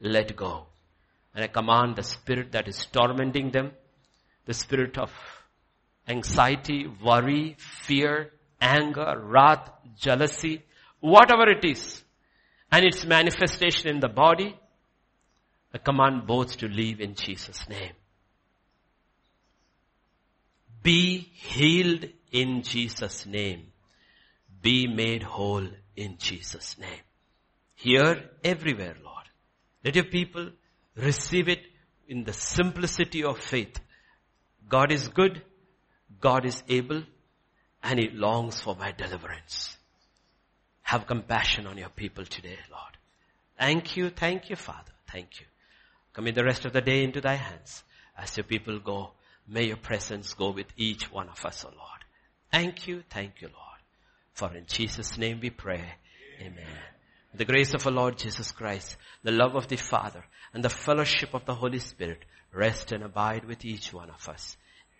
Let 0.00 0.34
go. 0.34 0.66
And 1.34 1.44
I 1.44 1.48
command 1.48 1.96
the 1.96 2.02
spirit 2.02 2.52
that 2.52 2.68
is 2.68 2.86
tormenting 2.86 3.50
them, 3.50 3.72
the 4.44 4.54
spirit 4.54 4.98
of 4.98 5.10
anxiety, 6.08 6.86
worry, 7.02 7.56
fear, 7.58 8.32
anger, 8.60 9.14
wrath, 9.22 9.70
jealousy, 9.98 10.62
whatever 11.00 11.48
it 11.48 11.64
is, 11.64 12.02
and 12.70 12.84
its 12.84 13.04
manifestation 13.04 13.88
in 13.88 14.00
the 14.00 14.08
body, 14.08 14.56
I 15.72 15.78
command 15.78 16.26
both 16.26 16.56
to 16.58 16.68
leave 16.68 17.00
in 17.00 17.14
Jesus' 17.14 17.68
name. 17.68 17.92
Be 20.82 21.18
healed 21.18 22.06
in 22.30 22.62
Jesus' 22.62 23.26
name. 23.26 23.72
Be 24.62 24.86
made 24.86 25.22
whole 25.22 25.68
in 25.96 26.16
Jesus' 26.18 26.78
name. 26.78 27.04
Here, 27.74 28.30
everywhere, 28.42 28.96
Lord. 29.02 29.24
Let 29.84 29.96
your 29.96 30.04
people 30.04 30.50
receive 30.96 31.48
it 31.48 31.60
in 32.08 32.24
the 32.24 32.32
simplicity 32.32 33.24
of 33.24 33.38
faith. 33.38 33.78
God 34.68 34.92
is 34.92 35.08
good. 35.08 35.42
God 36.20 36.46
is 36.46 36.62
able 36.68 37.02
and 37.82 37.98
He 37.98 38.08
longs 38.10 38.60
for 38.60 38.74
my 38.74 38.92
deliverance. 38.92 39.76
Have 40.82 41.06
compassion 41.06 41.66
on 41.66 41.76
your 41.78 41.88
people 41.90 42.24
today, 42.24 42.58
Lord. 42.70 42.96
Thank 43.58 43.96
you, 43.96 44.10
thank 44.10 44.50
you, 44.50 44.56
Father. 44.56 44.92
Thank 45.10 45.40
you. 45.40 45.46
Commit 46.12 46.34
the 46.34 46.44
rest 46.44 46.64
of 46.64 46.72
the 46.72 46.80
day 46.80 47.04
into 47.04 47.20
thy 47.20 47.34
hands. 47.34 47.82
As 48.16 48.36
your 48.36 48.44
people 48.44 48.78
go, 48.78 49.12
may 49.46 49.64
your 49.66 49.76
presence 49.76 50.34
go 50.34 50.50
with 50.50 50.66
each 50.76 51.10
one 51.12 51.28
of 51.28 51.44
us, 51.44 51.64
O 51.64 51.70
oh 51.70 51.76
Lord. 51.76 52.00
Thank 52.50 52.86
you, 52.86 53.02
thank 53.10 53.40
you, 53.40 53.48
Lord. 53.48 53.63
For 54.34 54.54
in 54.54 54.66
Jesus' 54.66 55.16
name 55.16 55.40
we 55.40 55.50
pray. 55.50 55.84
Amen. 56.40 56.66
The 57.34 57.44
grace 57.44 57.74
of 57.74 57.86
our 57.86 57.92
Lord 57.92 58.18
Jesus 58.18 58.52
Christ, 58.52 58.96
the 59.22 59.32
love 59.32 59.54
of 59.54 59.68
the 59.68 59.76
Father, 59.76 60.24
and 60.52 60.64
the 60.64 60.68
fellowship 60.68 61.34
of 61.34 61.44
the 61.44 61.54
Holy 61.54 61.78
Spirit 61.78 62.24
rest 62.52 62.92
and 62.92 63.02
abide 63.02 63.44
with 63.44 63.64
each 63.64 63.92
one 63.92 64.10
of 64.10 64.28
us. 64.28 64.56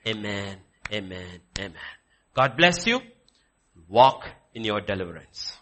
Amen, 0.06 0.58
amen, 0.92 1.40
amen. 1.58 1.74
God 2.34 2.56
bless 2.56 2.86
you. 2.86 3.00
Walk 3.88 4.24
in 4.54 4.64
your 4.64 4.80
deliverance. 4.80 5.56